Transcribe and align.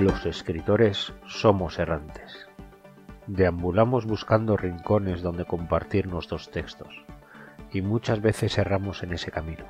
Los 0.00 0.24
escritores 0.24 1.12
somos 1.26 1.78
errantes. 1.78 2.48
Deambulamos 3.26 4.06
buscando 4.06 4.56
rincones 4.56 5.20
donde 5.20 5.44
compartir 5.44 6.06
nuestros 6.06 6.50
textos, 6.50 6.88
y 7.70 7.82
muchas 7.82 8.22
veces 8.22 8.56
erramos 8.56 9.02
en 9.02 9.12
ese 9.12 9.30
camino, 9.30 9.66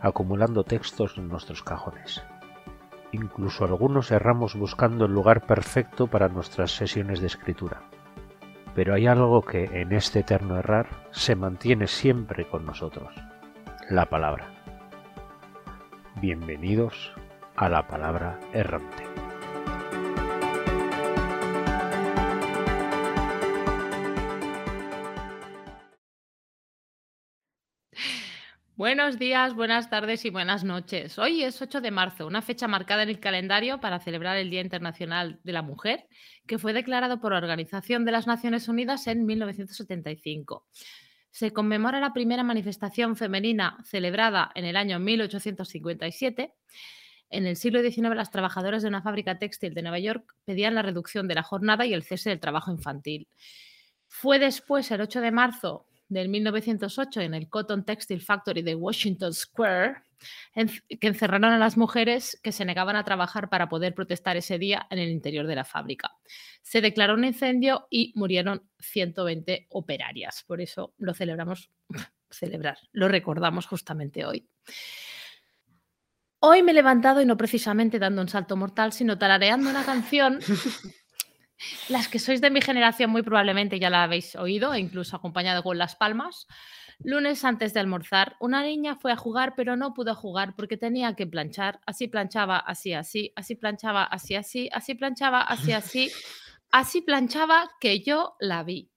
acumulando 0.00 0.62
textos 0.62 1.18
en 1.18 1.26
nuestros 1.26 1.64
cajones. 1.64 2.22
Incluso 3.10 3.64
algunos 3.64 4.12
erramos 4.12 4.54
buscando 4.54 5.06
el 5.06 5.12
lugar 5.12 5.44
perfecto 5.44 6.06
para 6.06 6.28
nuestras 6.28 6.70
sesiones 6.70 7.20
de 7.20 7.26
escritura. 7.26 7.80
Pero 8.76 8.94
hay 8.94 9.08
algo 9.08 9.42
que 9.42 9.64
en 9.64 9.90
este 9.90 10.20
eterno 10.20 10.56
errar 10.56 10.86
se 11.10 11.34
mantiene 11.34 11.88
siempre 11.88 12.48
con 12.48 12.64
nosotros, 12.64 13.12
la 13.90 14.06
palabra. 14.06 14.52
Bienvenidos 16.20 17.12
a 17.56 17.68
la 17.68 17.88
palabra 17.88 18.38
errante. 18.52 19.07
Buenos 28.78 29.18
días, 29.18 29.54
buenas 29.54 29.90
tardes 29.90 30.24
y 30.24 30.30
buenas 30.30 30.62
noches. 30.62 31.18
Hoy 31.18 31.42
es 31.42 31.60
8 31.60 31.80
de 31.80 31.90
marzo, 31.90 32.28
una 32.28 32.42
fecha 32.42 32.68
marcada 32.68 33.02
en 33.02 33.08
el 33.08 33.18
calendario 33.18 33.80
para 33.80 33.98
celebrar 33.98 34.36
el 34.36 34.50
Día 34.50 34.60
Internacional 34.60 35.40
de 35.42 35.52
la 35.52 35.62
Mujer, 35.62 36.06
que 36.46 36.58
fue 36.58 36.72
declarado 36.72 37.20
por 37.20 37.32
la 37.32 37.38
Organización 37.38 38.04
de 38.04 38.12
las 38.12 38.28
Naciones 38.28 38.68
Unidas 38.68 39.08
en 39.08 39.26
1975. 39.26 40.64
Se 41.32 41.52
conmemora 41.52 41.98
la 41.98 42.12
primera 42.12 42.44
manifestación 42.44 43.16
femenina 43.16 43.78
celebrada 43.84 44.52
en 44.54 44.64
el 44.64 44.76
año 44.76 45.00
1857. 45.00 46.54
En 47.30 47.46
el 47.46 47.56
siglo 47.56 47.82
XIX, 47.82 48.14
las 48.14 48.30
trabajadoras 48.30 48.82
de 48.82 48.88
una 48.90 49.02
fábrica 49.02 49.40
textil 49.40 49.74
de 49.74 49.82
Nueva 49.82 49.98
York 49.98 50.36
pedían 50.44 50.76
la 50.76 50.82
reducción 50.82 51.26
de 51.26 51.34
la 51.34 51.42
jornada 51.42 51.84
y 51.84 51.94
el 51.94 52.04
cese 52.04 52.30
del 52.30 52.38
trabajo 52.38 52.70
infantil. 52.70 53.26
Fue 54.06 54.38
después, 54.38 54.88
el 54.92 55.00
8 55.00 55.20
de 55.20 55.32
marzo 55.32 55.87
del 56.08 56.28
1908 56.28 57.20
en 57.20 57.34
el 57.34 57.48
Cotton 57.48 57.84
Textile 57.84 58.20
Factory 58.20 58.62
de 58.62 58.74
Washington 58.74 59.32
Square, 59.32 60.02
que 61.00 61.06
encerraron 61.06 61.52
a 61.52 61.58
las 61.58 61.76
mujeres 61.76 62.38
que 62.42 62.52
se 62.52 62.64
negaban 62.64 62.96
a 62.96 63.04
trabajar 63.04 63.48
para 63.48 63.68
poder 63.68 63.94
protestar 63.94 64.36
ese 64.36 64.58
día 64.58 64.86
en 64.90 64.98
el 64.98 65.10
interior 65.10 65.46
de 65.46 65.54
la 65.54 65.64
fábrica. 65.64 66.16
Se 66.62 66.80
declaró 66.80 67.14
un 67.14 67.24
incendio 67.24 67.86
y 67.90 68.12
murieron 68.16 68.68
120 68.78 69.66
operarias. 69.70 70.44
Por 70.46 70.60
eso 70.60 70.94
lo 70.98 71.14
celebramos, 71.14 71.70
celebrar, 72.30 72.78
lo 72.92 73.08
recordamos 73.08 73.66
justamente 73.66 74.24
hoy. 74.24 74.48
Hoy 76.40 76.62
me 76.62 76.70
he 76.70 76.74
levantado 76.74 77.20
y 77.20 77.26
no 77.26 77.36
precisamente 77.36 77.98
dando 77.98 78.22
un 78.22 78.28
salto 78.28 78.56
mortal, 78.56 78.92
sino 78.92 79.18
tarareando 79.18 79.70
una 79.70 79.84
canción 79.84 80.38
Las 81.88 82.08
que 82.08 82.18
sois 82.18 82.40
de 82.40 82.50
mi 82.50 82.60
generación 82.60 83.10
muy 83.10 83.22
probablemente 83.22 83.78
ya 83.78 83.90
la 83.90 84.04
habéis 84.04 84.36
oído, 84.36 84.76
incluso 84.76 85.16
acompañado 85.16 85.62
con 85.62 85.78
las 85.78 85.96
palmas. 85.96 86.46
Lunes 87.00 87.44
antes 87.44 87.74
de 87.74 87.80
almorzar, 87.80 88.36
una 88.40 88.62
niña 88.62 88.96
fue 88.96 89.12
a 89.12 89.16
jugar, 89.16 89.54
pero 89.56 89.76
no 89.76 89.94
pudo 89.94 90.14
jugar 90.14 90.54
porque 90.56 90.76
tenía 90.76 91.14
que 91.14 91.26
planchar. 91.26 91.80
Así 91.86 92.08
planchaba, 92.08 92.58
así, 92.58 92.92
así, 92.92 93.32
así 93.36 93.54
planchaba, 93.54 94.04
así, 94.04 94.34
así, 94.34 94.68
así 94.72 94.94
planchaba, 94.94 95.40
así, 95.42 95.72
así, 95.72 96.10
así 96.70 97.00
planchaba 97.00 97.70
que 97.80 98.00
yo 98.00 98.34
la 98.40 98.64
vi. 98.64 98.90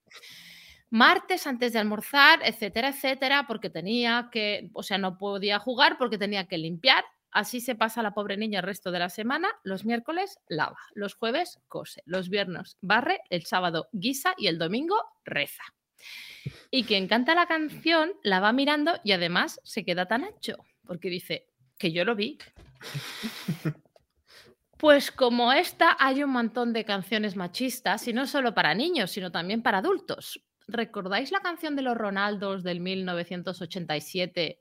Martes 0.90 1.48
antes 1.48 1.74
de 1.74 1.80
almorzar, 1.80 2.40
etcétera, 2.44 2.90
etcétera, 2.90 3.46
porque 3.48 3.70
tenía 3.70 4.30
que, 4.32 4.70
o 4.74 4.84
sea, 4.84 4.98
no 4.98 5.18
podía 5.18 5.60
jugar 5.60 5.98
porque 5.98 6.18
tenía 6.18 6.48
que 6.48 6.58
limpiar 6.58 7.06
Así 7.32 7.62
se 7.62 7.76
pasa 7.76 8.04
la 8.04 8.14
pobre 8.14 8.38
niña 8.38 8.60
el 8.60 8.66
resto 8.66 8.92
de 8.92 9.00
la 9.00 9.10
semana. 9.10 9.50
Los 9.64 9.86
miércoles 9.86 10.40
lava, 10.48 10.78
los 10.94 11.16
jueves 11.16 11.60
cose, 11.68 12.04
los 12.06 12.30
viernes 12.30 12.78
barre, 12.82 13.22
el 13.30 13.46
sábado 13.46 13.88
guisa 13.92 14.34
y 14.38 14.48
el 14.48 14.58
domingo 14.58 14.98
reza. 15.24 15.64
Y 16.72 16.84
quien 16.84 17.08
canta 17.08 17.36
la 17.36 17.48
canción 17.48 18.14
la 18.24 18.40
va 18.40 18.52
mirando 18.52 19.00
y 19.04 19.12
además 19.14 19.60
se 19.64 19.86
queda 19.86 20.08
tan 20.08 20.24
ancho, 20.24 20.58
porque 20.86 21.10
dice 21.10 21.48
que 21.78 21.92
yo 21.92 22.06
lo 22.06 22.16
vi. 22.16 22.38
Pues 24.78 25.12
como 25.12 25.54
esta 25.54 25.96
hay 26.00 26.24
un 26.24 26.32
montón 26.32 26.74
de 26.74 26.86
canciones 26.86 27.36
machistas, 27.36 28.08
y 28.08 28.14
no 28.14 28.26
solo 28.26 28.56
para 28.56 28.74
niños, 28.74 29.12
sino 29.12 29.32
también 29.32 29.62
para 29.62 29.78
adultos. 29.78 30.44
¿Recordáis 30.68 31.32
la 31.32 31.42
canción 31.42 31.76
de 31.76 31.84
los 31.84 31.96
Ronaldos 31.96 32.64
del 32.64 32.80
1987? 32.80 34.60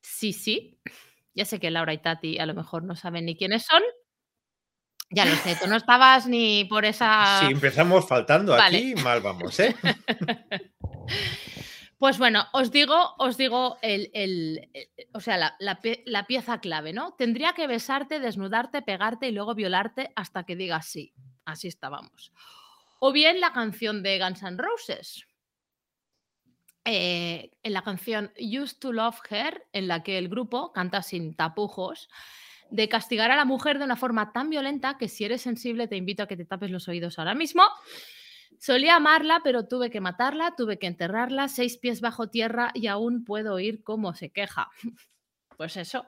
Sí, 0.00 0.32
sí. 0.32 0.78
Ya 1.34 1.44
sé 1.44 1.58
que 1.60 1.70
Laura 1.70 1.92
y 1.92 1.98
Tati 1.98 2.38
a 2.38 2.46
lo 2.46 2.54
mejor 2.54 2.84
no 2.84 2.96
saben 2.96 3.26
ni 3.26 3.36
quiénes 3.36 3.64
son. 3.64 3.82
Ya 5.10 5.24
lo 5.26 5.34
sé, 5.36 5.56
tú 5.60 5.68
no 5.68 5.76
estabas 5.76 6.26
ni 6.26 6.64
por 6.64 6.84
esa. 6.84 7.40
Si 7.40 7.52
empezamos 7.52 8.08
faltando 8.08 8.54
aquí, 8.54 8.94
mal 8.96 9.20
vamos, 9.20 9.60
¿eh? 9.60 9.74
Pues 12.04 12.18
bueno, 12.18 12.44
os 12.52 12.70
digo, 12.70 13.14
os 13.16 13.38
digo 13.38 13.78
el, 13.80 14.10
eh, 14.74 14.90
o 15.14 15.20
sea, 15.20 15.38
la, 15.38 15.56
la, 15.58 16.26
pieza 16.26 16.60
clave, 16.60 16.92
¿no? 16.92 17.14
Tendría 17.14 17.54
que 17.54 17.66
besarte, 17.66 18.20
desnudarte, 18.20 18.82
pegarte 18.82 19.28
y 19.28 19.32
luego 19.32 19.54
violarte 19.54 20.12
hasta 20.14 20.44
que 20.44 20.54
digas 20.54 20.86
sí. 20.86 21.14
Así 21.46 21.66
estábamos. 21.66 22.30
O 22.98 23.10
bien 23.10 23.40
la 23.40 23.54
canción 23.54 24.02
de 24.02 24.18
Guns 24.18 24.42
N' 24.42 24.58
Roses. 24.58 25.26
Eh, 26.84 27.50
en 27.62 27.72
la 27.72 27.82
canción 27.82 28.30
Used 28.38 28.78
to 28.78 28.92
Love 28.92 29.18
Her, 29.30 29.66
en 29.72 29.88
la 29.88 30.02
que 30.02 30.18
el 30.18 30.28
grupo 30.28 30.72
canta 30.72 31.02
sin 31.02 31.34
tapujos, 31.34 32.10
de 32.70 32.88
castigar 32.88 33.30
a 33.30 33.36
la 33.36 33.44
mujer 33.46 33.78
de 33.78 33.84
una 33.84 33.96
forma 33.96 34.32
tan 34.32 34.50
violenta 34.50 34.98
que 34.98 35.08
si 35.08 35.24
eres 35.24 35.42
sensible 35.42 35.88
te 35.88 35.96
invito 35.96 36.22
a 36.22 36.26
que 36.26 36.36
te 36.36 36.44
tapes 36.44 36.70
los 36.70 36.88
oídos 36.88 37.18
ahora 37.18 37.34
mismo. 37.34 37.62
Solía 38.58 38.96
amarla, 38.96 39.40
pero 39.42 39.66
tuve 39.66 39.90
que 39.90 40.00
matarla, 40.00 40.54
tuve 40.56 40.78
que 40.78 40.86
enterrarla, 40.86 41.48
seis 41.48 41.78
pies 41.78 42.00
bajo 42.00 42.28
tierra 42.28 42.70
y 42.74 42.86
aún 42.86 43.24
puedo 43.24 43.54
oír 43.54 43.82
cómo 43.82 44.14
se 44.14 44.30
queja. 44.30 44.68
Pues 45.56 45.76
eso. 45.76 46.04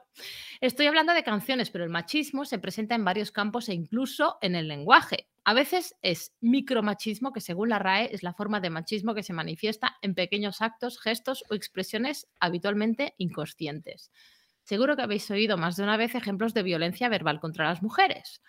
Estoy 0.59 0.87
hablando 0.87 1.13
de 1.13 1.23
canciones, 1.23 1.69
pero 1.69 1.85
el 1.85 1.89
machismo 1.89 2.43
se 2.43 2.59
presenta 2.59 2.95
en 2.95 3.05
varios 3.05 3.31
campos 3.31 3.69
e 3.69 3.73
incluso 3.73 4.37
en 4.41 4.55
el 4.55 4.67
lenguaje. 4.67 5.29
A 5.47 5.53
veces 5.53 5.95
es 6.01 6.33
micromachismo, 6.41 7.31
que 7.31 7.39
según 7.39 7.69
la 7.69 7.79
RAE 7.79 8.13
es 8.13 8.21
la 8.21 8.33
forma 8.33 8.59
de 8.59 8.69
machismo 8.69 9.15
que 9.15 9.23
se 9.23 9.31
manifiesta 9.31 9.95
en 10.01 10.13
pequeños 10.13 10.61
actos, 10.61 10.99
gestos 10.99 11.45
o 11.49 11.55
expresiones 11.55 12.27
habitualmente 12.41 13.13
inconscientes. 13.17 14.11
Seguro 14.63 14.97
que 14.97 15.03
habéis 15.03 15.31
oído 15.31 15.57
más 15.57 15.77
de 15.77 15.83
una 15.83 15.95
vez 15.95 16.15
ejemplos 16.15 16.53
de 16.53 16.63
violencia 16.63 17.07
verbal 17.07 17.39
contra 17.39 17.69
las 17.69 17.81
mujeres. 17.81 18.41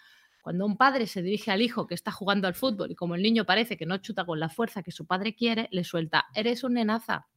Cuando 0.42 0.66
un 0.66 0.76
padre 0.76 1.06
se 1.06 1.22
dirige 1.22 1.53
al 1.53 1.62
hijo 1.62 1.87
que 1.87 1.94
está 1.94 2.10
jugando 2.10 2.48
al 2.48 2.56
fútbol 2.56 2.91
y 2.91 2.97
como 2.97 3.14
el 3.14 3.22
niño 3.22 3.44
parece 3.44 3.76
que 3.76 3.87
no 3.87 3.98
chuta 3.98 4.26
con 4.26 4.41
la 4.41 4.48
fuerza 4.48 4.82
que 4.82 4.91
su 4.91 5.06
padre 5.06 5.37
quiere, 5.37 5.69
le 5.70 5.84
suelta, 5.84 6.25
eres 6.34 6.64
un 6.64 6.75
nenaza. 6.75 7.28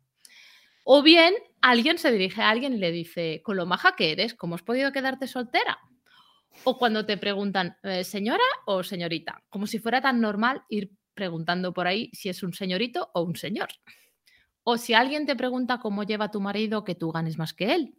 O 0.84 1.04
bien 1.04 1.36
alguien 1.62 2.00
se 2.00 2.12
dirige 2.12 2.42
a 2.42 2.50
alguien 2.50 2.74
y 2.74 2.78
le 2.78 2.92
dice, 2.92 3.44
con 3.44 3.58
lo 3.58 3.68
maja 3.68 3.96
que 3.96 4.12
eres, 4.12 4.34
¿cómo 4.34 4.56
has 4.56 4.64
podido 4.64 4.92
quedarte 4.92 5.28
soltera? 5.28 5.78
O 6.64 6.78
cuando 6.78 7.06
te 7.06 7.18
preguntan, 7.18 7.78
eh, 7.84 8.04
señora 8.04 8.44
o 8.66 8.84
señorita, 8.84 9.44
como 9.50 9.68
si 9.68 9.80
fuera 9.80 10.02
tan 10.02 10.22
normal 10.22 10.64
ir 10.70 10.92
preguntando 11.14 11.74
por 11.74 11.88
ahí 11.88 12.10
si 12.14 12.30
es 12.30 12.44
un 12.44 12.54
señorito 12.54 13.10
o 13.14 13.22
un 13.22 13.36
señor. 13.36 13.70
O 14.64 14.78
si 14.78 14.94
alguien 14.94 15.26
te 15.26 15.36
pregunta 15.36 15.80
cómo 15.80 16.04
lleva 16.04 16.32
tu 16.32 16.40
marido 16.40 16.84
que 16.84 16.96
tú 16.96 17.12
ganes 17.12 17.38
más 17.38 17.54
que 17.54 17.74
él. 17.74 17.96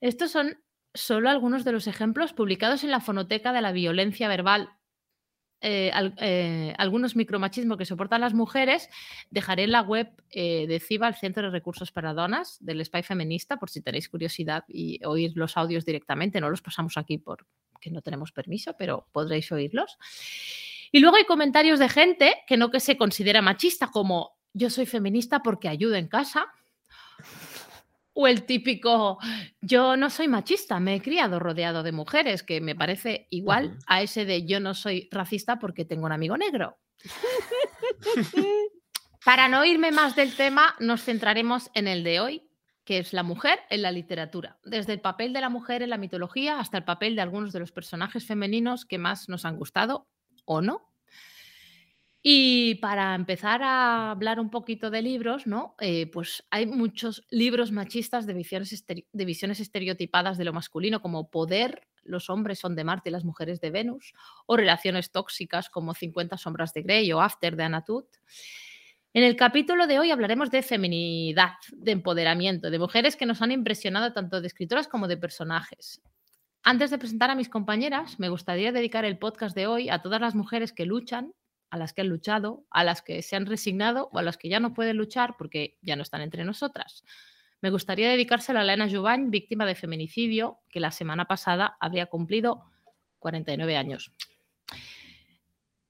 Estos 0.00 0.30
son 0.30 0.58
solo 0.94 1.28
algunos 1.28 1.64
de 1.64 1.72
los 1.72 1.86
ejemplos 1.86 2.32
publicados 2.32 2.84
en 2.84 2.90
la 2.90 3.00
fonoteca 3.00 3.52
de 3.52 3.60
la 3.60 3.72
violencia 3.72 4.28
verbal 4.28 4.70
eh, 5.66 5.90
eh, 6.18 6.74
algunos 6.76 7.16
micromachismos 7.16 7.78
que 7.78 7.86
soportan 7.86 8.20
las 8.20 8.34
mujeres, 8.34 8.90
dejaré 9.30 9.64
en 9.64 9.72
la 9.72 9.80
web 9.80 10.12
de 10.30 10.78
CIBA, 10.78 11.08
el 11.08 11.14
Centro 11.14 11.44
de 11.44 11.50
Recursos 11.50 11.90
para 11.90 12.12
Donas, 12.12 12.58
del 12.60 12.84
Spy 12.84 13.02
Feminista, 13.02 13.56
por 13.56 13.70
si 13.70 13.80
tenéis 13.80 14.10
curiosidad 14.10 14.64
y 14.68 15.02
oír 15.06 15.32
los 15.36 15.56
audios 15.56 15.86
directamente. 15.86 16.38
No 16.38 16.50
los 16.50 16.60
pasamos 16.60 16.98
aquí 16.98 17.16
por, 17.16 17.46
que 17.84 17.90
no 17.90 18.00
tenemos 18.00 18.32
permiso, 18.32 18.74
pero 18.78 19.06
podréis 19.12 19.52
oírlos. 19.52 19.98
Y 20.90 21.00
luego 21.00 21.16
hay 21.16 21.24
comentarios 21.24 21.78
de 21.78 21.90
gente 21.90 22.34
que 22.46 22.56
no 22.56 22.70
que 22.70 22.80
se 22.80 22.96
considera 22.96 23.42
machista, 23.42 23.90
como 23.90 24.38
yo 24.54 24.70
soy 24.70 24.86
feminista 24.86 25.42
porque 25.42 25.68
ayudo 25.68 25.96
en 25.96 26.08
casa. 26.08 26.46
O 28.14 28.26
el 28.26 28.46
típico, 28.46 29.18
yo 29.60 29.96
no 29.96 30.08
soy 30.08 30.28
machista, 30.28 30.80
me 30.80 30.94
he 30.94 31.02
criado 31.02 31.40
rodeado 31.40 31.82
de 31.82 31.92
mujeres, 31.92 32.42
que 32.42 32.60
me 32.60 32.74
parece 32.74 33.26
igual 33.28 33.76
a 33.86 34.02
ese 34.02 34.24
de 34.24 34.46
yo 34.46 34.60
no 34.60 34.72
soy 34.72 35.08
racista 35.10 35.58
porque 35.58 35.84
tengo 35.84 36.06
un 36.06 36.12
amigo 36.12 36.38
negro. 36.38 36.78
Para 39.24 39.48
no 39.48 39.64
irme 39.64 39.90
más 39.90 40.16
del 40.16 40.36
tema, 40.36 40.74
nos 40.78 41.02
centraremos 41.02 41.70
en 41.74 41.88
el 41.88 42.04
de 42.04 42.20
hoy, 42.20 42.48
que 42.84 42.98
es 42.98 43.12
la 43.12 43.22
mujer 43.22 43.60
en 43.70 43.82
la 43.82 43.92
literatura, 43.92 44.58
desde 44.64 44.92
el 44.92 45.00
papel 45.00 45.32
de 45.32 45.40
la 45.40 45.48
mujer 45.48 45.82
en 45.82 45.90
la 45.90 45.98
mitología 45.98 46.60
hasta 46.60 46.78
el 46.78 46.84
papel 46.84 47.16
de 47.16 47.22
algunos 47.22 47.52
de 47.52 47.60
los 47.60 47.72
personajes 47.72 48.26
femeninos 48.26 48.84
que 48.84 48.98
más 48.98 49.28
nos 49.28 49.44
han 49.44 49.56
gustado 49.56 50.06
o 50.44 50.60
no. 50.60 50.90
Y 52.26 52.76
para 52.76 53.14
empezar 53.14 53.62
a 53.62 54.10
hablar 54.10 54.40
un 54.40 54.48
poquito 54.48 54.90
de 54.90 55.02
libros, 55.02 55.46
¿no? 55.46 55.74
Eh, 55.78 56.06
pues 56.06 56.42
hay 56.50 56.64
muchos 56.64 57.26
libros 57.28 57.70
machistas 57.70 58.26
de 58.26 58.32
visiones, 58.32 58.86
de 58.86 59.24
visiones 59.26 59.60
estereotipadas 59.60 60.38
de 60.38 60.46
lo 60.46 60.54
masculino, 60.54 61.02
como 61.02 61.28
Poder, 61.28 61.86
los 62.02 62.30
hombres 62.30 62.58
son 62.58 62.76
de 62.76 62.84
Marte 62.84 63.10
y 63.10 63.12
las 63.12 63.24
mujeres 63.24 63.60
de 63.60 63.70
Venus, 63.70 64.14
o 64.46 64.56
relaciones 64.56 65.10
tóxicas 65.10 65.68
como 65.68 65.92
50 65.92 66.38
sombras 66.38 66.72
de 66.72 66.82
Grey 66.82 67.12
o 67.12 67.20
After 67.20 67.56
de 67.56 67.64
Anatut. 67.64 68.06
En 69.16 69.22
el 69.22 69.36
capítulo 69.36 69.86
de 69.86 70.00
hoy 70.00 70.10
hablaremos 70.10 70.50
de 70.50 70.60
feminidad, 70.60 71.52
de 71.70 71.92
empoderamiento, 71.92 72.68
de 72.68 72.80
mujeres 72.80 73.14
que 73.14 73.26
nos 73.26 73.42
han 73.42 73.52
impresionado 73.52 74.12
tanto 74.12 74.40
de 74.40 74.48
escritoras 74.48 74.88
como 74.88 75.06
de 75.06 75.16
personajes. 75.16 76.02
Antes 76.64 76.90
de 76.90 76.98
presentar 76.98 77.30
a 77.30 77.36
mis 77.36 77.48
compañeras, 77.48 78.18
me 78.18 78.28
gustaría 78.28 78.72
dedicar 78.72 79.04
el 79.04 79.16
podcast 79.16 79.54
de 79.54 79.68
hoy 79.68 79.88
a 79.88 80.02
todas 80.02 80.20
las 80.20 80.34
mujeres 80.34 80.72
que 80.72 80.84
luchan 80.84 81.32
a 81.70 81.78
las 81.78 81.92
que 81.92 82.00
han 82.00 82.08
luchado, 82.08 82.66
a 82.70 82.82
las 82.82 83.02
que 83.02 83.22
se 83.22 83.36
han 83.36 83.46
resignado 83.46 84.10
o 84.12 84.18
a 84.18 84.22
las 84.22 84.36
que 84.36 84.48
ya 84.48 84.58
no 84.58 84.74
pueden 84.74 84.96
luchar 84.96 85.36
porque 85.38 85.78
ya 85.80 85.94
no 85.94 86.02
están 86.02 86.20
entre 86.20 86.44
nosotras. 86.44 87.04
Me 87.60 87.70
gustaría 87.70 88.10
dedicárselo 88.10 88.58
a 88.58 88.62
Elena 88.62 88.90
Jubain, 88.90 89.30
víctima 89.30 89.64
de 89.64 89.76
feminicidio, 89.76 90.58
que 90.70 90.80
la 90.80 90.90
semana 90.90 91.26
pasada 91.26 91.76
había 91.78 92.06
cumplido 92.06 92.64
49 93.20 93.76
años. 93.76 94.10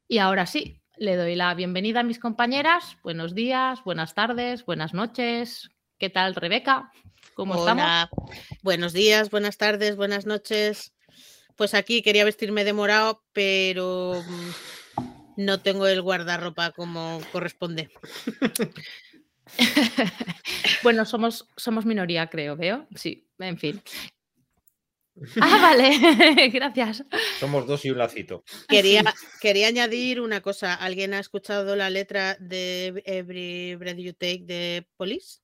Y 0.08 0.18
ahora 0.18 0.44
sí, 0.44 0.83
le 0.96 1.16
doy 1.16 1.34
la 1.34 1.54
bienvenida 1.54 2.00
a 2.00 2.04
mis 2.04 2.18
compañeras. 2.18 2.96
Buenos 3.02 3.34
días, 3.34 3.82
buenas 3.84 4.14
tardes, 4.14 4.64
buenas 4.64 4.94
noches. 4.94 5.70
¿Qué 5.98 6.10
tal, 6.10 6.34
Rebeca? 6.34 6.90
¿Cómo 7.34 7.54
Hola. 7.54 8.10
Buenos 8.62 8.92
días, 8.92 9.30
buenas 9.30 9.58
tardes, 9.58 9.96
buenas 9.96 10.26
noches. 10.26 10.94
Pues 11.56 11.74
aquí 11.74 12.02
quería 12.02 12.24
vestirme 12.24 12.64
de 12.64 12.72
morado, 12.72 13.22
pero 13.32 14.22
mm, 14.26 15.44
no 15.44 15.60
tengo 15.60 15.86
el 15.86 16.02
guardarropa 16.02 16.72
como 16.72 17.20
corresponde. 17.32 17.90
bueno, 20.82 21.04
somos, 21.04 21.48
somos 21.56 21.86
minoría, 21.86 22.28
creo, 22.28 22.56
veo. 22.56 22.86
Sí, 22.94 23.28
en 23.38 23.58
fin. 23.58 23.82
Ah, 25.40 25.58
vale, 25.62 26.48
gracias. 26.52 27.04
Somos 27.38 27.66
dos 27.66 27.84
y 27.84 27.90
un 27.90 27.98
lacito. 27.98 28.42
Quería, 28.68 29.04
quería 29.40 29.68
añadir 29.68 30.20
una 30.20 30.40
cosa. 30.40 30.74
¿Alguien 30.74 31.14
ha 31.14 31.20
escuchado 31.20 31.76
la 31.76 31.90
letra 31.90 32.36
de 32.40 33.02
Every 33.06 33.76
Breath 33.76 33.98
You 33.98 34.12
Take 34.12 34.42
de 34.44 34.88
Police? 34.96 35.40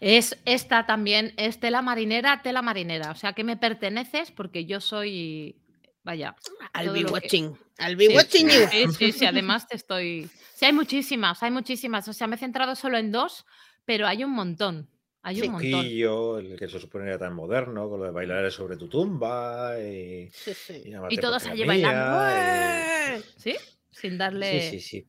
Es 0.00 0.36
esta 0.46 0.86
también, 0.86 1.32
es 1.36 1.60
tela 1.60 1.80
marinera, 1.82 2.42
tela 2.42 2.62
marinera. 2.62 3.12
O 3.12 3.14
sea 3.14 3.34
que 3.34 3.44
me 3.44 3.56
perteneces 3.56 4.32
porque 4.32 4.64
yo 4.64 4.80
soy 4.80 5.62
Vaya. 6.06 6.36
I'll 6.72 6.92
be 6.92 7.04
watching. 7.04 7.58
I'll 7.80 7.96
be 7.96 8.08
watching 8.14 8.46
you. 8.46 8.68
Sí, 8.70 8.86
sí, 8.96 9.12
sí, 9.12 9.26
además 9.26 9.66
te 9.66 9.74
estoy. 9.74 10.30
Sí, 10.54 10.64
hay 10.64 10.72
muchísimas, 10.72 11.42
hay 11.42 11.50
muchísimas. 11.50 12.06
O 12.06 12.12
sea, 12.12 12.28
me 12.28 12.36
he 12.36 12.38
centrado 12.38 12.76
solo 12.76 12.96
en 12.96 13.10
dos, 13.10 13.44
pero 13.84 14.06
hay 14.06 14.22
un 14.22 14.30
montón. 14.30 14.88
Hay 15.26 15.40
un 15.40 15.54
montón. 15.54 16.46
el 16.46 16.56
que 16.56 16.68
se 16.68 16.78
supone 16.78 17.06
era 17.08 17.18
tan 17.18 17.34
moderno, 17.34 17.90
con 17.90 17.98
lo 17.98 18.06
de 18.06 18.12
bailar 18.12 18.48
sobre 18.52 18.76
tu 18.76 18.86
tumba. 18.86 19.76
Y, 19.80 20.30
sí, 20.32 20.54
sí. 20.54 20.84
y, 21.10 21.16
todos 21.16 21.44
allí 21.46 21.64
bailando. 21.64 23.24
¿Sí? 23.36 23.56
Sin 23.90 24.18
darle. 24.18 24.70
Sí, 24.70 24.78
sí, 24.78 24.88
sí. 24.88 25.08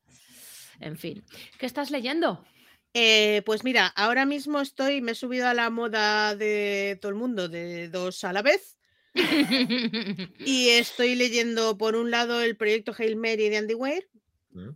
En 0.79 0.97
fin. 0.97 1.23
¿Qué 1.59 1.67
estás 1.67 1.91
leyendo? 1.91 2.43
Eh, 2.95 3.43
pues 3.45 3.63
mira, 3.63 3.85
ahora 3.95 4.25
mismo 4.25 4.59
estoy, 4.59 5.01
me 5.01 5.11
he 5.11 5.15
subido 5.15 5.47
a 5.47 5.53
la 5.53 5.69
moda 5.69 6.35
de 6.35 6.97
todo 6.99 7.11
el 7.11 7.15
mundo, 7.15 7.47
de 7.47 7.87
dos 7.89 8.23
a 8.23 8.33
la 8.33 8.41
vez. 8.41 8.79
y 10.39 10.69
estoy 10.69 11.13
leyendo 11.13 11.77
por 11.77 11.95
un 11.95 12.09
lado 12.09 12.41
el 12.41 12.57
proyecto 12.57 12.91
Hail 12.97 13.17
Mary 13.17 13.49
de 13.49 13.57
Andy 13.57 13.75
Weir 13.75 14.09
mm. 14.49 14.69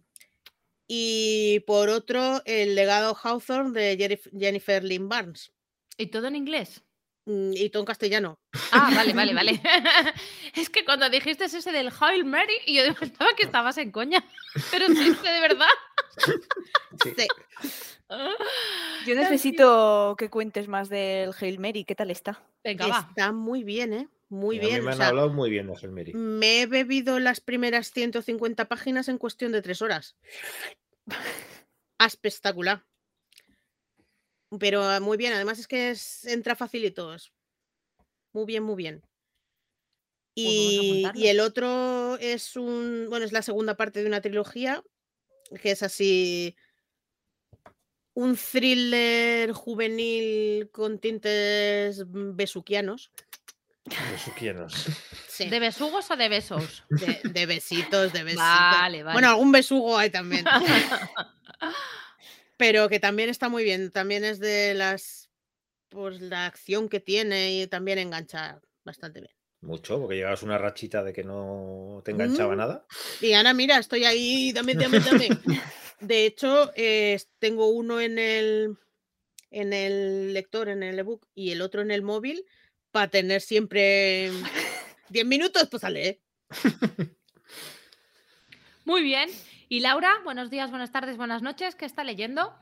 Y 0.93 1.61
por 1.61 1.88
otro 1.88 2.41
el 2.43 2.75
legado 2.75 3.15
Hawthorne 3.15 3.71
de 3.71 4.19
Jennifer 4.38 4.83
Lynn 4.83 5.07
Barnes. 5.07 5.53
¿Y 5.97 6.07
todo 6.07 6.27
en 6.27 6.35
inglés? 6.35 6.83
Mm, 7.23 7.53
y 7.55 7.69
todo 7.69 7.83
en 7.83 7.88
castellano. 7.88 8.39
Ah, 8.73 8.91
vale, 8.93 9.13
vale, 9.13 9.33
vale. 9.33 9.61
es 10.53 10.69
que 10.69 10.83
cuando 10.83 11.09
dijiste 11.09 11.45
ese 11.45 11.71
del 11.71 11.93
Hail 11.97 12.25
Mary, 12.25 12.55
y 12.65 12.75
yo 12.75 12.93
pensaba 12.99 13.29
que 13.38 13.43
estabas 13.43 13.77
en 13.77 13.91
coña. 13.91 14.21
Pero 14.69 14.88
sí, 14.88 14.95
de 14.95 15.39
verdad. 15.39 15.67
sí. 17.01 17.27
Yo 19.07 19.15
necesito 19.15 20.17
que 20.17 20.29
cuentes 20.29 20.67
más 20.67 20.89
del 20.89 21.31
Hail 21.39 21.57
Mary. 21.57 21.85
¿Qué 21.85 21.95
tal 21.95 22.11
está? 22.11 22.43
Está 22.65 23.31
muy 23.31 23.63
bien, 23.63 23.93
¿eh? 23.93 24.09
Muy 24.31 24.59
bien. 24.59 24.85
me 24.85 24.93
han 24.93 25.01
hablado 25.01 25.29
muy 25.29 25.49
bien 25.49 25.67
de 25.67 25.88
Mary. 25.89 26.13
Me 26.13 26.61
he 26.61 26.65
bebido 26.65 27.19
las 27.19 27.41
primeras 27.41 27.91
150 27.91 28.65
páginas 28.69 29.09
en 29.09 29.17
cuestión 29.17 29.51
de 29.51 29.61
tres 29.61 29.81
horas. 29.81 30.15
Espectacular. 32.00 32.83
Pero 34.59 34.83
ah, 34.83 35.00
muy 35.00 35.18
bien, 35.18 35.33
además 35.33 35.59
es 35.59 35.68
que 35.68 35.95
entra 36.25 36.56
facilito. 36.56 37.15
Muy 38.33 38.45
bien, 38.45 38.63
muy 38.63 38.75
bien. 38.75 39.01
Y, 40.36 41.06
y, 41.13 41.27
el 41.27 41.39
otro 41.42 42.18
es 42.18 42.56
un, 42.56 43.07
bueno, 43.09 43.25
es 43.25 43.33
la 43.33 43.42
segunda 43.42 43.75
parte 43.75 44.01
de 44.01 44.07
una 44.07 44.21
trilogía, 44.21 44.81
que 45.62 45.71
es 45.71 45.83
así, 45.83 46.56
un 48.13 48.38
thriller 48.38 49.51
juvenil 49.51 50.69
con 50.71 51.00
tintes 51.00 52.03
besuquianos. 52.07 53.12
¿De 55.49 55.59
besugos 55.59 56.09
o 56.11 56.15
de 56.15 56.29
besos? 56.29 56.83
De, 56.89 57.45
besitos, 57.45 58.13
de 58.13 58.23
besitos. 58.23 58.45
Vale, 58.45 59.03
vale. 59.03 59.13
Bueno, 59.13 59.29
algún 59.29 59.51
besugo 59.51 59.97
hay 59.97 60.09
también. 60.09 60.45
Pero 62.57 62.89
que 62.89 62.99
también 62.99 63.29
está 63.29 63.49
muy 63.49 63.63
bien. 63.63 63.91
También 63.91 64.23
es 64.23 64.39
de 64.39 64.73
las. 64.73 65.29
Pues 65.89 66.21
la 66.21 66.45
acción 66.45 66.88
que 66.88 66.99
tiene 66.99 67.53
y 67.53 67.67
también 67.67 67.97
engancha 67.97 68.61
bastante 68.85 69.19
bien. 69.19 69.33
Mucho, 69.61 69.99
porque 69.99 70.15
llevas 70.15 70.41
una 70.41 70.57
rachita 70.57 71.03
de 71.03 71.13
que 71.13 71.23
no 71.23 72.01
te 72.05 72.11
enganchaba 72.11 72.55
mm. 72.55 72.57
nada. 72.57 72.85
Y 73.19 73.33
Ana, 73.33 73.53
mira, 73.53 73.77
estoy 73.77 74.05
ahí, 74.05 74.51
dame, 74.53 74.73
dame, 74.73 74.99
dame. 74.99 75.29
De 75.99 76.25
hecho, 76.25 76.71
eh, 76.75 77.19
tengo 77.38 77.67
uno 77.67 78.01
en 78.01 78.17
el, 78.17 78.77
en 79.51 79.73
el 79.73 80.33
lector, 80.33 80.69
en 80.69 80.81
el 80.81 80.97
ebook, 80.97 81.27
y 81.35 81.51
el 81.51 81.61
otro 81.61 81.81
en 81.81 81.91
el 81.91 82.01
móvil 82.01 82.43
para 82.91 83.07
tener 83.07 83.41
siempre 83.41 84.31
10 85.09 85.25
minutos, 85.25 85.67
pues 85.69 85.81
sale. 85.81 86.21
Muy 88.85 89.03
bien. 89.03 89.29
Y 89.69 89.79
Laura, 89.79 90.11
buenos 90.23 90.49
días, 90.49 90.69
buenas 90.69 90.91
tardes, 90.91 91.17
buenas 91.17 91.41
noches. 91.41 91.75
¿Qué 91.75 91.85
está 91.85 92.03
leyendo? 92.03 92.53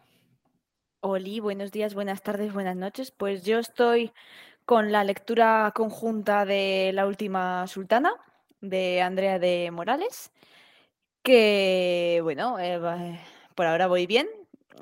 Oli, 1.02 1.40
buenos 1.40 1.72
días, 1.72 1.94
buenas 1.94 2.22
tardes, 2.22 2.54
buenas 2.54 2.76
noches. 2.76 3.12
Pues 3.12 3.44
yo 3.44 3.58
estoy 3.58 4.12
con 4.66 4.92
la 4.92 5.04
lectura 5.04 5.72
conjunta 5.74 6.46
de 6.46 6.92
La 6.94 7.08
última 7.08 7.66
sultana 7.68 8.14
de 8.62 9.02
Andrea 9.02 9.40
de 9.40 9.72
Morales, 9.72 10.32
que 11.24 12.20
bueno, 12.22 12.60
eh, 12.60 13.20
por 13.56 13.66
ahora 13.66 13.88
voy 13.88 14.06
bien. 14.06 14.28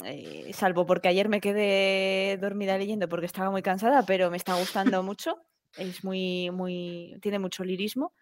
Eh, 0.03 0.51
salvo 0.53 0.85
porque 0.85 1.07
ayer 1.07 1.29
me 1.29 1.41
quedé 1.41 2.37
dormida 2.37 2.77
leyendo 2.77 3.09
porque 3.09 3.25
estaba 3.25 3.51
muy 3.51 3.61
cansada, 3.61 4.05
pero 4.05 4.29
me 4.29 4.37
está 4.37 4.55
gustando 4.55 5.03
mucho. 5.03 5.37
Es 5.77 6.03
muy, 6.03 6.49
muy, 6.51 7.17
tiene 7.21 7.39
mucho 7.39 7.63
lirismo. 7.63 8.13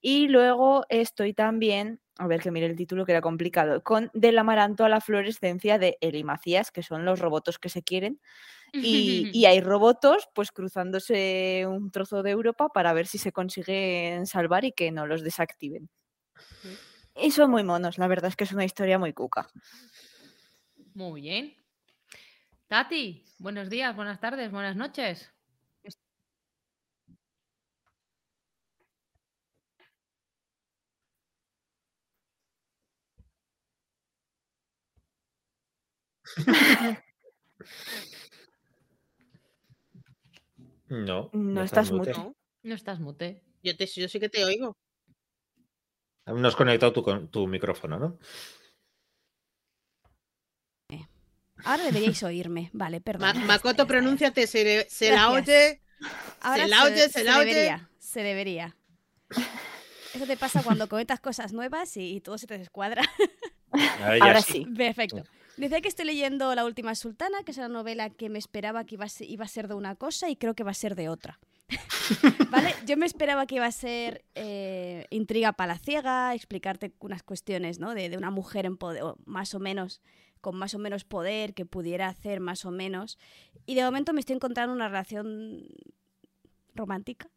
Y 0.00 0.26
luego 0.26 0.84
estoy 0.88 1.32
también, 1.32 2.00
a 2.18 2.26
ver 2.26 2.40
que 2.40 2.50
mire 2.50 2.66
el 2.66 2.76
título 2.76 3.06
que 3.06 3.12
era 3.12 3.20
complicado, 3.20 3.82
con 3.84 4.10
Del 4.14 4.36
amaranto 4.36 4.84
a 4.84 4.88
la 4.88 5.00
fluorescencia 5.00 5.78
de 5.78 5.96
Eli 6.00 6.24
Macías, 6.24 6.72
que 6.72 6.82
son 6.82 7.04
los 7.04 7.20
robotos 7.20 7.58
que 7.58 7.68
se 7.68 7.82
quieren. 7.82 8.20
Y, 8.74 9.30
y, 9.34 9.44
hay 9.44 9.60
robotos 9.60 10.28
pues 10.34 10.50
cruzándose 10.50 11.66
un 11.68 11.90
trozo 11.90 12.22
de 12.22 12.30
Europa 12.30 12.70
para 12.70 12.94
ver 12.94 13.06
si 13.06 13.18
se 13.18 13.30
consiguen 13.30 14.26
salvar 14.26 14.64
y 14.64 14.72
que 14.72 14.90
no 14.90 15.06
los 15.06 15.22
desactiven. 15.22 15.90
Y 17.14 17.30
son 17.32 17.50
muy 17.50 17.64
monos, 17.64 17.98
la 17.98 18.08
verdad 18.08 18.28
es 18.28 18.36
que 18.36 18.44
es 18.44 18.52
una 18.52 18.64
historia 18.64 18.98
muy 18.98 19.12
cuca. 19.12 19.48
Muy 20.94 21.22
bien. 21.22 21.56
Tati, 22.68 23.24
buenos 23.38 23.70
días, 23.70 23.96
buenas 23.96 24.20
tardes, 24.20 24.50
buenas 24.50 24.76
noches. 24.76 25.32
No. 40.88 41.30
No, 41.32 41.62
estás 41.62 41.90
mute. 41.90 42.14
No 42.62 42.74
estás 42.74 43.00
mute. 43.00 43.42
Yo, 43.62 43.74
te, 43.76 43.86
yo 43.86 44.08
sí 44.08 44.20
que 44.20 44.28
te 44.28 44.44
oigo. 44.44 44.76
No 46.26 46.46
has 46.46 46.54
conectado 46.54 46.92
tu, 46.92 47.28
tu 47.28 47.46
micrófono, 47.46 47.98
¿no? 47.98 48.18
Ahora 51.64 51.84
deberíais 51.84 52.22
oírme. 52.22 52.70
Vale, 52.72 53.00
perdón. 53.00 53.46
Makoto, 53.46 53.86
pronúnciate, 53.86 54.46
se, 54.46 54.86
se 54.88 55.12
la 55.12 55.30
oye. 55.30 55.80
se 56.54 56.66
la 56.66 56.84
oye, 56.84 57.08
se, 57.08 57.24
la 57.24 57.38
oye. 57.38 57.54
Debería, 57.54 57.90
se 57.98 58.22
debería. 58.22 58.76
Eso 60.14 60.26
te 60.26 60.36
pasa 60.36 60.62
cuando 60.62 60.88
comentas 60.88 61.20
cosas 61.20 61.52
nuevas 61.52 61.96
y, 61.96 62.20
todo 62.20 62.38
se 62.38 62.46
te 62.46 62.58
descuadra. 62.58 63.02
Ahora, 64.20 64.42
sí. 64.42 64.66
Perfecto. 64.76 65.24
Dice 65.56 65.82
que 65.82 65.88
estoy 65.88 66.06
leyendo 66.06 66.54
La 66.54 66.64
Última 66.64 66.94
Sultana, 66.94 67.42
que 67.44 67.52
es 67.52 67.58
una 67.58 67.68
novela 67.68 68.10
que 68.10 68.28
me 68.28 68.38
esperaba 68.38 68.84
que 68.84 68.94
iba 68.94 69.04
a 69.04 69.48
ser, 69.48 69.68
de 69.68 69.74
una 69.74 69.96
cosa 69.96 70.28
y 70.28 70.36
creo 70.36 70.54
que 70.54 70.64
va 70.64 70.70
a 70.70 70.74
ser 70.74 70.94
de 70.94 71.08
otra. 71.08 71.38
¿Vale? 72.50 72.74
Yo 72.86 72.96
me 72.96 73.06
esperaba 73.06 73.46
que 73.46 73.56
iba 73.56 73.66
a 73.66 73.72
ser 73.72 74.24
eh, 74.34 75.06
intriga 75.10 75.52
palaciega, 75.52 76.34
explicarte 76.34 76.92
unas 76.98 77.22
cuestiones 77.22 77.78
¿no? 77.78 77.94
de, 77.94 78.08
de 78.08 78.16
una 78.16 78.30
mujer 78.30 78.66
en 78.66 78.76
poder, 78.76 79.04
más 79.24 79.54
o 79.54 79.60
menos 79.60 80.02
con 80.42 80.56
más 80.56 80.74
o 80.74 80.78
menos 80.78 81.04
poder, 81.04 81.54
que 81.54 81.64
pudiera 81.64 82.08
hacer 82.08 82.40
más 82.40 82.66
o 82.66 82.70
menos. 82.70 83.18
Y 83.64 83.74
de 83.74 83.82
momento 83.82 84.12
me 84.12 84.20
estoy 84.20 84.36
encontrando 84.36 84.74
una 84.74 84.88
relación 84.88 85.66
romántica. 86.74 87.30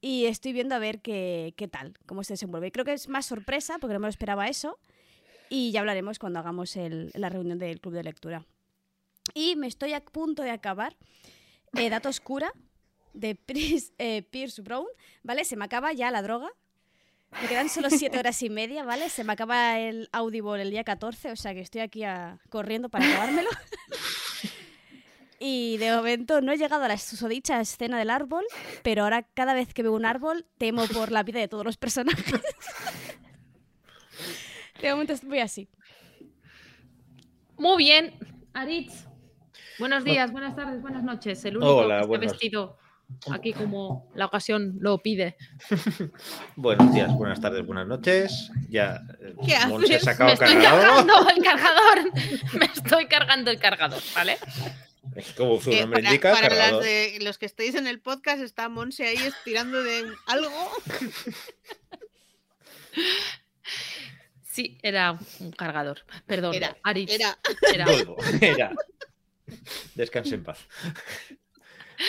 Y 0.00 0.26
estoy 0.26 0.52
viendo 0.52 0.74
a 0.74 0.78
ver 0.80 1.00
qué, 1.00 1.54
qué 1.56 1.68
tal, 1.68 1.94
cómo 2.06 2.24
se 2.24 2.32
desenvuelve. 2.32 2.72
Creo 2.72 2.84
que 2.84 2.92
es 2.92 3.08
más 3.08 3.26
sorpresa, 3.26 3.78
porque 3.78 3.94
no 3.94 4.00
me 4.00 4.06
lo 4.06 4.10
esperaba 4.10 4.48
eso. 4.48 4.78
Y 5.50 5.70
ya 5.70 5.80
hablaremos 5.80 6.18
cuando 6.18 6.40
hagamos 6.40 6.74
la 6.76 7.28
reunión 7.28 7.58
del 7.58 7.80
club 7.80 7.94
de 7.94 8.02
lectura. 8.02 8.44
Y 9.34 9.56
me 9.56 9.66
estoy 9.66 9.92
a 9.92 10.04
punto 10.04 10.42
de 10.42 10.50
acabar 10.50 10.96
eh, 11.74 11.90
Dato 11.90 12.08
Oscura 12.08 12.52
de 13.12 13.34
Pierce, 13.34 13.92
eh, 13.98 14.22
Pierce 14.22 14.62
Brown, 14.62 14.86
¿vale? 15.22 15.44
Se 15.44 15.56
me 15.56 15.64
acaba 15.64 15.92
ya 15.92 16.10
la 16.10 16.22
droga, 16.22 16.48
me 17.30 17.48
quedan 17.48 17.68
solo 17.68 17.90
siete 17.90 18.18
horas 18.18 18.42
y 18.42 18.50
media, 18.50 18.84
¿vale? 18.84 19.10
Se 19.10 19.22
me 19.22 19.32
acaba 19.32 19.78
el 19.78 20.08
Audible 20.12 20.62
el 20.62 20.70
día 20.70 20.84
14, 20.84 21.32
o 21.32 21.36
sea 21.36 21.54
que 21.54 21.60
estoy 21.60 21.82
aquí 21.82 22.02
corriendo 22.48 22.88
para 22.88 23.08
acabármelo. 23.08 23.50
y 25.38 25.76
de 25.76 25.94
momento 25.94 26.40
no 26.40 26.52
he 26.52 26.56
llegado 26.56 26.84
a 26.84 26.88
la 26.88 26.96
susodicha 26.96 27.60
escena 27.60 27.98
del 27.98 28.10
árbol, 28.10 28.44
pero 28.82 29.04
ahora 29.04 29.22
cada 29.34 29.54
vez 29.54 29.74
que 29.74 29.82
veo 29.82 29.92
un 29.92 30.06
árbol 30.06 30.46
temo 30.58 30.86
por 30.86 31.12
la 31.12 31.22
vida 31.22 31.38
de 31.38 31.48
todos 31.48 31.64
los 31.64 31.76
personajes. 31.76 32.24
de 34.82 34.90
momento 34.90 35.12
estoy 35.12 35.40
así. 35.40 35.68
Muy 37.56 37.76
bien, 37.76 38.14
Aritz. 38.54 39.06
Buenos 39.78 40.02
días, 40.02 40.32
buenas 40.32 40.56
tardes, 40.56 40.80
buenas 40.80 41.04
noches. 41.04 41.44
El 41.44 41.58
único 41.58 41.86
que 41.86 41.94
está 41.94 42.18
vestido 42.18 42.78
aquí 43.32 43.52
como 43.52 44.10
la 44.14 44.26
ocasión 44.26 44.76
lo 44.80 44.98
pide. 44.98 45.36
Buenos 46.56 46.92
días, 46.92 47.12
buenas 47.14 47.40
tardes, 47.40 47.64
buenas 47.64 47.86
noches. 47.86 48.50
Ya 48.68 49.00
eh, 49.20 49.34
¿Qué 49.44 49.54
haces? 49.54 50.06
Me 50.18 50.32
estoy 50.32 50.36
cargando 50.36 51.28
el 51.30 51.42
cargador. 51.42 52.12
Me 52.58 52.64
estoy 52.66 53.06
cargando 53.06 53.50
el 53.50 53.58
cargador, 53.58 54.02
¿vale? 54.14 54.38
Como 55.36 55.60
su 55.60 55.70
eh, 55.70 55.80
nombre 55.80 56.02
indica, 56.02 56.32
para 56.32 56.54
las 56.54 56.80
de 56.80 57.18
los 57.22 57.38
que 57.38 57.46
estáis 57.46 57.74
en 57.74 57.86
el 57.86 58.00
podcast, 58.00 58.40
está 58.40 58.68
Monse 58.68 59.06
ahí 59.06 59.16
estirando 59.16 59.82
de 59.82 60.06
algo. 60.26 60.70
Sí, 64.50 64.76
era 64.82 65.16
un 65.38 65.52
cargador. 65.52 66.00
Perdón, 66.26 66.52
era. 66.52 66.76
Era. 66.84 67.38
Era. 67.72 67.86
era. 68.40 68.72
Descanse 69.94 70.34
en 70.34 70.42
paz. 70.42 70.66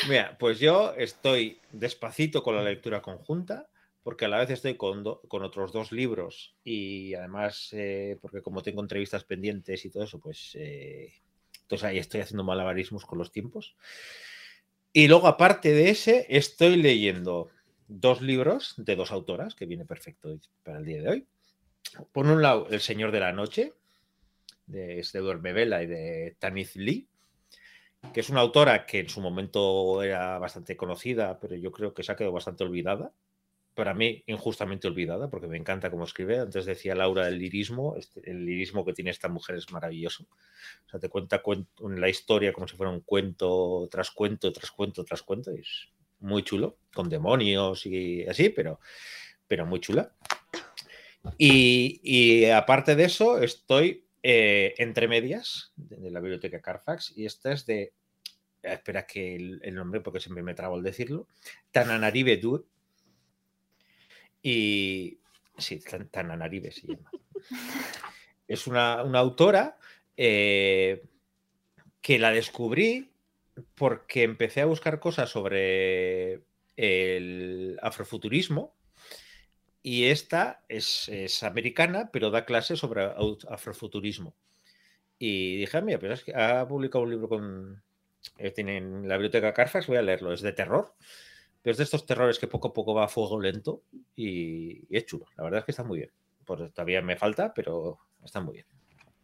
Mira, 0.07 0.37
pues 0.37 0.59
yo 0.59 0.93
estoy 0.95 1.59
despacito 1.71 2.43
con 2.43 2.55
la 2.55 2.63
lectura 2.63 3.01
conjunta, 3.01 3.69
porque 4.03 4.25
a 4.25 4.27
la 4.27 4.39
vez 4.39 4.49
estoy 4.51 4.75
con, 4.75 5.03
con 5.27 5.43
otros 5.43 5.71
dos 5.71 5.91
libros 5.91 6.55
y 6.63 7.13
además, 7.15 7.69
eh, 7.73 8.17
porque 8.21 8.41
como 8.41 8.61
tengo 8.61 8.81
entrevistas 8.81 9.23
pendientes 9.23 9.85
y 9.85 9.89
todo 9.89 10.03
eso, 10.03 10.19
pues 10.19 10.55
eh, 10.55 11.13
entonces 11.61 11.85
ahí 11.85 11.97
estoy 11.97 12.21
haciendo 12.21 12.43
malabarismos 12.43 13.05
con 13.05 13.17
los 13.17 13.31
tiempos. 13.31 13.75
Y 14.93 15.07
luego, 15.07 15.27
aparte 15.27 15.71
de 15.73 15.89
ese, 15.89 16.25
estoy 16.29 16.77
leyendo 16.77 17.49
dos 17.87 18.21
libros 18.21 18.73
de 18.77 18.95
dos 18.95 19.11
autoras, 19.11 19.53
que 19.53 19.65
viene 19.65 19.85
perfecto 19.85 20.39
para 20.63 20.79
el 20.79 20.85
día 20.85 21.01
de 21.01 21.09
hoy. 21.09 21.27
Por 22.11 22.25
un 22.25 22.41
lado, 22.41 22.67
El 22.69 22.81
Señor 22.81 23.11
de 23.11 23.19
la 23.19 23.33
Noche, 23.33 23.73
de 24.65 25.03
Duerme 25.13 25.53
Vela 25.53 25.83
y 25.83 25.87
de 25.87 26.35
Tanith 26.39 26.75
Lee 26.75 27.07
que 28.13 28.21
es 28.21 28.29
una 28.29 28.41
autora 28.41 28.85
que 28.85 28.99
en 28.99 29.09
su 29.09 29.21
momento 29.21 30.01
era 30.01 30.39
bastante 30.39 30.75
conocida, 30.75 31.39
pero 31.39 31.55
yo 31.55 31.71
creo 31.71 31.93
que 31.93 32.03
se 32.03 32.11
ha 32.11 32.15
quedado 32.15 32.33
bastante 32.33 32.63
olvidada. 32.63 33.13
Para 33.75 33.93
mí, 33.93 34.23
injustamente 34.27 34.87
olvidada, 34.87 35.29
porque 35.29 35.47
me 35.47 35.57
encanta 35.57 35.91
cómo 35.91 36.03
escribe. 36.03 36.39
Antes 36.39 36.65
decía 36.65 36.95
Laura 36.95 37.27
el 37.27 37.37
lirismo, 37.37 37.95
este, 37.95 38.29
el 38.29 38.45
lirismo 38.45 38.83
que 38.83 38.93
tiene 38.93 39.11
esta 39.11 39.29
mujer 39.29 39.55
es 39.55 39.71
maravilloso. 39.71 40.23
O 40.85 40.89
sea, 40.89 40.99
te 40.99 41.09
cuenta 41.09 41.41
la 41.79 42.09
historia 42.09 42.51
como 42.51 42.67
si 42.67 42.75
fuera 42.75 42.91
un 42.91 43.01
cuento 43.01 43.87
tras 43.89 44.11
cuento, 44.11 44.51
tras 44.51 44.71
cuento, 44.71 45.03
tras 45.05 45.21
cuento. 45.21 45.51
Es 45.51 45.89
muy 46.19 46.43
chulo, 46.43 46.79
con 46.93 47.07
demonios 47.09 47.85
y 47.85 48.25
así, 48.27 48.49
pero, 48.49 48.79
pero 49.47 49.65
muy 49.65 49.79
chula. 49.79 50.13
Y 51.37 52.45
aparte 52.45 52.95
de 52.95 53.05
eso, 53.05 53.39
estoy 53.41 54.08
eh, 54.21 54.73
entre 54.77 55.07
medias 55.07 55.71
de, 55.75 56.11
la 56.11 56.19
biblioteca 56.19 56.61
Carfax 56.61 57.13
y 57.15 57.25
esta 57.25 57.53
es 57.53 57.65
de, 57.65 57.81
eh, 57.81 57.93
espera 58.63 59.05
que 59.05 59.35
el, 59.35 59.73
nombre 59.73 60.01
porque 60.01 60.19
siempre 60.19 60.43
me 60.43 60.53
trabo 60.53 60.75
al 60.75 60.83
decirlo, 60.83 61.27
Tananaribe 61.71 62.37
Dur 62.37 62.67
y 64.41 65.19
sí, 65.57 65.81
Tananaribe 66.11 66.71
se 66.71 66.87
llama. 66.87 67.11
Es 68.47 68.65
una, 68.65 68.93
autora 68.93 69.77
eh, 70.17 71.03
que 72.01 72.17
la 72.17 72.31
descubrí 72.31 73.11
porque 73.75 74.23
empecé 74.23 74.61
a 74.61 74.65
buscar 74.65 74.99
cosas 74.99 75.29
sobre 75.29 76.41
el 76.75 77.77
afrofuturismo 77.83 78.75
y 79.81 80.05
esta 80.05 80.63
es, 80.67 81.43
americana, 81.43 82.09
pero 82.11 82.31
da 82.31 82.45
clases 82.45 82.79
sobre 82.79 83.11
afrofuturismo. 83.49 84.35
Y 85.17 85.57
dije, 85.57 85.77
ah, 85.77 85.81
mira, 85.81 85.99
pero 85.99 86.13
es 86.13 86.23
que 86.23 86.33
ha 86.35 86.67
publicado 86.67 87.03
un 87.03 87.11
libro 87.11 87.29
con. 87.29 87.83
Eh, 88.37 88.51
tiene 88.51 88.77
en 88.77 89.07
la 89.07 89.15
biblioteca 89.15 89.53
Carfax, 89.53 89.87
voy 89.87 89.97
a 89.97 90.01
leerlo. 90.01 90.33
Es 90.33 90.41
de 90.41 90.53
terror, 90.53 90.95
pero 91.61 91.71
es 91.71 91.77
de 91.77 91.83
estos 91.83 92.05
terrores 92.05 92.39
que 92.39 92.47
poco 92.47 92.69
a 92.69 92.73
poco 92.73 92.93
va 92.93 93.05
a 93.05 93.09
fuego 93.09 93.39
lento 93.39 93.83
y, 94.15 94.95
es 94.95 95.05
chulo. 95.05 95.25
La 95.37 95.43
verdad 95.43 95.59
es 95.59 95.65
que 95.65 95.71
está 95.71 95.83
muy 95.83 95.99
bien. 95.99 96.11
Pues 96.45 96.71
todavía 96.73 97.01
me 97.01 97.15
falta, 97.15 97.53
pero 97.53 97.99
está 98.23 98.41
muy 98.41 98.55
bien. 98.55 98.65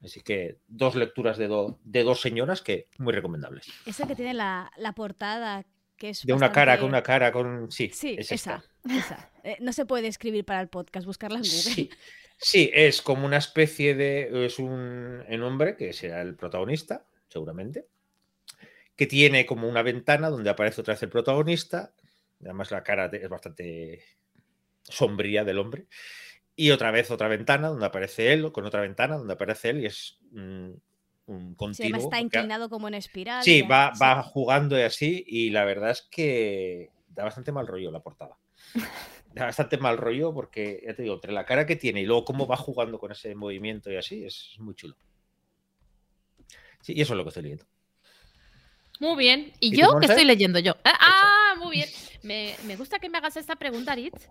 Así 0.03 0.21
que 0.21 0.59
dos 0.67 0.95
lecturas 0.95 1.37
de, 1.37 1.47
de 1.83 2.03
dos 2.03 2.21
señoras 2.21 2.61
que 2.61 2.87
muy 2.97 3.13
recomendables. 3.13 3.67
Esa 3.85 4.05
que 4.05 4.15
tiene 4.15 4.33
la, 4.33 4.71
la 4.77 4.93
portada 4.93 5.65
de 5.97 6.33
una 6.33 6.51
cara 6.51 6.77
con 6.77 6.89
una 6.89 7.03
cara 7.03 7.31
con. 7.31 7.71
Sí, 7.71 7.89
sí 7.93 8.15
esa. 8.19 8.63
Esa. 8.89 9.31
Eh, 9.43 9.57
no 9.59 9.73
se 9.73 9.85
puede 9.85 10.07
escribir 10.07 10.45
para 10.45 10.61
el 10.61 10.67
podcast, 10.67 11.05
buscarla 11.05 11.37
en 11.37 11.43
Google. 11.43 11.89
Sí. 12.37 12.71
es 12.73 13.01
como 13.01 13.25
una 13.25 13.37
especie 13.37 13.95
de. 13.95 14.45
Es 14.45 14.59
un, 14.59 15.23
hombre 15.43 15.75
que 15.75 15.93
será 15.93 16.21
el 16.21 16.35
protagonista, 16.35 17.05
seguramente. 17.27 17.87
Que 18.95 19.07
tiene 19.07 19.45
como 19.45 19.67
una 19.67 19.81
ventana 19.81 20.29
donde 20.29 20.49
aparece 20.49 20.81
otra 20.81 20.93
vez 20.93 21.03
el 21.03 21.09
protagonista. 21.09 21.93
Además, 22.41 22.71
la 22.71 22.83
cara 22.83 23.09
es 23.11 23.29
bastante 23.29 24.03
sombría 24.83 25.43
del 25.43 25.59
hombre. 25.59 25.87
Y 26.55 26.71
otra 26.71 26.91
vez 26.91 27.11
otra 27.11 27.27
ventana 27.27 27.67
donde 27.67 27.85
aparece 27.85 28.31
él, 28.31 28.51
con 28.51 28.65
otra 28.65 28.81
ventana 28.81 29.17
donde 29.17 29.33
aparece 29.33 29.71
él, 29.71 29.81
y 29.81 29.85
es 29.87 30.17
un 30.31 30.81
continuo. 31.55 31.99
está 31.99 32.19
inclinado 32.19 32.69
como 32.69 32.87
en 32.87 32.93
espiral. 32.93 33.43
Sí, 33.43 33.61
va, 33.61 33.91
va 34.01 34.23
jugando 34.23 34.77
y 34.77 34.83
así, 34.83 35.23
y 35.27 35.49
la 35.49 35.65
verdad 35.65 35.91
es 35.91 36.07
que 36.09 36.91
da 37.09 37.23
bastante 37.23 37.51
mal 37.51 37.67
rollo 37.67 37.91
la 37.91 38.01
portada. 38.01 38.37
Da 39.33 39.45
bastante 39.45 39.77
mal 39.77 39.97
rollo 39.97 40.33
porque, 40.33 40.81
ya 40.85 40.95
te 40.95 41.03
digo, 41.03 41.15
entre 41.15 41.33
la 41.33 41.45
cara 41.45 41.65
que 41.65 41.75
tiene 41.75 42.01
y 42.01 42.05
luego 42.05 42.25
cómo 42.25 42.47
va 42.47 42.55
jugando 42.55 42.99
con 42.99 43.11
ese 43.11 43.35
movimiento 43.35 43.91
y 43.91 43.97
así, 43.97 44.23
es 44.23 44.55
muy 44.59 44.75
chulo. 44.75 44.95
Sí, 46.81 46.93
y 46.95 47.01
eso 47.01 47.13
es 47.13 47.17
lo 47.17 47.23
que 47.23 47.29
estoy 47.29 47.43
leyendo. 47.43 47.65
Muy 48.99 49.17
bien. 49.17 49.51
¿Y, 49.59 49.75
yo 49.75 49.99
qué 49.99 50.05
estoy 50.05 50.23
leyendo 50.23 50.59
yo? 50.59 50.77
Ah, 50.85 50.97
ah 50.99 51.55
muy 51.59 51.77
bien. 51.77 51.89
Me, 52.23 52.55
me, 52.65 52.77
gusta 52.77 52.99
que 52.99 53.09
me 53.09 53.17
hagas 53.17 53.35
esta 53.35 53.57
pregunta, 53.57 53.93
Ritz. 53.93 54.27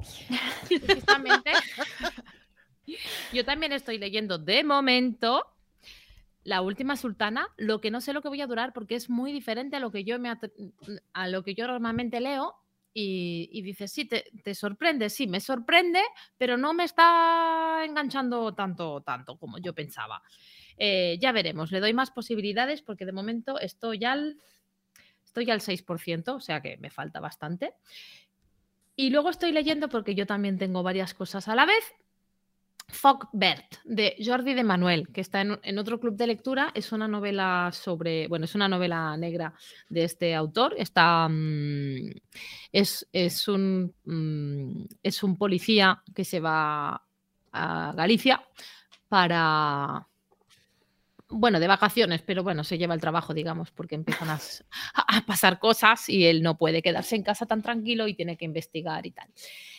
yo 3.32 3.44
también 3.44 3.72
estoy 3.72 3.98
leyendo 3.98 4.38
de 4.38 4.64
momento 4.64 5.54
la 6.44 6.60
última 6.60 6.96
sultana, 6.96 7.48
lo 7.56 7.80
que 7.80 7.90
no 7.90 8.00
sé 8.00 8.12
lo 8.12 8.22
que 8.22 8.28
voy 8.28 8.40
a 8.40 8.46
durar 8.46 8.72
porque 8.72 8.94
es 8.94 9.10
muy 9.10 9.32
diferente 9.32 9.76
a 9.76 9.80
lo 9.80 9.90
que 9.90 10.04
yo, 10.04 10.18
me 10.18 10.32
a 11.12 11.28
lo 11.28 11.42
que 11.42 11.54
yo 11.54 11.66
normalmente 11.66 12.20
leo 12.20 12.54
y, 12.96 13.60
dices, 13.62 13.90
sí, 13.90 14.04
te, 14.04 14.54
sorprende, 14.54 15.10
sí, 15.10 15.26
me 15.26 15.40
sorprende, 15.40 16.00
pero 16.38 16.56
no 16.56 16.72
me 16.72 16.84
está 16.84 17.82
enganchando 17.84 18.54
tanto, 18.54 19.02
tanto 19.02 19.36
como 19.36 19.58
yo 19.58 19.74
pensaba. 19.74 20.22
Eh, 20.76 21.18
ya 21.20 21.32
veremos, 21.32 21.72
le 21.72 21.80
doy 21.80 21.92
más 21.92 22.12
posibilidades 22.12 22.82
porque 22.82 23.04
de 23.04 23.12
momento 23.12 23.58
estoy 23.58 24.04
al, 24.04 24.38
estoy 25.24 25.50
al 25.50 25.60
6%, 25.60 26.36
o 26.36 26.40
sea 26.40 26.62
que 26.62 26.76
me 26.76 26.90
falta 26.90 27.18
bastante. 27.18 27.74
Y 28.94 29.10
luego 29.10 29.30
estoy 29.30 29.50
leyendo 29.50 29.88
porque 29.88 30.14
yo 30.14 30.24
también 30.24 30.56
tengo 30.56 30.84
varias 30.84 31.14
cosas 31.14 31.48
a 31.48 31.56
la 31.56 31.66
vez 31.66 31.84
Fogbert, 32.88 33.76
de 33.84 34.16
Jordi 34.24 34.54
de 34.54 34.62
Manuel, 34.62 35.08
que 35.12 35.20
está 35.20 35.40
en, 35.40 35.78
otro 35.78 35.98
club 35.98 36.16
de 36.16 36.26
lectura. 36.26 36.70
Es 36.74 36.92
una 36.92 37.08
novela 37.08 37.70
sobre, 37.72 38.28
bueno, 38.28 38.44
es 38.44 38.54
una 38.54 38.68
novela 38.68 39.16
negra 39.16 39.54
de 39.88 40.04
este 40.04 40.34
autor. 40.34 40.74
Está, 40.78 41.28
mm, 41.28 42.10
Es, 42.72 43.06
es, 43.12 43.48
un, 43.48 43.94
mm, 44.04 44.84
es 45.02 45.22
un 45.22 45.36
policía 45.36 46.02
que 46.14 46.24
se 46.24 46.40
va 46.40 47.02
a 47.52 47.92
Galicia 47.96 48.42
para, 49.08 50.06
bueno, 51.28 51.60
de 51.60 51.66
vacaciones, 51.66 52.22
pero 52.22 52.42
bueno, 52.42 52.64
se 52.64 52.78
lleva 52.78 52.94
el 52.94 53.00
trabajo, 53.00 53.34
digamos, 53.34 53.70
porque 53.70 53.94
empiezan 53.94 54.28
a, 54.30 54.38
pasar 55.26 55.58
cosas 55.58 56.08
y 56.08 56.26
él 56.26 56.42
no 56.42 56.56
puede 56.56 56.82
quedarse 56.82 57.16
en 57.16 57.22
casa 57.22 57.46
tan 57.46 57.62
tranquilo 57.62 58.06
y 58.08 58.14
tiene 58.14 58.36
que 58.36 58.44
investigar 58.44 59.06
y 59.06 59.10
tal. 59.10 59.28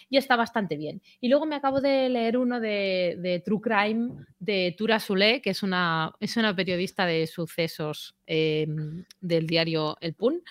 Y 0.10 0.18
está 0.18 0.36
bastante 0.36 0.78
bien. 0.78 1.02
Y 1.20 1.30
luego 1.30 1.46
me 1.46 1.56
acabo 1.56 1.82
de 1.82 2.10
leer 2.10 2.38
uno 2.38 2.60
de, 2.60 3.42
True 3.44 3.62
Crime 3.62 4.26
de 4.40 4.76
Tura 4.78 5.00
Sule, 5.00 5.42
que 5.42 5.50
es 5.50 5.64
una, 5.64 6.14
es 6.20 6.38
una 6.38 6.56
periodista 6.56 7.06
de 7.06 7.28
sucesos 7.28 8.16
em, 8.28 9.04
del 9.20 9.48
diario 9.48 9.98
El 10.02 10.14
Pun, 10.14 10.42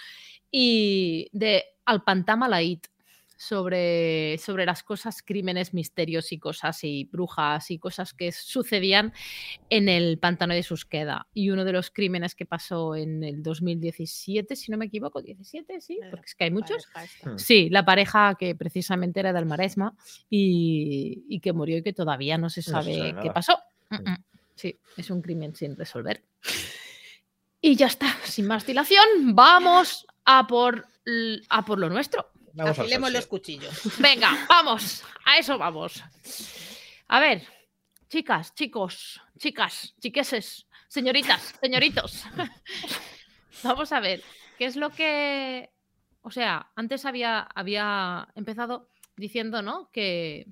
y 0.51 1.29
de 1.33 1.65
Alpantama 1.85 2.49
Laid, 2.49 2.81
sobre, 3.45 4.39
sobre 4.39 4.67
las 4.67 4.83
cosas, 4.83 5.23
crímenes, 5.23 5.75
misterios 5.75 6.33
y 6.33 6.39
cosas 6.39 6.83
y 6.85 7.05
brujas 7.05 7.71
y 7.71 7.79
cosas 7.79 8.15
que 8.15 8.33
sucedían 8.33 9.13
en 9.71 9.89
el 9.89 10.19
pantano 10.19 10.55
de 10.55 10.63
Susqueda. 10.63 11.27
Y 11.35 11.51
uno 11.51 11.65
de 11.65 11.73
los 11.73 11.91
crímenes 11.91 12.35
que 12.35 12.47
pasó 12.47 12.97
en 12.97 13.23
el 13.23 13.43
2017, 13.43 14.57
si 14.57 14.73
no 14.73 14.79
me 14.79 14.87
equivoco, 14.87 15.21
17, 15.21 15.81
sí, 15.81 15.99
porque 16.11 16.27
es 16.27 16.35
que 16.35 16.45
hay 16.45 16.51
muchos. 16.51 16.89
Hmm. 17.23 17.37
Sí, 17.37 17.69
la 17.71 17.85
pareja 17.85 18.37
que 18.39 18.55
precisamente 18.55 19.21
era 19.21 19.33
del 19.33 19.47
Maresma 19.47 19.95
y, 20.31 21.25
y 21.29 21.41
que 21.41 21.53
murió 21.53 21.79
y 21.79 21.83
que 21.83 21.93
todavía 21.93 22.39
no 22.39 22.51
se 22.51 22.63
sabe 22.63 23.15
qué 23.23 23.31
pasó. 23.31 23.59
Mm, 23.91 24.11
mm. 24.11 24.25
Sí, 24.55 24.79
es 24.97 25.11
un 25.11 25.21
crimen 25.21 25.55
sin 25.55 25.77
resolver. 25.77 26.23
Y 27.61 27.77
ya 27.77 27.87
está, 27.87 28.15
sin 28.25 28.47
más 28.47 28.67
dilación, 28.67 29.35
vamos 29.35 30.07
a 30.25 30.47
por, 30.47 30.87
a 31.49 31.65
por 31.65 31.79
lo 31.79 31.89
nuestro. 31.89 32.31
Afilemos 32.59 33.13
los 33.13 33.27
cuchillos. 33.27 33.75
Venga, 33.99 34.47
vamos, 34.49 35.05
a 35.25 35.39
eso 35.39 35.59
vamos. 35.59 36.03
A 37.09 37.21
ver, 37.21 37.47
chicas, 38.09 38.55
chicos, 38.55 39.21
chicas, 39.39 39.95
chiqueses, 40.01 40.67
señoritas, 40.89 41.55
señoritos. 41.61 42.25
vamos 43.63 43.93
a 43.93 44.01
ver, 44.01 44.23
¿qué 44.59 44.67
es 44.67 44.77
lo 44.77 44.91
que... 44.91 45.71
O 46.23 46.31
sea, 46.31 46.71
antes 46.75 47.05
había, 47.05 47.41
había 47.41 48.29
empezado 48.35 48.89
diciendo, 49.17 49.61
¿no? 49.61 49.91
Que, 49.91 50.47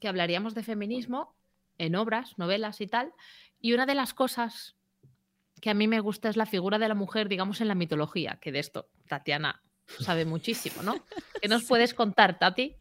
que 0.00 0.08
hablaríamos 0.08 0.54
de 0.54 0.62
feminismo 0.62 1.34
en 1.78 1.96
obras, 1.96 2.36
novelas 2.36 2.80
y 2.80 2.86
tal. 2.86 3.12
Y 3.60 3.72
una 3.72 3.86
de 3.86 3.94
las 3.94 4.12
cosas 4.12 4.76
que 5.62 5.70
a 5.70 5.74
mí 5.74 5.88
me 5.88 6.00
gusta 6.00 6.28
es 6.28 6.36
la 6.36 6.44
figura 6.44 6.78
de 6.78 6.88
la 6.88 6.94
mujer, 6.94 7.28
digamos, 7.28 7.62
en 7.62 7.68
la 7.68 7.74
mitología, 7.74 8.38
que 8.40 8.52
de 8.52 8.58
esto 8.58 8.90
Tatiana 9.08 9.62
sabe 10.00 10.24
muchísimo, 10.24 10.82
¿no? 10.82 10.94
¿Qué 11.42 11.48
nos 11.48 11.64
puedes 11.64 11.94
contar, 11.94 12.38
Tati? 12.38 12.76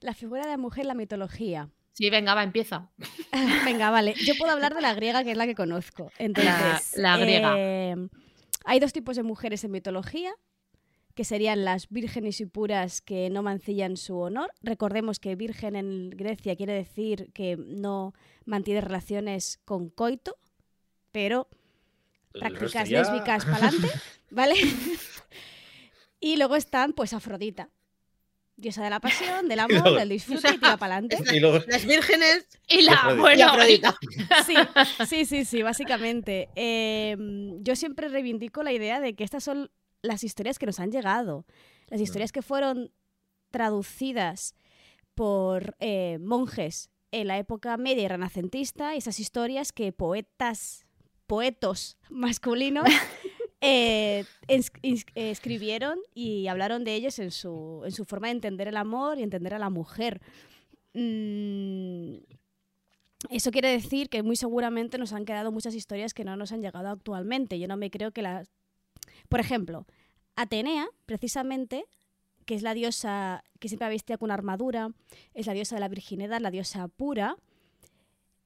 La 0.00 0.14
figura 0.14 0.42
de 0.42 0.50
la 0.50 0.58
mujer, 0.58 0.86
la 0.86 0.94
mitología. 0.94 1.68
Sí, 1.92 2.10
venga, 2.10 2.34
va, 2.34 2.42
empieza. 2.42 2.90
venga, 3.64 3.90
vale. 3.90 4.14
Yo 4.24 4.34
puedo 4.38 4.52
hablar 4.52 4.74
de 4.74 4.80
la 4.80 4.94
griega, 4.94 5.22
que 5.24 5.32
es 5.32 5.36
la 5.36 5.46
que 5.46 5.54
conozco. 5.54 6.10
Entonces, 6.18 6.96
la, 6.96 7.16
griega. 7.18 7.54
Eh, 7.56 7.96
hay 8.64 8.80
dos 8.80 8.92
tipos 8.92 9.16
de 9.16 9.22
mujeres 9.22 9.64
en 9.64 9.70
mitología, 9.70 10.32
que 11.14 11.24
serían 11.24 11.64
las 11.64 11.88
vírgenes 11.88 12.40
y 12.40 12.46
puras 12.46 13.00
que 13.02 13.28
no 13.30 13.42
mancillan 13.42 13.96
su 13.96 14.18
honor. 14.18 14.50
Recordemos 14.62 15.20
que 15.20 15.36
virgen 15.36 15.76
en 15.76 16.10
Grecia 16.10 16.56
quiere 16.56 16.72
decir 16.72 17.30
que 17.34 17.56
no 17.56 18.14
mantiene 18.46 18.80
relaciones 18.80 19.60
con 19.64 19.90
coito, 19.90 20.36
pero 21.10 21.48
prácticas 22.32 22.90
lésbicas 22.90 23.44
para 23.44 23.68
adelante, 23.68 23.88
¿vale? 24.30 24.54
Y 26.22 26.36
luego 26.36 26.54
están, 26.54 26.92
pues, 26.92 27.12
Afrodita. 27.12 27.68
Diosa 28.56 28.84
de 28.84 28.90
la 28.90 29.00
pasión, 29.00 29.48
del 29.48 29.58
amor, 29.58 29.98
del 29.98 30.08
disfrute 30.08 30.50
y 30.54 30.58
tira 30.58 30.76
para 30.76 30.96
adelante. 30.96 31.18
Las 31.66 31.84
vírgenes 31.84 32.46
y 32.68 32.82
la 32.82 33.14
bueno, 33.18 33.46
Afrodita. 33.46 33.98
Sí, 34.46 34.54
sí, 35.06 35.24
sí, 35.24 35.44
sí, 35.44 35.62
básicamente. 35.62 36.48
Em, 36.54 37.62
yo 37.64 37.74
siempre 37.74 38.08
reivindico 38.08 38.62
la 38.62 38.72
idea 38.72 39.00
de 39.00 39.14
que 39.14 39.24
estas 39.24 39.42
son 39.42 39.70
las 40.00 40.22
historias 40.22 40.60
que 40.60 40.66
nos 40.66 40.78
han 40.78 40.92
llegado. 40.92 41.44
Las 41.88 42.00
mm. 42.00 42.04
historias 42.04 42.30
que 42.30 42.42
fueron 42.42 42.92
traducidas 43.50 44.54
por 45.16 45.76
eh, 45.80 46.18
monjes 46.20 46.88
en 47.10 47.26
la 47.26 47.36
época 47.36 47.76
media 47.76 48.04
y 48.04 48.08
renacentista, 48.08 48.94
esas 48.94 49.18
historias 49.18 49.72
que 49.72 49.92
poetas, 49.92 50.86
poetos 51.26 51.98
masculinos 52.08 52.84
eh, 53.64 54.24
escribieron 55.14 55.98
y 56.14 56.48
hablaron 56.48 56.82
de 56.82 56.94
ellos 56.94 57.18
en 57.20 57.30
su, 57.30 57.82
en 57.84 57.92
su 57.92 58.04
forma 58.04 58.26
de 58.26 58.32
entender 58.32 58.66
el 58.66 58.76
amor 58.76 59.18
y 59.18 59.22
entender 59.22 59.54
a 59.54 59.58
la 59.58 59.70
mujer. 59.70 60.20
Mm, 60.94 62.16
eso 63.30 63.50
quiere 63.52 63.68
decir 63.68 64.08
que 64.08 64.24
muy 64.24 64.34
seguramente 64.34 64.98
nos 64.98 65.12
han 65.12 65.24
quedado 65.24 65.52
muchas 65.52 65.76
historias 65.76 66.12
que 66.12 66.24
no 66.24 66.36
nos 66.36 66.50
han 66.50 66.60
llegado 66.60 66.88
actualmente. 66.88 67.58
Yo 67.58 67.68
no 67.68 67.76
me 67.76 67.90
creo 67.90 68.10
que 68.10 68.22
las... 68.22 68.50
Por 69.28 69.38
ejemplo, 69.38 69.86
Atenea, 70.34 70.88
precisamente, 71.06 71.84
que 72.46 72.56
es 72.56 72.62
la 72.62 72.74
diosa 72.74 73.44
que 73.60 73.68
siempre 73.68 73.88
vestía 73.88 74.18
con 74.18 74.32
armadura, 74.32 74.90
es 75.34 75.46
la 75.46 75.52
diosa 75.52 75.76
de 75.76 75.80
la 75.80 75.88
virginidad, 75.88 76.40
la 76.40 76.50
diosa 76.50 76.88
pura, 76.88 77.36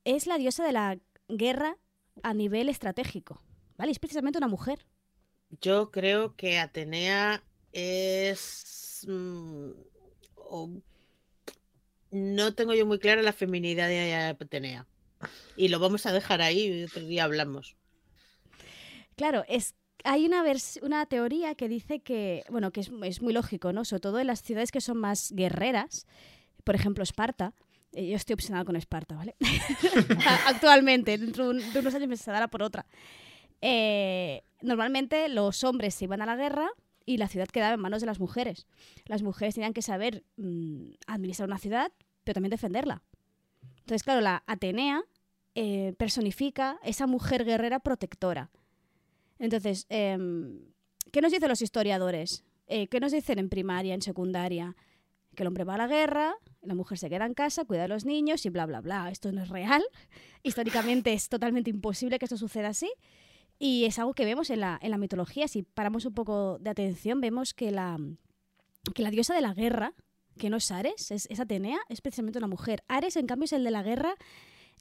es 0.04 0.26
la 0.26 0.36
diosa 0.36 0.64
de 0.64 0.72
la 0.72 0.98
guerra 1.28 1.78
a 2.22 2.34
nivel 2.34 2.68
estratégico. 2.68 3.40
¿Vale? 3.78 3.92
Es 3.92 3.98
precisamente 3.98 4.38
una 4.38 4.48
mujer. 4.48 4.86
Yo 5.60 5.90
creo 5.90 6.34
que 6.36 6.58
Atenea 6.58 7.42
es... 7.72 9.06
Mm, 9.08 9.70
no 12.10 12.54
tengo 12.54 12.74
yo 12.74 12.86
muy 12.86 12.98
clara 12.98 13.22
la 13.22 13.32
feminidad 13.32 13.88
de 13.88 14.14
Atenea. 14.14 14.86
Y 15.56 15.68
lo 15.68 15.78
vamos 15.78 16.06
a 16.06 16.12
dejar 16.12 16.42
ahí 16.42 16.66
y 16.66 16.84
otro 16.84 17.02
día 17.04 17.24
hablamos. 17.24 17.76
Claro, 19.16 19.44
es 19.48 19.74
hay 20.04 20.24
una, 20.26 20.44
una 20.82 21.06
teoría 21.06 21.54
que 21.54 21.68
dice 21.68 22.00
que, 22.00 22.44
bueno, 22.48 22.70
que 22.70 22.80
es, 22.80 22.90
es, 23.02 23.22
muy 23.22 23.32
lógico, 23.32 23.72
¿no? 23.72 23.84
Sobre 23.84 24.00
todo 24.00 24.20
en 24.20 24.28
las 24.28 24.42
ciudades 24.42 24.70
que 24.70 24.80
son 24.80 24.98
más 24.98 25.32
guerreras, 25.32 26.06
por 26.64 26.74
ejemplo 26.74 27.02
Esparta. 27.02 27.54
Eh, 27.92 28.08
yo 28.08 28.16
estoy 28.16 28.34
obsesionada 28.34 28.64
con 28.64 28.76
Esparta, 28.76 29.16
¿vale? 29.16 29.34
Actualmente, 30.46 31.18
dentro 31.18 31.52
de 31.52 31.78
unos 31.78 31.94
años 31.94 32.08
me 32.08 32.16
se 32.16 32.30
dará 32.30 32.48
por 32.48 32.62
otra. 32.62 32.86
Eh, 33.60 34.42
normalmente 34.60 35.28
los 35.28 35.64
hombres 35.64 35.94
se 35.94 36.04
iban 36.04 36.22
a 36.22 36.26
la 36.26 36.36
guerra 36.36 36.68
y 37.04 37.18
la 37.18 37.28
ciudad 37.28 37.48
quedaba 37.48 37.74
en 37.74 37.80
manos 37.80 38.00
de 38.00 38.06
las 38.06 38.20
mujeres. 38.20 38.66
Las 39.06 39.22
mujeres 39.22 39.54
tenían 39.54 39.72
que 39.72 39.82
saber 39.82 40.24
mm, 40.36 40.90
administrar 41.06 41.48
una 41.48 41.58
ciudad, 41.58 41.92
pero 42.24 42.34
también 42.34 42.50
defenderla. 42.50 43.02
Entonces, 43.78 44.02
claro, 44.02 44.20
la 44.20 44.42
Atenea 44.46 45.04
eh, 45.54 45.94
personifica 45.96 46.78
esa 46.82 47.06
mujer 47.06 47.44
guerrera 47.44 47.78
protectora. 47.78 48.50
Entonces, 49.38 49.86
em, 49.88 50.60
¿qué 51.12 51.20
nos 51.20 51.32
dicen 51.32 51.48
los 51.48 51.62
historiadores? 51.62 52.44
Eh, 52.66 52.88
¿Qué 52.88 53.00
nos 53.00 53.12
dicen 53.12 53.38
en 53.38 53.48
primaria, 53.48 53.94
en 53.94 54.02
secundaria? 54.02 54.76
Que 55.34 55.44
el 55.44 55.46
hombre 55.46 55.64
va 55.64 55.74
a 55.74 55.78
la 55.78 55.86
guerra, 55.86 56.34
la 56.62 56.74
mujer 56.74 56.98
se 56.98 57.08
queda 57.08 57.26
en 57.26 57.34
casa, 57.34 57.64
cuida 57.64 57.84
a 57.84 57.88
los 57.88 58.04
niños 58.04 58.44
y 58.44 58.50
bla, 58.50 58.66
bla, 58.66 58.80
bla. 58.80 59.10
Esto 59.10 59.30
no 59.32 59.42
es 59.42 59.48
real. 59.48 59.84
Históricamente 60.42 61.12
es 61.12 61.28
totalmente 61.28 61.70
imposible 61.70 62.18
que 62.18 62.24
esto 62.24 62.36
suceda 62.36 62.68
así. 62.68 62.92
Y 63.58 63.84
es 63.84 63.98
algo 63.98 64.14
que 64.14 64.24
vemos 64.24 64.50
en 64.50 64.60
la, 64.60 64.78
en 64.82 64.90
la 64.90 64.98
mitología. 64.98 65.48
Si 65.48 65.62
paramos 65.62 66.04
un 66.04 66.14
poco 66.14 66.58
de 66.58 66.70
atención, 66.70 67.20
vemos 67.20 67.54
que 67.54 67.70
la, 67.70 67.98
que 68.94 69.02
la 69.02 69.10
diosa 69.10 69.34
de 69.34 69.40
la 69.40 69.54
guerra, 69.54 69.94
que 70.38 70.50
no 70.50 70.58
es 70.58 70.70
Ares, 70.70 71.10
es, 71.10 71.40
Atenea, 71.40 71.78
es 71.88 72.00
precisamente 72.00 72.38
una 72.38 72.48
mujer. 72.48 72.84
Ares, 72.88 73.16
en 73.16 73.26
cambio, 73.26 73.46
es 73.46 73.52
el 73.52 73.64
de 73.64 73.70
la 73.70 73.82
guerra, 73.82 74.14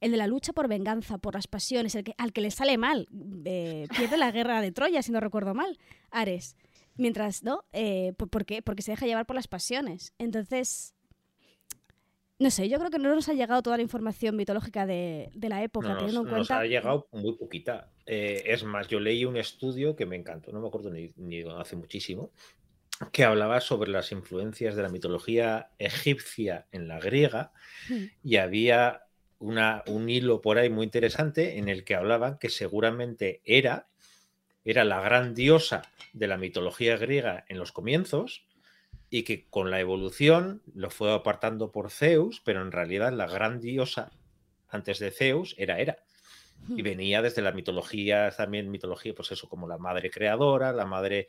el 0.02 0.12
de 0.12 0.18
la 0.18 0.28
lucha 0.28 0.52
por 0.52 0.68
venganza, 0.68 1.18
por 1.18 1.36
las 1.36 1.48
pasiones, 1.48 1.96
el 1.96 2.04
que, 2.04 2.14
al 2.18 2.34
que 2.34 2.42
le 2.42 2.52
sale 2.52 2.78
mal. 2.78 3.08
Eh, 3.46 3.88
pierde 3.98 4.18
la 4.18 4.32
guerra 4.32 4.62
de 4.62 4.72
Troya, 4.72 5.02
si 5.02 5.12
no 5.12 5.20
recuerdo 5.20 5.54
mal, 5.54 5.78
Ares. 6.12 6.58
Mientras, 6.98 7.44
¿no? 7.44 7.66
Eh, 7.74 8.14
¿Por 8.18 8.46
qué? 8.46 8.62
Porque 8.62 8.82
se 8.82 8.92
deja 8.92 9.06
llevar 9.06 9.26
por 9.26 9.36
las 9.36 9.48
pasiones. 9.48 10.14
Entonces, 10.18 10.96
no 12.38 12.52
sé, 12.52 12.68
yo 12.68 12.78
creo 12.80 12.92
que 12.92 13.00
no 13.00 13.16
nos 13.16 13.30
ha 13.30 13.34
llegado 13.34 13.62
toda 13.62 13.78
la 13.78 13.84
información 13.84 14.36
mitológica 14.36 14.86
de, 14.86 15.30
la 15.42 15.64
época, 15.64 15.96
teniendo 15.98 16.22
en 16.22 16.28
cuenta. 16.28 16.38
Nos 16.38 16.52
ha 16.52 16.66
llegado 16.66 17.08
muy 17.12 17.36
poquita. 17.38 17.90
Eh, 18.06 18.44
es 18.48 18.64
más, 18.64 18.88
yo 18.90 19.00
leí 19.00 19.24
un 19.24 19.38
estudio 19.38 19.96
que 19.96 20.06
me 20.06 20.18
encantó, 20.18 20.52
no 20.52 20.60
me 20.60 20.68
acuerdo 20.68 20.92
ni, 20.92 21.44
hace 21.58 21.78
muchísimo, 21.78 22.32
que 23.12 23.24
hablaba 23.24 23.62
sobre 23.62 23.90
las 23.90 24.12
influencias 24.12 24.76
de 24.76 24.82
la 24.84 24.90
mitología 24.90 25.70
egipcia 25.80 26.68
en 26.72 26.88
la 26.88 27.00
griega 27.00 27.52
hmm. 27.90 28.04
y 28.24 28.36
había 28.38 29.04
una, 29.40 29.84
un 29.88 30.10
hilo 30.10 30.42
por 30.42 30.58
ahí 30.58 30.70
muy 30.70 30.86
interesante 30.86 31.58
en 31.58 31.70
el 31.70 31.84
que 31.84 31.96
hablaban 31.96 32.38
que 32.38 32.50
seguramente 32.50 33.42
era, 33.46 33.88
era 34.66 34.84
la 34.84 35.02
gran 35.02 35.34
diosa 35.34 35.84
de 36.14 36.28
la 36.28 36.38
mitología 36.38 36.98
griega 36.98 37.46
en 37.48 37.60
los 37.60 37.72
comienzos 37.72 38.46
y 39.10 39.24
que 39.24 39.46
con 39.50 39.72
la 39.72 39.80
evolución 39.80 40.62
lo 40.74 40.90
fue 40.90 41.14
apartando 41.14 41.72
por 41.72 41.92
Zeus, 41.92 42.42
pero 42.44 42.62
en 42.62 42.72
realidad 42.72 43.14
la 43.14 43.28
gran 43.28 43.60
diosa 43.60 44.12
antes 44.70 45.00
de 45.00 45.12
Zeus 45.12 45.56
era 45.58 45.80
Hera. 45.80 45.98
Y 46.70 46.82
venía 46.82 47.22
desde 47.22 47.42
la 47.42 47.52
mitología, 47.52 48.32
también 48.32 48.72
mitología, 48.72 49.14
pues 49.14 49.32
eso, 49.32 49.48
como 49.50 49.68
la 49.68 49.78
madre 49.78 50.10
creadora, 50.10 50.72
la 50.72 50.86
madre 50.86 51.28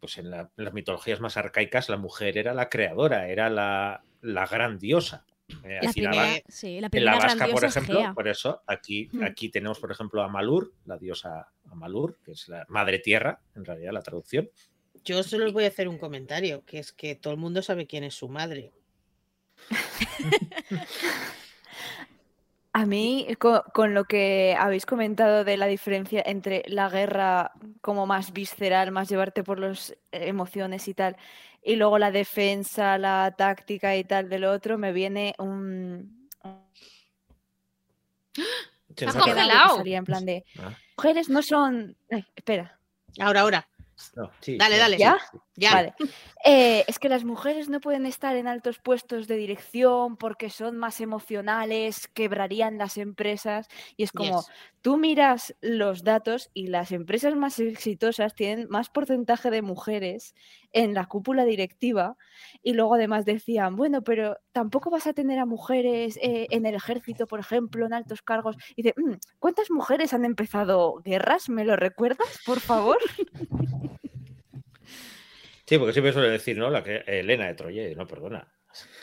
pues 0.00 0.18
en, 0.18 0.30
las 0.30 0.72
mitologías 0.72 1.20
más 1.20 1.36
arcaicas 1.36 1.88
la 1.88 1.96
mujer 1.96 2.38
era 2.38 2.54
la 2.54 2.68
creadora, 2.68 3.28
era 3.28 3.50
la, 3.50 4.02
la 4.20 4.46
gran 4.46 4.78
diosa. 4.78 5.24
Eh, 5.64 5.78
la 5.82 5.92
primera, 5.92 6.42
sí, 6.46 6.80
la 6.80 6.90
primera 6.90 7.12
en 7.12 7.18
la 7.18 7.24
vasca, 7.24 7.48
por 7.48 7.64
ejemplo, 7.64 8.14
por 8.14 8.28
eso 8.28 8.62
aquí, 8.66 9.08
hmm. 9.10 9.24
aquí 9.24 9.48
tenemos, 9.48 9.78
por 9.78 9.90
ejemplo, 9.90 10.22
a 10.22 10.28
Malur, 10.28 10.74
la 10.84 10.98
diosa 10.98 11.48
Amalur, 11.70 12.18
que 12.22 12.32
es 12.32 12.48
la 12.48 12.66
madre 12.68 12.98
tierra, 12.98 13.40
en 13.54 13.64
realidad 13.64 13.92
la 13.92 14.02
traducción. 14.02 14.50
Yo 15.08 15.22
solo 15.22 15.46
os 15.46 15.54
voy 15.54 15.64
a 15.64 15.68
hacer 15.68 15.88
un 15.88 15.96
comentario, 15.96 16.66
que 16.66 16.78
es 16.78 16.92
que 16.92 17.14
todo 17.14 17.32
el 17.32 17.40
mundo 17.40 17.62
sabe 17.62 17.86
quién 17.86 18.04
es 18.04 18.12
su 18.12 18.28
madre. 18.28 18.74
A 22.74 22.84
mí, 22.84 23.26
con, 23.38 23.94
lo 23.94 24.04
que 24.04 24.54
habéis 24.58 24.84
comentado 24.84 25.44
de 25.44 25.56
la 25.56 25.64
diferencia 25.64 26.22
entre 26.26 26.62
la 26.66 26.90
guerra 26.90 27.52
como 27.80 28.04
más 28.04 28.34
visceral, 28.34 28.92
más 28.92 29.08
llevarte 29.08 29.42
por 29.42 29.58
las 29.58 29.96
emociones 30.12 30.86
y 30.88 30.92
tal, 30.92 31.16
y 31.62 31.76
luego 31.76 31.98
la 31.98 32.10
defensa, 32.10 32.98
la 32.98 33.34
táctica 33.34 33.96
y 33.96 34.04
tal 34.04 34.28
del 34.28 34.44
otro, 34.44 34.76
me 34.76 34.92
viene 34.92 35.34
un... 35.38 36.28
Se 38.94 39.06
ha 39.06 39.12
congelado. 39.14 39.82
en 39.86 40.04
plan 40.04 40.26
de... 40.26 40.44
Ah. 40.58 40.76
Mujeres 40.98 41.30
no 41.30 41.42
son... 41.42 41.96
espera. 42.36 42.78
Ahora, 43.18 43.40
ahora 43.40 43.68
dale, 44.56 44.76
dale. 44.78 44.96
¿Ya? 45.58 45.74
Vale. 45.74 45.94
Eh, 46.44 46.84
es 46.86 47.00
que 47.00 47.08
las 47.08 47.24
mujeres 47.24 47.68
no 47.68 47.80
pueden 47.80 48.06
estar 48.06 48.36
en 48.36 48.46
altos 48.46 48.78
puestos 48.78 49.26
de 49.26 49.36
dirección 49.36 50.16
porque 50.16 50.50
son 50.50 50.76
más 50.78 51.00
emocionales, 51.00 52.06
quebrarían 52.06 52.78
las 52.78 52.96
empresas. 52.96 53.66
Y 53.96 54.04
es 54.04 54.12
como, 54.12 54.44
tú 54.80 54.98
miras 54.98 55.56
los 55.60 56.04
datos 56.04 56.50
y 56.54 56.68
las 56.68 56.92
empresas 56.92 57.34
más 57.34 57.58
exitosas 57.58 58.36
tienen 58.36 58.68
más 58.70 58.88
porcentaje 58.88 59.50
de 59.50 59.62
mujeres 59.62 60.36
en 60.72 60.94
la 60.94 61.06
cúpula 61.06 61.44
directiva. 61.44 62.16
Y 62.62 62.74
luego 62.74 62.94
además 62.94 63.24
decían, 63.24 63.74
bueno, 63.74 64.02
pero 64.02 64.36
tampoco 64.52 64.90
vas 64.90 65.08
a 65.08 65.14
tener 65.14 65.40
a 65.40 65.46
mujeres 65.46 66.18
eh, 66.22 66.46
en 66.50 66.66
el 66.66 66.76
ejército, 66.76 67.26
por 67.26 67.40
ejemplo, 67.40 67.84
en 67.84 67.94
altos 67.94 68.22
cargos. 68.22 68.56
Y 68.76 68.82
dice, 68.82 68.94
mm, 68.96 69.14
¿cuántas 69.40 69.72
mujeres 69.72 70.14
han 70.14 70.24
empezado 70.24 71.02
guerras? 71.04 71.48
¿Me 71.48 71.64
lo 71.64 71.74
recuerdas, 71.74 72.28
por 72.46 72.60
favor? 72.60 72.98
Sí, 75.68 75.76
porque 75.76 75.92
siempre 75.92 76.14
suele 76.14 76.30
decir, 76.30 76.56
¿no? 76.56 76.70
La 76.70 76.82
que 76.82 77.04
Elena 77.06 77.46
de 77.46 77.52
Troya, 77.52 77.82
no, 77.94 78.06
perdona. 78.06 78.48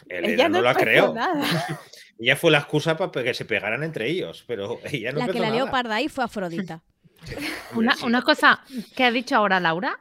Elena 0.09 0.49
no, 0.49 0.61
la 0.63 0.73
creó. 0.73 1.13
ella 2.19 2.35
fue 2.35 2.49
la 2.49 2.57
excusa 2.57 2.97
para 2.97 3.23
que 3.23 3.35
se 3.35 3.45
pegaran 3.45 3.83
entre 3.83 4.09
ellos, 4.09 4.43
pero 4.47 4.79
ella 4.91 5.11
no 5.11 5.19
La 5.19 5.27
que 5.27 5.39
la 5.39 5.51
leoparda 5.51 5.95
ahí 5.95 6.09
fue 6.09 6.23
Afrodita. 6.23 6.81
una, 7.75 8.21
cosa 8.23 8.63
que 8.95 9.03
ha 9.03 9.11
dicho 9.11 9.35
ahora 9.35 9.59
Laura, 9.59 9.99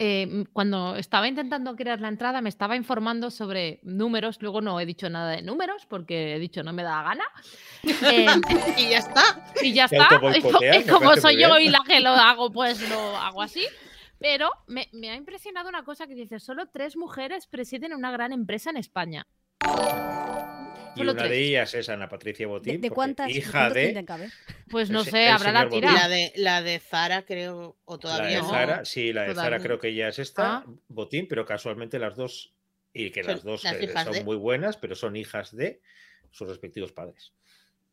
eh, 0.00 0.44
cuando 0.52 0.96
estaba 0.96 1.28
intentando 1.28 1.76
crear 1.76 2.00
la 2.00 2.08
entrada 2.08 2.40
me 2.40 2.48
estaba 2.48 2.74
informando 2.74 3.30
sobre 3.30 3.78
números, 3.84 4.38
luego 4.40 4.60
no 4.60 4.80
he 4.80 4.86
dicho 4.86 5.08
nada 5.08 5.30
de 5.30 5.42
números 5.42 5.86
porque 5.88 6.34
he 6.34 6.38
dicho 6.40 6.64
no 6.64 6.72
me 6.72 6.82
da 6.82 7.02
gana. 7.04 7.24
Eh, 7.84 8.26
y 8.76 8.90
ya 8.90 8.98
está. 8.98 9.22
Y 9.62 9.72
ya 9.72 9.84
está. 9.84 10.08
Y, 10.34 10.82
como 10.82 11.14
soy 11.14 11.40
yo 11.40 11.58
y 11.60 11.68
la 11.68 11.80
que 11.86 12.00
lo 12.00 12.10
hago, 12.10 12.50
pues 12.50 12.88
lo 12.88 13.16
hago 13.16 13.42
así. 13.42 13.64
Pero 14.22 14.50
me, 14.68 15.10
ha 15.10 15.16
impresionado 15.16 15.68
una 15.68 15.84
cosa 15.84 16.06
que 16.06 16.14
dice, 16.14 16.38
solo 16.38 16.68
tres 16.68 16.96
mujeres 16.96 17.48
presiden 17.48 17.92
una 17.92 18.12
gran 18.12 18.32
empresa 18.32 18.70
en 18.70 18.76
España. 18.76 19.26
Y 20.94 21.00
una 21.02 21.14
de 21.14 21.38
ellas 21.38 21.74
es 21.74 21.88
Ana 21.88 22.08
Patricia 22.08 22.46
Botín. 22.46 22.80
¿De, 22.80 22.90
cuántas? 22.90 23.30
Hija 23.30 23.70
de... 23.70 24.04
Pues 24.70 24.90
no 24.90 25.02
sé, 25.02 25.28
habrá 25.28 25.50
la 25.50 25.68
tira. 25.68 25.92
La 25.92 26.08
de, 26.08 26.32
la 26.36 26.62
de 26.62 26.78
Zara, 26.78 27.24
creo, 27.24 27.76
o 27.84 27.98
todavía 27.98 28.38
la 28.38 28.44
de 28.44 28.50
Zara, 28.50 28.84
sí, 28.84 29.12
la 29.12 29.22
de 29.24 29.34
Zara 29.34 29.58
creo 29.58 29.80
que 29.80 29.92
ya 29.92 30.08
es 30.08 30.20
esta, 30.20 30.58
ah. 30.58 30.66
Botín, 30.88 31.26
pero 31.26 31.44
casualmente 31.44 31.98
las 31.98 32.14
dos, 32.14 32.54
y 32.92 33.10
que 33.10 33.24
las 33.24 33.42
dos 33.42 33.64
eh, 33.64 33.92
son 34.04 34.24
muy 34.24 34.36
buenas, 34.36 34.76
pero 34.76 34.94
son 34.94 35.16
hijas 35.16 35.56
de 35.56 35.80
sus 36.30 36.46
respectivos 36.46 36.92
padres. 36.92 37.32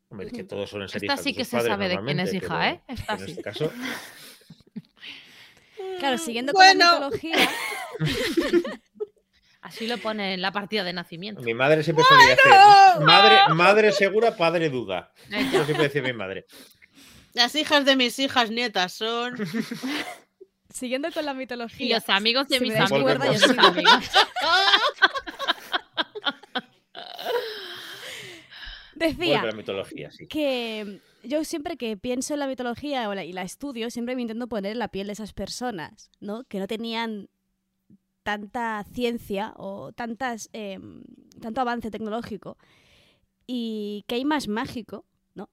Hombre, 0.09 0.29
que 0.29 0.43
todos 0.43 0.69
son 0.69 0.87
ser 0.89 1.03
Esta 1.03 1.17
sí 1.17 1.33
que 1.33 1.45
se 1.45 1.59
sabe 1.59 1.89
de 1.89 1.97
quién 1.99 2.19
es 2.19 2.33
hija, 2.33 2.69
¿eh? 2.69 2.81
Esta 2.87 3.15
en 3.15 3.23
este 3.23 3.41
caso... 3.41 3.71
Claro, 5.99 6.17
siguiendo 6.17 6.53
con 6.53 6.65
la 6.65 6.73
mitología. 6.73 7.35
Así 9.61 9.87
lo 9.87 9.97
pone 9.97 10.33
en 10.33 10.41
la 10.41 10.51
partida 10.51 10.83
de 10.83 10.93
nacimiento. 10.93 11.41
Mi 11.41 11.53
madre 11.53 11.83
siempre 11.83 12.05
solía 12.05 12.29
decir: 12.29 12.51
madre, 13.01 13.37
madre 13.53 13.91
segura, 13.91 14.35
padre 14.35 14.69
duda. 14.69 15.11
Eso 15.29 15.65
siempre 15.65 15.83
decía 15.83 16.01
mi 16.01 16.13
madre. 16.13 16.45
Las 17.33 17.53
hijas 17.55 17.85
de 17.85 17.95
mis 17.95 18.17
hijas 18.19 18.49
nietas 18.49 18.93
son. 18.93 19.35
Siguiendo 20.73 21.11
con 21.11 21.25
la 21.25 21.33
mitología. 21.33 21.85
Y 21.85 21.89
los 21.89 22.07
amigos 22.09 22.47
de 22.47 22.59
mis 22.59 22.75
amigos. 22.75 23.19
amigos. 23.57 24.09
Decía 28.93 29.43
la 29.43 29.53
mitología, 29.53 30.11
sí. 30.11 30.27
que 30.27 30.99
yo 31.23 31.43
siempre 31.43 31.77
que 31.77 31.97
pienso 31.97 32.33
en 32.33 32.39
la 32.39 32.47
mitología 32.47 33.11
y 33.23 33.33
la 33.33 33.41
estudio, 33.41 33.89
siempre 33.89 34.15
me 34.15 34.21
intento 34.21 34.47
poner 34.47 34.73
en 34.73 34.79
la 34.79 34.87
piel 34.87 35.07
de 35.07 35.13
esas 35.13 35.33
personas, 35.33 36.09
¿no? 36.19 36.43
Que 36.45 36.59
no 36.59 36.67
tenían 36.67 37.29
tanta 38.23 38.83
ciencia 38.93 39.53
o 39.57 39.91
tantas, 39.91 40.49
em, 40.53 41.03
tanto 41.41 41.61
avance 41.61 41.91
tecnológico 41.91 42.57
y 43.47 44.03
que 44.07 44.15
hay 44.15 44.25
más 44.25 44.47
mágico, 44.47 45.05
¿no? 45.33 45.49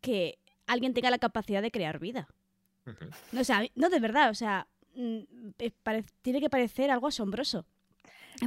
Que 0.00 0.38
alguien 0.66 0.94
tenga 0.94 1.10
la 1.10 1.18
capacidad 1.18 1.62
de 1.62 1.70
crear 1.70 1.98
vida. 1.98 2.28
no, 3.32 3.40
o 3.40 3.44
sea, 3.44 3.64
no 3.74 3.88
de 3.88 4.00
verdad, 4.00 4.30
o 4.30 4.34
sea, 4.34 4.68
mm, 4.94 5.20
tiene 6.22 6.40
que 6.40 6.50
parecer 6.50 6.90
algo 6.90 7.08
asombroso. 7.08 7.66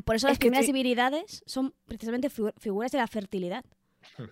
Por 0.05 0.15
eso 0.15 0.27
las 0.27 0.37
primeras 0.37 0.65
divinidades 0.65 1.43
son 1.45 1.73
precisamente 1.85 2.29
figuras 2.29 2.91
de 2.91 2.99
la 2.99 3.07
fertilidad. 3.07 3.65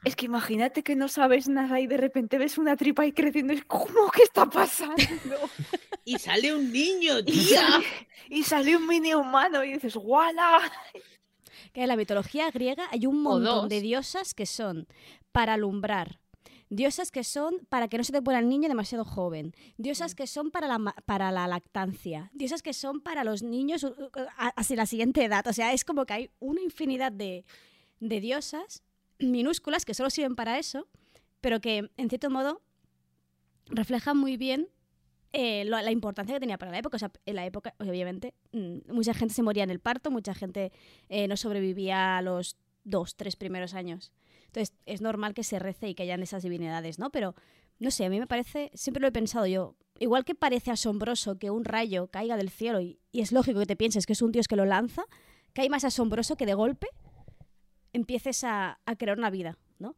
Es 0.03 0.15
que 0.15 0.25
imagínate 0.25 0.83
que 0.83 0.95
no 0.95 1.07
sabes 1.07 1.47
nada 1.47 1.79
y 1.79 1.87
de 1.87 1.97
repente 1.97 2.37
ves 2.37 2.57
una 2.57 2.75
tripa 2.75 3.03
ahí 3.03 3.11
creciendo. 3.11 3.53
Es 3.53 3.65
como, 3.65 4.09
¿qué 4.11 4.23
está 4.23 4.45
pasando? 4.45 4.95
y 6.05 6.17
sale 6.19 6.53
un 6.53 6.71
niño, 6.71 7.23
tía. 7.25 7.67
Y 8.29 8.43
sale, 8.43 8.75
un 8.75 8.87
mini 8.87 9.13
humano 9.13 9.63
y 9.63 9.73
dices, 9.73 9.95
¡guala! 9.95 10.59
Que 11.73 11.83
en 11.83 11.87
la 11.87 11.95
mitología 11.95 12.49
griega 12.51 12.87
hay 12.91 13.05
un 13.05 13.21
montón 13.21 13.69
de 13.69 13.81
diosas 13.81 14.33
que 14.33 14.45
son 14.45 14.87
para 15.31 15.53
alumbrar, 15.53 16.19
diosas 16.69 17.11
que 17.11 17.23
son 17.23 17.65
para 17.69 17.87
que 17.87 17.97
no 17.97 18.03
se 18.03 18.11
te 18.11 18.21
muera 18.21 18.39
el 18.39 18.49
niño 18.49 18.67
demasiado 18.67 19.05
joven, 19.05 19.53
diosas 19.77 20.15
que 20.15 20.27
son 20.27 20.49
para 20.49 20.67
la, 20.67 20.95
para 21.05 21.31
la 21.31 21.47
lactancia, 21.47 22.31
diosas 22.33 22.61
que 22.61 22.73
son 22.73 23.01
para 23.01 23.23
los 23.23 23.43
niños 23.43 23.85
hacia 24.55 24.75
la 24.75 24.85
siguiente 24.85 25.23
edad. 25.23 25.45
O 25.47 25.53
sea, 25.53 25.73
es 25.73 25.85
como 25.85 26.05
que 26.05 26.13
hay 26.13 26.29
una 26.39 26.61
infinidad 26.61 27.11
de, 27.11 27.45
de 27.99 28.19
diosas 28.19 28.83
minúsculas 29.19 29.85
que 29.85 29.93
solo 29.93 30.09
sirven 30.09 30.35
para 30.35 30.59
eso, 30.59 30.87
pero 31.41 31.61
que 31.61 31.89
en 31.97 32.09
cierto 32.09 32.29
modo 32.29 32.61
reflejan 33.69 34.17
muy 34.17 34.37
bien 34.37 34.69
eh, 35.33 35.65
la 35.65 35.91
importancia 35.91 36.35
que 36.35 36.39
tenía 36.39 36.57
para 36.57 36.71
la 36.71 36.79
época. 36.79 36.95
O 36.95 36.99
sea, 36.99 37.11
en 37.25 37.35
la 37.35 37.45
época, 37.45 37.75
obviamente, 37.79 38.33
mm, 38.53 38.91
mucha 38.91 39.13
gente 39.13 39.33
se 39.33 39.43
moría 39.43 39.63
en 39.63 39.69
el 39.69 39.79
parto, 39.79 40.09
mucha 40.09 40.33
gente 40.33 40.71
eh, 41.09 41.27
no 41.27 41.37
sobrevivía 41.37 42.17
a 42.17 42.21
los 42.21 42.57
dos, 42.83 43.15
tres 43.15 43.35
primeros 43.35 43.73
años. 43.73 44.13
Entonces, 44.45 44.73
es 44.85 45.01
normal 45.01 45.33
que 45.33 45.43
se 45.43 45.59
rece 45.59 45.89
y 45.89 45.95
que 45.95 46.03
hayan 46.03 46.23
esas 46.23 46.43
divinidades, 46.43 46.97
¿no? 46.99 47.11
Pero, 47.11 47.35
no 47.79 47.91
sé, 47.91 48.05
a 48.05 48.09
mí 48.09 48.19
me 48.19 48.27
parece, 48.27 48.71
siempre 48.73 49.01
lo 49.01 49.07
he 49.07 49.11
pensado 49.11 49.45
yo, 49.45 49.75
igual 49.99 50.23
que 50.23 50.33
parece 50.33 50.71
asombroso 50.71 51.37
que 51.37 51.51
un 51.51 51.65
rayo 51.65 52.07
caiga 52.07 52.37
del 52.37 52.49
cielo 52.49 52.79
y, 52.79 52.99
y 53.11 53.21
es 53.21 53.31
lógico 53.33 53.59
que 53.59 53.65
te 53.65 53.75
pienses 53.75 54.05
que 54.05 54.13
es 54.13 54.21
un 54.21 54.31
dios 54.31 54.47
que 54.47 54.55
lo 54.55 54.65
lanza, 54.65 55.03
que 55.53 55.61
hay 55.61 55.69
más 55.69 55.83
asombroso 55.83 56.37
que 56.37 56.45
de 56.45 56.53
golpe 56.53 56.87
empieces 57.97 58.43
a, 58.43 58.79
crear 58.97 59.17
una 59.17 59.29
vida, 59.29 59.57
¿no? 59.79 59.95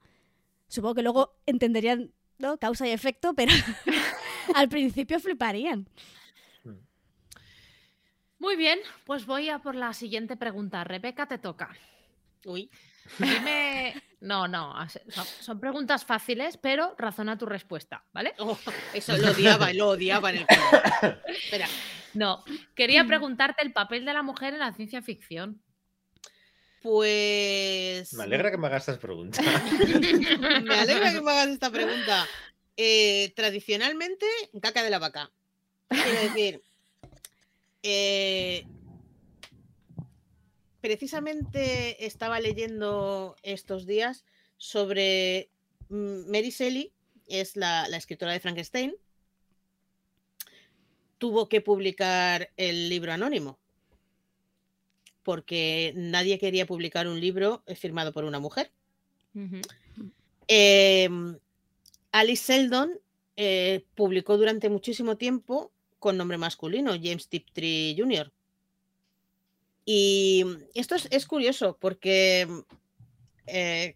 Supongo 0.68 0.96
que 0.96 1.04
luego 1.04 1.36
entenderían 1.46 2.12
¿no? 2.38 2.58
causa 2.58 2.88
y 2.88 2.92
efecto, 2.92 3.34
pero 3.34 3.52
al 4.56 4.70
principio 4.70 5.20
fliparían. 5.20 5.88
Muy 8.40 8.56
bien, 8.56 8.80
pues 9.06 9.26
voy 9.26 9.50
a 9.50 9.60
por 9.60 9.76
la 9.76 9.94
siguiente 9.94 10.38
pregunta. 10.38 10.84
Rebeca, 10.84 11.28
te 11.28 11.38
toca. 11.38 11.70
Uy. 12.46 12.70
Dime. 13.18 14.02
No, 14.22 14.50
no, 14.50 14.76
son, 15.40 15.62
preguntas 15.62 16.04
fáciles, 16.04 16.58
pero 16.58 16.94
razona 16.98 17.38
tu 17.38 17.46
respuesta, 17.46 18.04
¿vale? 18.12 18.34
Oh, 18.40 18.60
eso 18.94 19.16
lo 19.16 19.32
odiaba, 19.32 19.72
lo 19.72 19.88
odiaba 19.92 20.32
en 20.32 20.40
el. 20.40 20.46
Espera. 21.28 21.68
No, 22.14 22.44
quería 22.76 23.06
preguntarte 23.06 23.64
el 23.64 23.72
papel 23.72 24.04
de 24.04 24.12
la 24.12 24.22
mujer 24.22 24.54
en 24.56 24.60
la 24.60 24.74
ciencia 24.74 25.02
ficción. 25.02 25.62
Pues. 26.82 28.14
Me 28.14 28.24
alegra 28.24 28.52
que 28.52 28.58
me 28.58 28.68
hagas 28.68 28.84
estas 28.84 29.00
preguntas. 29.00 29.46
me 30.64 30.76
alegra 30.76 31.12
que 31.12 31.22
me 31.22 31.32
hagas 31.32 31.50
esta 31.50 31.70
pregunta. 31.70 32.28
Eh, 32.78 33.34
tradicionalmente, 33.36 34.26
caca 34.62 34.84
de 34.84 34.90
la 34.90 35.00
vaca. 35.00 35.32
Quiero 35.90 36.22
decir. 36.22 36.62
Eh, 37.84 38.66
precisamente 40.82 42.06
estaba 42.06 42.40
leyendo 42.40 43.36
estos 43.44 43.86
días 43.86 44.26
sobre 44.58 45.50
Mary 45.90 46.52
Shelley, 46.52 46.94
es 47.28 47.56
la, 47.56 47.88
la 47.88 47.98
escritora 47.98 48.32
de 48.32 48.40
Frankenstein. 48.40 48.96
tuvo 51.18 51.50
que 51.50 51.62
publicar 51.62 52.50
el 52.56 52.90
libro 52.90 53.12
anónimo. 53.12 53.59
Porque 55.24 55.94
nadie 55.96 56.40
quería 56.40 56.66
publicar 56.66 57.08
un 57.08 57.20
libro 57.20 57.64
firmado 57.76 58.14
por 58.14 58.24
una 58.24 58.40
mujer. 58.40 58.72
Em, 60.48 61.38
Alice 62.12 62.44
Seldon 62.44 63.00
eh, 63.38 63.86
publicó 63.96 64.38
durante 64.38 64.70
muchísimo 64.70 65.16
tiempo 65.18 65.72
con 66.00 66.18
nombre 66.18 66.38
masculino, 66.38 66.92
James 66.92 67.28
Tiptree 67.28 67.96
Jr. 67.98 68.32
Y 69.86 70.46
esto 70.74 70.96
es, 71.10 71.26
curioso 71.26 71.78
porque, 71.80 72.48
eh, 73.48 73.96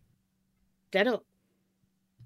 claro, 0.89 1.25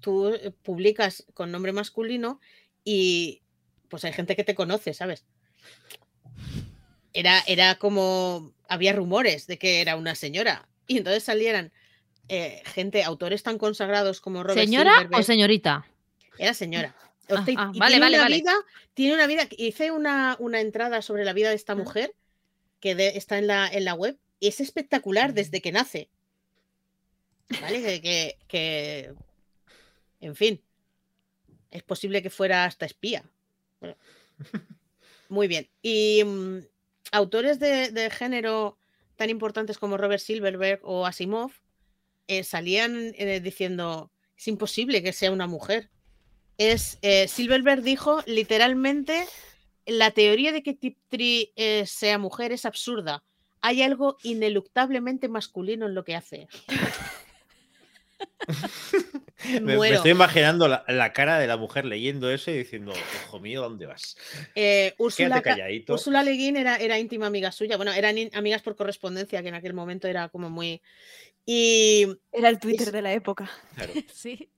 tú 0.00 0.28
eh, 0.28 0.52
publicas 0.62 1.26
con 1.34 1.50
nombre 1.50 1.72
masculino 1.72 2.40
y 2.84 3.42
pues 3.88 4.04
hay 4.04 4.12
gente 4.12 4.36
que 4.36 4.44
te 4.44 4.54
conoce, 4.54 4.94
¿sabes? 4.94 5.24
Era, 7.12 7.40
era 7.46 7.78
como, 7.78 8.52
había 8.68 8.92
rumores 8.92 9.46
de 9.46 9.58
que 9.58 9.80
era 9.80 9.96
una 9.96 10.14
señora 10.14 10.68
y 10.86 10.98
entonces 10.98 11.24
salieran 11.24 11.72
eh, 12.28 12.62
gente, 12.66 13.02
autores 13.02 13.42
tan 13.42 13.58
consagrados 13.58 14.20
como 14.20 14.42
Robert 14.42 14.60
¿Señora 14.60 15.08
o 15.12 15.22
señorita? 15.22 15.86
Era 16.38 16.54
señora. 16.54 16.94
Ah, 17.30 17.44
ah, 17.56 17.72
vale, 17.76 17.98
vale, 17.98 18.18
vale. 18.18 18.42
tiene 18.94 19.14
una 19.14 19.26
vida, 19.26 19.46
hice 19.56 19.90
una, 19.90 20.36
una, 20.38 20.60
entrada 20.60 21.02
sobre 21.02 21.24
la 21.24 21.34
vida 21.34 21.50
de 21.50 21.56
esta 21.56 21.74
mujer 21.74 22.14
que 22.80 23.12
está 23.14 23.38
en 23.38 23.46
la, 23.46 23.68
en 23.68 23.84
la 23.84 23.94
web 23.94 24.18
y 24.40 24.48
es 24.48 24.60
espectacular 24.60 25.34
desde 25.34 25.60
que 25.60 25.72
nace. 25.72 26.08
¿Vale? 27.60 28.00
Que, 28.00 28.38
que, 28.46 29.14
en 30.20 30.36
fin, 30.36 30.62
es 31.70 31.82
posible 31.82 32.22
que 32.22 32.30
fuera 32.30 32.64
hasta 32.64 32.86
espía. 32.86 33.24
Muy 35.28 35.48
bien. 35.48 35.68
Y 35.82 36.22
mm, 36.24 36.58
autores 37.12 37.58
de, 37.58 38.10
género 38.10 38.78
tan 39.16 39.30
importantes 39.30 39.78
como 39.78 39.96
Robert 39.96 40.20
Silverberg 40.20 40.80
o 40.82 41.06
Asimov 41.06 41.52
eh, 42.28 42.44
salían 42.44 43.12
eh, 43.16 43.40
diciendo, 43.40 44.10
es 44.36 44.48
imposible 44.48 45.02
que 45.02 45.12
sea 45.12 45.32
una 45.32 45.46
mujer. 45.46 45.90
Es, 46.58 46.98
eh, 47.02 47.28
Silverberg 47.28 47.82
dijo 47.82 48.22
literalmente, 48.26 49.26
la 49.86 50.10
teoría 50.10 50.52
de 50.52 50.62
que 50.62 50.74
Tiptree 50.74 51.52
sea 51.86 52.18
mujer 52.18 52.52
es 52.52 52.64
absurda. 52.64 53.24
Hay 53.60 53.82
algo 53.82 54.18
ineluctablemente 54.22 55.28
masculino 55.28 55.86
en 55.86 55.94
lo 55.94 56.04
que 56.04 56.16
hace. 56.16 56.48
me, 59.62 59.74
estoy 59.90 60.10
imaginando 60.10 60.68
la, 60.68 61.12
cara 61.12 61.38
de 61.38 61.46
la 61.46 61.56
mujer 61.56 61.84
leyendo 61.84 62.30
eso 62.30 62.50
y 62.50 62.58
diciendo, 62.58 62.92
ojo 63.26 63.40
mío, 63.40 63.62
¿dónde 63.62 63.86
vas? 63.86 64.16
Eh, 64.54 64.94
Úrsula, 64.98 65.42
Úrsula 65.88 66.22
Le 66.22 66.32
Guin 66.32 66.56
era, 66.56 66.76
era 66.76 66.98
íntima 66.98 67.26
amiga 67.26 67.52
suya. 67.52 67.76
Bueno, 67.76 67.92
eran 67.92 68.16
amigas 68.34 68.62
por 68.62 68.76
correspondencia, 68.76 69.42
que 69.42 69.48
en 69.48 69.54
aquel 69.54 69.74
momento 69.74 70.08
era 70.08 70.28
como 70.28 70.50
muy. 70.50 70.82
Y. 71.44 72.06
Era 72.32 72.48
el 72.48 72.58
Twitter 72.58 72.92
de 72.92 73.02
la 73.02 73.12
época. 73.12 73.50
sí. 74.12 74.50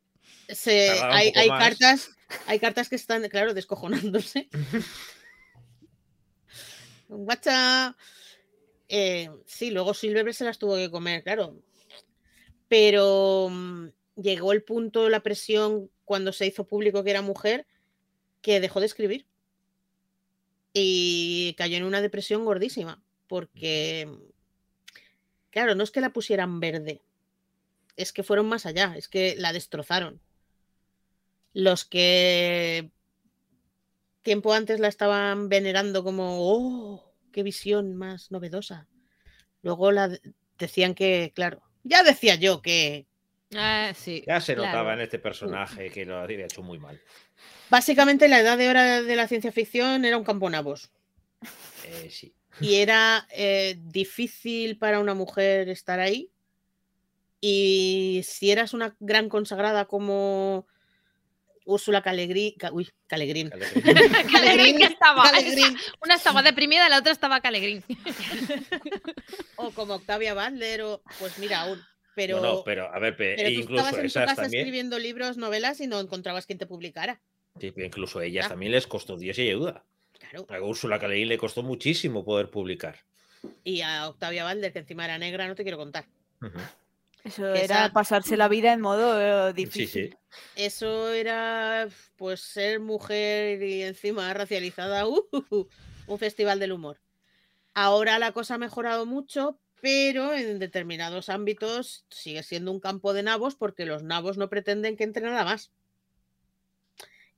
hay, 0.67 1.33
hay 1.35 1.49
cartas, 1.49 2.11
hay 2.47 2.59
cartas 2.59 2.89
que 2.89 2.97
están, 2.97 3.29
claro, 3.29 3.55
descojonándose. 3.55 4.49
WhatsApp. 7.09 7.97
Eh, 8.89 9.31
sí, 9.47 9.71
luego 9.71 9.95
Silver 9.95 10.35
se 10.35 10.45
las 10.45 10.59
tuvo 10.59 10.77
que 10.77 10.91
comer, 10.91 11.23
claro. 11.23 11.63
Pero 12.71 13.49
mm, 13.51 13.89
llegó 14.15 14.53
el 14.53 14.63
punto, 14.63 15.09
la 15.09 15.25
presión, 15.25 15.91
cuando 16.05 16.33
se 16.33 16.47
hizo 16.47 16.69
público 16.69 17.03
que 17.03 17.11
era 17.11 17.21
mujer, 17.21 17.67
que 18.43 18.61
dejó 18.61 18.79
de 18.79 18.87
escribir. 18.87 19.27
Y 20.73 21.57
cayó 21.59 21.77
en 21.77 21.83
una 21.83 22.01
depresión 22.01 22.45
gordísima, 22.45 23.03
porque, 23.27 24.09
claro, 25.51 25.75
no 25.75 25.83
es 25.83 25.91
que 25.91 26.01
la 26.01 26.13
pusieran 26.13 26.61
verde, 26.61 27.03
es 27.97 28.13
que 28.13 28.23
fueron 28.23 28.49
más 28.49 28.67
allá, 28.67 28.95
es 28.97 29.09
que 29.09 29.35
la 29.37 29.53
destrozaron. 29.53 30.21
Los 31.53 31.85
que 31.85 32.93
tiempo 34.23 34.53
antes 34.53 34.79
la 34.79 34.87
estaban 34.87 35.49
venerando 35.49 36.05
como, 36.05 36.37
oh, 36.39 37.13
qué 37.33 37.43
visión 37.43 37.97
más 37.97 38.31
novedosa. 38.31 38.87
Luego 39.63 39.91
la 39.91 40.17
decían 40.57 40.95
que, 40.95 41.33
claro, 41.35 41.65
ya 41.83 42.03
decía 42.03 42.35
yo 42.35 42.63
que, 42.63 43.07
Ah, 43.57 43.93
sí, 43.97 44.23
ya 44.27 44.41
se 44.41 44.55
notaba 44.55 44.95
en 44.95 45.01
este 45.01 45.19
personaje 45.19 45.91
que 45.91 46.05
lo 46.05 46.19
había 46.19 46.45
hecho 46.45 46.63
muy 46.63 46.79
mal. 46.79 47.01
Básicamente 47.69 48.29
la 48.29 48.41
edad 48.41 48.57
de 48.57 48.69
hora 48.69 49.03
de 49.03 49.17
la 49.17 49.27
ciencia 49.27 49.51
ficción 49.51 50.05
era 50.05 50.17
un 50.17 50.25
campo 50.25 50.49
nabos. 50.49 50.91
Eh, 51.85 52.11
sí. 52.11 52.33
Y 52.61 52.77
era 52.77 53.27
eh, 53.31 53.77
difícil 53.81 54.79
para 54.79 55.01
una 55.01 55.15
mujer 55.15 55.69
estar 55.69 55.99
ahí. 55.99 56.31
Y 57.41 58.21
si 58.25 58.51
eras 58.51 58.75
una 58.75 58.95
gran 59.01 59.29
consagrada 59.29 59.87
como 59.87 60.67
Úrsula 61.71 62.03
Calegrín. 62.03 62.55
Uy, 62.73 62.89
Calegrín. 63.07 63.51
Calegrín, 63.51 64.83
estaba. 64.83 65.25
Una 66.03 66.15
estaba 66.15 66.43
deprimida 66.43 66.87
y 66.87 66.91
la 66.91 66.99
otra 66.99 67.13
estaba 67.13 67.41
Calegrín. 67.41 67.85
o 69.57 69.71
como 69.71 69.95
Octavia 69.95 70.35
Butler, 70.35 70.83
o 70.83 71.03
pues 71.19 71.39
mira, 71.39 71.63
aún 71.63 71.81
pero, 72.15 72.41
no, 72.41 72.65
pero 72.65 72.93
a 72.93 72.99
ver, 72.99 73.15
incluso 73.51 73.87
estabas 73.87 73.99
en 73.99 74.09
tu 74.09 74.13
casa 74.13 74.47
escribiendo 74.47 74.99
libros, 74.99 75.37
novelas 75.37 75.81
y 75.81 75.87
no 75.87 76.01
encontrabas 76.01 76.47
quien 76.47 76.59
te 76.59 76.67
publicara. 76.67 77.23
Sí, 77.59 77.73
incluso 77.77 78.19
a 78.19 78.25
ellas 78.25 78.49
también 78.49 78.73
les 78.73 78.87
costó 78.87 79.17
Dios 79.17 79.39
y 79.39 79.49
ayuda. 79.49 79.85
Claro. 80.19 80.47
A 80.49 80.61
Úrsula 80.61 80.99
K. 80.99 81.09
le 81.09 81.39
costó 81.39 81.63
muchísimo 81.63 82.25
poder 82.25 82.51
publicar. 82.51 82.99
Y 83.65 83.81
a 83.81 84.09
Octavia 84.09 84.45
Valder, 84.45 84.73
que 84.73 84.81
encima 84.81 85.05
era 85.05 85.19
negra, 85.19 85.49
no 85.49 85.55
te 85.55 85.63
quiero 85.63 85.79
contar. 85.79 86.07
Eso 87.25 87.55
era 87.55 87.93
pasarse 87.93 88.37
la 88.37 88.49
vida 88.49 88.73
en 88.73 88.81
modo 88.81 89.53
difícil. 89.53 90.17
Eso 90.57 91.13
era 91.13 91.89
pues 92.17 92.41
ser 92.41 92.81
mujer 92.81 93.63
y 93.63 93.83
encima 93.83 94.33
racializada. 94.33 95.07
Uh, 95.07 95.27
uh, 95.33 95.45
uh, 95.51 95.69
un 96.07 96.19
festival 96.19 96.59
del 96.59 96.73
humor. 96.73 97.01
Ahora 97.75 98.19
la 98.19 98.33
cosa 98.33 98.55
ha 98.55 98.59
mejorado 98.59 99.07
mucho, 99.07 99.61
pero 99.81 100.35
en 100.35 100.59
determinados 100.59 101.29
ámbitos 101.29 102.05
sigue 102.11 102.43
siendo 102.43 102.73
un 102.73 102.81
campo 102.81 103.13
de 103.13 103.23
nabos 103.23 103.55
porque 103.55 103.87
los 103.87 104.03
nabos 104.03 104.37
no 104.37 104.49
pretenden 104.49 104.97
que 104.97 105.05
entre 105.05 105.23
nada 105.23 105.45
más. 105.45 105.73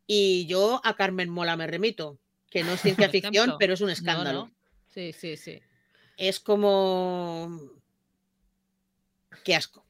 Y 0.07 0.47
yo 0.47 0.81
a 0.85 0.97
Carmen 0.97 1.31
Mola 1.31 1.57
me 1.57 1.67
remito, 1.67 2.19
que 2.51 2.65
no 2.65 2.73
es 2.73 2.81
ciencia 2.83 3.09
ficción, 3.09 3.57
pero 3.59 3.75
es 3.75 3.81
un 3.81 3.91
escándalo. 3.91 4.51
Sí, 4.89 5.13
sí, 5.13 5.37
sí. 5.37 5.61
Es 6.17 6.41
como... 6.41 7.82
Qué 9.45 9.55
asco. 9.55 9.85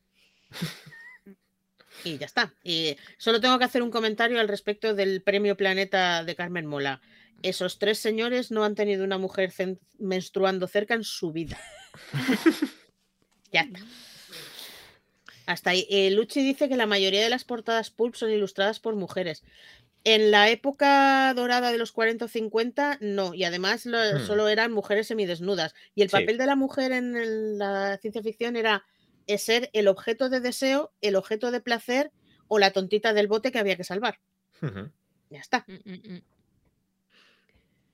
Y 2.05 2.19
ya 2.19 2.27
está. 2.27 2.55
Y 2.65 2.97
solo 3.17 3.41
tengo 3.41 3.59
que 3.59 3.65
hacer 3.65 3.83
un 3.83 3.91
comentario 3.91 4.41
al 4.41 4.49
respecto 4.49 4.95
del 4.95 5.23
premio 5.23 5.57
Planeta 5.57 6.25
de 6.25 6.35
Carmen 6.35 6.67
Mola. 6.67 7.01
Esos 7.43 7.79
tres 7.79 7.99
señores 7.99 8.51
no 8.51 8.65
han 8.65 8.75
tenido 8.75 9.05
una 9.05 9.19
mujer 9.19 9.53
menstruando 9.99 10.67
cerca 10.69 10.95
en 10.95 11.05
su 11.05 11.33
vida. 11.33 11.59
ya 13.53 13.63
está. 13.63 13.81
Hasta 15.47 15.71
ahí. 15.71 15.87
Eh, 15.91 16.11
Luchi 16.11 16.43
dice 16.43 16.69
que 16.69 16.77
la 16.77 16.87
mayoría 16.87 17.23
de 17.23 17.31
las 17.31 17.45
portadas 17.45 17.91
pulp 17.91 18.15
son 18.15 18.31
ilustradas 18.31 18.81
por 18.81 18.95
mujeres. 18.95 19.43
En 20.05 20.31
la 20.31 20.51
época 20.51 21.33
dorada 21.35 21.71
de 21.71 21.79
los 21.79 21.93
40 21.93 22.25
o 22.25 22.29
50, 22.29 22.99
no. 23.01 23.35
Y 23.35 23.45
además 23.45 23.87
hmm. 23.87 24.27
solo 24.27 24.49
eran 24.49 24.73
mujeres 24.73 25.09
semidesnudas. 25.09 25.75
Y 25.95 26.03
el 26.03 26.11
papel 26.11 26.39
de 26.39 26.47
la 26.47 26.57
mujer 26.57 26.93
en 26.93 27.59
la 27.59 27.99
ciencia 27.99 28.23
ficción 28.23 28.57
era 28.57 28.85
ser 29.39 29.71
el 29.73 29.89
objeto 29.89 30.29
de 30.29 30.41
deseo, 30.41 30.93
el 31.01 31.17
objeto 31.17 31.51
de 31.51 31.61
placer 31.61 32.13
o 32.49 32.59
la 32.59 32.71
tontita 32.71 33.13
del 33.13 33.29
bote 33.29 33.53
que 33.53 33.59
había 33.59 33.77
que 33.77 33.85
salvar. 33.85 34.19
Ya 35.31 35.41
está. 35.41 35.65
Mm, 35.67 35.91
mm, 35.91 36.15
mm. 36.15 36.23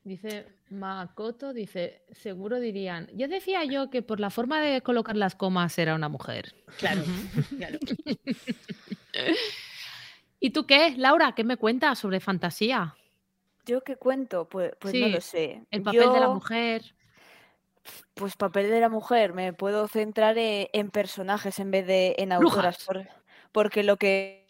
Dice 0.04 0.46
Makoto, 0.70 1.52
dice, 1.52 2.02
seguro 2.12 2.58
dirían, 2.60 3.08
yo 3.12 3.28
decía 3.28 3.64
yo 3.64 3.90
que 3.90 4.00
por 4.00 4.20
la 4.20 4.30
forma 4.30 4.60
de 4.60 4.80
colocar 4.80 5.16
las 5.16 5.34
comas 5.34 5.78
era 5.78 5.94
una 5.94 6.08
mujer. 6.08 6.54
Claro, 6.78 7.02
claro. 7.56 7.78
¿Y 10.40 10.50
tú 10.50 10.66
qué, 10.66 10.94
Laura? 10.96 11.34
¿Qué 11.34 11.44
me 11.44 11.56
cuentas 11.56 11.98
sobre 11.98 12.20
fantasía? 12.20 12.96
¿Yo 13.66 13.82
qué 13.82 13.96
cuento? 13.96 14.48
Pues, 14.48 14.72
pues 14.78 14.94
no 14.94 15.08
lo 15.08 15.20
sé. 15.20 15.66
El 15.70 15.82
papel 15.82 16.10
de 16.12 16.20
la 16.20 16.28
mujer. 16.28 16.94
Pues 18.14 18.36
papel 18.36 18.70
de 18.70 18.80
la 18.80 18.88
mujer, 18.88 19.32
me 19.32 19.52
puedo 19.52 19.88
centrar 19.88 20.38
e, 20.38 20.70
en, 20.72 20.90
personajes 20.90 21.58
en 21.58 21.70
vez 21.70 21.86
de 21.86 22.14
en 22.18 22.32
autoras. 22.32 22.86
porque 23.52 23.82
lo 23.82 23.96
que. 23.96 24.46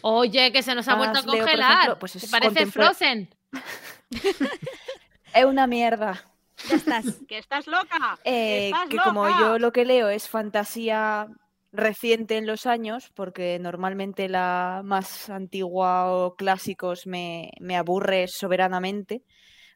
Oye, 0.00 0.52
que 0.52 0.62
se 0.62 0.74
nos 0.74 0.88
ha 0.88 0.94
vuelto 0.94 1.18
a 1.18 1.22
congelar. 1.22 1.98
pues 1.98 2.30
parece 2.30 2.66
Frozen? 2.66 3.28
es 5.34 5.44
una 5.44 5.66
mierda. 5.66 6.24
Ya 6.68 6.76
estás. 6.76 7.04
que 7.28 7.38
estás 7.38 7.66
loca. 7.66 8.18
Eh, 8.24 8.72
que 8.88 8.96
como 8.96 9.28
yo 9.28 9.58
lo 9.58 9.72
que 9.72 9.84
leo 9.84 10.08
es 10.08 10.28
fantasía 10.28 11.28
reciente 11.72 12.36
en 12.36 12.46
los 12.46 12.66
años, 12.66 13.10
porque 13.14 13.58
normalmente 13.60 14.28
la 14.28 14.82
más 14.84 15.30
antigua 15.30 16.12
o 16.12 16.34
clásicos 16.34 17.06
me, 17.06 17.52
me 17.60 17.76
aburre 17.76 18.28
soberanamente. 18.28 19.22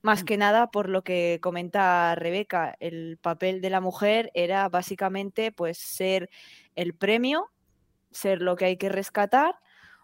Más 0.03 0.25
que 0.25 0.37
nada 0.37 0.71
por 0.71 0.89
lo 0.89 1.03
que 1.03 1.39
comenta 1.41 2.15
Rebeca, 2.17 2.77
el 2.81 3.19
papel 3.19 3.61
de 3.61 3.71
la 3.71 3.81
mujer 3.81 4.31
era 4.35 4.69
básicamente 4.69 5.53
pues 5.53 5.79
ser 5.79 6.29
el 6.75 6.95
premio, 6.95 7.51
ser 8.11 8.43
lo 8.43 8.57
que 8.57 8.65
hay 8.67 8.77
que 8.77 8.89
rescatar, 8.89 9.55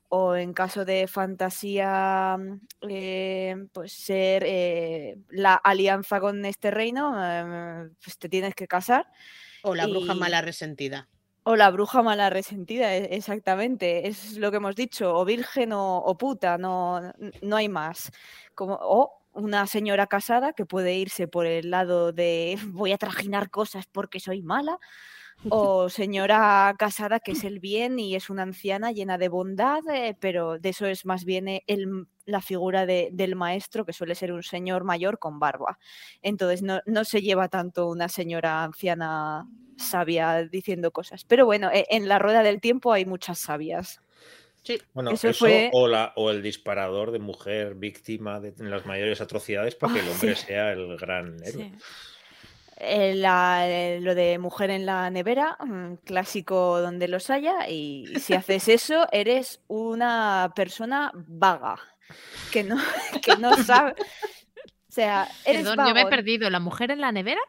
o 0.08 0.36
en 0.36 0.54
caso 0.54 0.84
de 0.84 1.06
fantasía, 1.06 2.36
mm, 2.38 2.60
eh, 2.88 3.66
pues 3.72 3.92
ser 3.92 4.44
eh, 4.46 5.18
la 5.28 5.54
alianza 5.54 6.20
con 6.20 6.44
este 6.44 6.70
reino, 6.70 7.14
eh, 7.18 7.90
pues 8.02 8.18
te 8.18 8.28
tienes 8.28 8.54
que 8.54 8.66
casar. 8.66 9.10
O 9.62 9.74
la 9.74 9.86
bruja 9.86 10.14
mala 10.14 10.40
resentida. 10.40 11.08
O 11.42 11.56
la 11.56 11.70
bruja 11.70 12.02
mala 12.02 12.30
resentida, 12.30 12.94
e- 12.94 13.16
exactamente. 13.16 14.06
Es 14.08 14.36
lo 14.36 14.50
que 14.50 14.58
hemos 14.58 14.76
dicho. 14.76 15.14
O 15.14 15.24
virgen 15.24 15.72
o, 15.72 15.98
o 15.98 16.16
puta, 16.16 16.56
no, 16.56 17.00
no 17.42 17.56
hay 17.56 17.68
más. 17.68 18.10
Como, 18.54 18.78
o 18.80 19.17
una 19.38 19.66
señora 19.66 20.06
casada 20.06 20.52
que 20.52 20.66
puede 20.66 20.94
irse 20.96 21.28
por 21.28 21.46
el 21.46 21.70
lado 21.70 22.12
de 22.12 22.56
voy 22.72 22.92
a 22.92 22.98
trajinar 22.98 23.50
cosas 23.50 23.86
porque 23.90 24.20
soy 24.20 24.42
mala. 24.42 24.78
O 25.50 25.88
señora 25.88 26.74
casada 26.78 27.20
que 27.20 27.30
es 27.30 27.44
el 27.44 27.60
bien 27.60 28.00
y 28.00 28.16
es 28.16 28.28
una 28.28 28.42
anciana 28.42 28.90
llena 28.90 29.18
de 29.18 29.28
bondad, 29.28 29.80
eh, 29.88 30.16
pero 30.18 30.58
de 30.58 30.70
eso 30.70 30.86
es 30.86 31.06
más 31.06 31.24
bien 31.24 31.46
eh, 31.46 31.62
el 31.68 32.08
la 32.26 32.40
figura 32.42 32.86
de- 32.86 33.10
del 33.12 33.36
maestro, 33.36 33.86
que 33.86 33.92
suele 33.92 34.16
ser 34.16 34.32
un 34.32 34.42
señor 34.42 34.82
mayor 34.84 35.20
con 35.20 35.38
barba. 35.38 35.78
Entonces 36.22 36.62
no, 36.62 36.80
no 36.86 37.04
se 37.04 37.22
lleva 37.22 37.48
tanto 37.48 37.88
una 37.88 38.08
señora 38.08 38.64
anciana 38.64 39.46
sabia 39.76 40.42
diciendo 40.44 40.90
cosas. 40.90 41.24
Pero 41.24 41.46
bueno, 41.46 41.70
e- 41.72 41.86
en 41.90 42.08
la 42.08 42.18
rueda 42.18 42.42
del 42.42 42.60
tiempo 42.60 42.92
hay 42.92 43.06
muchas 43.06 43.38
sabias. 43.38 44.00
Sí. 44.62 44.80
Bueno, 44.92 45.10
Eso 45.12 45.28
eso, 45.30 45.38
fue- 45.46 45.70
o, 45.72 45.88
la, 45.88 46.12
o 46.16 46.30
el 46.30 46.42
disparador 46.42 47.10
de 47.10 47.18
mujer 47.18 47.74
víctima 47.74 48.38
de 48.40 48.52
las 48.58 48.84
mayores 48.86 49.20
atrocidades 49.20 49.74
para 49.74 49.94
que 49.94 50.00
el 50.00 50.08
hombre 50.10 50.34
sí. 50.34 50.46
sea 50.46 50.72
el 50.72 50.96
gran 50.96 51.36
héroe. 51.44 51.72
Sí. 51.72 51.74
Eh, 52.80 53.14
la- 53.16 53.68
eh, 53.68 54.00
lo 54.00 54.14
de 54.14 54.38
mujer 54.38 54.70
en 54.70 54.86
la 54.86 55.10
nevera, 55.10 55.56
mm, 55.64 55.94
clásico 56.04 56.80
donde 56.80 57.08
los 57.08 57.28
haya, 57.30 57.68
y 57.68 58.06
si 58.20 58.34
haces 58.34 58.68
eso, 58.68 59.08
eres 59.10 59.60
una 59.66 60.52
persona 60.54 61.10
vaga, 61.14 61.76
que 62.52 62.62
no, 62.62 62.76
que 63.22 63.36
no 63.36 63.56
sabe. 63.64 63.94
O 64.88 64.92
sea, 64.92 65.28
eres 65.44 65.62
Perdón, 65.64 65.88
yo 65.88 65.94
me 65.94 66.02
he 66.02 66.06
perdido. 66.06 66.50
¿La 66.50 66.60
mujer 66.60 66.90
en 66.92 67.00
la 67.00 67.10
nevera? 67.12 67.40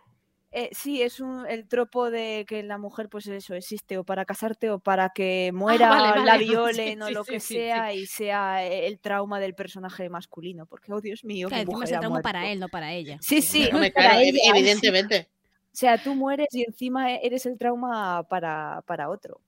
Eh, 0.52 0.70
sí, 0.72 1.02
es 1.04 1.20
un, 1.20 1.46
el 1.48 1.68
tropo 1.68 2.10
de 2.10 2.44
que 2.48 2.64
la 2.64 2.80
mujer, 2.80 3.08
pues 3.08 3.28
eso, 3.28 3.54
existe 3.54 4.00
o 4.00 4.04
para 4.04 4.26
casarte 4.26 4.72
o 4.72 4.80
para 4.80 5.10
que 5.10 5.52
muera, 5.54 5.90
Ah, 5.94 6.02
vale, 6.02 6.26
la. 6.26 6.38
Sí, 6.40 6.46
violen 6.46 7.02
o 7.04 7.08
sí, 7.08 7.14
lo 7.14 7.24
sí, 7.24 7.32
que 7.34 7.40
sí, 7.40 7.48
sí. 7.48 7.54
sea 7.56 7.94
y 7.94 8.06
sea 8.08 8.66
e- 8.66 8.88
el 8.88 9.00
trauma 9.00 9.40
del 9.40 9.54
personaje 9.54 10.10
masculino. 10.10 10.66
Porque, 10.66 10.92
oh 10.92 11.02
Dios 11.02 11.24
mío, 11.24 11.50
Claro, 11.50 11.72
mujer 11.72 11.84
es 11.86 11.92
el 11.92 11.98
ha 11.98 12.00
trauma 12.00 12.22
para 12.22 12.52
él, 12.52 12.60
no 12.60 12.70
para 12.70 12.94
ella. 12.94 13.18
Sí, 13.22 13.42
sí, 13.42 13.70
para 13.96 14.20
ella, 14.22 14.32
sí. 14.44 14.50
evidentemente. 14.56 15.30
O 15.72 15.76
sea, 15.80 16.02
tú 16.02 16.16
mueres 16.16 16.48
y 16.52 16.64
encima 16.64 17.14
e- 17.14 17.20
eres 17.24 17.46
el 17.46 17.58
trauma 17.60 18.24
para, 18.24 18.82
para 18.88 19.10
otro. 19.10 19.42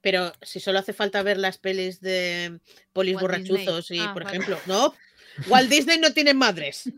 Pero 0.00 0.32
si 0.42 0.60
solo 0.60 0.78
hace 0.78 0.92
falta 0.92 1.22
ver 1.22 1.36
las 1.36 1.58
pelis 1.58 2.00
de 2.00 2.60
polis 2.92 3.16
Walt 3.16 3.34
Disney. 3.36 3.66
borrachuzos 3.66 3.90
y, 3.90 3.98
Ah, 4.00 4.12
por 4.14 4.22
vale. 4.24 4.36
ejemplo, 4.38 4.58
no, 4.66 4.94
Walt 5.48 5.68
Disney 5.68 5.98
no 5.98 6.12
tiene 6.12 6.34
madres. 6.34 6.90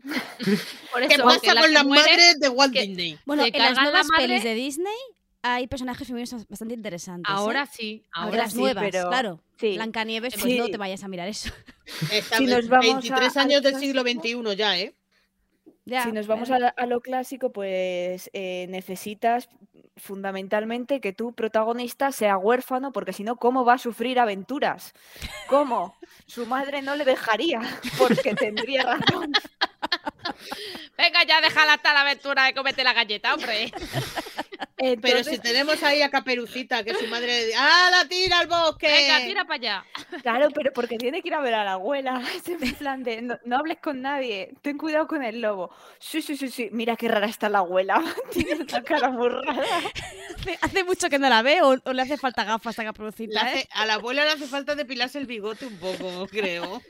Por 0.93 1.07
¿Qué 1.09 1.19
pasa 1.19 1.61
con 1.61 1.73
las 1.73 1.85
madres 1.87 2.39
de 2.41 2.49
Walt 2.49 2.73
que- 2.73 2.83
Disney? 2.87 3.19
Bueno, 3.27 3.45
en 3.45 3.53
las 3.53 3.61
cargan 3.61 3.75
la 3.77 3.83
nuevas 3.91 4.07
pelis 4.17 4.43
de 4.45 4.55
Disney 4.55 4.95
hay 5.43 5.67
personajes 5.69 6.07
femeninos 6.07 6.47
bastante 6.49 6.75
interesantes. 6.75 7.31
¿eh? 7.31 7.35
Ahora 7.37 7.67
sí, 7.67 7.99
De 7.99 8.05
ahora 8.13 8.37
las 8.39 8.53
sí. 8.53 8.59
nuevas, 8.59 8.85
pero- 8.91 9.09
claro. 9.09 9.41
Sí. 9.59 9.75
Blancanieves, 9.75 10.35
pues 10.41 10.57
no 10.59 10.69
te 10.69 10.77
vayas 10.77 11.03
a 11.05 11.09
mirar 11.09 11.29
eso. 11.29 11.51
Está 12.13 12.39
Si 12.39 12.47
nos 12.47 12.65
en 12.65 12.69
vamos 12.71 12.87
a- 12.87 12.91
23 12.93 13.37
al 13.37 13.43
años 13.47 13.63
del 13.63 13.77
siglo 13.77 14.03
XXI 14.03 14.57
ya, 14.57 14.79
¿eh? 14.79 14.95
Ya, 15.85 16.05
si 16.05 16.13
nos 16.13 16.27
vamos 16.27 16.51
a, 16.51 16.57
a 16.57 16.87
lo 16.87 17.01
clásico, 17.01 17.51
pues 17.51 18.29
eh, 18.35 18.67
necesitas 18.69 19.49
fundamentalmente 19.99 21.01
que 21.01 21.13
tu 21.13 21.33
protagonista 21.33 22.13
sea 22.13 22.39
huérfano, 22.39 22.93
porque 22.93 23.13
si 23.13 23.25
no, 23.25 23.37
¿cómo 23.37 23.65
va 23.65 23.75
a 23.75 23.79
sufrir 23.79 24.19
aventuras? 24.19 24.95
¿Cómo? 25.49 25.97
Su 26.27 26.47
madre 26.47 26.83
no 26.83 26.97
le 26.97 27.05
dejaría, 27.05 27.61
porque 27.99 28.35
tendría 28.35 28.83
razón. 28.83 29.33
Venga, 30.99 31.25
ya 31.25 31.41
déjala 31.41 31.75
hasta 31.75 31.95
la 31.95 32.01
aventura 32.03 32.45
de 32.45 32.55
comete 32.55 32.85
la 32.85 32.93
galleta, 32.93 33.35
hombre. 33.35 33.73
Pero 35.03 35.25
si 35.25 35.39
tenemos 35.39 35.83
ahí 35.83 36.03
a 36.03 36.11
Caperucita, 36.11 36.85
que 36.85 36.95
su 36.95 37.07
madre. 37.09 37.51
¡Ah, 37.57 37.89
la 37.91 38.09
tira 38.09 38.39
al 38.39 38.47
bosque! 38.47 38.87
Venga, 38.87 39.19
tira 39.27 39.45
para 39.45 39.55
allá. 39.55 39.85
Claro, 40.23 40.49
pero 40.55 40.73
porque 40.73 40.97
tiene 40.99 41.21
que 41.21 41.29
ir 41.29 41.35
a 41.35 41.41
ver 41.41 41.55
a 41.55 41.65
la 41.65 41.73
abuela. 41.73 42.23
Es 42.37 42.47
en 42.49 42.75
plan 42.77 43.03
de, 43.03 43.23
no, 43.23 43.39
no 43.45 43.57
hables 43.57 43.79
con 43.79 44.01
nadie, 44.03 44.55
ten 44.63 44.79
cuidado 44.79 45.07
con 45.09 45.23
el 45.25 45.41
lobo. 45.41 45.75
Sí, 45.99 46.23
sí, 46.23 46.37
sí, 46.37 46.49
sí, 46.49 46.69
mira 46.73 46.95
qué 46.97 47.09
rara 47.09 47.27
está 47.27 47.49
la 47.49 47.59
abuela. 47.59 48.03
Tiene 48.33 48.55
una 48.63 48.83
cara 48.83 49.11
muy 49.11 49.29
rara. 49.29 49.63
Hace, 50.39 50.59
hace 50.61 50.85
mucho 50.85 51.11
que 51.11 51.19
no 51.19 51.29
la 51.29 51.43
ve 51.43 51.61
o, 51.63 51.77
o 51.85 51.93
le 51.93 52.03
hace 52.03 52.17
falta 52.17 52.45
gafas 52.45 52.79
a 52.79 52.83
Le 52.83 52.87
Caperucita, 52.89 53.41
hace- 53.41 53.61
¿eh? 53.61 53.69
a 53.73 53.85
la 53.87 53.95
abuela 53.95 54.25
le 54.25 54.31
hace 54.31 54.47
falta 54.47 54.75
depilarse 54.77 55.19
el 55.19 55.27
bigote 55.27 55.67
un 55.67 55.77
poco, 55.79 56.27
creo. 56.29 56.81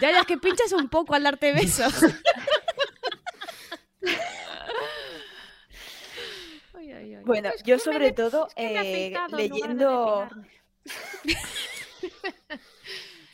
Ya, 0.00 0.10
ya, 0.10 0.24
que 0.24 0.36
pinchas 0.36 0.72
un 0.72 0.88
poco 0.88 1.14
al 1.14 1.22
darte 1.22 1.52
besos. 1.52 1.94
Ay, 6.92 7.04
ay, 7.04 7.14
ay. 7.14 7.24
Bueno, 7.24 7.50
Es 7.54 7.62
yo 7.62 7.76
me 7.76 7.80
sobre 7.80 8.12
todo 8.12 8.48
es 8.56 8.82
que 8.82 9.06
eh, 9.06 9.16
leyendo... 9.36 10.28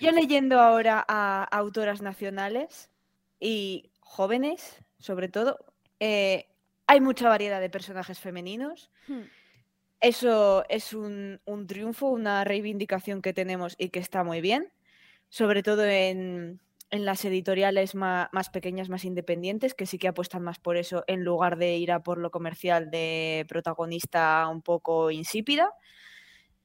Yo 0.01 0.13
leyendo 0.13 0.61
ahora 0.61 1.05
a 1.09 1.43
autoras 1.43 2.03
nacionales 2.03 2.89
y 3.41 3.91
jóvenes, 3.99 4.79
sobre 5.01 5.29
todo, 5.29 5.59
eh, 5.99 6.47
hay 6.87 7.01
mucha 7.01 7.29
variedad 7.29 7.61
de 7.61 7.69
personajes 7.69 8.21
femeninos. 8.21 8.91
Hmm. 9.09 9.23
Eso 10.01 10.65
es 10.69 10.93
un, 10.93 11.41
un 11.45 11.67
triunfo, 11.67 12.07
una 12.07 12.45
reivindicación 12.45 13.21
que 13.21 13.33
tenemos 13.33 13.75
y 13.77 13.89
que 13.89 13.99
está 13.99 14.23
muy 14.23 14.41
bien, 14.41 14.73
sobre 15.31 15.65
todo 15.65 15.85
en, 15.85 16.61
en 16.91 17.05
las 17.05 17.25
editoriales 17.25 17.95
ma- 17.95 18.29
más, 18.33 18.51
pequeñas, 18.51 18.89
más 18.89 19.05
independientes, 19.05 19.75
que 19.75 19.87
sí 19.87 19.99
que 19.99 20.09
apuestan 20.09 20.43
más 20.43 20.59
por 20.59 20.77
eso 20.77 21.05
en 21.07 21.25
lugar 21.25 21.59
de 21.59 21.77
ir 21.77 21.93
a 21.93 22.03
por 22.03 22.19
lo 22.19 22.31
comercial 22.31 22.91
de 22.91 23.45
protagonista 23.49 24.49
un 24.49 24.63
poco 24.63 25.11
insípida. 25.11 25.71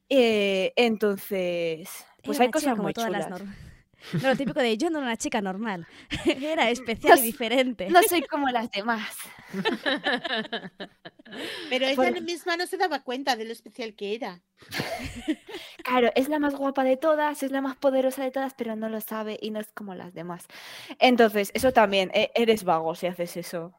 Eh, 0.09 0.73
entonces, 0.75 2.05
pues 2.23 2.39
hay 2.39 2.49
cosas 2.51 2.77
muy 2.77 2.93
las 2.93 3.05
chulas. 3.07 3.72
No, 4.21 4.29
lo 4.29 4.35
típico 4.35 4.59
de 4.59 4.77
yo 4.77 4.89
no 4.89 4.99
era 4.99 5.07
una 5.07 5.17
chica 5.17 5.41
normal. 5.41 5.87
Era 6.25 6.69
especial 6.69 7.17
y 7.19 7.21
No- 7.21 7.25
diferente. 7.25 7.89
No 7.89 8.01
soy 8.03 8.21
como 8.23 8.49
las 8.49 8.69
demás. 8.71 9.15
Pero 11.69 11.85
ella 11.85 11.95
Por- 11.95 12.21
misma 12.21 12.57
no 12.57 12.67
se 12.67 12.77
daba 12.77 13.01
cuenta 13.03 13.35
de 13.35 13.45
lo 13.45 13.51
especial 13.53 13.95
que 13.95 14.15
era. 14.15 14.41
Claro, 15.83 16.11
es 16.15 16.29
la 16.29 16.39
más 16.39 16.55
guapa 16.55 16.85
de 16.85 16.95
todas, 16.95 17.43
es 17.43 17.51
la 17.51 17.59
más 17.59 17.75
poderosa 17.75 18.23
de 18.23 18.31
todas, 18.31 18.53
pero 18.53 18.77
no 18.77 18.87
lo 18.87 19.01
sabe 19.01 19.37
y 19.41 19.51
no 19.51 19.59
es 19.59 19.69
como 19.73 19.95
las 19.95 20.13
demás. 20.13 20.45
Entonces, 20.97 21.51
eso 21.53 21.73
también, 21.73 22.09
e- 22.13 22.31
eres 22.35 22.63
vago 22.63 22.95
si 22.95 23.07
haces 23.07 23.35
eso. 23.35 23.73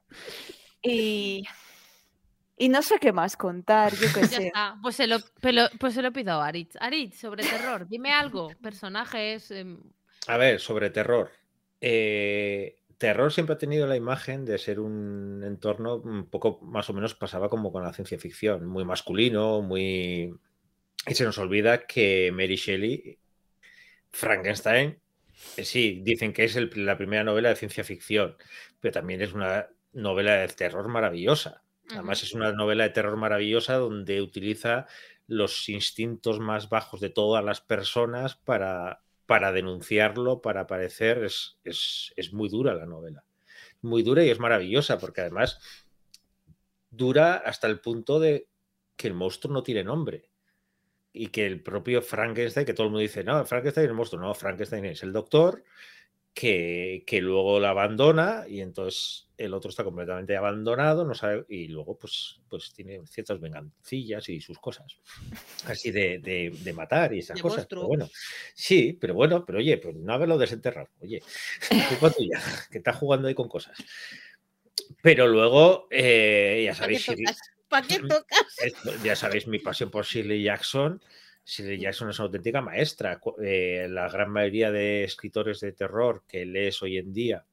Y, 0.82 1.44
y 2.58 2.68
no 2.68 2.82
sé 2.82 2.98
qué 2.98 3.14
más 3.14 3.38
contar, 3.38 3.94
yo 3.94 4.06
qué 4.14 4.20
Ya 4.20 4.26
sé. 4.28 4.46
está. 4.48 4.76
Pues 4.82 4.96
se 4.96 5.06
lo, 5.06 5.16
pues 5.80 5.94
se 5.94 6.02
lo 6.02 6.12
pido 6.12 6.32
a 6.42 6.46
Aritz. 6.46 6.76
Aritz, 6.78 7.18
sobre 7.20 7.42
terror, 7.42 7.88
dime 7.88 8.12
algo. 8.12 8.50
Personajes. 8.60 9.50
em, 9.50 9.80
A 10.26 10.36
ver, 10.38 10.60
sobre 10.60 10.90
terror. 10.90 11.30
Eh, 11.80 12.78
terror 12.98 13.32
siempre 13.32 13.54
ha 13.54 13.58
tenido 13.58 13.86
la 13.86 13.96
imagen 13.96 14.44
de 14.44 14.58
ser 14.58 14.80
un 14.80 15.42
entorno 15.44 15.96
un 15.96 16.30
poco 16.30 16.60
más 16.62 16.88
o 16.88 16.94
menos 16.94 17.14
pasaba 17.14 17.50
como 17.50 17.72
con 17.72 17.82
la 17.82 17.92
ciencia 17.92 18.18
ficción, 18.18 18.66
muy 18.66 18.84
masculino, 18.84 19.60
muy... 19.62 20.34
Y 21.06 21.14
se 21.14 21.24
nos 21.24 21.38
olvida 21.38 21.86
que 21.86 22.30
Mary 22.32 22.56
Shelley, 22.56 23.18
Frankenstein, 24.12 25.00
eh, 25.56 25.64
sí, 25.64 26.00
dicen 26.04 26.32
que 26.32 26.44
es 26.44 26.56
el- 26.56 26.70
la 26.86 26.96
primera 26.96 27.24
novela 27.24 27.50
de 27.50 27.56
ciencia 27.56 27.84
ficción, 27.84 28.36
pero 28.80 28.92
también 28.92 29.20
es 29.22 29.32
una 29.34 29.68
novela 29.92 30.36
de 30.36 30.48
terror 30.48 30.88
maravillosa. 30.88 31.62
Además 31.90 32.22
es 32.22 32.34
una 32.34 32.52
novela 32.52 32.84
de 32.84 32.90
terror 32.90 33.16
maravillosa 33.16 33.76
donde 33.76 34.22
utiliza 34.22 34.86
los 35.26 35.68
instintos 35.68 36.40
más 36.40 36.68
bajos 36.70 37.00
de 37.00 37.10
todas 37.10 37.44
las 37.44 37.60
personas 37.60 38.36
para, 38.36 39.02
para 39.26 39.52
denunciarlo, 39.52 40.40
para 40.40 40.62
aparecer. 40.62 41.24
Es, 41.24 41.58
es, 41.64 42.12
es 42.16 42.32
muy 42.32 42.48
dura 42.48 42.74
la 42.74 42.86
novela. 42.86 43.24
Muy 43.82 44.02
dura 44.02 44.24
y 44.24 44.30
es 44.30 44.38
maravillosa 44.38 44.98
porque 44.98 45.20
además 45.22 45.60
dura 46.90 47.36
hasta 47.36 47.66
el 47.66 47.80
punto 47.80 48.20
de 48.20 48.48
que 48.96 49.08
el 49.08 49.14
monstruo 49.14 49.52
no 49.52 49.62
tiene 49.62 49.84
nombre. 49.84 50.30
Y 51.12 51.28
que 51.28 51.46
el 51.46 51.62
propio 51.62 52.02
Frankenstein, 52.02 52.66
que 52.66 52.74
todo 52.74 52.86
el 52.86 52.90
mundo 52.90 53.02
dice, 53.02 53.22
no, 53.22 53.44
Frankenstein 53.44 53.84
es 53.84 53.90
el 53.90 53.96
monstruo. 53.96 54.20
No, 54.20 54.34
Frankenstein 54.34 54.84
es 54.86 55.02
el 55.02 55.12
doctor 55.12 55.64
que, 56.32 57.04
que 57.06 57.20
luego 57.20 57.60
la 57.60 57.70
abandona 57.70 58.44
y 58.48 58.60
entonces 58.60 59.23
el 59.36 59.54
otro 59.54 59.70
está 59.70 59.82
completamente 59.82 60.36
abandonado, 60.36 61.04
no 61.04 61.14
sabe, 61.14 61.44
y 61.48 61.68
luego 61.68 61.98
pues, 61.98 62.40
pues 62.48 62.72
tiene 62.72 63.00
ciertas 63.06 63.40
vengancillas 63.40 64.28
y 64.28 64.40
sus 64.40 64.58
cosas. 64.58 64.96
Así 65.66 65.90
de, 65.90 66.18
de, 66.18 66.72
matar 66.72 67.14
y 67.14 67.18
esas 67.18 67.40
cosas. 67.40 67.66
bueno, 67.68 68.08
sí, 68.54 68.96
pero 69.00 69.14
bueno, 69.14 69.44
pero 69.44 69.58
oye, 69.58 69.78
pues 69.78 69.96
no 69.96 70.12
haberlo 70.12 70.38
desenterrado. 70.38 70.88
Oye, 71.00 71.22
culpa 71.88 72.10
tuya, 72.10 72.40
que 72.70 72.78
está 72.78 72.92
jugando 72.92 73.28
ahí 73.28 73.34
con 73.34 73.48
cosas. 73.48 73.76
Pero 75.02 75.26
luego, 75.26 75.88
eh, 75.90 76.62
ya 76.66 76.74
sabéis. 76.74 77.06
¿Para 77.68 77.86
qué 77.86 77.98
tocas? 77.98 78.46
Ya 79.04 79.16
sabéis 79.16 79.46
mi 79.46 79.58
pasión 79.58 79.90
por 79.90 80.04
Shirley 80.04 80.42
Jackson. 80.42 81.02
Shirley 81.44 81.78
Jackson 81.78 82.08
es 82.08 82.18
una 82.18 82.26
auténtica 82.26 82.60
maestra. 82.60 83.20
Eh, 83.42 83.86
la 83.90 84.08
gran 84.08 84.30
mayoría 84.30 84.70
de 84.70 85.04
escritores 85.04 85.60
de 85.60 85.72
terror 85.72 86.22
que 86.28 86.46
lees 86.46 86.82
hoy 86.82 86.98
en 86.98 87.12
día, 87.12 87.44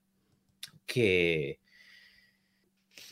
que 0.86 1.60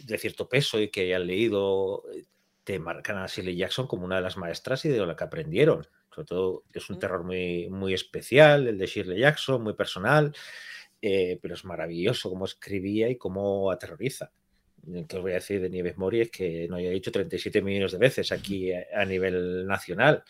de 0.03 0.17
cierto 0.17 0.47
peso 0.47 0.79
y 0.79 0.89
que 0.89 1.01
hayan 1.01 1.27
leído, 1.27 2.03
eh, 2.13 2.25
te 2.63 2.79
marcan 2.79 3.17
a 3.17 3.27
Shirley 3.27 3.55
Jackson 3.55 3.87
como 3.87 4.05
una 4.05 4.17
de 4.17 4.21
las 4.21 4.37
maestras 4.37 4.85
y 4.85 4.89
de 4.89 4.99
lo 4.99 5.15
que 5.15 5.23
aprendieron. 5.23 5.87
Sobre 6.13 6.25
todo 6.25 6.63
es 6.73 6.89
un 6.89 6.97
mm. 6.97 6.99
terror 6.99 7.23
muy, 7.23 7.69
muy 7.69 7.93
especial, 7.93 8.67
el 8.67 8.77
de 8.77 8.85
Shirley 8.85 9.19
Jackson, 9.19 9.63
muy 9.63 9.73
personal. 9.73 10.33
Eh, 11.01 11.39
pero 11.41 11.53
es 11.53 11.63
maravilloso 11.63 12.29
cómo 12.29 12.45
escribía 12.45 13.09
y 13.09 13.17
cómo 13.17 13.71
aterroriza. 13.71 14.31
Que 15.07 15.15
os 15.15 15.21
voy 15.21 15.31
a 15.31 15.35
decir 15.35 15.61
de 15.61 15.69
Nieves 15.69 15.97
Mori 15.97 16.21
es 16.21 16.31
que 16.31 16.67
no 16.69 16.77
haya 16.77 16.89
dicho 16.89 17.11
37 17.11 17.61
millones 17.61 17.91
de 17.91 17.97
veces 17.97 18.31
aquí 18.31 18.71
a, 18.73 19.05
nivel 19.05 19.65
nacional. 19.65 20.23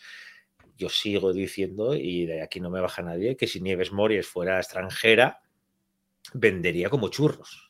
Yo 0.76 0.88
sigo 0.88 1.32
diciendo, 1.32 1.94
y 1.94 2.26
de 2.26 2.42
aquí 2.42 2.60
no 2.60 2.70
me 2.70 2.80
baja 2.80 3.02
nadie, 3.02 3.36
que 3.36 3.46
si 3.46 3.60
Nieves 3.60 3.92
Mori 3.92 4.22
fuera 4.22 4.58
extranjera, 4.58 5.40
vendería 6.34 6.88
como 6.88 7.08
churros 7.08 7.69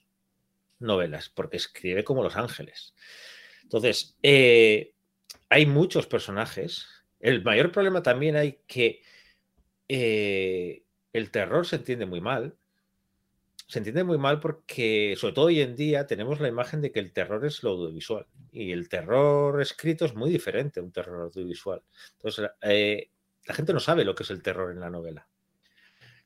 novelas, 0.80 1.28
porque 1.28 1.56
escribe 1.56 2.04
como 2.04 2.22
Los 2.22 2.36
Ángeles. 2.36 2.94
Entonces, 3.62 4.16
eh, 4.22 4.94
hay 5.48 5.66
muchos 5.66 6.06
personajes. 6.06 6.86
El 7.20 7.42
mayor 7.44 7.70
problema 7.70 8.02
también 8.02 8.36
hay 8.36 8.60
que 8.66 9.02
eh, 9.88 10.82
el 11.12 11.30
terror 11.30 11.66
se 11.66 11.76
entiende 11.76 12.06
muy 12.06 12.20
mal 12.20 12.56
se 13.70 13.78
entiende 13.78 14.02
muy 14.02 14.18
mal 14.18 14.40
porque, 14.40 15.14
sobre 15.16 15.32
todo 15.32 15.44
hoy 15.44 15.60
en 15.60 15.76
día, 15.76 16.04
tenemos 16.04 16.40
la 16.40 16.48
imagen 16.48 16.80
de 16.80 16.90
que 16.90 16.98
el 16.98 17.12
terror 17.12 17.46
es 17.46 17.62
lo 17.62 17.70
audiovisual 17.70 18.26
y 18.50 18.72
el 18.72 18.88
terror 18.88 19.62
escrito 19.62 20.04
es 20.06 20.14
muy 20.16 20.28
diferente 20.28 20.80
a 20.80 20.82
un 20.82 20.90
terror 20.90 21.22
audiovisual. 21.22 21.80
Entonces, 22.14 22.50
eh, 22.62 23.10
la 23.46 23.54
gente 23.54 23.72
no 23.72 23.78
sabe 23.78 24.04
lo 24.04 24.16
que 24.16 24.24
es 24.24 24.30
el 24.30 24.42
terror 24.42 24.72
en 24.72 24.80
la 24.80 24.90
novela. 24.90 25.28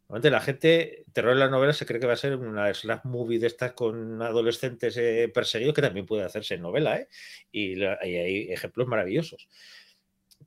Normalmente 0.08 0.30
la 0.30 0.40
gente, 0.40 1.04
terror 1.12 1.32
en 1.32 1.38
la 1.38 1.48
novela 1.48 1.72
se 1.72 1.86
cree 1.86 1.98
que 1.98 2.06
va 2.06 2.12
a 2.12 2.16
ser 2.16 2.36
una 2.36 2.72
slash 2.74 3.04
movie 3.04 3.38
de 3.38 3.46
estas 3.46 3.72
con 3.72 4.20
adolescentes 4.20 4.96
eh, 4.98 5.30
perseguidos, 5.32 5.74
que 5.74 5.82
también 5.82 6.04
puede 6.04 6.24
hacerse 6.24 6.54
en 6.54 6.62
novela, 6.62 6.98
¿eh? 6.98 7.08
y, 7.50 7.82
hay 7.82 8.52
ejemplos 8.52 8.86
maravillosos. 8.86 9.48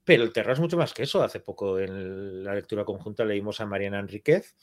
Pero 0.03 0.23
el 0.23 0.31
terror 0.31 0.53
es 0.53 0.59
mucho 0.59 0.77
más 0.77 0.93
que 0.93 1.03
eso. 1.03 1.23
Hace 1.23 1.39
poco 1.39 1.79
en 1.79 2.43
la 2.43 2.53
lectura 2.53 2.85
conjunta 2.85 3.25
leímos 3.25 3.59
a 3.59 3.65
Mariana 3.65 3.99
Enríquez, 3.99 4.55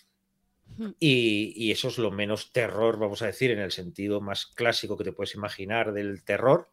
y, 0.98 1.70
eso 1.70 1.88
es 1.88 1.98
lo 1.98 2.10
menos 2.10 2.52
terror, 2.52 2.98
vamos 2.98 3.22
a 3.22 3.26
decir, 3.26 3.50
en 3.50 3.60
el 3.60 3.70
sentido 3.72 4.20
más 4.20 4.46
clásico 4.46 4.96
que 4.96 5.04
te 5.04 5.12
puedes 5.12 5.34
imaginar 5.34 5.92
del 5.92 6.24
terror 6.24 6.68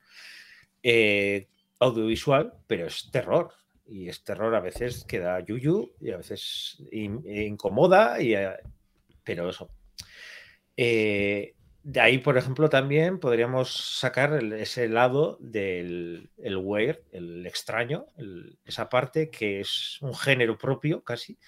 eh, 0.83 1.49
audiovisual, 1.79 2.53
pero 2.67 2.87
es 2.87 3.09
terror. 3.11 3.53
Y 3.85 4.09
es 4.09 4.23
terror 4.23 4.55
a 4.55 4.59
veces 4.59 5.03
que 5.05 5.19
da 5.19 5.39
yuyu 5.39 5.91
y 5.99 6.11
a 6.11 6.17
veces 6.17 6.81
incomoda, 6.91 8.21
y, 8.21 8.35
eh, 8.35 8.55
pero 9.23 9.49
eso. 9.49 9.69
Eh, 10.77 11.55
de 11.83 11.99
ahí, 11.99 12.19
por 12.19 12.37
ejemplo, 12.37 12.69
también 12.69 13.19
podríamos 13.19 13.97
sacar 13.99 14.33
ese 14.53 14.87
lado 14.87 15.37
del 15.41 16.29
el 16.37 16.57
weird, 16.57 16.99
el 17.11 17.45
extraño, 17.47 18.05
esa 18.65 18.87
parte 18.87 19.31
que 19.31 19.61
es 19.61 19.97
un 20.01 20.13
género 20.13 20.57
propio 20.57 21.03
casi, 21.03 21.39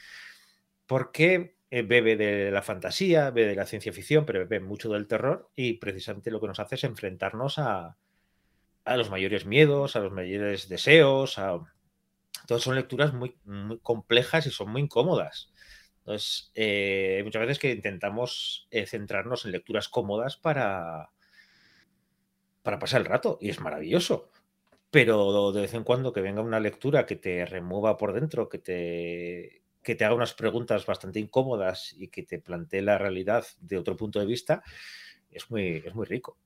porque 0.88 1.56
eh, 1.70 1.84
bebe 1.84 2.16
de 2.16 2.52
la 2.52 2.62
fantasía, 2.62 3.32
bebe 3.32 3.50
de 3.50 3.56
la 3.56 3.66
ciencia 3.66 3.94
ficción, 3.94 4.26
pero 4.26 4.40
bebe 4.40 4.60
mucho 4.60 4.90
del 4.90 5.08
terror 5.08 5.50
y 5.56 5.74
precisamente 5.74 6.32
lo 6.32 6.40
que 6.40 6.48
nos 6.48 6.60
hace 6.60 6.76
es 6.76 6.84
enfrentarnos 6.84 7.60
a, 7.60 7.98
los 8.86 9.10
mayores 9.10 9.46
miedos, 9.46 9.96
a 9.96 10.00
los 10.00 10.12
mayores 10.12 10.70
deseos, 10.70 11.40
a... 11.40 11.60
Todas 12.48 12.64
son 12.64 12.76
lecturas 12.76 13.14
muy, 13.14 13.38
complejas 13.82 14.46
y 14.48 14.52
son 14.52 14.72
muy 14.72 14.82
incómodas. 14.82 15.52
Entonces, 16.00 16.52
eh, 16.56 17.22
muchas 17.24 17.42
veces 17.42 17.60
que 17.60 17.72
intentamos 17.72 18.68
eh, 18.72 18.86
centrarnos 18.86 19.46
en 19.46 19.52
lecturas 19.52 19.88
cómodas 19.88 20.36
para, 20.36 21.10
para 22.62 22.80
pasar 22.80 23.02
el 23.02 23.08
rato 23.08 23.38
y 23.40 23.50
es 23.50 23.60
maravilloso. 23.62 24.30
Pero 24.92 25.52
de 25.52 25.62
vez 25.62 25.74
en 25.74 25.84
cuando 25.84 26.14
que 26.14 26.22
venga 26.22 26.42
una 26.42 26.60
lectura 26.60 27.06
que 27.06 27.16
te 27.16 27.46
remueva 27.46 27.98
por 27.98 28.14
dentro, 28.14 28.50
que 28.50 28.60
te, 28.60 29.64
que 29.82 29.96
te 29.96 30.06
haga 30.06 30.16
unas 30.16 30.34
preguntas 30.34 30.86
bastante 30.86 31.20
incómodas 31.20 31.94
y 31.98 32.10
que 32.10 32.24
te 32.24 32.40
plantee 32.40 32.82
la 32.82 32.98
realidad 32.98 33.46
de 33.60 33.78
otro 33.78 33.96
punto 33.96 34.20
de 34.20 34.26
vista, 34.26 34.64
es 35.32 35.50
muy, 35.50 35.84
es 35.86 35.96
muy 35.96 36.06
rico. 36.06 36.38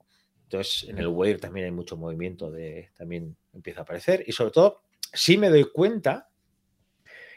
Entonces, 0.44 0.88
en 0.88 0.98
el 0.98 1.08
Weir 1.08 1.40
también 1.40 1.66
hay 1.66 1.72
mucho 1.72 1.98
movimiento, 1.98 2.50
de, 2.50 2.90
también 2.98 3.36
empieza 3.54 3.82
a 3.82 3.84
aparecer. 3.84 4.24
Y 4.28 4.32
sobre 4.32 4.52
todo, 4.52 4.82
sí 5.14 5.38
me 5.38 5.50
doy 5.50 5.70
cuenta, 5.72 6.30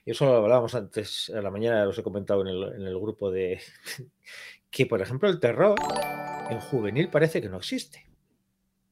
y 0.05 0.13
eso 0.13 0.25
lo 0.25 0.37
hablábamos 0.37 0.75
antes 0.75 1.31
a 1.31 1.41
la 1.43 1.51
mañana, 1.51 1.87
os 1.87 1.99
he 1.99 2.03
comentado 2.03 2.43
en 2.43 2.49
el, 2.49 2.99
grupo 2.99 3.31
de 3.31 3.61
que, 4.71 4.87
por 4.87 5.01
ejemplo, 5.03 5.29
el 5.29 5.41
terror 5.41 5.77
en 6.51 6.61
juvenil 6.61 7.09
parece 7.09 7.41
que 7.41 7.49
no 7.49 7.59
existe. 7.59 8.07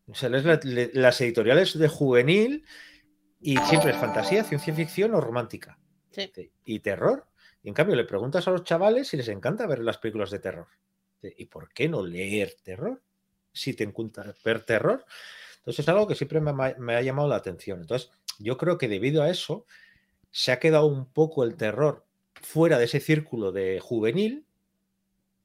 O 0.07 0.14
sea, 0.14 0.31
las 0.31 1.20
editoriales 1.20 1.79
de 1.79 1.89
juvenil 1.89 2.64
y 3.41 3.57
siempre 3.59 3.91
es 3.91 3.97
fantasía, 3.97 4.43
ciencia 4.45 4.74
ficción 4.74 5.14
o 5.14 5.20
romántica. 5.20 5.79
Y 6.64 6.81
terror. 6.81 7.26
Y 7.62 7.68
en 7.68 7.74
cambio 7.74 7.97
le 7.97 8.05
preguntas 8.05 8.49
a 8.49 8.51
los 8.51 8.64
chavales 8.64 9.09
si 9.09 9.16
les 9.16 9.29
encanta 9.29 9.66
ver 9.66 9.81
las 9.81 9.99
películas 9.99 10.31
de 10.31 10.39
terror. 10.39 10.68
¿Y 11.22 11.47
por 11.47 11.72
qué 11.72 11.89
no 11.89 12.05
leer 12.05 12.57
terror? 12.62 13.03
Si 13.53 13.74
te 13.74 13.85
encanta 13.85 14.35
ver 14.45 14.64
terror. 14.64 15.05
Entonces 15.59 15.81
es 15.81 15.89
algo 15.89 16.07
que 16.07 16.14
siempre 16.14 16.41
me 16.41 16.95
ha, 16.95 17.03
llamado 17.03 17.29
la 17.29 17.37
atención. 17.37 17.81
Entonces 17.81 18.11
yo 18.39 18.57
creo 18.57 18.78
que 18.78 18.89
debido 18.89 19.22
a 19.22 19.30
eso 19.30 19.66
se 20.30 20.53
ha 20.53 20.61
quedado 20.61 20.86
un 20.86 21.07
poco 21.07 21.45
el 21.45 21.57
terror 21.57 22.07
fuera 22.41 22.78
de 22.78 22.84
ese 22.84 23.01
círculo 23.01 23.53
de 23.53 23.80
juvenil, 23.80 24.47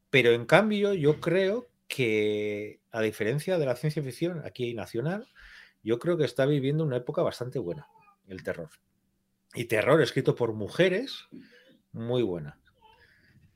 pero 0.10 0.32
en 0.32 0.46
cambio 0.46 0.94
yo 0.94 1.20
creo 1.20 1.68
que 1.88 2.80
a 2.92 3.02
diferencia 3.02 3.58
de 3.58 3.66
la 3.66 3.76
ciencia 3.76 4.04
ficción 4.04 4.42
aquí 4.46 4.74
nacional, 4.74 5.28
yo 5.84 6.00
creo 6.00 6.18
que 6.18 6.26
está 6.26 6.46
viviendo 6.46 6.84
una 6.84 6.98
época 6.98 7.22
bastante 7.22 7.60
buena 7.60 7.88
el 8.28 8.44
terror 8.44 8.70
y 9.54 9.66
terror 9.66 10.02
escrito 10.02 10.36
por 10.36 10.54
mujeres, 10.54 11.28
muy 11.92 12.24
buena. 12.24 12.60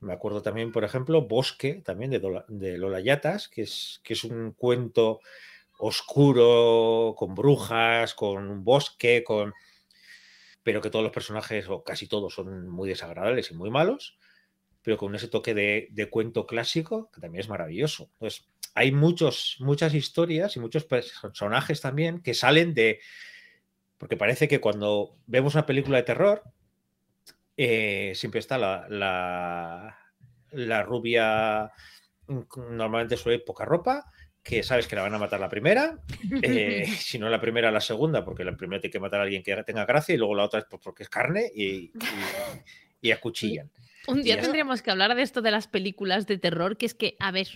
Me 0.00 0.12
acuerdo 0.12 0.42
también, 0.42 0.70
por 0.70 0.84
ejemplo, 0.84 1.26
Bosque, 1.26 1.82
también 1.84 2.10
de, 2.10 2.42
de 2.48 2.78
Lola 2.78 3.00
Yatas, 3.00 3.48
que 3.48 3.62
es, 3.62 4.00
que 4.04 4.12
es 4.12 4.22
un 4.22 4.52
cuento 4.52 5.20
oscuro, 5.78 7.14
con 7.16 7.34
brujas, 7.34 8.14
con 8.14 8.50
un 8.50 8.64
bosque, 8.64 9.24
con 9.24 9.54
pero 10.68 10.82
que 10.82 10.90
todos 10.90 11.02
los 11.02 11.12
personajes, 11.12 11.66
o 11.70 11.82
casi 11.82 12.06
todos, 12.08 12.34
son 12.34 12.68
muy 12.68 12.90
desagradables 12.90 13.50
y 13.50 13.54
muy 13.54 13.70
malos, 13.70 14.18
pero 14.82 14.98
con 14.98 15.14
ese 15.14 15.28
toque 15.28 15.54
de, 15.54 16.08
cuento 16.10 16.46
clásico, 16.46 17.10
que 17.10 17.22
también 17.22 17.40
es 17.40 17.48
maravilloso. 17.48 18.10
Entonces, 18.14 18.50
hay 18.74 18.92
muchos, 18.92 19.56
muchas 19.60 19.94
historias 19.94 20.56
y 20.56 20.60
muchos 20.60 20.84
personajes 20.84 21.80
también 21.80 22.20
que 22.20 22.34
salen 22.34 22.74
de, 22.74 23.00
porque 23.96 24.18
parece 24.18 24.46
que 24.46 24.60
cuando 24.60 25.16
vemos 25.26 25.54
una 25.54 25.64
película 25.64 25.96
de 25.96 26.02
terror, 26.02 26.42
eh, 27.56 28.12
siempre 28.14 28.40
está 28.40 28.58
la, 28.58 28.86
la, 30.50 30.82
rubia, 30.82 31.72
mm, 32.26 32.76
normalmente 32.76 33.16
suele 33.16 33.38
ir 33.38 33.44
poca 33.44 33.64
ropa, 33.64 34.04
que 34.48 34.62
sabes 34.62 34.88
que 34.88 34.96
la 34.96 35.02
van 35.02 35.14
a 35.14 35.18
matar 35.18 35.38
la 35.40 35.50
primera, 35.50 35.98
eh, 36.42 36.86
si 36.86 37.18
no 37.18 37.28
la 37.28 37.38
primera, 37.38 37.70
la 37.70 37.82
segunda, 37.82 38.24
porque 38.24 38.44
la 38.44 38.56
primera 38.56 38.80
tiene 38.80 38.92
que 38.92 38.98
matar 38.98 39.20
a 39.20 39.24
alguien 39.24 39.42
que 39.42 39.54
tenga 39.62 39.84
gracia 39.84 40.14
y 40.14 40.18
luego 40.18 40.34
la 40.34 40.44
otra 40.44 40.60
es 40.60 40.66
porque 40.80 41.02
es 41.02 41.10
carne 41.10 41.52
y, 41.54 41.92
y, 43.02 43.10
acuchillan. 43.12 43.70
Un 44.06 44.22
día 44.22 44.40
tendríamos 44.40 44.80
que 44.80 44.90
hablar 44.90 45.14
de 45.14 45.20
esto 45.20 45.42
de 45.42 45.50
las 45.50 45.68
películas 45.68 46.26
de 46.26 46.38
terror, 46.38 46.78
que 46.78 46.86
es 46.86 46.94
que, 46.94 47.16
a 47.20 47.30
ver, 47.30 47.48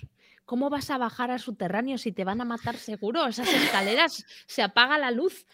¿Cómo 0.45 0.71
vas 0.71 0.91
a 0.91 0.99
bajar 0.99 1.31
al 1.31 1.39
subterráneo 1.39 1.99
si 1.99 2.11
te 2.11 2.25
van 2.25 2.41
a 2.41 2.45
matar 2.45 2.77
seguro? 2.77 3.27
Esas 3.27 3.49
escaleras 3.49 4.27
se 4.47 4.61
apaga 4.61 4.99
la 4.99 5.13
luz 5.13 5.47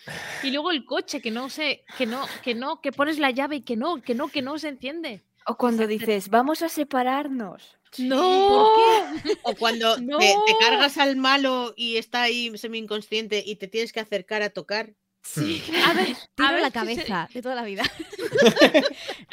y 0.43 0.51
luego 0.51 0.71
el 0.71 0.87
coche 0.87 1.21
que 1.21 1.31
no 1.31 1.51
sé, 1.51 1.85
que 1.99 2.07
no, 2.07 2.25
que 2.43 2.55
no, 2.55 2.81
que 2.81 2.91
pones 2.91 3.19
la 3.19 3.31
llave 3.31 3.57
y 3.57 3.61
que 3.61 3.77
no, 3.77 4.01
que 4.01 4.15
no, 4.15 4.29
que 4.29 4.41
no 4.41 4.59
se 4.59 4.69
enciende. 4.69 5.23
O 5.47 5.57
cuando 5.57 5.87
dices, 5.87 6.31
vamos 6.31 6.63
a 6.63 6.69
separarnos. 6.69 7.78
No. 7.99 8.49
¿Por 8.49 9.23
qué? 9.23 9.39
O 9.45 9.55
cuando 9.55 9.97
te, 9.97 10.35
cargas 10.61 10.99
al 10.99 11.17
malo 11.17 11.73
y 11.77 11.97
está 11.97 12.23
ahí 12.23 12.57
semi 12.59 12.79
inconsciente 12.79 13.43
y 13.45 13.57
te 13.57 13.69
tienes 13.69 13.93
que 13.93 14.01
acercar 14.01 14.43
a 14.43 14.51
tocar. 14.51 14.95
Sí. 15.23 15.63
A 15.87 15.95
ver, 15.95 16.17
tiro 16.35 16.59
la 16.59 16.71
cabeza 16.71 17.29
de 17.33 17.43
toda 17.43 17.55
la 17.55 17.65
vida. 17.65 17.83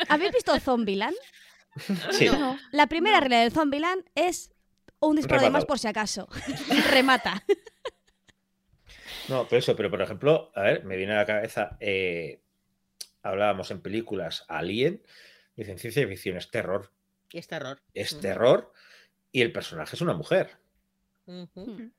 ¿Habéis 0.10 0.32
visto 0.32 0.58
Zombieland? 0.60 1.16
Sí. 2.12 2.30
La 2.72 2.88
primera 2.88 3.20
regla 3.20 3.42
del 3.42 3.52
Zombieland 3.52 4.04
es 4.16 4.52
un 5.00 5.18
disparo 5.18 5.42
de 5.42 5.50
más 5.50 5.66
por 5.66 5.78
si 5.78 5.88
acaso. 5.88 6.28
Remata. 6.90 7.44
No, 9.28 9.48
pero 9.48 9.60
eso, 9.60 9.76
pero 9.76 9.90
por 9.90 10.02
ejemplo, 10.02 10.52
a 10.56 10.62
ver, 10.62 10.84
me 10.84 10.98
viene 10.98 11.14
a 11.14 11.18
la 11.18 11.26
cabeza, 11.26 11.78
eh, 11.80 12.42
hablábamos 13.24 13.72
en 13.72 13.82
películas 13.82 14.46
Alien, 14.48 15.02
dicen 15.56 15.80
ciencia 15.80 16.08
ficción, 16.08 16.38
es 16.38 16.52
terror, 16.52 16.92
Y 17.32 17.38
es 17.40 17.48
terror. 17.48 17.82
es 17.94 18.14
Mm. 18.16 18.20
terror, 18.22 18.74
y 19.32 19.42
el 19.42 19.52
personaje 19.52 19.96
es 19.96 20.02
una 20.02 20.14
mujer. 20.14 20.52
Ujú. 21.26 21.92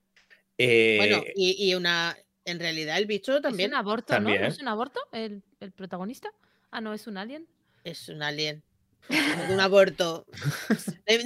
Eh, 0.58 0.96
Bueno, 0.98 1.22
y, 1.34 1.68
y 1.70 1.74
una. 1.74 2.16
En 2.44 2.60
realidad, 2.60 2.96
el 2.98 3.06
bicho 3.06 3.40
también 3.40 3.70
¿Es 3.70 3.74
un 3.74 3.78
aborto, 3.80 4.12
¿no? 4.12 4.16
También. 4.18 4.42
¿No 4.42 4.46
es 4.48 4.58
un 4.60 4.68
aborto 4.68 5.00
el, 5.12 5.42
el 5.58 5.72
protagonista? 5.72 6.30
Ah, 6.70 6.80
no, 6.80 6.94
es 6.94 7.06
un 7.08 7.16
alien. 7.18 7.46
es 7.82 8.08
un 8.08 8.22
alien. 8.22 8.62
Es 9.08 9.18
un 9.50 9.60
aborto. 9.60 10.24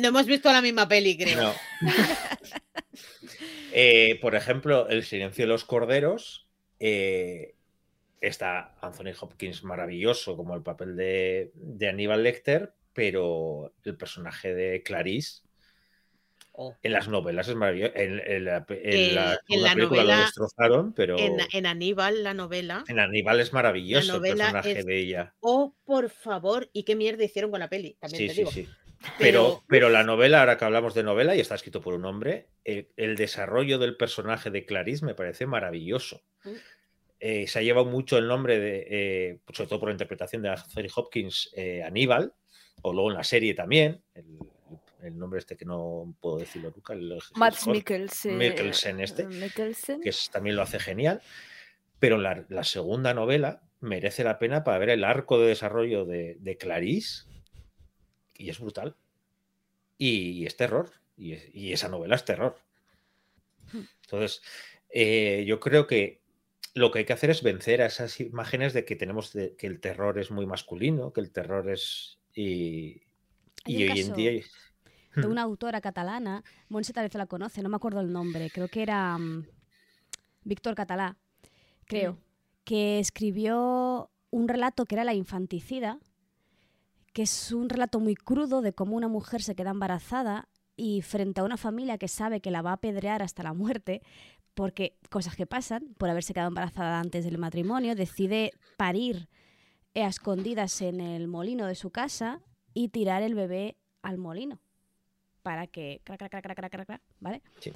No 0.01 0.09
hemos 0.09 0.25
visto 0.27 0.51
la 0.53 0.63
misma 0.63 0.89
peli, 0.89 1.17
creo. 1.19 1.41
no. 1.43 1.55
Eh, 3.73 4.19
por 4.21 4.35
ejemplo, 4.35 4.89
El 4.89 5.05
silencio 5.05 5.45
de 5.45 5.49
los 5.49 5.65
corderos, 5.65 6.47
eh, 6.81 7.55
está 8.21 8.75
Anthony 8.81 9.13
Hopkins 9.21 9.63
maravilloso 9.63 10.37
como 10.37 10.55
el 10.57 10.63
papel 10.63 10.97
de, 10.97 11.53
de 11.55 11.89
Aníbal 11.89 12.23
Lecter, 12.23 12.73
pero 12.93 13.73
el 13.85 13.97
personaje 13.97 14.55
de 14.55 14.83
Clarice 14.83 15.43
Oh. 16.53 16.77
en 16.83 16.93
las 16.93 17.09
novelas 17.09 17.49
es 17.49 17.55
maravilloso. 17.55 17.93
En, 17.95 18.19
en 18.21 18.45
la, 18.45 18.67
en 18.69 18.77
Eh, 18.83 19.13
la 19.15 19.33
en 19.33 19.39
segunda 19.47 19.69
la 19.69 19.75
película 19.75 20.01
novela- 20.03 20.17
lo 20.17 20.23
destrozaron, 20.25 20.93
pero 20.93 21.17
En, 21.19 21.67
Aníbal, 21.67 22.23
la 22.25 22.35
novela. 22.35 22.85
en 22.89 22.99
Aníbal 22.99 23.41
es 23.41 23.53
maravilloso 23.55 24.17
el 24.17 24.21
personaje 24.23 24.81
es- 24.81 24.85
de 24.85 24.99
ella. 24.99 25.35
Oh, 25.41 25.75
por 25.85 26.11
favor. 26.11 26.69
¿Y 26.75 26.83
qué 26.83 26.97
mierda 26.97 27.25
hicieron 27.25 27.51
con 27.51 27.61
la 27.61 27.71
peli? 27.71 27.97
También 28.01 28.23
Sí, 28.23 28.27
te 28.29 28.35
sí, 28.35 28.39
digo. 28.41 28.51
sí. 28.51 28.69
Pero- 29.19 29.63
Pero, 29.69 29.89
la 29.89 30.03
novela, 30.03 30.41
ahora 30.41 30.59
que 30.59 30.65
hablamos 30.67 30.93
de 30.93 31.03
novela 31.05 31.35
y 31.35 31.41
está 31.41 31.55
escrito 31.55 31.81
por 31.81 31.95
un 31.95 32.05
hombre, 32.05 32.49
el, 32.65 32.89
el 32.97 33.17
desarrollo 33.17 33.79
del 33.79 33.97
personaje 33.97 34.51
de 34.51 34.67
Clarice 34.67 35.07
me 35.07 35.15
parece 35.15 35.47
maravilloso. 35.47 36.21
Mm. 36.45 36.51
Eh, 37.21 37.47
se 37.47 37.59
ha 37.59 37.63
llevado 37.63 37.87
mucho 37.87 38.19
el 38.19 38.27
nombre 38.27 38.59
de, 38.59 38.87
eh, 38.91 39.39
sobre 39.53 39.69
todo 39.69 39.79
por 39.81 39.89
la 39.89 39.95
interpretación 39.95 40.43
de 40.43 40.51
Anthony 40.51 40.89
Hopkins, 40.95 41.51
eh, 41.57 41.83
Aníbal, 41.83 42.35
o 42.83 42.93
luego 42.93 43.11
en 43.11 43.17
la 43.17 43.25
serie 43.25 43.55
también, 43.55 44.03
el, 44.15 44.39
el 45.03 45.19
nombre 45.19 45.39
este 45.39 45.57
que 45.57 45.65
no 45.65 46.15
puedo 46.21 46.39
decirlo 46.39 46.71
nunca, 46.75 46.93
el, 46.95 47.13
el 47.13 47.21
Mikkelsen. 47.73 48.39
Mikkelsen 48.39 49.01
este, 49.01 49.27
Mikkelsen. 49.27 50.01
que 50.01 50.09
es- 50.11 50.31
también 50.31 50.57
lo 50.57 50.63
hace 50.63 50.79
genial, 50.79 51.21
pero 51.99 52.19
la, 52.19 52.45
la 52.49 52.65
segunda 52.65 53.15
novela 53.15 53.63
merece 53.81 54.25
la 54.25 54.39
pena 54.39 54.63
para 54.65 54.79
ver 54.79 54.91
el 54.91 55.05
arco 55.05 55.39
de 55.39 55.49
desarrollo 55.49 56.05
de, 56.05 56.37
de 56.41 56.57
Clarice 56.57 57.25
y 58.37 58.51
es 58.51 58.59
brutal. 58.61 58.95
Y, 59.99 60.31
y 60.31 60.47
es 60.47 60.57
terror, 60.57 60.91
y, 61.17 61.33
es- 61.35 61.55
y 61.55 61.73
esa 61.73 61.89
novela 61.89 62.17
es 62.17 62.25
terror. 62.25 62.57
Entonces, 64.05 64.43
eh, 64.91 65.45
yo 65.47 65.61
creo 65.61 65.87
que 65.87 66.21
lo 66.75 66.91
que 66.91 67.01
hay 67.01 67.05
que 67.05 67.13
hacer 67.13 67.31
es 67.31 67.43
vencer 67.43 67.83
a 67.83 67.87
esas 67.87 68.21
imágenes 68.21 68.73
de 68.73 68.85
que 68.85 68.97
tenemos 68.97 69.33
de- 69.33 69.55
que 69.57 69.67
el 69.67 69.81
terror 69.81 70.19
es 70.19 70.31
muy 70.31 70.47
masculino, 70.47 71.13
que 71.13 71.21
el 71.21 71.31
terror 71.31 71.69
es... 71.71 72.19
Y, 72.35 73.03
y 73.67 73.89
hoy 73.89 74.01
en 74.01 74.13
día... 74.15 74.33
de 75.17 75.27
una 75.27 75.43
autora 75.43 75.81
catalana, 75.81 76.45
Montse 76.69 76.93
tal 76.93 77.05
vez 77.05 77.15
la 77.15 77.27
conoce, 77.27 77.63
no 77.63 77.69
me 77.69 77.77
acuerdo 77.77 78.01
el 78.01 78.13
nombre, 78.13 78.51
creo 78.51 78.69
que 78.69 78.83
era 78.83 79.19
mm, 79.19 79.47
Víctor 80.45 80.75
Catalá, 80.75 81.17
creo, 81.87 82.19
que 82.65 82.99
escribió 83.01 84.11
un 84.31 84.49
relato 84.49 84.87
que 84.87 84.95
era 84.95 85.05
La 85.05 85.15
infanticida, 85.15 85.99
que 87.13 87.23
es 87.23 87.53
un 87.53 87.69
relato 87.69 87.99
muy 87.99 88.15
crudo 88.15 88.63
de 88.63 88.73
cómo 88.73 88.97
una 88.97 89.09
mujer 89.09 89.43
se 89.43 89.57
queda 89.57 89.71
embarazada 89.71 90.49
y 90.77 91.03
frente 91.03 91.41
a 91.41 91.45
una 91.45 91.57
familia 91.57 91.99
que 91.99 92.09
sabe 92.09 92.41
que 92.41 92.51
la 92.51 92.63
va 92.63 92.71
a 92.71 92.75
apedrear 92.75 93.23
hasta 93.23 93.43
la 93.43 93.53
muerte, 93.53 94.03
porque 94.55 94.97
cosas 95.11 95.37
que 95.37 95.47
pasan, 95.47 95.95
por 95.99 96.09
haberse 96.09 96.33
quedado 96.33 96.49
embarazada 96.49 97.01
antes 97.01 97.25
del 97.25 97.39
matrimonio, 97.39 97.95
decide 97.95 98.53
parir 98.77 99.29
a 99.95 100.07
escondidas 100.07 100.81
en 100.83 101.01
el 101.01 101.29
molino 101.29 101.67
de 101.67 101.75
su 101.75 101.91
casa 101.91 102.41
y 102.75 102.89
tirar 102.89 103.23
el 103.23 103.35
bebé 103.35 103.77
al 104.03 104.19
molino 104.19 104.61
para 105.43 105.67
que 105.67 106.01
crac, 106.05 106.19
crac, 106.19 106.31
crac, 106.31 106.43
crac, 106.45 106.57
crac, 106.57 106.73
crac, 106.73 106.87
crac, 106.87 107.03
¿vale? 107.19 107.43
Sí. 107.61 107.73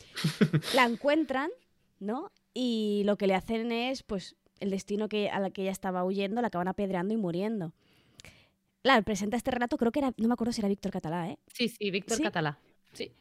La 0.74 0.84
encuentran, 0.84 1.50
¿no? 1.98 2.30
Y 2.52 3.02
lo 3.06 3.16
que 3.16 3.26
le 3.26 3.34
hacen 3.34 3.72
es, 3.72 4.02
pues, 4.02 4.36
el 4.60 4.70
destino 4.70 5.08
que, 5.08 5.30
a 5.30 5.40
la 5.40 5.50
que 5.50 5.62
ella 5.62 5.70
estaba 5.72 6.04
huyendo, 6.04 6.40
la 6.42 6.48
acaban 6.48 6.68
apedreando 6.68 7.14
y 7.14 7.16
muriendo. 7.16 7.72
Claro, 8.82 9.02
presenta 9.02 9.36
este 9.38 9.50
relato, 9.50 9.78
creo 9.78 9.92
que 9.92 10.00
era, 10.00 10.12
no 10.18 10.28
me 10.28 10.34
acuerdo 10.34 10.52
si 10.52 10.60
era 10.60 10.68
Víctor 10.68 10.92
Catalá, 10.92 11.30
¿eh? 11.30 11.38
Sí, 11.46 11.68
sí, 11.68 11.90
Víctor 11.90 12.18
¿Sí? 12.18 12.22
Catalá. 12.22 12.58
Sí. 12.92 13.12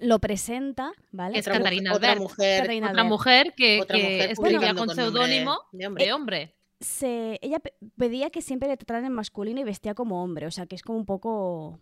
Lo 0.00 0.18
presenta, 0.18 0.92
¿vale? 1.12 1.38
Es 1.38 1.46
Otra, 1.46 1.58
Catarina 1.58 1.94
otra 1.94 2.12
Albert. 2.12 2.22
mujer. 2.22 2.62
Otra 2.62 2.88
Albert. 2.90 3.08
mujer 3.08 3.54
que, 3.56 3.80
Otra 3.80 3.96
que 3.96 4.02
mujer 4.02 4.30
escribía 4.30 4.58
publicando 4.58 4.86
con 4.86 4.94
seudónimo 4.94 5.58
de 5.72 5.86
hombre. 5.86 6.04
de 6.04 6.12
hombre. 6.12 6.55
Se, 6.80 7.38
ella 7.42 7.58
pe- 7.58 7.74
pedía 7.96 8.30
que 8.30 8.42
siempre 8.42 8.68
le 8.68 8.76
trataran 8.76 9.04
en 9.04 9.12
masculino 9.12 9.60
y 9.60 9.64
vestía 9.64 9.94
como 9.94 10.22
hombre, 10.22 10.46
o 10.46 10.50
sea 10.50 10.66
que 10.66 10.74
es 10.76 10.82
como 10.82 10.98
un 10.98 11.06
poco... 11.06 11.80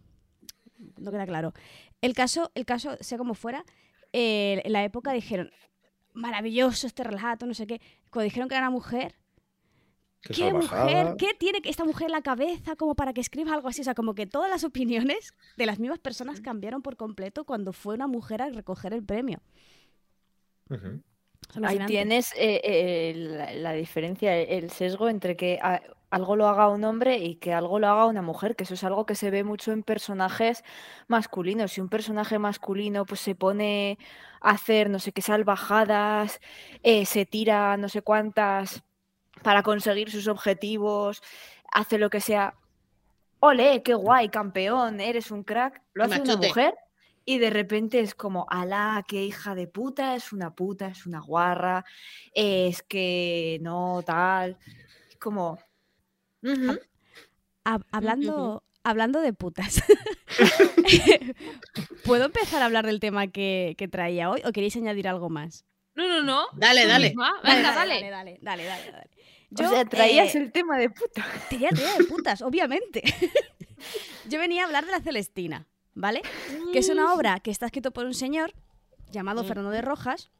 No 0.99 1.11
queda 1.11 1.26
claro. 1.26 1.53
El 2.01 2.14
caso, 2.14 2.51
el 2.55 2.64
caso 2.66 2.97
sea 3.01 3.16
como 3.18 3.34
fuera, 3.34 3.64
eh, 4.12 4.61
en 4.64 4.72
la 4.72 4.84
época 4.84 5.12
dijeron, 5.12 5.51
maravilloso 6.12 6.86
este 6.86 7.05
relato, 7.05 7.47
no 7.47 7.55
sé 7.55 7.66
qué. 7.66 7.80
Cuando 8.11 8.24
dijeron 8.24 8.49
que 8.49 8.55
era 8.55 8.64
una 8.64 8.70
mujer, 8.70 9.16
qué 10.20 10.34
¿qué 10.34 10.53
mujer? 10.53 11.16
¿Qué 11.16 11.28
tiene 11.38 11.62
que 11.62 11.70
esta 11.70 11.84
mujer 11.84 12.07
en 12.07 12.12
la 12.12 12.22
cabeza 12.22 12.76
como 12.76 12.95
para 12.95 13.12
que 13.12 13.20
escriba 13.20 13.55
algo 13.55 13.68
así? 13.68 13.80
O 13.80 13.84
sea, 13.84 13.95
como 13.95 14.14
que 14.14 14.26
todas 14.26 14.51
las 14.51 14.62
opiniones 14.64 15.32
de 15.57 15.66
las 15.66 15.78
mismas 15.78 15.99
personas 16.01 16.40
cambiaron 16.40 16.82
por 16.82 16.97
completo 16.97 17.45
cuando 17.45 17.72
fue 17.72 17.95
una 17.95 18.07
mujer 18.07 18.42
a 18.42 18.51
recoger 18.51 18.92
el 18.92 19.05
premio. 19.05 19.40
Es 20.70 20.80
Ahí 21.68 21.76
tienes 21.86 22.32
eh, 22.36 22.61
eh, 22.64 23.12
la, 23.16 23.53
la 23.53 23.72
diferencia, 23.72 24.36
el 24.36 24.70
sesgo 24.70 25.09
entre 25.09 25.36
que 25.36 25.59
a- 25.62 25.80
algo 26.11 26.36
lo 26.36 26.47
haga 26.49 26.68
un 26.68 26.84
hombre 26.84 27.18
y 27.18 27.34
que 27.36 27.53
algo 27.53 27.78
lo 27.80 27.88
haga 27.88 28.07
una 28.07 28.22
mujer, 28.22 28.55
que 28.55 28.62
eso 28.64 28.74
es 28.74 28.84
algo 28.84 29.05
que 29.05 29.16
se 29.16 29.30
ve 29.30 29.42
mucho 29.42 29.72
en 29.72 29.82
personajes 29.82 30.62
masculinos. 31.09 31.72
Si 31.72 31.80
un 31.80 31.88
personaje 31.88 32.38
masculino 32.38 33.05
pues 33.05 33.20
se 33.20 33.34
pone 33.34 33.99
a 34.40 34.51
hacer 34.51 34.90
no 34.90 34.99
sé 35.01 35.11
qué 35.12 35.22
salvajadas, 35.22 36.40
eh, 36.84 37.05
se 37.05 37.26
tira 37.26 37.76
no 37.76 37.88
sé 37.88 38.03
cuántas 38.03 38.82
para 39.42 39.62
conseguir 39.64 40.11
sus 40.11 40.28
objetivos, 40.28 41.20
hace 41.72 41.99
lo 41.99 42.11
que 42.11 42.20
sea. 42.20 42.55
Ole, 43.40 43.82
qué 43.82 43.95
guay, 43.95 44.28
campeón, 44.28 45.01
eres 45.01 45.30
un 45.30 45.42
crack. 45.42 45.82
Lo 45.95 46.05
hace 46.05 46.14
una 46.22 46.34
mujer 46.49 46.74
y 47.25 47.39
de 47.39 47.51
repente 47.51 48.01
es 48.01 48.14
como, 48.14 48.47
alá, 48.51 49.05
qué 49.09 49.25
hija 49.25 49.55
de 49.55 49.66
puta, 49.66 50.14
es 50.14 50.33
una 50.33 50.55
puta, 50.55 50.89
es 50.89 51.07
una 51.07 51.20
guarra, 51.20 51.85
es 52.35 52.83
que 52.83 53.59
no 53.62 54.03
tal. 54.05 54.59
Es 55.09 55.16
como. 55.16 55.59
Hab- 57.64 57.87
hablando, 57.93 58.62
hablando 58.83 59.20
de 59.22 59.33
putas, 59.33 59.83
¿puedo 62.05 62.27
empezar 62.27 62.62
a 62.62 62.66
hablar 62.66 62.87
del 62.87 63.01
tema 63.01 63.29
que, 63.29 63.75
que 63.79 63.89
traía 63.89 64.31
hoy 64.31 64.43
o 64.45 64.53
queréis 64.53 64.77
añadir 64.77 65.09
algo 65.09 65.31
más? 65.31 65.64
No, 65.95 66.07
no, 66.09 66.22
no. 66.22 66.47
Dale, 66.57 66.87
dale. 66.87 67.14
Venga, 67.45 67.72
dale. 67.75 67.95
dale, 67.95 68.11
dale, 68.11 68.39
dale, 68.43 68.64
dale, 68.64 68.91
dale. 68.93 69.11
o 69.55 69.68
sea, 69.70 69.85
traías 69.85 70.35
eh, 70.35 70.39
el 70.39 70.53
tema 70.53 70.77
de 70.77 70.91
puta. 70.91 71.25
Tenía 71.49 71.70
tenía 71.70 71.95
de 71.97 72.05
putas, 72.05 72.43
obviamente. 72.43 73.03
Yo 74.29 74.39
venía 74.41 74.62
a 74.62 74.66
hablar 74.66 74.85
de 74.87 74.93
La 74.93 75.01
Celestina, 75.01 75.66
¿vale? 75.95 76.22
Que 76.72 76.78
es 76.78 76.88
una 76.88 77.12
obra 77.14 77.40
que 77.40 77.51
está 77.51 77.66
escrito 77.66 77.90
por 77.92 78.05
un 78.07 78.14
señor 78.14 78.53
llamado 79.11 79.42
Mm. 79.42 79.47
Fernando 79.47 79.70
de 79.70 79.82
Rojas, 79.82 80.30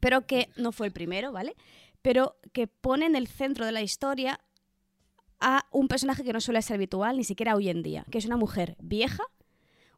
pero 0.00 0.26
que 0.26 0.48
no 0.56 0.72
fue 0.72 0.86
el 0.86 0.92
primero, 0.92 1.32
¿vale? 1.32 1.54
Pero 2.02 2.36
que 2.52 2.66
pone 2.66 3.06
en 3.06 3.16
el 3.16 3.26
centro 3.28 3.64
de 3.66 3.72
la 3.72 3.82
historia 3.82 4.40
a 5.40 5.66
un 5.70 5.88
personaje 5.88 6.24
que 6.24 6.32
no 6.32 6.40
suele 6.40 6.62
ser 6.62 6.74
habitual 6.74 7.16
ni 7.16 7.24
siquiera 7.24 7.54
hoy 7.54 7.68
en 7.68 7.82
día, 7.82 8.04
que 8.10 8.18
es 8.18 8.26
una 8.26 8.36
mujer 8.36 8.76
vieja, 8.80 9.22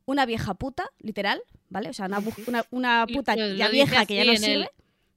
una 0.07 0.26
vieja 0.26 0.55
puta, 0.55 0.89
literal, 0.99 1.43
¿vale? 1.68 1.89
O 1.89 1.93
sea, 1.93 2.07
una, 2.07 2.20
una, 2.70 3.07
puta 3.07 3.37
lo- 3.37 3.55
ya 3.55 3.68
vieja 3.68 4.05
que 4.07 4.16
ya 4.16 4.24
no 4.24 4.33
en 4.33 4.37
el- 4.37 4.43
sirve. 4.45 4.70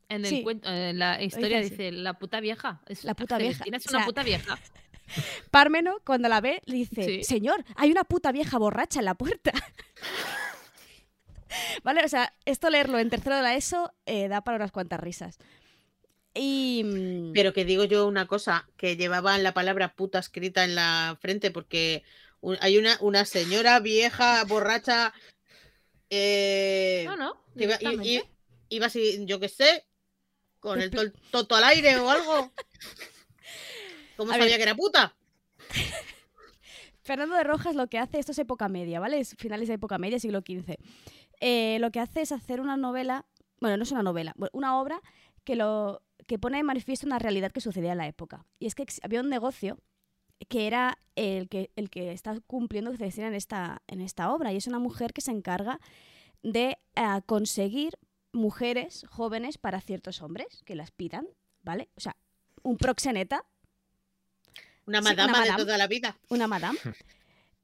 En, 0.10 0.26
el 0.26 0.30
Sí. 0.30 0.44
cuento- 0.44 0.70
en 0.70 1.00
la 1.00 1.22
historia 1.24 1.60
dice 1.62 1.92
la 1.92 2.14
puta 2.20 2.40
vieja. 2.40 2.82
Es, 2.88 3.04
La 3.04 3.16
puta 3.16 3.38
vieja. 3.38 3.64
Es 3.66 3.88
O 3.88 3.90
una 3.90 4.00
sea, 4.00 4.06
puta 4.06 4.22
vieja. 4.24 4.60
Pármeno, 5.52 5.98
cuando 6.06 6.30
la 6.30 6.42
ve, 6.42 6.62
le 6.66 6.76
dice, 6.76 7.04
Sí. 7.06 7.24
señor, 7.24 7.64
hay 7.76 7.92
una 7.92 8.04
puta 8.04 8.32
vieja 8.32 8.58
borracha 8.58 9.00
en 9.00 9.06
la 9.06 9.16
puerta. 9.16 9.52
vale, 11.84 12.04
o 12.04 12.10
sea, 12.10 12.34
esto 12.46 12.70
leerlo 12.70 13.00
en 13.00 13.10
tercero 13.10 13.36
de 13.36 13.42
la 13.44 13.56
ESO 13.56 13.94
eh, 14.06 14.28
da 14.28 14.42
para 14.42 14.58
unas 14.58 14.72
cuantas 14.72 15.00
risas. 15.00 15.38
Y... 16.34 16.82
mm, 16.84 17.34
Pero 17.34 17.54
que 17.54 17.66
digo 17.66 17.84
yo 17.84 18.08
una 18.08 18.28
cosa, 18.28 18.68
que 18.78 18.96
llevaban 18.98 19.44
la 19.44 19.54
palabra 19.54 19.94
puta 19.94 20.20
escrita 20.20 20.64
en 20.64 20.76
la 20.76 21.18
frente 21.22 21.52
porque 21.52 22.04
un- 22.42 22.58
hay 22.62 22.78
una, 22.78 22.98
una 23.02 23.26
señora 23.26 23.80
vieja, 23.80 24.44
borracha, 24.46 25.14
eh, 26.10 27.04
No, 27.06 27.16
no. 27.16 27.44
que 27.56 27.66
iba, 27.66 27.78
iba 28.70 28.86
así, 28.88 29.26
yo 29.26 29.40
qué 29.40 29.50
sé, 29.50 29.86
con 30.60 30.82
el 30.82 30.92
toto 31.32 31.56
al 31.56 31.64
aire 31.66 31.98
o 31.98 32.10
algo. 32.10 32.52
¿Cómo 34.18 34.32
A 34.32 34.36
sabía 34.36 34.52
ver. 34.52 34.58
que 34.58 34.64
era 34.64 34.76
puta? 34.76 35.16
Fernando 37.02 37.36
de 37.36 37.44
Rojas 37.44 37.76
lo 37.76 37.88
que 37.88 37.98
hace, 38.00 38.20
esto 38.20 38.32
es 38.32 38.40
época 38.40 38.70
media, 38.70 39.00
¿vale? 39.00 39.20
Es 39.20 39.36
finales 39.38 39.68
de 39.68 39.74
época 39.76 39.98
media, 39.98 40.20
siglo 40.20 40.40
XV. 40.40 40.76
eh, 41.42 41.78
lo 41.80 41.92
que 41.92 42.00
hace 42.00 42.22
es 42.22 42.32
hacer 42.32 42.62
una 42.62 42.78
novela, 42.78 43.26
bueno, 43.60 43.76
no 43.78 43.84
es 43.84 43.92
una 43.92 44.04
novela, 44.04 44.34
una 44.54 44.80
obra 44.80 45.02
que, 45.44 45.56
lo, 45.58 46.02
que 46.28 46.40
pone 46.40 46.58
de 46.58 46.64
manifiesto 46.64 47.06
una 47.06 47.20
realidad 47.20 47.52
que 47.52 47.60
sucedía 47.60 47.92
en 47.92 47.98
la 47.98 48.08
época. 48.08 48.46
Y 48.60 48.68
es 48.68 48.76
que 48.76 48.86
había 49.02 49.20
un 49.20 49.30
negocio 49.30 49.78
que 50.48 50.68
era 50.68 50.98
el 51.16 51.50
que, 51.50 51.72
el 51.76 51.90
que 51.90 52.12
está 52.14 52.40
cumpliendo 52.48 52.92
que 52.92 52.98
se 52.98 53.06
decía 53.06 53.28
en 53.28 53.34
esta, 53.34 53.82
en 53.88 54.00
esta 54.00 54.32
obra. 54.32 54.54
Y 54.54 54.58
es 54.58 54.68
una 54.68 54.80
mujer 54.80 55.12
que 55.14 55.22
se 55.22 55.32
encarga 55.32 55.80
de 56.42 56.78
eh, 56.96 57.22
conseguir 57.26 57.98
mujeres 58.32 59.06
jóvenes 59.10 59.58
para 59.58 59.82
ciertos 59.82 60.22
hombres 60.22 60.62
que 60.66 60.76
las 60.76 60.92
pidan, 60.92 61.28
¿vale? 61.62 61.90
O 61.96 62.00
sea, 62.00 62.16
un 62.62 62.78
proxeneta. 62.78 63.46
Una 64.86 65.02
madama 65.02 65.44
de 65.44 65.54
toda 65.56 65.78
la 65.78 65.88
vida. 65.88 66.18
Una 66.30 66.48
madame. 66.48 66.80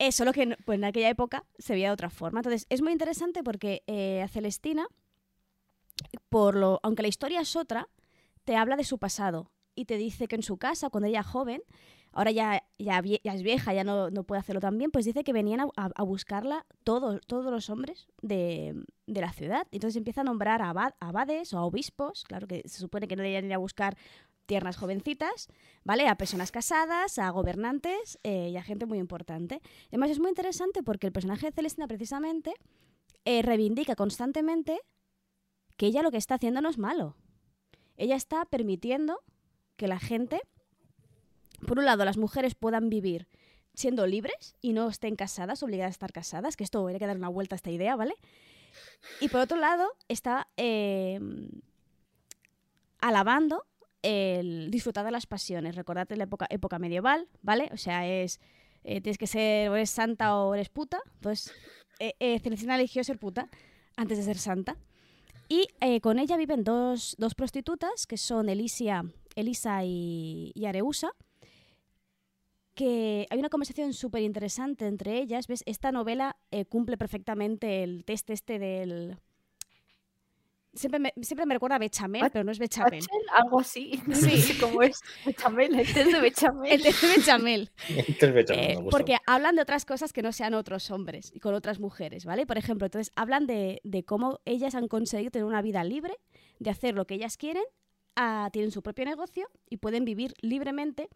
Eh, 0.01 0.13
solo 0.13 0.31
que 0.31 0.55
pues, 0.63 0.77
en 0.77 0.85
aquella 0.85 1.09
época 1.09 1.43
se 1.57 1.73
veía 1.73 1.87
de 1.87 1.93
otra 1.93 2.09
forma. 2.09 2.39
Entonces, 2.39 2.65
es 2.69 2.81
muy 2.81 2.93
interesante 2.93 3.43
porque 3.43 3.83
eh, 3.85 4.21
a 4.21 4.29
Celestina, 4.29 4.87
por 6.29 6.55
lo, 6.55 6.79
aunque 6.83 7.01
la 7.01 7.09
historia 7.09 7.41
es 7.41 7.57
otra, 7.57 7.89
te 8.45 8.55
habla 8.55 8.77
de 8.77 8.85
su 8.85 8.97
pasado 8.97 9.51
y 9.75 9.85
te 9.85 9.97
dice 9.97 10.29
que 10.29 10.37
en 10.37 10.43
su 10.43 10.57
casa, 10.57 10.89
cuando 10.89 11.07
ella 11.07 11.21
joven, 11.21 11.61
ahora 12.11 12.31
ya, 12.31 12.63
ya, 12.77 12.99
es 12.99 13.43
vieja, 13.43 13.73
ya 13.73 13.83
no, 13.83 14.09
puede 14.23 14.39
hacerlo 14.39 14.61
tan 14.61 14.77
bien, 14.77 14.91
pues 14.91 15.05
dice 15.05 15.23
que 15.23 15.33
venían 15.33 15.69
a, 15.75 16.03
buscarla 16.03 16.65
todos, 16.83 17.21
todos 17.27 17.51
los 17.51 17.69
hombres 17.69 18.07
de, 18.21 18.75
la 19.05 19.31
ciudad. 19.31 19.67
Entonces 19.71 19.97
empieza 19.97 20.21
a 20.21 20.23
nombrar 20.23 20.61
a 20.61 20.69
abades 20.99 21.53
o 21.53 21.57
a 21.57 21.65
obispos, 21.65 22.23
claro 22.23 22.47
que 22.47 22.63
se 22.65 22.79
supone 22.79 23.07
que 23.07 23.15
no 23.15 23.23
deberían 23.23 23.45
ir 23.45 23.53
a 23.53 23.57
buscar 23.57 23.97
tiernas 24.49 24.75
jovencitas, 24.75 25.47
¿vale? 25.85 26.09
A 26.09 26.15
personas 26.15 26.51
casadas, 26.51 27.17
a 27.19 27.29
gobernantes 27.29 28.19
eh, 28.23 28.49
y 28.49 28.57
a 28.57 28.63
gente 28.63 28.85
muy 28.85 28.97
importante. 28.97 29.61
Además 29.87 30.09
es 30.09 30.19
muy 30.19 30.29
interesante 30.29 30.83
porque 30.83 31.07
el 31.07 31.13
personaje 31.13 31.45
de 31.45 31.53
Celestina 31.53 31.87
precisamente 31.87 32.53
eh, 33.23 33.41
reivindica 33.41 33.95
constantemente 33.95 34.81
que 35.77 35.85
ella 35.85 36.01
lo 36.01 36.11
que 36.11 36.17
está 36.17 36.35
haciendo 36.35 36.61
no 36.61 36.69
es 36.69 36.77
malo. 36.77 37.15
Ella 37.95 38.15
está 38.15 38.43
permitiendo 38.45 39.21
que 39.77 39.87
la 39.87 39.99
gente 39.99 40.41
por 41.65 41.79
un 41.79 41.85
lado, 41.85 42.05
las 42.05 42.17
mujeres 42.17 42.55
puedan 42.55 42.89
vivir 42.89 43.27
siendo 43.73 44.05
libres 44.07 44.55
y 44.61 44.73
no 44.73 44.89
estén 44.89 45.15
casadas, 45.15 45.63
obligadas 45.63 45.91
a 45.91 45.97
estar 45.97 46.11
casadas, 46.11 46.57
que 46.57 46.63
esto 46.63 46.85
hay 46.87 46.97
que 46.97 47.07
dar 47.07 47.17
una 47.17 47.29
vuelta 47.29 47.55
a 47.55 47.57
esta 47.57 47.71
idea, 47.71 47.95
¿vale? 47.95 48.13
Y 49.19 49.29
por 49.29 49.41
otro 49.41 49.57
lado, 49.57 49.89
está 50.07 50.47
em, 50.57 51.49
alabando 52.99 53.65
el 54.01 54.71
disfrutar 54.71 55.05
de 55.05 55.11
las 55.11 55.25
pasiones. 55.25 55.75
Recordad 55.75 56.07
la 56.11 56.27
época, 56.49 56.79
medieval, 56.79 57.27
¿vale? 57.41 57.69
O 57.73 57.77
sea, 57.77 58.07
es 58.07 58.39
eh, 58.83 59.01
tienes 59.01 59.17
que 59.17 59.27
ser 59.27 59.69
o 59.69 59.75
eres 59.75 59.89
santa 59.89 60.35
o 60.35 60.53
eres 60.53 60.69
puta. 60.69 60.99
Entonces, 61.15 61.53
eh, 61.99 62.13
eh 62.19 62.41
eligió 62.43 63.03
ser 63.03 63.19
puta 63.19 63.49
antes 63.97 64.17
de 64.17 64.23
ser 64.23 64.37
santa. 64.37 64.77
Y 65.49 65.67
eh, 65.81 65.99
con 65.99 66.19
ella 66.19 66.37
viven 66.37 66.63
dos, 66.63 67.15
dos, 67.17 67.35
prostitutas, 67.35 68.05
que 68.05 68.17
son 68.17 68.49
Elisa, 68.49 69.03
Elisa 69.35 69.83
y, 69.83 70.53
Areusa 70.65 71.11
que 72.75 73.27
hay 73.29 73.39
una 73.39 73.49
conversación 73.49 73.91
súper 73.91 74.21
interesante 74.21 74.87
entre 74.87 75.17
ellas. 75.17 75.47
¿Ves? 75.47 75.63
Esta 75.65 75.91
novela 75.91 76.37
cumple 76.69 76.97
perfectamente 76.97 77.83
el 77.83 78.05
test 78.05 78.29
este 78.29 78.57
del... 78.57 79.17
Siempre 80.73 80.99
me, 80.99 81.13
siempre 81.21 81.45
me 81.45 81.55
recuerda 81.55 81.77
a 81.77 81.79
Bechamel, 81.79 82.29
pero 82.31 82.43
no 82.43 82.51
es 82.51 82.59
Bechamel. 82.59 83.03
Algo 83.33 83.59
así. 83.59 84.01
Sí. 84.13 84.57
cómo 84.59 84.81
es. 84.81 84.99
Bechamel, 85.25 85.79
el 85.79 85.93
test 85.93 86.11
de 86.11 86.21
Bechamel. 86.21 86.71
El 86.71 86.81
test 86.83 87.01
de 87.01 87.07
Bechamel. 87.17 87.71
el 87.89 88.17
test 88.17 88.33
Bechamel 88.33 88.69
eh, 88.69 88.77
porque 88.89 89.17
hablan 89.25 89.55
de 89.55 89.61
otras 89.61 89.85
cosas 89.85 90.13
que 90.13 90.21
no 90.21 90.31
sean 90.31 90.53
otros 90.53 90.91
hombres 90.91 91.31
y 91.33 91.39
con 91.39 91.53
otras 91.53 91.79
mujeres, 91.79 92.25
¿vale? 92.25 92.45
Por 92.45 92.57
ejemplo, 92.57 92.85
entonces 92.85 93.11
hablan 93.15 93.47
de, 93.47 93.81
de 93.83 94.03
cómo 94.03 94.39
ellas 94.45 94.75
han 94.75 94.87
conseguido 94.87 95.31
tener 95.31 95.45
una 95.45 95.61
vida 95.61 95.83
libre, 95.83 96.15
de 96.59 96.69
hacer 96.69 96.93
lo 96.93 97.05
que 97.05 97.15
ellas 97.15 97.37
quieren, 97.37 97.63
ah, 98.15 98.49
tienen 98.53 98.71
su 98.71 98.83
propio 98.83 99.05
negocio 99.05 99.49
y 99.69 99.77
pueden 99.77 100.05
vivir 100.05 100.33
libremente 100.41 101.09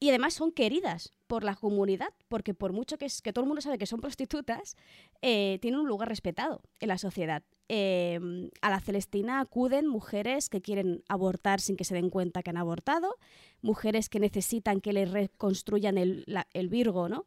y 0.00 0.10
además 0.10 0.34
son 0.34 0.52
queridas 0.52 1.12
por 1.26 1.44
la 1.44 1.56
comunidad, 1.56 2.14
porque 2.28 2.54
por 2.54 2.72
mucho 2.72 2.98
que, 2.98 3.06
es, 3.06 3.20
que 3.20 3.32
todo 3.32 3.44
el 3.44 3.48
mundo 3.48 3.60
sabe 3.60 3.78
que 3.78 3.86
son 3.86 4.00
prostitutas, 4.00 4.76
eh, 5.22 5.58
tienen 5.60 5.80
un 5.80 5.88
lugar 5.88 6.08
respetado 6.08 6.62
en 6.80 6.88
la 6.88 6.98
sociedad. 6.98 7.42
Em, 7.70 8.50
a 8.62 8.70
la 8.70 8.80
Celestina 8.80 9.40
acuden 9.40 9.86
mujeres 9.86 10.48
que 10.48 10.62
quieren 10.62 11.02
abortar 11.06 11.60
sin 11.60 11.76
que 11.76 11.84
se 11.84 11.94
den 11.94 12.08
cuenta 12.08 12.42
que 12.42 12.48
han 12.50 12.56
abortado, 12.56 13.16
mujeres 13.60 14.08
que 14.08 14.20
necesitan 14.20 14.80
que 14.80 14.94
les 14.94 15.10
reconstruyan 15.10 15.98
el, 15.98 16.24
el 16.54 16.68
Virgo, 16.68 17.08
¿no? 17.08 17.26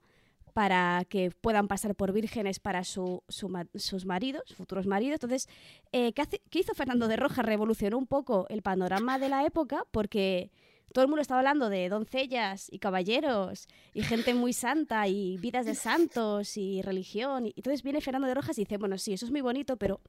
para 0.54 1.06
que 1.08 1.32
puedan 1.32 1.68
pasar 1.68 1.96
por 1.96 2.12
vírgenes 2.12 2.60
para 2.60 2.84
su, 2.84 3.24
sus 3.30 4.06
maridos, 4.06 4.44
futuros 4.56 4.86
maridos. 4.86 5.16
Entonces, 5.16 5.48
eh, 5.92 6.12
¿qué, 6.14 6.42
¿qué, 6.50 6.60
hizo 6.60 6.74
Fernando 6.74 7.08
de 7.08 7.16
Rojas? 7.16 7.46
Revolucionó 7.46 7.98
un 7.98 8.08
poco 8.08 8.48
el 8.50 8.62
panorama 8.62 9.18
de 9.18 9.30
la 9.30 9.46
época 9.46 9.86
porque 9.92 10.52
todo 10.92 11.04
el 11.04 11.10
mundo 11.10 11.22
estaba 11.22 11.40
hablando 11.40 11.70
de 11.70 11.90
doncellas 11.90 12.68
y 12.72 12.80
caballeros 12.80 13.68
y 13.94 14.04
gente 14.04 14.34
muy 14.34 14.54
santa 14.54 15.08
y 15.08 15.38
vidas 15.38 15.66
de 15.66 15.76
santos 15.76 16.58
y 16.58 16.82
religión. 16.82 17.48
Y 17.48 17.54
entonces 17.56 17.84
viene 17.84 18.02
Fernando 18.02 18.28
de 18.28 18.34
Rojas 18.34 18.58
y 18.58 18.62
dice, 18.62 18.78
bueno, 18.78 18.98
sí, 18.98 19.14
eso 19.14 19.26
es 19.26 19.32
muy 19.32 19.42
bonito, 19.42 19.78
pero 19.78 20.02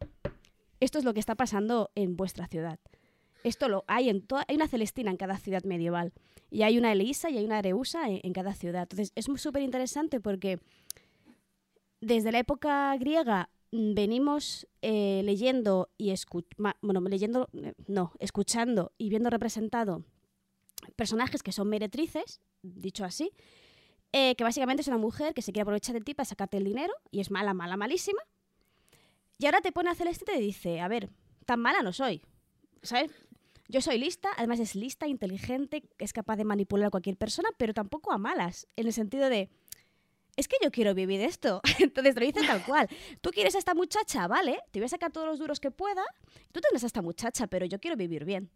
esto 0.81 0.99
es 0.99 1.05
lo 1.05 1.15
que 1.15 1.21
está 1.21 1.35
pasando 1.35 1.91
en 1.95 2.17
vuestra 2.17 2.47
ciudad. 2.47 2.79
Esto 3.45 3.69
lo 3.69 3.85
hay 3.87 4.09
en 4.09 4.23
toda, 4.23 4.45
hay 4.49 4.57
una 4.57 4.69
Celestina 4.69 5.11
en 5.11 5.17
cada 5.17 5.37
ciudad 5.37 5.65
medieval 5.65 6.13
y 6.51 6.63
hay 6.63 6.79
una 6.79 6.93
Elisa 6.93 7.31
y 7.31 7.39
hay 7.39 7.45
una 7.45 7.59
Areusa 7.59 8.09
en, 8.09 8.33
cada 8.33 8.55
ciudad. 8.55 8.83
Entonces 8.83 9.13
es 9.15 9.27
súper 9.41 9.63
interesante 9.63 10.21
porque 10.21 10.61
desde 12.01 12.31
la 12.31 12.39
época 12.39 12.97
griega 12.99 13.51
mm, 13.73 13.95
venimos 13.95 14.69
eh, 14.81 15.23
leyendo 15.25 15.89
y 15.99 16.13
bueno, 16.83 17.01
leyendo, 17.01 17.49
eh, 17.53 17.75
no, 17.89 18.13
escuchando 18.21 18.93
y 18.97 19.09
viendo 19.09 19.31
representado 19.31 20.05
personajes 20.97 21.43
que 21.43 21.53
son 21.53 21.69
meretrices, 21.69 22.41
dicho 22.63 23.05
así, 23.05 23.33
eh, 24.13 24.35
que 24.37 24.45
básicamente 24.45 24.83
es 24.83 24.89
una 24.89 24.99
mujer 24.99 25.35
que 25.35 25.43
se 25.43 25.53
quiere 25.53 25.63
aprovechar 25.63 25.95
de 25.95 26.01
ti 26.01 26.15
para 26.15 26.27
sacarte 26.27 26.59
el 26.59 26.65
dinero 26.65 26.93
y 27.11 27.21
es 27.21 27.31
mala, 27.31 27.55
mala, 27.55 27.77
malísima. 27.77 28.21
Y 29.39 29.47
ahora 29.47 29.61
te 29.61 29.73
pone 29.73 29.91
a 29.91 29.95
Celeste 29.95 30.25
y 30.29 30.35
te 30.35 30.41
dice, 30.41 30.81
a 30.81 30.89
ver, 30.89 31.11
tan 31.47 31.61
mala 31.61 31.83
no 31.83 31.93
soy, 31.93 32.23
¿sabes? 32.83 33.11
Yo 33.69 33.81
soy 33.81 33.99
lista, 33.99 34.29
además 34.37 34.61
es 34.61 34.75
lista, 34.75 35.07
inteligente, 35.07 35.83
es 35.99 36.13
capaz 36.13 36.37
de 36.37 36.45
manipular 36.45 36.89
a 36.89 36.91
cualquier 36.91 37.17
persona, 37.17 37.49
pero 37.57 37.73
tampoco 37.73 38.13
a 38.13 38.19
malas, 38.19 38.69
en 38.77 38.87
el 38.87 38.93
sentido 38.93 39.31
de, 39.31 39.49
es 40.37 40.49
que 40.49 40.57
yo 40.63 40.71
quiero 40.71 40.95
vivir 40.95 41.21
esto. 41.21 41.61
Entonces 41.79 42.15
te 42.15 42.21
lo 42.21 42.27
dice 42.27 42.47
tal 42.47 42.63
cual. 42.67 42.89
Tú 43.21 43.31
quieres 43.31 43.55
a 43.55 43.59
esta 43.59 43.75
muchacha, 43.75 44.27
vale, 44.27 44.61
te 44.71 44.81
voy 44.81 44.87
a 44.87 44.89
sacar 44.89 45.13
todos 45.13 45.27
los 45.27 45.39
duros 45.39 45.61
que 45.61 45.71
pueda, 45.71 46.03
tú 46.53 46.61
tienes 46.61 46.83
a 46.85 46.87
esta 46.87 47.03
muchacha, 47.03 47.47
pero 47.47 47.67
yo 47.67 47.81
quiero 47.81 47.97
vivir 47.97 48.25
bien. 48.25 48.51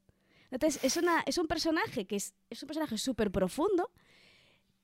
Entonces, 0.50 0.82
es, 0.84 0.96
una, 0.96 1.22
es 1.26 1.38
un 1.38 1.46
personaje 1.46 2.06
que 2.06 2.16
es, 2.16 2.34
es 2.50 2.62
un 2.62 2.66
personaje 2.66 2.98
súper 2.98 3.30
profundo 3.30 3.90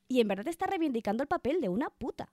y 0.08 0.20
en 0.20 0.28
verdad 0.28 0.48
está 0.48 0.66
reivindicando 0.66 1.22
el 1.22 1.28
papel 1.28 1.60
de 1.60 1.68
una 1.68 1.90
puta. 1.90 2.32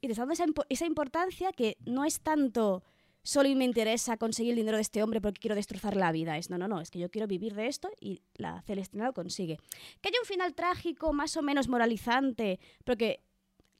Y 0.00 0.06
te 0.06 0.12
está 0.12 0.22
dando 0.22 0.34
esa, 0.34 0.44
esa 0.68 0.86
importancia 0.86 1.52
que 1.52 1.76
no 1.84 2.04
es 2.04 2.20
tanto 2.20 2.82
solo 3.24 3.48
me 3.56 3.64
interesa 3.64 4.16
conseguir 4.18 4.52
el 4.52 4.58
dinero 4.58 4.76
de 4.76 4.82
este 4.82 5.02
hombre 5.02 5.20
porque 5.20 5.40
quiero 5.40 5.56
destrozar 5.56 5.96
la 5.96 6.12
vida. 6.12 6.36
Es 6.38 6.50
no, 6.50 6.58
no, 6.58 6.68
no, 6.68 6.80
es 6.80 6.90
que 6.90 6.98
yo 6.98 7.10
quiero 7.10 7.26
vivir 7.26 7.54
de 7.54 7.66
esto 7.66 7.90
y 8.00 8.20
la 8.34 8.62
Celestina 8.62 9.06
lo 9.06 9.14
consigue. 9.14 9.58
Que 10.00 10.10
haya 10.10 10.20
un 10.20 10.26
final 10.26 10.54
trágico, 10.54 11.12
más 11.12 11.36
o 11.36 11.42
menos 11.42 11.68
moralizante, 11.68 12.60
porque 12.84 13.20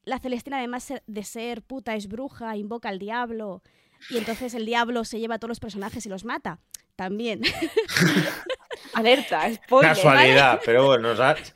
la 0.05 0.19
Celestina, 0.19 0.59
además 0.59 0.93
de 1.07 1.25
ser 1.25 1.63
puta, 1.63 1.95
es 1.95 2.09
bruja, 2.09 2.57
invoca 2.57 2.89
al 2.89 2.99
diablo 2.99 3.63
y 4.11 4.17
entonces 4.17 4.55
el 4.55 4.67
diablo 4.67 5.05
se 5.05 5.21
lleva 5.21 5.37
a 5.37 5.39
todos 5.39 5.51
los 5.51 5.61
personajes 5.61 6.05
y 6.07 6.09
los 6.09 6.25
mata 6.25 6.61
también. 6.97 7.43
Alerta, 8.95 9.53
spoiler. 9.55 9.95
Casualidad, 9.95 10.61
pero 10.65 10.87
bueno, 10.87 11.17
¿sabes? 11.17 11.55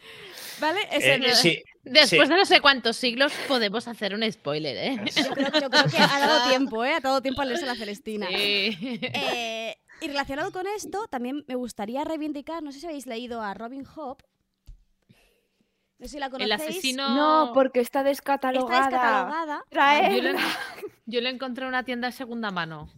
¿Vale? 0.60 0.80
Eh, 0.90 1.64
Después 1.84 2.28
de 2.28 2.36
no 2.36 2.44
sé 2.44 2.60
cuántos 2.60 2.96
siglos 2.96 3.32
podemos 3.46 3.88
hacer 3.88 4.14
un 4.14 4.30
spoiler, 4.30 4.76
¿eh? 4.76 5.04
Yo 5.16 5.30
creo, 5.30 5.70
que 5.70 5.98
ha 5.98 6.20
dado 6.20 6.48
tiempo, 6.48 6.84
¿eh? 6.84 6.94
Ha 6.94 7.00
dado 7.00 7.22
tiempo 7.22 7.42
a 7.42 7.44
leerse 7.44 7.66
la 7.66 7.76
Celestina. 7.76 8.26
Eh, 8.30 9.76
y 10.00 10.06
relacionado 10.06 10.52
con 10.52 10.66
esto, 10.66 11.06
también 11.08 11.44
me 11.48 11.54
gustaría 11.54 12.04
reivindicar, 12.04 12.62
no 12.62 12.72
sé 12.72 12.80
si 12.80 12.86
habéis 12.86 13.06
leído 13.06 13.42
a 13.42 13.54
Robin 13.54 13.84
Hood. 13.84 14.18
No 15.98 16.06
sé 16.06 16.12
si 16.12 16.18
la 16.20 16.30
conocéis. 16.30 16.60
El 16.60 16.68
asesino... 16.68 17.08
No, 17.16 17.52
porque 17.52 17.80
está 17.80 18.04
descatalogada. 18.04 18.84
Está 18.84 18.90
descatalogada. 18.90 19.64
Yo, 21.06 21.20
le, 21.20 21.30
encontré 21.30 21.64
en 21.64 21.68
una 21.70 21.82
tienda 21.82 22.08
de 22.08 22.12
segunda 22.12 22.52
mano. 22.52 22.88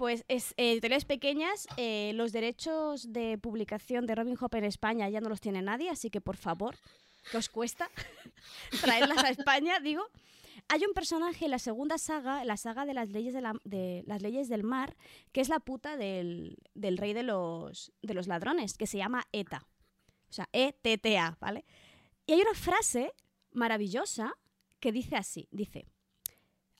Pues 0.00 0.24
es, 0.28 0.52
eh, 0.56 0.72
editoriales 0.72 1.04
pequeñas, 1.04 1.68
eh, 1.76 2.12
los 2.14 2.32
derechos 2.32 3.12
de 3.12 3.36
publicación 3.36 4.06
de 4.06 4.14
Robin 4.14 4.34
Hood 4.34 4.54
en 4.54 4.64
España 4.64 5.06
ya 5.10 5.20
no 5.20 5.28
los 5.28 5.42
tiene 5.42 5.60
nadie, 5.60 5.90
así 5.90 6.08
que 6.08 6.22
por 6.22 6.38
favor, 6.38 6.74
¿qué 7.30 7.36
os 7.36 7.50
cuesta 7.50 7.90
traerlas 8.80 9.22
a 9.22 9.28
España? 9.28 9.78
Digo, 9.78 10.02
hay 10.68 10.86
un 10.86 10.94
personaje 10.94 11.44
en 11.44 11.50
la 11.50 11.58
segunda 11.58 11.98
saga, 11.98 12.46
la 12.46 12.56
saga 12.56 12.86
de 12.86 12.94
las 12.94 13.10
leyes, 13.10 13.34
de, 13.34 14.02
las 14.06 14.22
leyes 14.22 14.48
del 14.48 14.62
mar, 14.62 14.96
que 15.32 15.42
es 15.42 15.50
la 15.50 15.60
puta 15.60 15.98
del, 15.98 16.56
rey 16.74 17.12
de 17.12 17.22
los, 17.22 17.92
de 18.00 18.14
los 18.14 18.26
ladrones, 18.26 18.78
que 18.78 18.86
se 18.86 18.96
llama 18.96 19.26
ETA. 19.32 19.66
O 20.30 20.32
sea, 20.32 20.48
E-T-T-A, 20.54 21.36
¿vale? 21.42 21.66
Y 22.24 22.32
hay 22.32 22.40
una 22.40 22.54
frase 22.54 23.12
maravillosa 23.50 24.32
que 24.80 24.92
dice 24.92 25.16
así, 25.16 25.46
dice, 25.50 25.84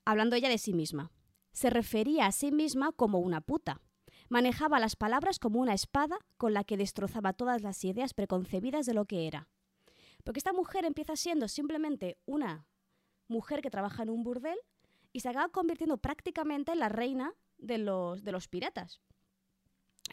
hablando 0.05 0.35
ella 0.35 0.49
de 0.49 0.57
sí 0.57 0.73
misma. 0.73 1.11
Se 1.51 1.69
refería 1.69 2.25
a 2.25 2.31
sí 2.31 2.51
misma 2.51 2.91
como 2.91 3.19
una 3.19 3.41
puta. 3.41 3.81
Manejaba 4.29 4.79
las 4.79 4.95
palabras 4.95 5.39
como 5.39 5.59
una 5.59 5.73
espada 5.73 6.17
con 6.37 6.53
la 6.53 6.63
que 6.63 6.77
destrozaba 6.77 7.33
todas 7.33 7.61
las 7.61 7.83
ideas 7.83 8.13
preconcebidas 8.13 8.85
de 8.85 8.93
lo 8.93 9.05
que 9.05 9.27
era. 9.27 9.49
Porque 10.23 10.39
esta 10.39 10.53
mujer 10.53 10.85
empieza 10.85 11.15
siendo 11.15 11.47
simplemente 11.47 12.17
una 12.25 12.65
mujer 13.27 13.61
que 13.61 13.69
trabaja 13.69 14.03
en 14.03 14.09
un 14.09 14.23
burdel 14.23 14.57
y 15.13 15.21
se 15.21 15.29
acaba 15.29 15.49
convirtiendo 15.49 15.97
prácticamente 15.97 16.71
en 16.71 16.79
la 16.79 16.89
reina 16.89 17.33
de 17.57 17.77
los, 17.77 18.23
de 18.23 18.31
los 18.31 18.47
piratas. 18.47 19.01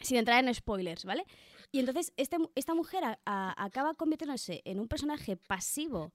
Sin 0.01 0.17
entrar 0.17 0.43
en 0.43 0.53
spoilers, 0.53 1.05
¿vale? 1.05 1.25
Y 1.71 1.79
entonces 1.79 2.13
este, 2.17 2.37
esta 2.55 2.73
mujer 2.73 3.03
acaba 3.25 3.93
convirtiéndose 3.95 4.61
en 4.65 4.79
un 4.79 4.87
personaje 4.87 5.35
pasivo 5.35 6.11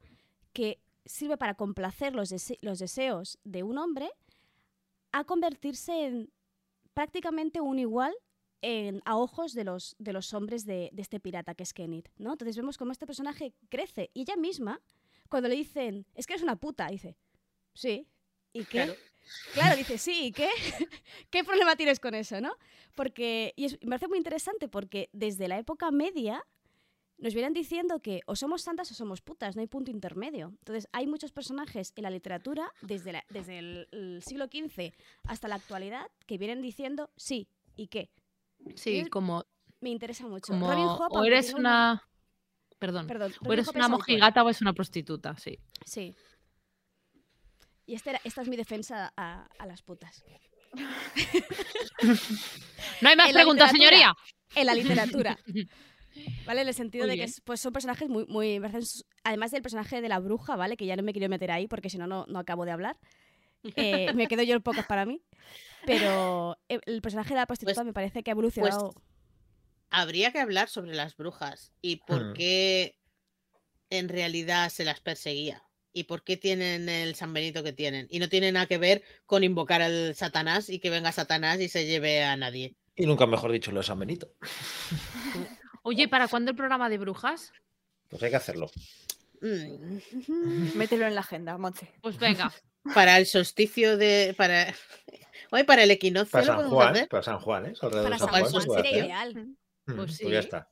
que 0.53 0.81
sirve 1.05 1.37
para 1.37 1.55
complacer 1.55 2.15
los, 2.15 2.35
los 2.63 2.79
deseos 2.79 3.39
de 3.45 3.63
un 3.63 3.79
hombre 3.79 4.11
a 5.15 5.23
convertirse 5.23 6.07
en 6.07 6.33
prácticamente 6.93 7.61
un 7.61 7.79
igual 7.79 8.13
en, 8.63 9.01
a 9.05 9.17
ojos 9.17 9.55
de 9.55 9.63
los, 9.63 9.95
de 10.01 10.13
los 10.13 10.35
hombres 10.35 10.67
de, 10.67 10.91
de, 10.93 11.03
este 11.03 11.21
pirata 11.21 11.55
que 11.55 11.63
es 11.63 11.73
Kenneth, 11.73 12.11
¿no? 12.17 12.33
Entonces 12.33 12.57
vemos 12.57 12.77
cómo 12.77 12.91
este 12.91 13.07
personaje 13.07 13.55
crece 13.69 14.11
y 14.13 14.23
ella 14.23 14.37
misma, 14.37 14.81
cuando 15.29 15.49
le 15.49 15.55
dicen, 15.55 16.05
es 16.15 16.27
que 16.27 16.33
eres 16.33 16.43
una 16.43 16.57
puta, 16.57 16.89
dice, 16.89 17.17
sí, 17.75 18.09
¿y 18.53 18.65
qué? 18.65 18.97
Claro. 19.53 19.77
dice, 19.77 19.99
sí, 19.99 20.27
¿y 20.27 20.33
qué? 20.33 20.49
¿Qué 21.31 21.45
problema 21.45 21.77
tienes 21.77 22.01
con 22.01 22.15
eso, 22.15 22.41
no? 22.41 22.57
Porque, 22.97 23.55
y 23.57 23.69
me 23.83 23.91
parece 23.91 24.09
muy 24.09 24.19
interesante 24.19 24.69
porque 24.69 25.11
desde 25.13 25.47
la 25.47 25.59
época 25.59 25.93
media 25.93 26.45
nos 27.19 27.35
vienen 27.35 27.53
diciendo 27.53 28.01
que 28.01 28.21
o 28.27 28.37
somos 28.37 28.63
santas 28.63 28.91
o 28.91 28.95
somos 28.95 29.23
putas, 29.23 29.57
no 29.57 29.63
hay 29.63 29.69
punto 29.69 29.91
intermedio. 29.91 30.49
Entonces, 30.59 30.89
hay 30.93 31.07
muchos 31.07 31.33
personajes 31.33 31.93
en 31.97 32.03
la 32.03 32.11
literatura, 32.11 32.71
desde, 32.83 33.23
desde 33.31 33.59
el, 33.59 34.23
siglo 34.23 34.47
XV 34.47 34.93
hasta 35.25 35.49
la 35.49 35.57
actualidad, 35.57 36.07
que 36.27 36.39
vienen 36.39 36.61
diciendo 36.61 37.11
sí, 37.17 37.49
¿y 37.77 37.89
qué? 37.89 38.11
Sí, 38.75 39.07
como... 39.07 39.45
Me 39.81 39.91
interesa 39.91 40.27
mucho. 40.27 40.55
o 40.55 41.25
eres 41.25 41.55
una... 41.55 42.03
Perdón. 42.79 43.07
o 43.47 43.53
eres 43.53 43.69
una 43.69 43.89
mojigata 43.89 44.43
o 44.43 44.51
es 44.51 44.61
una 44.61 44.73
prostituta, 44.73 45.37
sí. 45.39 45.59
Sí. 45.87 46.15
Y 47.87 47.95
esta, 47.95 48.21
esta 48.25 48.43
es 48.43 48.49
mi 48.49 48.57
defensa 48.57 49.13
a, 49.17 49.47
las 49.67 49.83
putas. 49.83 50.25
no 53.01 53.09
hay 53.09 53.17
más 53.17 53.33
preguntas, 53.33 53.71
señoría. 53.71 54.15
En 54.55 54.67
la 54.67 54.75
literatura. 54.75 55.39
¿Vale? 56.47 56.63
En 56.63 56.69
el 56.69 56.75
sentido 56.75 57.07
de 57.07 57.17
que 57.17 57.27
pues, 57.45 57.61
son 57.61 57.73
personajes 57.73 58.09
muy, 58.09 58.27
muy. 58.27 58.61
Además 59.25 59.51
del 59.51 59.63
personaje 59.63 60.01
de 60.01 60.09
la 60.09 60.19
bruja, 60.19 60.57
¿vale? 60.57 60.77
Que 60.77 60.87
ya 60.87 60.97
no 60.97 61.03
me 61.03 61.13
quiero 61.13 61.29
meter 61.29 61.51
ahí 61.51 61.67
porque 61.67 61.91
si 61.91 61.99
no, 61.99 62.07
no 62.07 62.39
acabo 62.39 62.65
de 62.65 62.73
hablar. 62.73 62.99
Eh, 63.77 64.13
me 64.15 64.27
quedo 64.27 64.43
yo 64.43 64.55
el 64.55 64.63
pocas 64.63 64.87
para 64.87 65.07
mí. 65.07 65.23
Pero 65.87 66.59
eh, 66.69 66.81
el 66.87 67.03
personaje 67.03 67.31
de 67.31 67.41
la 67.41 67.47
prostituta 67.47 67.81
pues 67.81 67.87
me 67.87 67.93
parece 67.93 68.23
que 68.23 68.31
ha 68.31 68.35
pues 68.35 68.57
evolucionado. 68.57 68.95
habría 69.91 70.33
que 70.33 70.41
hablar 70.41 70.69
sobre 70.69 70.95
las 70.95 71.17
brujas 71.17 71.73
y 71.83 71.97
por 71.97 72.31
mm. 72.31 72.33
qué 72.35 72.99
en 73.91 74.09
realidad 74.09 74.71
se 74.71 74.85
las 74.85 75.01
perseguía. 75.01 75.63
Y 75.97 76.05
por 76.05 76.25
qué 76.25 76.37
tienen 76.37 76.89
el 76.89 77.15
San 77.15 77.33
Benito 77.33 77.63
que 77.63 77.73
tienen. 77.73 78.09
Y 78.11 78.19
no 78.19 78.29
tiene 78.29 78.51
nada 78.51 78.67
que 78.67 78.79
ver 78.79 79.05
con 79.27 79.45
invocar 79.45 79.81
al 79.81 80.17
Satanás 80.17 80.69
y 80.69 80.81
que 80.81 80.91
venga 80.91 81.13
Satanás 81.13 81.61
y 81.61 81.69
se 81.69 81.87
lleve 81.87 82.25
a 82.25 82.37
nadie. 82.37 82.75
Y 82.97 83.07
nunca 83.07 83.27
mejor 83.27 83.53
dicho 83.53 83.71
lo 83.71 83.79
de 83.79 83.87
San 83.87 84.01
Benito. 84.01 84.35
Oye, 85.87 86.09
¿para 86.09 86.29
cuándo 86.29 86.51
el 86.51 86.57
programa 86.57 86.89
de 86.89 86.97
brujas? 86.97 87.53
Pues 88.09 88.23
hay 88.23 88.31
que 88.31 88.37
hacerlo. 88.37 88.71
Mm. 89.43 90.79
Mételo 90.79 91.07
en 91.07 91.15
la 91.15 91.21
agenda, 91.21 91.59
Monse. 91.59 91.93
Pues 92.01 92.19
venga. 92.19 92.51
Para 92.95 93.19
el 93.19 93.27
solsticio 93.27 93.99
de. 93.99 94.35
Para... 94.37 94.75
Hoy 95.51 95.65
para 95.65 95.83
el 95.83 95.91
equinoccio. 95.91 96.33
Para 96.33 96.47
San 96.47 96.71
Juan, 96.71 97.07
para 97.11 97.23
San 97.23 97.39
Juan, 97.39 97.67
¿eh? 97.67 97.75
Para 97.79 98.19
San, 98.19 98.29
Juan, 98.29 98.63
sería 98.63 99.05
ideal. 99.05 99.35
Mm, 99.85 99.97
pues, 99.97 100.17
sí. 100.17 100.25
pues 100.25 100.33
ya 100.33 100.39
está. 100.41 100.71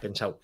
Pensado. 0.00 0.40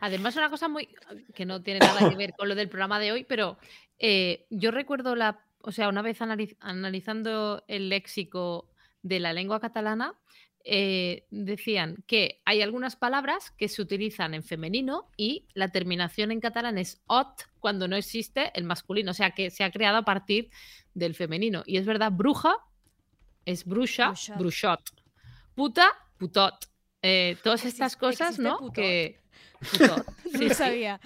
Además, 0.00 0.34
una 0.34 0.50
cosa 0.50 0.66
muy 0.66 0.88
que 1.34 1.46
no 1.46 1.62
tiene 1.62 1.78
nada 1.78 2.10
que 2.10 2.16
ver 2.16 2.32
con 2.36 2.48
lo 2.48 2.56
del 2.56 2.68
programa 2.68 2.98
de 2.98 3.12
hoy, 3.12 3.22
pero 3.22 3.56
eh, 4.00 4.46
yo 4.50 4.72
recuerdo 4.72 5.14
la, 5.14 5.46
o 5.60 5.70
sea, 5.70 5.88
una 5.88 6.02
vez 6.02 6.18
analizando 6.20 7.62
el 7.68 7.88
léxico 7.88 8.68
de 9.02 9.20
la 9.20 9.32
lengua 9.32 9.60
catalana, 9.60 10.18
eh, 10.64 11.26
decían 11.30 12.04
que 12.06 12.40
hay 12.44 12.62
algunas 12.62 12.96
palabras 12.96 13.50
que 13.52 13.68
se 13.68 13.82
utilizan 13.82 14.34
en 14.34 14.42
femenino 14.42 15.08
y 15.16 15.46
la 15.54 15.68
terminación 15.68 16.30
en 16.30 16.40
catalán 16.40 16.78
es 16.78 17.00
ot 17.06 17.48
cuando 17.60 17.88
no 17.88 17.96
existe 17.96 18.50
el 18.54 18.64
masculino, 18.64 19.10
o 19.10 19.14
sea 19.14 19.30
que 19.30 19.50
se 19.50 19.64
ha 19.64 19.70
creado 19.70 19.98
a 19.98 20.04
partir 20.04 20.50
del 20.94 21.14
femenino. 21.14 21.62
Y 21.66 21.76
es 21.76 21.86
verdad, 21.86 22.12
bruja 22.12 22.56
es 23.44 23.64
bruja, 23.64 24.14
bruchot. 24.38 24.80
Puta, 25.54 25.88
putot. 26.18 26.54
Eh, 27.02 27.36
todas 27.42 27.64
estas 27.64 27.96
cosas, 27.96 28.38
¿no? 28.38 28.72
Que. 28.72 29.20
Sí, 30.36 30.50
sabía. 30.50 31.00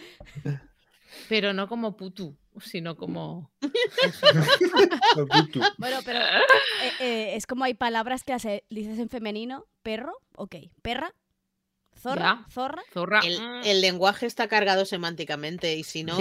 Pero 1.29 1.53
no 1.53 1.69
como 1.69 1.97
putu 1.97 2.37
sino 2.61 2.97
como... 2.97 3.51
bueno, 5.79 5.99
pero 6.05 6.21
eh, 6.21 6.93
eh, 7.01 7.35
es 7.35 7.47
como 7.47 7.65
hay 7.65 7.75
palabras 7.75 8.25
que 8.25 8.33
las 8.33 8.47
dices 8.71 8.99
en 8.99 9.09
femenino, 9.09 9.67
perro, 9.83 10.21
ok, 10.37 10.57
perra, 10.83 11.15
zorra, 11.97 12.47
zorra. 12.51 12.83
zorra. 12.93 13.21
Mm. 13.21 13.63
El, 13.65 13.81
lenguaje 13.81 14.27
está 14.27 14.49
cargado 14.49 14.85
semánticamente 14.85 15.77
y 15.77 15.85
si 15.85 16.05
no, 16.05 16.19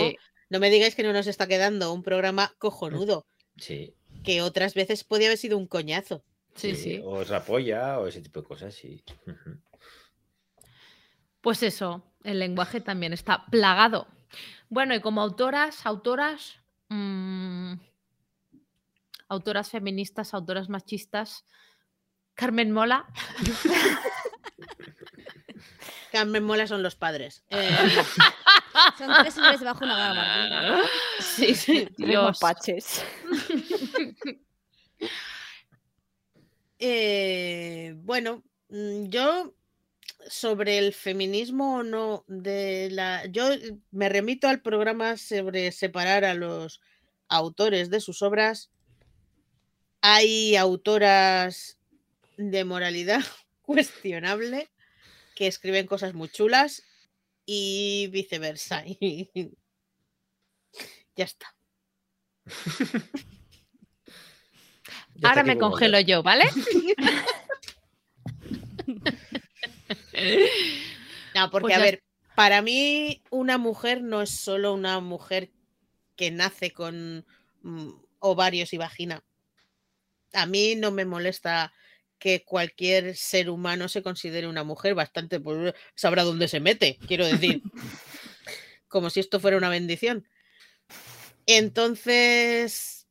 no 0.49 0.59
me 0.59 0.69
digáis 0.69 0.95
que 0.95 1.03
no 1.03 1.13
nos 1.13 1.27
está 1.27 1.47
quedando 1.47 1.93
un 1.93 2.03
programa 2.03 2.53
cojonudo. 2.57 3.25
Sí. 3.57 3.93
Que 4.23 4.41
otras 4.41 4.73
veces 4.73 5.03
podía 5.03 5.27
haber 5.27 5.37
sido 5.37 5.57
un 5.57 5.67
coñazo. 5.67 6.23
Sí, 6.55 6.75
sí. 6.75 7.01
O 7.03 7.21
es 7.21 7.31
polla 7.41 7.99
o 7.99 8.07
ese 8.07 8.21
tipo 8.21 8.41
de 8.41 8.47
cosas, 8.47 8.73
sí. 8.73 9.03
Pues 11.41 11.63
eso, 11.63 12.03
el 12.23 12.39
lenguaje 12.39 12.81
también 12.81 13.13
está 13.13 13.45
plagado 13.47 14.07
bueno, 14.75 14.93
y 14.93 14.99
como 14.99 15.21
autoras, 15.21 15.85
autoras, 15.85 16.57
mm, 16.89 17.75
autoras 19.29 19.69
feministas, 19.69 20.33
autoras 20.33 20.67
machistas, 20.67 21.45
Carmen 22.33 22.73
Mola. 22.73 23.05
Carmen 26.11 26.43
Mola 26.43 26.67
son 26.67 26.83
los 26.83 26.97
padres. 26.97 27.45
Eh, 27.51 27.73
son 28.97 29.13
tres 29.21 29.35
señores 29.35 29.61
debajo 29.61 29.79
de 29.79 29.85
una 29.85 29.97
gama. 29.97 30.81
Sí, 31.19 31.55
sí, 31.55 31.87
Dios. 31.97 32.37
paches. 32.39 33.05
Eh, 36.77 37.93
bueno, 37.99 38.43
mm, 38.67 39.05
yo 39.05 39.53
sobre 40.27 40.77
el 40.77 40.93
feminismo 40.93 41.77
o 41.77 41.83
no 41.83 42.23
de 42.27 42.89
la 42.91 43.25
yo 43.25 43.51
eh, 43.51 43.77
me 43.91 44.09
remito 44.09 44.47
al 44.47 44.61
programa 44.61 45.17
sobre 45.17 45.71
separar 45.71 46.25
a 46.25 46.33
los 46.33 46.81
autores 47.27 47.89
de 47.89 48.01
sus 48.01 48.21
obras. 48.21 48.71
Hay 50.01 50.55
autoras 50.55 51.77
de 52.37 52.65
moralidad 52.65 53.23
cuestionable 53.61 54.69
que 55.35 55.47
escriben 55.47 55.87
cosas 55.87 56.13
muy 56.13 56.29
chulas 56.29 56.83
y 57.45 58.07
viceversa 58.11 58.83
ya 61.15 61.25
está. 61.25 61.55
Ahora 65.23 65.43
me 65.43 65.57
congelo 65.57 65.99
yo 65.99 66.21
vale 66.21 66.45
No, 71.35 71.51
porque 71.51 71.65
pues 71.65 71.77
a 71.77 71.81
ver, 71.81 72.03
para 72.33 72.61
mí 72.61 73.21
una 73.29 73.57
mujer 73.57 74.01
no 74.01 74.21
es 74.21 74.29
solo 74.29 74.73
una 74.73 75.01
mujer 75.01 75.51
que 76.15 76.31
nace 76.31 76.71
con 76.71 77.25
mm, 77.61 77.89
ovarios 78.19 78.71
y 78.73 78.77
vagina. 78.77 79.21
A 80.31 80.45
mí 80.45 80.75
no 80.75 80.91
me 80.91 81.03
molesta 81.03 81.73
que 82.19 82.43
cualquier 82.43 83.15
ser 83.15 83.49
humano 83.49 83.89
se 83.89 84.01
considere 84.01 84.47
una 84.47 84.63
mujer, 84.63 84.95
bastante 84.95 85.39
pues, 85.39 85.73
sabrá 85.93 86.23
dónde 86.23 86.47
se 86.47 86.59
mete, 86.59 86.97
quiero 87.05 87.25
decir. 87.25 87.61
Como 88.87 89.09
si 89.09 89.19
esto 89.19 89.41
fuera 89.41 89.57
una 89.57 89.69
bendición. 89.69 90.25
Entonces, 91.47 93.07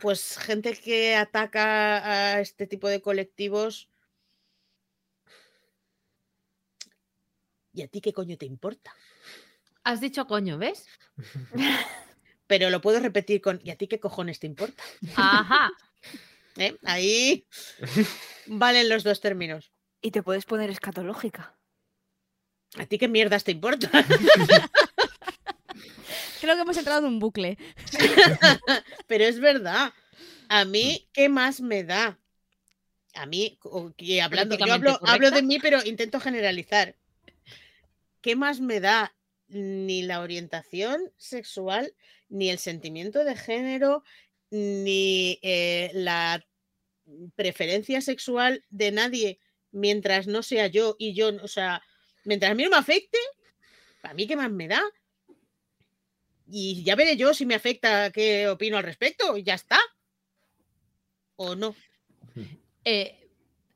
pues 0.00 0.36
gente 0.36 0.74
que 0.74 1.16
ataca 1.16 2.34
a 2.34 2.40
este 2.40 2.66
tipo 2.66 2.88
de 2.88 3.00
colectivos 3.00 3.88
¿Y 7.74 7.82
a 7.82 7.88
ti 7.88 8.00
qué 8.00 8.12
coño 8.12 8.38
te 8.38 8.46
importa? 8.46 8.94
Has 9.82 10.00
dicho 10.00 10.26
coño, 10.26 10.56
¿ves? 10.58 10.86
Pero 12.46 12.70
lo 12.70 12.80
puedo 12.80 13.00
repetir 13.00 13.40
con 13.40 13.60
¿y 13.64 13.70
a 13.70 13.76
ti 13.76 13.88
qué 13.88 13.98
cojones 13.98 14.38
te 14.38 14.46
importa? 14.46 14.82
Ajá. 15.16 15.72
¿Eh? 16.56 16.76
Ahí 16.84 17.46
valen 18.46 18.88
los 18.88 19.02
dos 19.02 19.20
términos. 19.20 19.72
Y 20.00 20.12
te 20.12 20.22
puedes 20.22 20.44
poner 20.44 20.70
escatológica. 20.70 21.56
¿A 22.78 22.86
ti 22.86 22.96
qué 22.98 23.08
mierdas 23.08 23.42
te 23.42 23.50
importa? 23.50 23.90
creo 26.40 26.54
que 26.54 26.62
hemos 26.62 26.76
entrado 26.76 27.00
en 27.00 27.06
un 27.06 27.18
bucle. 27.18 27.58
Pero 29.06 29.24
es 29.24 29.40
verdad. 29.40 29.92
A 30.48 30.64
mí, 30.64 31.08
¿qué 31.12 31.28
más 31.28 31.60
me 31.60 31.82
da? 31.82 32.18
A 33.14 33.26
mí, 33.26 33.58
hablando, 34.22 34.56
yo 34.56 34.72
hablo, 34.72 35.00
hablo 35.02 35.30
de 35.30 35.42
mí, 35.42 35.58
pero 35.58 35.82
intento 35.84 36.20
generalizar. 36.20 36.96
¿Qué 38.24 38.36
más 38.36 38.58
me 38.58 38.80
da 38.80 39.14
ni 39.48 40.00
la 40.00 40.20
orientación 40.20 41.12
sexual, 41.18 41.94
ni 42.30 42.48
el 42.48 42.58
sentimiento 42.58 43.22
de 43.22 43.36
género, 43.36 44.02
ni 44.48 45.38
eh, 45.42 45.90
la 45.92 46.42
preferencia 47.36 48.00
sexual 48.00 48.64
de 48.70 48.92
nadie 48.92 49.40
mientras 49.72 50.26
no 50.26 50.42
sea 50.42 50.68
yo 50.68 50.96
y 50.98 51.12
yo, 51.12 51.32
o 51.42 51.48
sea, 51.48 51.82
mientras 52.24 52.52
a 52.52 52.54
mí 52.54 52.62
no 52.62 52.70
me 52.70 52.78
afecte, 52.78 53.18
¿a 54.04 54.14
mí 54.14 54.26
qué 54.26 54.36
más 54.36 54.50
me 54.50 54.68
da? 54.68 54.82
Y 56.46 56.82
ya 56.82 56.96
veré 56.96 57.18
yo 57.18 57.34
si 57.34 57.44
me 57.44 57.56
afecta 57.56 58.10
qué 58.10 58.48
opino 58.48 58.78
al 58.78 58.84
respecto, 58.84 59.36
y 59.36 59.42
ya 59.42 59.52
está. 59.52 59.78
¿O 61.36 61.54
no? 61.54 61.76
Eh, 62.86 63.23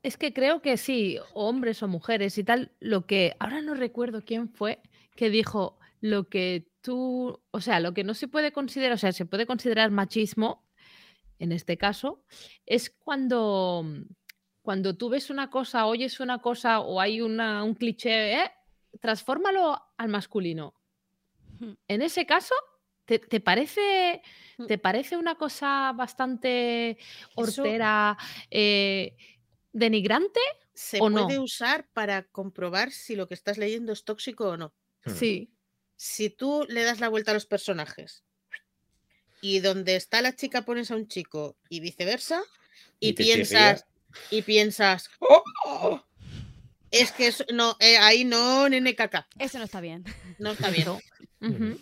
es 0.03 0.17
que 0.17 0.33
creo 0.33 0.61
que 0.61 0.77
sí, 0.77 1.17
hombres 1.33 1.83
o 1.83 1.87
mujeres 1.87 2.37
y 2.37 2.43
tal, 2.43 2.71
lo 2.79 3.05
que 3.05 3.35
ahora 3.39 3.61
no 3.61 3.73
recuerdo 3.73 4.23
quién 4.23 4.49
fue 4.49 4.81
que 5.15 5.29
dijo 5.29 5.77
lo 6.01 6.29
que 6.29 6.67
tú, 6.81 7.41
o 7.51 7.61
sea, 7.61 7.79
lo 7.79 7.93
que 7.93 8.03
no 8.03 8.13
se 8.13 8.27
puede 8.27 8.51
considerar, 8.51 8.93
o 8.93 8.97
sea, 8.97 9.11
se 9.11 9.25
puede 9.25 9.45
considerar 9.45 9.91
machismo, 9.91 10.65
en 11.39 11.51
este 11.51 11.77
caso, 11.77 12.23
es 12.65 12.89
cuando, 12.89 13.85
cuando 14.61 14.95
tú 14.95 15.09
ves 15.09 15.29
una 15.29 15.49
cosa, 15.49 15.85
oyes 15.85 16.19
una 16.19 16.39
cosa 16.39 16.79
o 16.79 16.99
hay 17.01 17.21
una, 17.21 17.63
un 17.63 17.75
cliché, 17.75 18.33
¿eh? 18.33 18.51
transfórmalo 18.99 19.81
al 19.97 20.09
masculino. 20.09 20.73
En 21.87 22.01
ese 22.01 22.25
caso, 22.25 22.55
¿te, 23.05 23.39
parece, 23.41 24.21
Mm. 24.59 24.65
¿te 24.65 24.77
parece 24.77 25.15
una 25.15 25.35
cosa 25.35 25.93
bastante 25.95 26.97
hortera, 27.35 28.17
eh, 28.51 29.15
denigrante? 29.71 30.39
Se 30.73 30.97
¿O 31.01 31.09
puede 31.09 31.35
no? 31.35 31.43
usar 31.43 31.87
para 31.93 32.23
comprobar 32.23 32.91
si 32.91 33.15
lo 33.15 33.27
que 33.27 33.33
estás 33.33 33.57
leyendo 33.57 33.91
es 33.93 34.03
tóxico 34.03 34.49
o 34.49 34.57
no. 34.57 34.73
Hmm. 35.05 35.11
Sí. 35.11 35.51
Si 35.95 36.29
tú 36.29 36.65
le 36.69 36.83
das 36.83 36.99
la 36.99 37.09
vuelta 37.09 37.31
a 37.31 37.33
los 37.33 37.45
personajes 37.45 38.23
y 39.41 39.59
donde 39.59 39.95
está 39.95 40.21
la 40.21 40.35
chica 40.35 40.63
pones 40.63 40.91
a 40.91 40.95
un 40.95 41.07
chico 41.07 41.57
y 41.69 41.79
viceversa, 41.81 42.41
y, 42.99 43.13
piensas, 43.13 43.85
y 44.31 44.41
piensas, 44.41 45.09
"Oh, 45.65 46.01
es 46.91 47.11
que 47.11 47.27
eso- 47.27 47.45
no, 47.53 47.75
eh, 47.79 47.97
ahí 47.97 48.23
no, 48.25 48.67
nene 48.69 48.95
caca, 48.95 49.27
Eso 49.37 49.57
no 49.59 49.65
está 49.65 49.79
bien. 49.81 50.03
no 50.39 50.51
está 50.51 50.69
bien. 50.69 51.79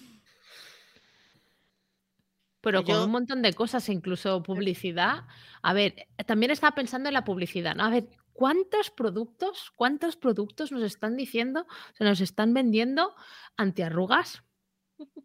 Pero 2.71 2.83
con 2.83 2.95
Yo- 2.95 3.05
un 3.05 3.11
montón 3.11 3.41
de 3.41 3.53
cosas, 3.53 3.87
incluso 3.89 4.41
publicidad. 4.43 5.25
A 5.61 5.73
ver, 5.73 6.07
también 6.25 6.51
estaba 6.51 6.75
pensando 6.75 7.09
en 7.09 7.13
la 7.13 7.23
publicidad, 7.23 7.75
¿no? 7.75 7.83
A 7.85 7.89
ver, 7.89 8.07
¿cuántos 8.33 8.89
productos, 8.91 9.71
cuántos 9.75 10.15
productos 10.15 10.71
nos 10.71 10.83
están 10.83 11.15
diciendo, 11.17 11.65
se 11.97 12.03
nos 12.03 12.21
están 12.21 12.53
vendiendo 12.53 13.15
antiarrugas 13.57 14.43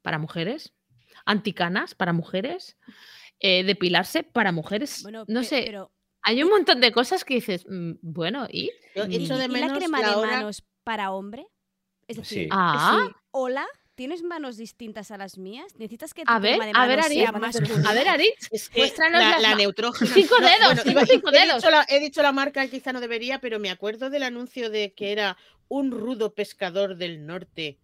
para 0.02 0.18
mujeres, 0.18 0.72
anticanas 1.26 1.94
para 1.94 2.12
mujeres, 2.12 2.76
eh, 3.40 3.64
depilarse 3.64 4.22
para 4.22 4.52
mujeres? 4.52 5.02
Bueno, 5.02 5.24
no 5.28 5.40
pe- 5.40 5.46
sé, 5.46 5.62
pero 5.66 5.92
hay 6.22 6.42
un 6.42 6.50
montón 6.50 6.80
de 6.80 6.92
cosas 6.92 7.24
que 7.24 7.34
dices, 7.34 7.66
"Mm, 7.68 7.92
bueno, 8.02 8.46
¿y? 8.50 8.70
Yo 8.94 9.06
¿y, 9.06 9.16
echo 9.24 9.36
de 9.36 9.46
y 9.46 9.48
la 9.48 9.72
crema 9.74 10.00
la 10.00 10.08
de 10.10 10.14
hora- 10.16 10.30
manos 10.38 10.62
para 10.84 11.10
hombre? 11.12 11.46
Es 12.08 12.16
decir, 12.16 12.44
Sí. 12.44 12.48
Ah, 12.50 13.06
sí, 13.08 13.14
hola, 13.30 13.66
¿tienes 13.94 14.22
manos 14.22 14.56
distintas 14.56 15.10
a 15.10 15.18
las 15.18 15.38
mías? 15.38 15.74
¿Necesitas 15.76 16.14
que 16.14 16.24
tu 16.24 16.32
A 16.32 16.38
ver, 16.38 16.58
de 16.58 16.72
a 16.74 16.86
ver, 16.86 16.98
más 17.38 17.56
a 17.56 17.92
ver, 17.92 18.08
Aritz, 18.08 18.48
Es 18.50 18.68
que 18.68 18.80
muéstranos 18.80 19.20
la, 19.20 19.38
la 19.38 19.54
neutrógena. 19.54 20.10
Cinco 20.14 20.36
dedos, 20.40 20.82
cinco 21.08 21.30
he 21.30 21.38
dedos. 21.38 21.56
Dicho 21.56 21.70
la, 21.70 21.86
he 21.88 22.00
dicho 22.00 22.22
la 22.22 22.32
marca, 22.32 22.66
quizá 22.68 22.92
no 22.92 23.00
debería, 23.00 23.40
pero 23.40 23.58
me 23.58 23.70
acuerdo 23.70 24.10
del 24.10 24.22
anuncio 24.22 24.70
de 24.70 24.92
que 24.94 25.12
era 25.12 25.36
un 25.68 25.90
rudo 25.90 26.34
pescador 26.34 26.96
del 26.96 27.26
norte. 27.26 27.78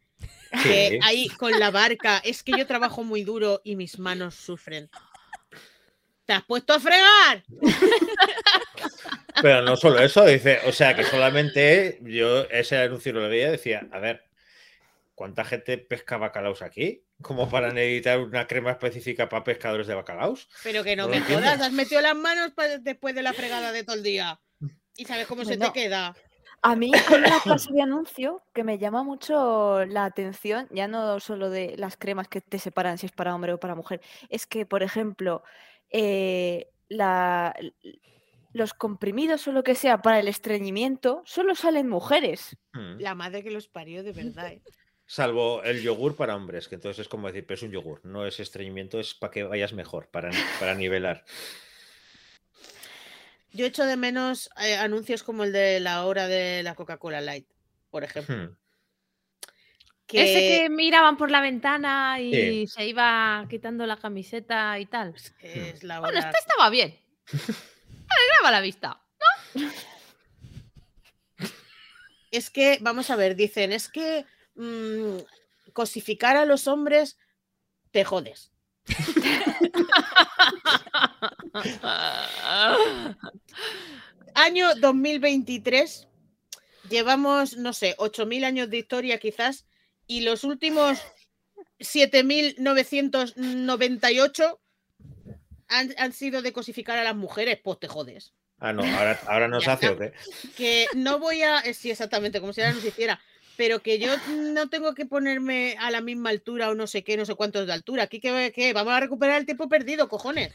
Que 0.62 0.98
ahí 1.02 1.28
con 1.28 1.58
la 1.58 1.70
barca, 1.70 2.18
es 2.24 2.42
que 2.42 2.52
yo 2.56 2.66
trabajo 2.66 3.04
muy 3.04 3.22
duro 3.22 3.60
y 3.64 3.76
mis 3.76 3.98
manos 3.98 4.34
sufren. 4.34 4.90
¿Te 6.24 6.32
has 6.34 6.44
puesto 6.44 6.74
a 6.74 6.80
fregar? 6.80 7.44
Pero 9.40 9.62
no 9.62 9.76
solo 9.76 9.98
eso, 10.00 10.24
dice, 10.24 10.60
o 10.66 10.72
sea 10.72 10.94
que 10.94 11.04
solamente 11.04 11.98
yo 12.02 12.42
ese 12.50 12.76
anuncio 12.76 13.12
lo 13.12 13.28
veía 13.28 13.48
y 13.48 13.52
decía, 13.52 13.88
a 13.92 13.98
ver, 13.98 14.27
¿cuánta 15.18 15.44
gente 15.44 15.76
pesca 15.78 16.16
bacalaos 16.16 16.62
aquí? 16.62 17.02
Como 17.20 17.50
para 17.50 17.72
necesitar 17.72 18.20
una 18.20 18.46
crema 18.46 18.70
específica 18.70 19.28
para 19.28 19.42
pescadores 19.42 19.88
de 19.88 19.96
bacalaos. 19.96 20.48
Pero 20.62 20.84
que 20.84 20.94
no, 20.94 21.08
me 21.08 21.16
entiendo. 21.16 21.44
jodas, 21.44 21.60
has 21.60 21.72
metido 21.72 22.00
las 22.00 22.14
manos 22.14 22.52
después 22.82 23.16
de 23.16 23.22
la 23.22 23.32
fregada 23.32 23.72
de 23.72 23.82
todo 23.82 23.96
el 23.96 24.04
día. 24.04 24.40
¿Y 24.96 25.04
sabes 25.06 25.26
cómo 25.26 25.44
se 25.44 25.56
te 25.56 25.72
queda? 25.72 26.14
A 26.62 26.76
mí 26.76 26.92
hay 26.94 27.18
una 27.18 27.40
clase 27.42 27.72
de 27.72 27.82
anuncio 27.82 28.44
que 28.54 28.62
me 28.62 28.78
llama 28.78 29.02
mucho 29.02 29.84
la 29.86 30.04
atención, 30.04 30.68
ya 30.70 30.86
no 30.86 31.18
solo 31.18 31.50
de 31.50 31.74
las 31.76 31.96
cremas 31.96 32.28
que 32.28 32.40
te 32.40 32.60
separan 32.60 32.96
si 32.96 33.06
es 33.06 33.12
para 33.12 33.34
hombre 33.34 33.52
o 33.54 33.58
para 33.58 33.74
mujer, 33.74 34.00
es 34.28 34.46
que, 34.46 34.66
por 34.66 34.84
ejemplo, 34.84 35.42
eh, 35.90 36.68
la- 36.88 37.56
los 38.52 38.72
comprimidos 38.72 39.48
o 39.48 39.52
lo 39.52 39.64
que 39.64 39.74
sea 39.74 40.00
para 40.00 40.20
el 40.20 40.28
estreñimiento 40.28 41.22
solo 41.26 41.56
salen 41.56 41.88
mujeres. 41.88 42.56
Mm. 42.72 43.00
La 43.00 43.16
madre 43.16 43.42
que 43.42 43.50
los 43.50 43.66
parió 43.66 44.04
de 44.04 44.12
verdad. 44.12 44.52
¿eh? 44.52 44.62
Salvo 45.10 45.62
el 45.62 45.80
yogur 45.80 46.16
para 46.16 46.36
hombres, 46.36 46.68
que 46.68 46.74
entonces 46.74 47.00
es 47.00 47.08
como 47.08 47.28
decir, 47.28 47.46
pero 47.46 47.54
es 47.56 47.62
un 47.62 47.70
yogur, 47.70 48.04
no 48.04 48.26
es 48.26 48.40
estreñimiento, 48.40 49.00
es 49.00 49.14
para 49.14 49.30
que 49.30 49.42
vayas 49.42 49.72
mejor, 49.72 50.10
para, 50.10 50.30
para 50.60 50.74
nivelar. 50.74 51.24
Yo 53.50 53.64
echo 53.64 53.86
de 53.86 53.96
menos 53.96 54.50
eh, 54.60 54.76
anuncios 54.76 55.22
como 55.22 55.44
el 55.44 55.52
de 55.52 55.80
la 55.80 56.04
hora 56.04 56.28
de 56.28 56.62
la 56.62 56.74
Coca-Cola 56.74 57.22
Light, 57.22 57.48
por 57.88 58.04
ejemplo. 58.04 58.36
Hmm. 58.36 58.56
Que, 60.06 60.24
Ese 60.24 60.62
que 60.64 60.68
miraban 60.68 61.16
por 61.16 61.30
la 61.30 61.40
ventana 61.40 62.20
y 62.20 62.34
Sí. 62.34 62.66
se 62.66 62.86
iba 62.86 63.46
quitando 63.48 63.86
la 63.86 63.96
camiseta 63.96 64.78
y 64.78 64.84
tal. 64.84 65.14
es 65.40 65.84
la 65.84 66.00
Bueno, 66.00 66.18
este 66.18 66.38
estaba 66.38 66.68
bien. 66.68 66.98
Alegraba 67.32 68.50
la 68.50 68.60
vista. 68.60 69.00
Es 72.30 72.50
que, 72.50 72.76
vamos 72.82 73.08
a 73.08 73.16
ver, 73.16 73.36
dicen, 73.36 73.72
es 73.72 73.88
que 73.88 74.26
mm, 74.58 75.16
cosificar 75.72 76.36
a 76.36 76.44
los 76.44 76.68
hombres 76.68 77.16
te 77.90 78.04
jodes. 78.04 78.52
Año 84.34 84.74
2023, 84.76 86.06
llevamos, 86.90 87.56
no 87.56 87.72
sé, 87.72 87.94
8.000 87.98 88.44
años 88.44 88.68
de 88.70 88.78
historia 88.78 89.18
quizás, 89.18 89.66
y 90.06 90.20
los 90.22 90.44
últimos 90.44 90.98
7.998 91.80 94.58
han, 95.68 95.94
han 95.98 96.12
sido 96.12 96.40
de 96.42 96.52
cosificar 96.52 96.98
a 96.98 97.04
las 97.04 97.16
mujeres, 97.16 97.58
pues 97.62 97.78
te 97.80 97.88
jodes. 97.88 98.32
Ah, 98.60 98.72
no, 98.72 98.82
ahora, 98.82 99.20
ahora 99.26 99.46
no 99.48 99.60
se 99.60 99.66
Ya 99.66 99.72
hace 99.74 99.88
o 99.90 99.98
qué. 99.98 100.12
que 100.56 100.86
no 100.94 101.18
voy 101.20 101.42
a, 101.42 101.60
eh, 101.60 101.74
sí, 101.74 101.90
exactamente, 101.90 102.40
como 102.40 102.52
si 102.52 102.60
ahora 102.60 102.74
nos 102.74 102.84
hiciera, 102.84 103.20
pero 103.58 103.82
que 103.82 103.98
yo 103.98 104.08
no 104.28 104.70
tengo 104.70 104.94
que 104.94 105.04
ponerme 105.04 105.76
a 105.80 105.90
la 105.90 106.00
misma 106.00 106.30
altura 106.30 106.70
o 106.70 106.74
no 106.76 106.86
sé 106.86 107.02
qué, 107.04 107.16
no 107.18 107.26
sé 107.26 107.34
cuántos 107.34 107.66
de 107.66 107.72
altura. 107.74 108.04
Aquí 108.04 108.20
que, 108.20 108.52
que 108.54 108.72
vamos 108.72 108.94
a 108.94 109.00
recuperar 109.00 109.38
el 109.40 109.44
tiempo 109.46 109.68
perdido, 109.68 110.08
cojones. 110.08 110.52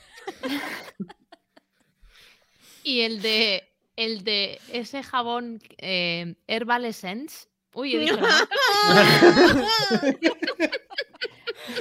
Y 2.84 3.02
el 3.02 3.22
de 3.22 3.70
el 3.98 4.24
de 4.24 4.60
ese 4.72 5.04
jabón 5.04 5.62
eh, 5.78 6.36
Herbal 6.48 6.86
Essence. 6.86 7.48
Uy, 7.74 7.96
he 7.96 8.00
dicho. 8.00 8.18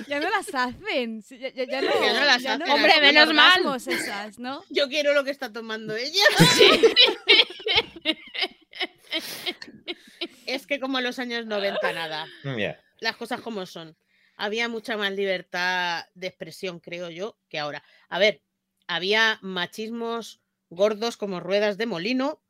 Ya 0.07 0.21
no 0.21 0.31
las 0.31 0.55
hacen. 0.55 1.23
sí, 1.23 1.39
Ya, 1.39 1.49
ya- 1.51 1.65
ya 1.65 1.83
no, 1.83 1.91
Ya 2.01 2.13
no 2.13 2.25
las 2.25 2.43
ya 2.43 2.55
hacen, 2.55 2.71
Hombre, 2.71 3.01
menos 3.01 3.35
mal. 3.35 3.61
esas, 3.77 4.39
¿no? 4.39 4.63
Yo 4.71 4.89
quiero 4.89 5.13
lo 5.13 5.25
que 5.25 5.31
está 5.33 5.53
tomando 5.53 5.97
ella. 5.97 6.23
Es 7.27 7.32
que 10.73 10.81
como 10.81 10.99
en 10.99 11.05
los 11.05 11.19
años 11.19 11.47
90 11.47 11.93
nada, 11.93 12.27
Mm, 12.45 12.57
ya. 12.59 12.81
las 13.01 13.17
cosas 13.17 13.41
como 13.41 13.67
son. 13.67 13.97
Había 14.37 14.69
mucha 14.69 14.97
más 14.97 15.13
libertad 15.13 16.07
de 16.15 16.27
expresión, 16.29 16.81
creo 16.81 17.11
yo, 17.11 17.37
que 17.49 17.59
ahora. 17.59 17.83
A 18.09 18.19
ver, 18.19 18.41
había 18.87 19.39
machismos 19.43 20.41
gordos 20.71 21.17
como 21.17 21.39
ruedas 21.41 21.77
de 21.77 21.87
molino 21.87 22.43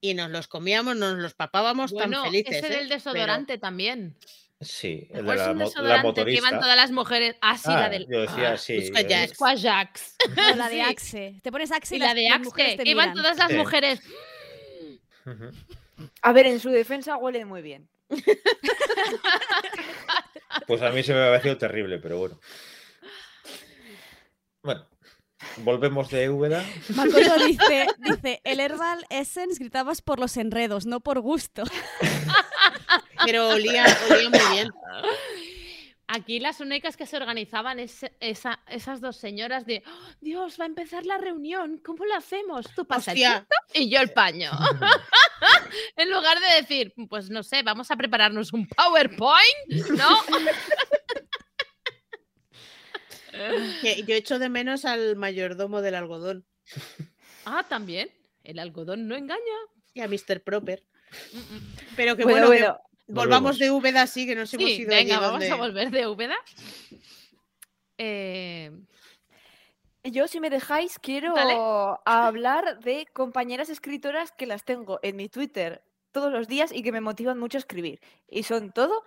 y 0.00 0.14
nos 0.14 0.30
los 0.30 0.48
comíamos, 0.48 0.96
nos 0.96 1.18
los 1.18 1.34
papábamos 1.34 1.92
Bueno, 1.92 2.22
tan 2.22 2.32
felices. 2.32 2.56
ese 2.56 2.66
¿eh? 2.72 2.76
del 2.78 2.88
desodorante 2.88 3.58
también. 3.58 4.16
Sí, 4.60 5.08
¿Te 5.12 5.18
el 5.18 5.26
de 5.26 5.34
la, 5.36 5.50
un 5.50 5.56
mo- 5.58 5.64
la 5.64 5.64
desodorante 5.68 6.24
que 6.24 6.30
iban 6.32 6.42
motorista. 6.54 6.60
todas 6.60 6.76
las 6.76 6.90
mujeres? 6.92 7.36
Ah, 7.42 7.58
sí, 7.58 7.68
la 7.68 7.84
Ah, 7.84 7.88
del. 7.88 8.06
yo 8.08 8.20
decía, 8.22 8.52
ah, 8.52 8.56
sí. 8.56 8.78
busca 8.80 9.00
eh, 9.00 9.08
la 10.56 10.68
de. 10.68 10.82
Axe. 10.82 11.40
Te 11.42 11.50
pones 11.52 11.72
Axe 11.72 11.94
Y 11.94 11.98
y 11.98 12.00
la 12.00 12.06
las- 12.06 12.14
de 12.14 12.28
Axe, 12.30 12.76
que 12.82 12.90
iban 12.90 13.10
miran. 13.10 13.14
todas 13.22 13.38
las 13.38 13.50
Sí. 13.50 13.56
mujeres. 13.56 14.00
ujú. 15.26 15.50
A 16.22 16.32
ver, 16.32 16.46
en 16.46 16.60
su 16.60 16.70
defensa 16.70 17.16
huele 17.16 17.44
muy 17.44 17.62
bien. 17.62 17.88
Pues 20.66 20.82
a 20.82 20.90
mí 20.90 21.02
se 21.02 21.14
me 21.14 21.20
ha 21.20 21.30
parecido 21.30 21.56
terrible, 21.56 21.98
pero 21.98 22.18
bueno. 22.18 22.38
Bueno, 24.62 24.86
volvemos 25.58 26.10
de 26.10 26.30
Úbeda. 26.30 26.64
Makoto 26.94 27.46
dice, 27.46 27.86
dice, 27.98 28.40
el 28.44 28.60
Herbal 28.60 29.04
Essence 29.10 29.58
gritabas 29.58 30.02
por 30.02 30.20
los 30.20 30.36
enredos, 30.36 30.86
no 30.86 31.00
por 31.00 31.20
gusto. 31.20 31.64
Pero 33.24 33.48
olía, 33.48 33.84
olía 34.10 34.30
muy 34.30 34.40
bien. 34.56 34.70
Aquí 36.08 36.40
las 36.40 36.60
únicas 36.60 36.96
que 36.96 37.06
se 37.06 37.16
organizaban 37.16 37.78
es 37.78 38.04
esa- 38.20 38.60
esas 38.68 39.00
dos 39.00 39.16
señoras 39.16 39.64
de 39.66 39.82
"Oh, 39.86 40.08
Dios, 40.20 40.58
va 40.60 40.64
a 40.64 40.66
empezar 40.66 41.06
la 41.06 41.16
reunión, 41.18 41.78
¿cómo 41.78 42.04
lo 42.04 42.14
hacemos? 42.14 42.66
Tú 42.74 42.84
pasa 42.86 43.12
el 43.12 43.46
y 43.74 43.88
yo 43.88 44.00
el 44.00 44.12
paño. 44.12 44.50
en 45.96 46.10
lugar 46.10 46.38
de 46.40 46.56
decir, 46.60 46.92
pues 47.08 47.30
no 47.30 47.42
sé, 47.42 47.62
vamos 47.62 47.90
a 47.90 47.96
prepararnos 47.96 48.52
un 48.52 48.66
PowerPoint, 48.66 49.90
¿no? 49.96 50.08
Yo 54.06 54.14
echo 54.14 54.38
de 54.38 54.48
menos 54.48 54.84
al 54.84 55.16
mayordomo 55.16 55.80
del 55.80 55.94
algodón 55.94 56.46
ah, 57.46 57.64
también. 57.68 58.10
El 58.44 58.58
algodón 58.58 59.08
no 59.08 59.14
engaña. 59.16 59.40
y 59.94 60.00
a 60.00 60.08
Mr. 60.08 60.42
Proper. 60.42 60.84
Mm, 61.32 61.38
mm. 61.38 61.76
Pero 61.96 62.16
que 62.16 62.24
Bueno, 62.24 62.46
bueno, 62.46 62.60
que 62.60 62.68
bueno, 62.68 62.80
volvamos 63.14 63.58
de 63.58 63.70
Úbeda, 63.70 64.06
sí, 64.06 64.26
que 64.26 64.34
nos 64.34 64.52
hemos 64.54 64.70
ido 64.70 64.94
allí 64.94 65.04
venga, 65.06 65.20
vamos 65.20 65.48
a 65.48 65.54
volver 65.56 65.90
de 65.90 66.06
Úbeda. 66.06 66.36
Eh, 67.98 68.70
Yo, 70.04 70.26
si 70.26 70.40
me 70.40 70.50
dejáis, 70.50 70.98
quiero 70.98 71.34
Dale. 71.34 71.56
hablar 72.04 72.80
de 72.80 73.06
compañeras 73.12 73.68
escritoras 73.68 74.32
que 74.32 74.46
las 74.46 74.64
tengo 74.64 74.98
en 75.02 75.16
mi 75.16 75.28
Twitter 75.28 75.84
todos 76.10 76.32
los 76.32 76.48
días 76.48 76.72
y 76.72 76.82
que 76.82 76.92
me 76.92 77.00
motivan 77.00 77.38
mucho 77.38 77.58
a 77.58 77.60
escribir. 77.60 78.00
Y 78.28 78.42
son 78.42 78.72
todo, 78.72 79.04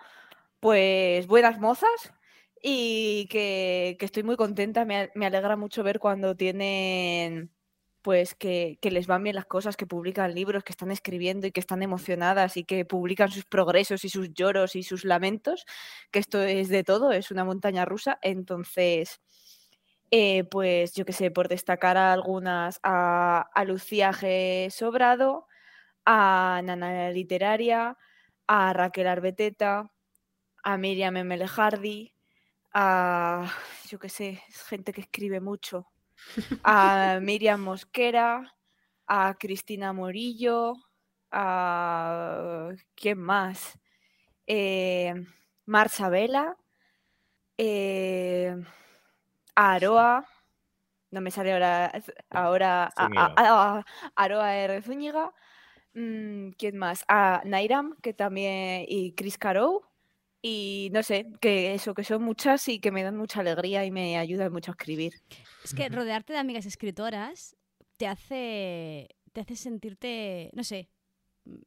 pues, 0.60 1.28
buenas 1.28 1.60
mozas 1.60 2.14
y 2.62 3.28
que, 3.30 3.98
que 4.00 4.06
estoy 4.06 4.24
muy 4.24 4.38
contenta. 4.38 4.86
Me, 4.86 5.12
me 5.16 5.26
alegra 5.26 5.58
mucho 5.58 5.84
ver 5.84 6.00
cuando 6.00 6.36
tienen, 6.36 7.52
pues, 8.06 8.36
que, 8.36 8.78
les 8.84 9.08
van 9.08 9.24
bien 9.24 9.36
las 9.36 9.48
cosas, 9.48 9.76
que 9.76 9.88
publican 9.88 10.36
libros, 10.36 10.64
que 10.64 10.72
están 10.72 10.92
escribiendo 10.92 11.48
y 11.48 11.52
que 11.52 11.60
están 11.60 11.82
emocionadas 11.82 12.56
y 12.56 12.64
que 12.64 12.86
publican 12.86 13.32
sus 13.32 13.46
progresos 13.46 14.06
y 14.06 14.10
sus 14.10 14.32
lloros 14.32 14.76
y 14.76 14.84
sus 14.84 15.06
lamentos, 15.06 15.66
que 16.12 16.20
esto 16.20 16.44
es 16.44 16.70
de 16.70 16.84
todo, 16.84 17.12
es 17.12 17.32
una 17.32 17.44
montaña 17.44 17.84
rusa. 17.84 18.20
Entonces... 18.22 19.22
Eh, 20.12 20.44
pues 20.46 20.94
yo 20.94 21.04
qué 21.04 21.14
sé, 21.14 21.32
por 21.32 21.48
destacar 21.48 21.98
a 21.98 22.14
algunas, 22.14 22.80
a, 22.84 23.64
Lucía 23.66 24.12
G. 24.14 24.70
Sobrado, 24.70 25.48
a 26.06 26.62
Nana 26.64 27.10
Literaria, 27.10 27.98
a 28.48 28.74
Raquel 28.74 29.08
Arbeteta, 29.08 29.92
a 30.64 30.78
Miriam 30.78 31.18
M. 31.18 31.48
Hardy, 31.48 32.14
a, 32.72 33.52
yo 33.90 33.98
qué 34.00 34.10
sé, 34.10 34.44
gente 34.68 34.94
que 34.94 35.02
escribe 35.02 35.42
mucho, 35.42 35.88
a 36.64 37.20
Miriam 37.22 37.62
Mosquera, 37.62 38.54
a 39.08 39.36
Cristina 39.38 39.94
Morillo, 39.94 40.74
a... 41.32 42.70
¿quién 42.96 43.20
más? 43.20 43.78
Eh, 44.48 45.14
Vela, 46.12 46.58
eh, 47.58 48.56
a 49.56 49.74
Aroa, 49.74 50.28
no 51.12 51.22
me 51.22 51.32
sale 51.32 51.54
ahora, 51.54 51.92
ahora 52.30 52.84
a, 52.84 52.88
a- 52.88 53.06
Zúñiga. 53.06 53.34
a- 53.36 53.78
a- 53.80 53.86
Aroa 54.16 54.56
R. 54.56 54.82
Zúñiga, 54.82 55.34
mm, 55.94 56.50
¿quién 56.58 56.78
más? 56.78 57.06
A 57.08 57.42
Nairam, 57.46 57.96
que 58.02 58.14
también, 58.14 58.86
y 58.88 59.14
Chris 59.16 59.38
Caro, 59.38 59.82
y 60.48 60.92
no 60.94 61.02
sé, 61.02 61.26
que 61.42 61.74
eso, 61.74 61.96
que 61.96 62.04
son 62.04 62.22
muchas 62.22 62.68
y 62.68 62.80
que 62.80 62.92
me 62.92 63.02
dan 63.02 63.18
mucha 63.18 63.40
alegría 63.40 63.84
y 63.84 63.90
me 63.90 64.20
ayudan 64.20 64.52
mucho 64.52 64.70
a 64.70 64.74
escribir. 64.74 65.14
Es 65.64 65.74
que 65.74 65.90
rodearte 65.90 66.34
de 66.34 66.40
amigas 66.40 66.68
escritoras 66.68 67.56
te 67.98 68.06
hace, 68.06 69.10
te 69.34 69.42
hace 69.42 69.56
sentirte, 69.56 70.52
no 70.54 70.64
sé, 70.64 70.92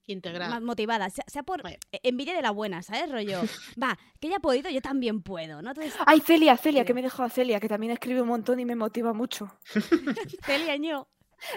integrada. 0.07 0.49
más 0.49 0.63
motivada. 0.63 1.11
Sea, 1.11 1.25
sea 1.27 1.43
por 1.43 1.61
e- 1.69 1.79
envidia 2.05 2.37
de 2.37 2.43
la 2.43 2.53
buena, 2.53 2.85
¿sabes? 2.85 3.11
Rollo, 3.11 3.41
va, 3.83 3.99
que 4.21 4.29
ella 4.29 4.37
ha 4.37 4.41
podido, 4.41 4.71
yo 4.71 4.81
también 4.81 5.23
puedo, 5.23 5.61
¿no? 5.61 5.71
Entonces, 5.71 5.95
Ay, 6.07 6.21
Celia, 6.21 6.57
Celia, 6.57 6.85
que 6.85 6.95
me 6.95 7.01
he 7.01 7.03
dejado 7.03 7.25
a 7.25 7.31
Celia, 7.31 7.59
que 7.59 7.69
también 7.69 7.91
escribe 7.93 8.23
un 8.23 8.29
montón 8.29 8.61
y 8.61 8.65
me 8.65 8.77
motiva 8.77 9.13
mucho. 9.13 9.59
Celia 10.47 10.77
Ño. 10.77 11.09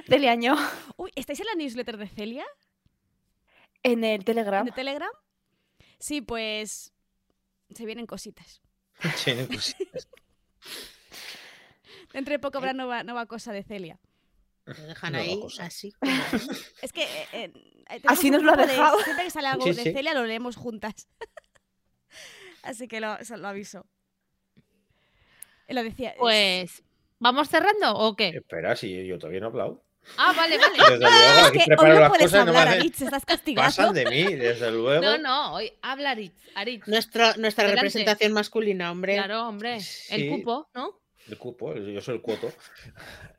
Celia 0.08 0.32
Año, 0.32 0.56
Uy, 0.98 1.12
¿estáis 1.16 1.40
en 1.40 1.46
la 1.46 1.54
newsletter 1.56 1.98
de 1.98 2.08
Celia? 2.08 2.46
en 3.84 4.04
el 4.04 4.24
Telegram. 4.26 4.66
¿De 4.66 4.72
Telegram? 4.72 5.10
Sí, 6.00 6.22
pues 6.22 6.94
se 7.76 7.86
vienen 7.86 8.06
cositas. 8.06 8.62
Tiene 9.24 9.48
cositas. 9.48 10.08
Dentro 12.14 12.34
de 12.34 12.40
poco 12.40 12.58
habrá 12.58 12.74
nueva, 12.74 13.04
nueva 13.04 13.26
cosa 13.26 13.52
de 13.54 13.64
Celia. 13.64 14.00
Lo 14.66 14.74
dejan 14.74 15.14
No, 15.14 15.20
ahí, 15.20 15.40
cosa. 15.40 15.66
así. 15.66 15.94
Es 16.82 16.92
que 16.94 17.04
eh, 17.04 17.52
eh, 17.90 18.02
Así 18.08 18.30
nos 18.30 18.44
lo 18.44 18.52
ha 18.52 18.56
grupo 18.56 18.68
de- 18.68 18.74
dejado. 18.78 19.00
siempre 19.00 19.26
que 19.26 19.32
sale 19.32 19.48
algo 19.48 19.64
Sí, 19.66 19.74
de 19.74 19.84
sí. 19.84 19.94
Celia 19.94 20.14
lo 20.14 20.26
leemos 20.26 20.56
juntas. 20.56 21.08
Así 22.64 22.88
que 22.88 23.00
lo, 23.02 23.18
eso 23.18 23.38
lo 23.38 23.48
aviso. 23.48 23.88
Lo 25.68 25.84
decía. 25.84 26.12
es- 26.12 26.18
Pues, 26.20 26.84
¿vamos 27.20 27.50
cerrando 27.50 27.96
o 27.96 28.16
qué? 28.16 28.30
Espera, 28.30 28.76
si 28.76 29.06
yo 29.08 29.18
todavía 29.18 29.40
no 29.40 29.48
he 29.48 29.50
hablado. 29.50 29.84
Ah, 30.18 30.34
vale, 30.36 30.58
vale. 30.58 30.74
Desde 30.78 30.98
luego, 31.00 31.16
es 31.16 31.44
aquí 31.44 31.52
que 31.58 31.60
hoy 31.60 31.66
preparo 31.68 31.94
no 31.94 32.00
las 32.00 32.10
puedes 32.10 32.26
cosas, 32.26 32.48
hablar, 32.48 32.68
hacen- 32.68 32.80
Aritz, 32.80 33.02
estás 33.02 33.26
castigado. 33.26 33.68
pasan 33.68 33.94
de 33.94 34.06
mí, 34.06 34.24
desde 34.36 34.72
luego. 34.72 35.02
No, 35.02 35.18
no, 35.18 35.54
hoy 35.56 35.72
habla 35.82 36.12
Aritz. 36.12 36.34
Aritz. 36.56 36.88
Nuestra, 36.88 37.36
nuestra 37.38 37.64
Adelante. 37.66 37.82
representación 37.88 38.34
masculina, 38.34 38.92
hombre. 38.92 39.16
Claro, 39.16 39.48
hombre. 39.48 39.76
El 39.76 39.82
Sí. 39.82 40.30
cupo, 40.30 40.70
¿no? 40.74 41.00
El 41.30 41.38
cupo, 41.38 41.76
yo 41.76 42.02
soy 42.02 42.16
el 42.16 42.22
cuoto. 42.22 42.52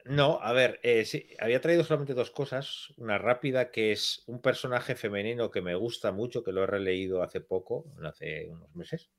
No, 0.04 0.38
a 0.40 0.52
ver, 0.52 0.78
eh, 0.84 1.04
sí, 1.04 1.28
había 1.40 1.60
traído 1.60 1.82
solamente 1.82 2.14
dos 2.14 2.30
cosas. 2.30 2.92
Una 2.96 3.18
rápida, 3.18 3.70
que 3.72 3.90
es 3.92 4.22
un 4.26 4.40
personaje 4.40 4.94
femenino 4.94 5.50
que 5.50 5.60
me 5.62 5.74
gusta 5.74 6.12
mucho, 6.12 6.44
que 6.44 6.52
lo 6.52 6.62
he 6.62 6.66
releído 6.66 7.22
hace 7.24 7.40
poco, 7.40 7.84
hace 8.04 8.46
unos 8.48 8.74
meses, 8.76 9.10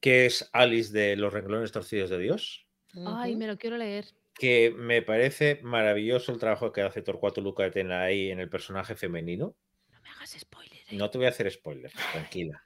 que 0.00 0.24
es 0.26 0.48
Alice 0.52 0.90
de 0.92 1.16
Los 1.16 1.32
renglones 1.34 1.70
torcidos 1.70 2.08
de 2.10 2.18
Dios, 2.18 2.66
Ay, 3.06 3.36
me 3.36 3.46
lo 3.46 3.58
quiero 3.58 3.76
leer. 3.76 4.06
Que 4.34 4.72
me 4.76 5.02
parece 5.02 5.60
maravilloso 5.62 6.32
el 6.32 6.38
trabajo 6.38 6.72
que 6.72 6.82
hace 6.82 7.02
Torcuato 7.02 7.40
Luca 7.40 7.62
de 7.62 7.70
Tena 7.70 8.02
ahí 8.02 8.30
en 8.30 8.40
el 8.40 8.48
personaje 8.48 8.94
femenino. 8.96 9.56
No 9.92 10.00
me 10.02 10.10
hagas 10.10 10.36
spoiler. 10.38 10.78
¿eh? 10.78 10.96
No 10.96 11.10
te 11.10 11.18
voy 11.18 11.26
a 11.26 11.30
hacer 11.30 11.50
spoilers, 11.50 11.94
tranquila. 12.12 12.62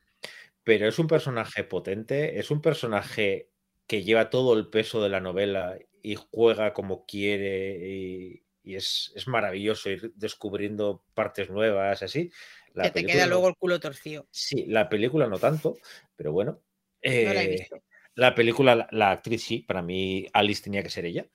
Pero 0.65 0.89
es 0.89 0.99
un 0.99 1.07
personaje 1.07 1.65
potente, 1.65 2.39
es 2.39 2.51
un 2.51 2.61
personaje 2.61 3.51
que 3.87 4.03
lleva 4.03 4.31
todo 4.31 4.55
el 4.59 4.69
peso 4.69 5.03
de 5.03 5.09
la 5.09 5.21
novela 5.21 5.79
y 6.03 6.15
juega 6.17 6.73
como 6.75 7.07
quiere 7.07 7.79
y, 7.89 8.43
y 8.63 8.75
es, 8.77 9.13
es 9.15 9.27
maravilloso 9.29 9.89
ir 9.91 10.13
descubriendo 10.15 11.05
partes 11.15 11.49
nuevas, 11.51 12.03
así. 12.03 12.31
La 12.75 12.85
que 12.85 12.91
te 12.91 13.07
queda 13.07 13.25
no- 13.25 13.31
luego 13.31 13.49
el 13.49 13.57
culo 13.57 13.81
torcido. 13.81 14.27
Sí, 14.31 14.67
la 14.67 14.89
película 14.89 15.27
no 15.27 15.39
tanto, 15.39 15.77
pero 16.17 16.33
bueno. 16.33 16.61
No 17.03 17.33
la 17.33 17.43
he 17.43 17.47
Eh, 17.47 17.57
visto. 17.61 17.83
la 18.15 18.35
película, 18.35 18.75
la, 18.75 18.89
la 18.91 19.11
actriz 19.13 19.43
sí, 19.43 19.61
para 19.61 19.81
mí 19.83 20.27
Alice 20.33 20.63
tenía 20.63 20.83
que 20.83 20.91
ser 20.91 21.07
ella. 21.07 21.27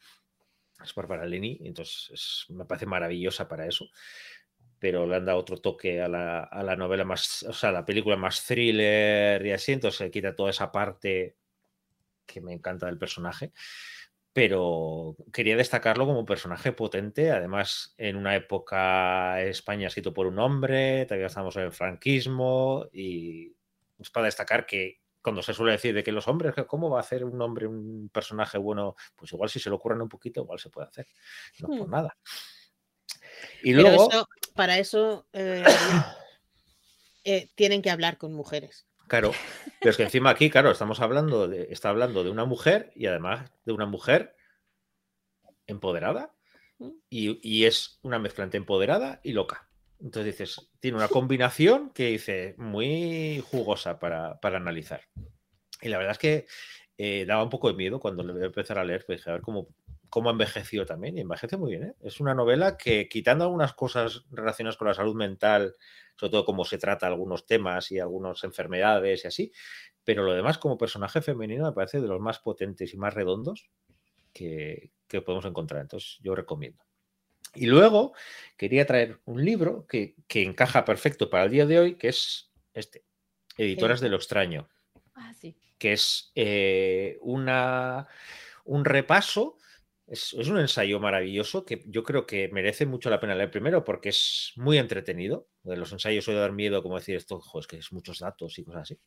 Es 0.84 0.94
Bárbara 0.96 1.26
Leni, 1.26 1.60
entonces 1.64 2.12
es- 2.14 2.46
me 2.50 2.66
parece 2.66 2.86
maravillosa 2.86 3.48
para 3.48 3.68
eso. 3.68 3.88
Pero 4.80 5.08
le 5.08 5.16
han 5.16 5.26
dado 5.26 5.40
otro 5.40 5.58
toque 5.58 6.02
a 6.02 6.08
la, 6.10 6.42
a 6.44 6.64
la 6.64 6.76
novela 6.76 7.06
más, 7.06 7.44
o 7.44 7.54
sea, 7.54 7.70
a 7.70 7.72
la 7.74 7.86
película 7.86 8.18
más 8.18 8.46
thriller 8.46 9.46
y 9.46 9.52
así, 9.52 9.72
entonces 9.74 9.98
se 10.00 10.12
quita 10.12 10.36
toda 10.36 10.50
esa 10.52 10.72
parte 10.72 11.38
que 12.26 12.42
me 12.42 12.54
encanta 12.54 12.88
del 12.88 12.98
personaje. 13.00 13.54
Pero 14.34 15.16
quería 15.34 15.58
destacarlo 15.58 16.08
como 16.08 16.26
personaje 16.26 16.72
potente, 16.74 17.32
además 17.32 17.94
en 17.98 18.16
una 18.18 18.36
época 18.36 19.42
España 19.44 19.88
escrito 19.90 20.14
por 20.14 20.28
un 20.28 20.40
hombre, 20.40 21.06
todavía 21.06 21.28
estamos 21.28 21.56
en 21.58 21.64
el 21.64 21.74
franquismo 21.74 22.88
y 22.94 23.56
es 24.00 24.10
para 24.10 24.26
destacar 24.28 24.66
que 24.66 25.03
cuando 25.24 25.42
se 25.42 25.54
suele 25.54 25.72
decir 25.72 25.96
de 25.96 26.04
que 26.04 26.12
los 26.12 26.28
hombres, 26.28 26.54
¿cómo 26.68 26.90
va 26.90 26.98
a 27.00 27.02
hacer 27.02 27.24
un 27.24 27.42
hombre 27.42 27.66
un 27.66 28.10
personaje 28.14 28.58
bueno? 28.58 28.96
Pues 29.16 29.32
igual 29.32 29.50
si 29.50 29.60
se 29.60 29.70
lo 29.70 29.78
ocurren 29.78 30.02
un 30.02 30.10
poquito, 30.10 30.42
igual 30.42 30.60
se 30.60 30.70
puede 30.70 30.88
hacer. 30.88 31.08
No 31.60 31.70
por 31.70 31.88
Hmm. 31.88 31.92
nada. 31.92 32.18
Y 33.64 33.74
Pero 33.74 33.90
luego, 33.90 34.12
eso, 34.12 34.28
para 34.54 34.78
eso 34.78 35.26
eh, 35.34 35.64
eh, 37.24 37.50
tienen 37.56 37.82
que 37.82 37.90
hablar 37.90 38.18
con 38.18 38.34
mujeres. 38.34 38.86
claro, 39.08 39.32
pero 39.80 39.92
es 39.92 39.98
que 39.98 40.04
encima 40.04 40.30
aquí, 40.30 40.50
claro, 40.50 40.72
estamos 40.72 41.00
hablando 41.00 41.48
de, 41.48 41.68
está 41.72 41.90
hablando 41.90 42.24
de 42.24 42.30
una 42.30 42.46
mujer 42.46 42.92
y 42.96 43.06
además 43.08 43.50
de 43.66 43.74
una 43.74 43.86
mujer 43.86 44.36
empoderada 45.68 46.36
y, 47.10 47.40
y 47.48 47.66
es 47.66 48.00
una 48.02 48.20
mezcla 48.20 48.44
entre 48.44 48.58
empoderada 48.58 49.22
y 49.24 49.32
loca. 49.32 49.70
Entonces 50.00 50.38
dices, 50.38 50.72
tiene 50.80 50.98
una 50.98 51.08
combinación 51.08 51.92
que 51.92 52.08
dice 52.08 52.56
muy 52.58 53.44
jugosa 53.50 54.00
para, 54.00 54.40
para 54.40 54.58
analizar. 54.58 55.02
Y 55.82 55.90
la 55.90 55.98
verdad 55.98 56.14
es 56.14 56.20
que 56.20 56.46
eh, 56.98 57.26
daba 57.26 57.44
un 57.44 57.50
poco 57.50 57.70
de 57.70 57.76
miedo 57.76 58.00
cuando 58.00 58.24
le 58.24 58.34
voy 58.34 58.44
a 58.44 58.48
empezar 58.48 58.78
a 58.78 58.86
leer, 58.86 59.04
pues 59.06 59.20
dije, 59.20 59.30
a 59.30 59.34
ver 59.34 59.42
cómo, 59.42 59.68
cómo 60.10 60.30
ha 60.30 60.34
envejecido 60.34 60.86
también, 60.86 61.18
y 61.18 61.22
envejece 61.22 61.58
muy 61.58 61.72
bien. 61.72 61.84
¿eh? 61.84 61.94
Es 62.02 62.20
una 62.20 62.34
novela 62.36 62.78
que, 62.78 63.10
quitando 63.10 63.46
algunas 63.46 63.74
cosas 63.74 64.26
relacionadas 64.32 64.78
con 64.78 64.88
la 64.88 64.94
salud 64.94 65.16
mental, 65.16 65.76
sobre 66.16 66.32
todo 66.32 66.46
cómo 66.46 66.66
se 66.66 66.78
trata 66.78 67.08
algunos 67.08 67.46
temas 67.46 67.92
y 67.92 68.00
algunas 68.00 68.44
enfermedades 68.44 69.24
y 69.24 69.28
así, 69.28 69.52
pero 70.04 70.24
lo 70.24 70.34
demás, 70.34 70.58
como 70.58 70.78
personaje 70.78 71.22
femenino, 71.22 71.66
me 71.66 71.72
parece 71.72 72.02
de 72.02 72.08
los 72.08 72.20
más 72.20 72.40
potentes 72.40 72.94
y 72.94 72.98
más 72.98 73.14
redondos 73.14 73.70
que, 74.34 74.92
podemos 75.26 75.46
encontrar. 75.46 75.82
Entonces, 75.82 76.20
yo 76.22 76.36
recomiendo. 76.36 76.84
Y 77.56 77.68
luego 77.68 78.14
quería 78.58 78.86
traer 78.86 79.20
un 79.26 79.44
libro 79.44 79.86
que, 79.88 80.16
encaja 80.30 80.86
perfecto 80.86 81.30
para 81.30 81.46
el 81.46 81.52
día 81.52 81.66
de 81.66 81.80
hoy, 81.80 81.96
que 81.96 82.10
es 82.10 82.52
este, 82.74 83.04
Editoras 83.58 84.02
de 84.02 84.10
lo 84.10 84.18
extraño. 84.18 84.70
Ah, 85.14 85.34
sí. 85.34 85.56
Que 85.78 85.94
es 85.94 86.32
eh, 86.36 87.18
una, 87.22 88.08
un 88.66 88.86
repaso 88.86 89.58
es, 90.08 90.34
un 90.34 90.60
ensayo 90.60 91.00
maravilloso 91.00 91.66
que 91.66 91.84
yo 91.88 92.04
creo 92.04 92.26
que 92.26 92.50
merece 92.50 92.86
mucho 92.86 93.10
la 93.10 93.20
pena 93.20 93.36
leer 93.36 93.52
primero 93.52 93.84
porque 93.84 94.10
es 94.10 94.54
muy 94.56 94.78
entretenido. 94.78 95.48
De 95.64 95.78
los 95.78 95.92
ensayos 95.92 96.26
suele 96.26 96.40
dar 96.40 96.52
miedo, 96.52 96.84
como 96.84 96.98
decir 97.00 97.16
esto, 97.16 97.42
es 97.60 97.68
que 97.68 97.78
es 97.78 97.92
muchos 97.92 98.20
datos 98.20 98.60
y 98.60 98.64
cosas 98.64 98.82
así. 98.84 99.00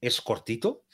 Es 0.00 0.20
cortito 0.20 0.84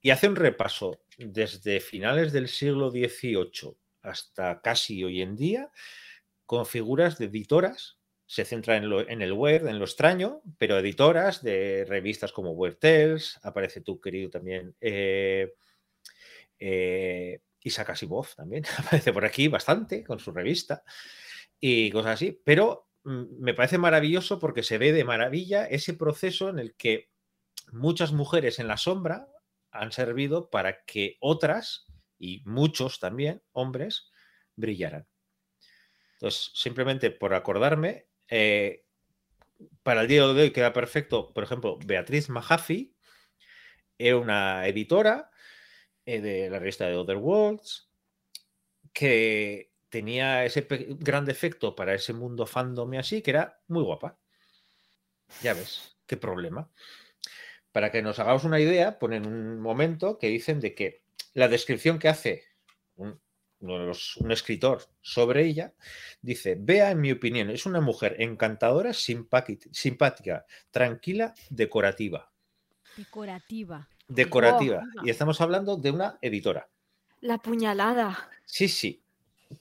y 0.00 0.10
hace 0.10 0.28
un 0.28 0.36
repaso 0.36 1.02
desde 1.18 1.80
finales 1.80 2.32
del 2.32 2.48
siglo 2.48 2.90
XVIII 2.90 3.76
hasta 4.02 4.60
casi 4.60 5.02
hoy 5.04 5.22
en 5.22 5.36
día 5.36 5.70
con 6.46 6.66
figuras 6.66 7.18
de 7.18 7.26
editoras. 7.26 7.98
Se 8.26 8.44
centra 8.44 8.76
en, 8.76 8.84
en 9.08 9.22
el 9.22 9.32
web, 9.32 9.66
en 9.66 9.78
lo 9.78 9.84
extraño, 9.84 10.40
pero 10.58 10.78
editoras 10.78 11.42
de 11.42 11.84
revistas 11.88 12.32
como 12.32 12.52
Weird 12.52 12.78
Tales, 12.78 13.40
aparece 13.42 13.80
tú, 13.80 14.00
querido, 14.00 14.30
también. 14.30 14.76
Eh, 14.80 15.52
eh, 16.60 17.40
Isaac 17.62 17.90
Asimov 17.90 18.34
también 18.34 18.64
aparece 18.78 19.12
por 19.12 19.24
aquí 19.24 19.48
bastante 19.48 20.04
con 20.04 20.18
su 20.18 20.32
revista 20.32 20.82
y 21.58 21.90
cosas 21.90 22.14
así, 22.14 22.40
pero 22.44 22.88
mm, 23.04 23.42
me 23.42 23.54
parece 23.54 23.78
maravilloso 23.78 24.38
porque 24.38 24.62
se 24.62 24.78
ve 24.78 24.92
de 24.92 25.04
maravilla 25.04 25.66
ese 25.66 25.94
proceso 25.94 26.48
en 26.48 26.58
el 26.58 26.74
que 26.74 27.10
muchas 27.72 28.12
mujeres 28.12 28.58
en 28.58 28.68
la 28.68 28.76
sombra 28.76 29.28
han 29.70 29.92
servido 29.92 30.50
para 30.50 30.84
que 30.84 31.16
otras, 31.20 31.86
y 32.20 32.42
muchos 32.44 33.00
también, 33.00 33.42
hombres, 33.52 34.12
brillaran. 34.54 35.08
Entonces, 36.12 36.52
simplemente 36.54 37.10
por 37.10 37.34
acordarme, 37.34 38.06
eh, 38.28 38.84
para 39.82 40.02
el 40.02 40.08
día 40.08 40.26
de 40.26 40.42
hoy 40.42 40.50
queda 40.52 40.72
perfecto, 40.72 41.32
por 41.32 41.42
ejemplo, 41.42 41.78
Beatriz 41.84 42.28
Mahaffey 42.28 42.94
era 43.98 44.18
una 44.18 44.66
editora 44.68 45.30
eh, 46.04 46.20
de 46.20 46.50
la 46.50 46.58
revista 46.58 46.86
de 46.86 46.96
Other 46.96 47.16
Worlds, 47.16 47.90
que 48.92 49.72
tenía 49.88 50.44
ese 50.44 50.66
gran 51.00 51.24
defecto 51.24 51.74
para 51.74 51.94
ese 51.94 52.12
mundo 52.12 52.46
fandom 52.46 52.92
y 52.94 52.98
así, 52.98 53.22
que 53.22 53.30
era 53.30 53.60
muy 53.68 53.82
guapa. 53.82 54.18
Ya 55.42 55.54
ves, 55.54 55.96
qué 56.06 56.16
problema. 56.16 56.70
Para 57.72 57.90
que 57.90 58.02
nos 58.02 58.18
hagamos 58.18 58.44
una 58.44 58.60
idea, 58.60 58.98
ponen 58.98 59.26
un 59.26 59.60
momento 59.60 60.18
que 60.18 60.28
dicen 60.28 60.60
de 60.60 60.74
que 60.74 61.02
la 61.34 61.48
descripción 61.48 61.98
que 61.98 62.08
hace 62.08 62.44
un, 62.96 63.20
un 63.60 64.30
escritor 64.30 64.82
sobre 65.00 65.44
ella, 65.44 65.74
dice, 66.22 66.56
vea 66.58 66.90
en 66.90 67.00
mi 67.00 67.12
opinión, 67.12 67.50
es 67.50 67.66
una 67.66 67.80
mujer 67.80 68.16
encantadora, 68.18 68.92
simpática, 68.92 70.46
tranquila, 70.70 71.34
decorativa. 71.50 72.32
Decorativa 72.96 73.88
decorativa. 74.10 74.82
Y 75.04 75.10
estamos 75.10 75.40
hablando 75.40 75.76
de 75.76 75.90
una 75.90 76.18
editora. 76.20 76.68
La 77.20 77.38
puñalada. 77.38 78.28
Sí, 78.44 78.68
sí. 78.68 79.02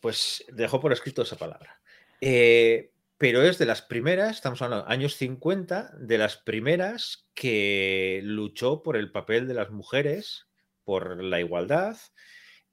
Pues 0.01 0.43
dejo 0.51 0.79
por 0.79 0.91
escrito 0.91 1.21
esa 1.21 1.37
palabra. 1.37 1.79
Eh, 2.21 2.91
pero 3.17 3.43
es 3.43 3.57
de 3.57 3.65
las 3.65 3.81
primeras, 3.81 4.37
estamos 4.37 4.61
hablando 4.61 4.87
años 4.87 5.15
50, 5.15 5.93
de 5.97 6.17
las 6.17 6.37
primeras 6.37 7.27
que 7.33 8.21
luchó 8.23 8.81
por 8.81 8.97
el 8.97 9.11
papel 9.11 9.47
de 9.47 9.53
las 9.53 9.71
mujeres, 9.71 10.47
por 10.89 11.23
la 11.23 11.39
igualdad, 11.39 11.97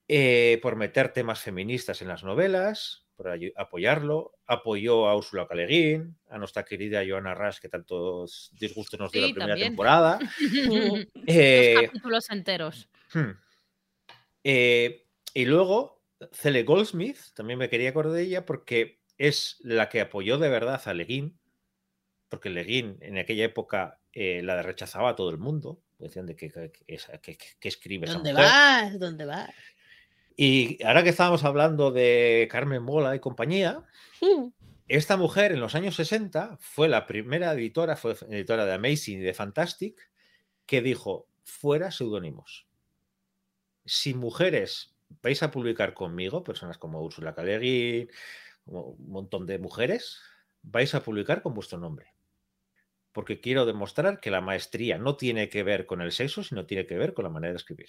eh, 0.09 0.59
por 0.62 0.75
meter 0.75 1.12
temas 1.12 1.41
feministas 1.41 2.01
en 2.01 2.09
las 2.09 2.25
novelas, 2.25 3.05
por 3.14 3.29
apoyarlo. 3.57 4.33
Apoyó 4.47 5.07
a 5.07 5.14
Úrsula 5.14 5.47
Caleguín, 5.47 6.17
a 6.31 6.39
nuestra 6.39 6.64
querida 6.64 7.05
Joana 7.07 7.35
Ras, 7.35 7.61
que 7.61 7.69
tantos 7.69 8.53
disgustos 8.59 8.99
nos 8.99 9.12
dio 9.12 9.27
la 9.27 9.35
primera 9.35 9.55
temporada. 9.57 10.19
eh, 11.27 11.75
capítulos 11.89 12.31
enteros. 12.31 12.89
Hmm. 13.12 13.33
Eh, 14.43 15.05
y 15.35 15.45
luego, 15.45 16.03
Cele 16.33 16.62
Goldsmith, 16.62 17.19
también 17.35 17.59
me 17.59 17.69
quería 17.69 17.91
acordar 17.91 18.14
de 18.14 18.23
ella 18.23 18.47
porque 18.47 19.03
es 19.19 19.59
la 19.61 19.91
que 19.91 20.01
apoyó 20.01 20.39
de 20.39 20.49
verdad 20.49 20.81
a 20.87 20.95
Leguín, 20.95 21.39
porque 22.31 22.49
Leguín 22.49 22.97
en 23.03 23.19
aquella 23.19 23.45
época 23.45 24.01
eh, 24.14 24.41
la 24.43 24.62
rechazaba 24.62 25.11
a 25.11 25.17
todo 25.17 25.29
el 25.29 25.37
mundo. 25.37 25.83
Decían 25.99 26.27
de 26.27 26.37
que, 26.37 26.51
que, 26.51 26.73
que, 27.23 27.39
que 27.59 27.69
escribe 27.69 28.07
¿Dónde 28.07 28.33
vas? 28.33 28.99
¿Dónde 28.99 29.25
vas? 29.25 29.51
Y 30.37 30.83
ahora 30.85 31.03
que 31.03 31.09
estábamos 31.09 31.45
hablando 31.45 31.91
de 31.91 32.47
Carmen 32.51 32.83
Mola 32.83 33.17
y 33.17 33.21
compañía, 33.21 33.83
mm. 34.21 34.49
esta 34.87 35.17
mujer 35.17 35.53
en 35.53 35.61
los 35.61 35.75
años 35.75 35.97
60 35.97 36.59
fue 36.61 36.89
la 36.89 37.07
primera 37.07 37.53
editora, 37.53 37.97
fue 37.97 38.17
editora 38.29 38.67
de 38.67 38.75
Amazing 38.75 39.21
y 39.21 39.23
de 39.23 39.33
Fantastic, 39.33 40.11
que 40.67 40.83
dijo, 40.83 41.27
fuera 41.43 41.91
seudónimos. 41.91 42.67
Si 43.87 44.13
mujeres 44.13 44.95
vais 45.23 45.43
a 45.43 45.51
publicar 45.51 45.95
conmigo, 45.95 46.45
personas 46.45 46.77
como 46.77 47.03
Úrsula 47.03 47.35
K. 47.35 47.43
como 48.65 48.83
un 48.89 49.09
montón 49.09 49.47
de 49.47 49.59
mujeres, 49.59 50.21
vais 50.63 50.95
a 50.95 51.03
publicar 51.03 51.41
con 51.41 51.55
vuestro 51.55 51.79
nombre. 51.79 52.16
Porque 53.17 53.41
quiero 53.41 53.64
demostrar 53.64 54.21
que 54.21 54.31
la 54.31 54.43
maestría 54.43 54.99
no 54.99 55.17
tiene 55.17 55.49
que 55.49 55.62
ver 55.62 55.87
con 55.87 56.03
el 56.03 56.12
sexo, 56.12 56.45
sino 56.45 56.67
tiene 56.67 56.87
que 56.87 56.99
ver 56.99 57.14
con 57.14 57.23
la 57.23 57.31
manera 57.31 57.55
de 57.55 57.57
escribir. 57.57 57.89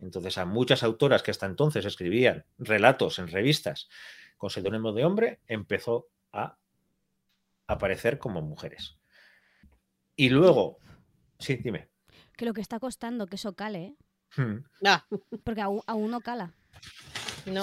Entonces, 0.00 0.36
a 0.36 0.44
muchas 0.44 0.82
autoras 0.82 1.22
que 1.22 1.30
hasta 1.30 1.46
entonces 1.46 1.86
escribían 1.86 2.44
relatos 2.58 3.18
en 3.18 3.28
revistas 3.28 3.88
con 4.36 4.50
seudónimo 4.50 4.92
de 4.92 5.06
hombre, 5.06 5.40
empezó 5.46 6.08
a 6.30 6.58
aparecer 7.68 8.18
como 8.18 8.42
mujeres. 8.42 8.98
Y 10.14 10.28
luego, 10.28 10.76
sí, 11.38 11.56
dime. 11.56 11.88
Que 12.36 12.44
lo 12.44 12.52
que 12.52 12.60
está 12.60 12.78
costando 12.78 13.28
que 13.28 13.36
eso 13.36 13.54
cale, 13.54 13.82
¿eh? 13.82 13.94
Hmm. 14.36 14.64
Ah. 14.84 15.06
Porque 15.42 15.62
aún, 15.62 16.10
no 16.10 16.20
cala. 16.20 16.52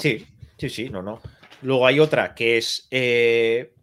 Sí, 0.02 0.26
sí, 0.58 0.70
sí, 0.72 0.89
no, 0.89 1.04
no. 1.04 1.22
Luego 1.62 1.86
hay 1.86 2.00
otra 2.00 2.34
que 2.34 2.58
es 2.58 2.88
eh, 2.89 3.76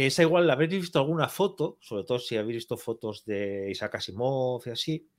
que 0.00 0.06
esa 0.06 0.22
igual 0.22 0.48
habéis 0.48 0.70
visto 0.70 0.98
alguna 0.98 1.28
foto, 1.28 1.76
sobre 1.82 2.04
todo 2.04 2.18
si 2.18 2.34
habéis 2.34 2.56
visto 2.56 2.78
fotos 2.78 3.22
de 3.26 3.70
Isaac 3.70 3.96
Asimov 3.96 4.62
y 4.64 4.70
así, 4.70 5.10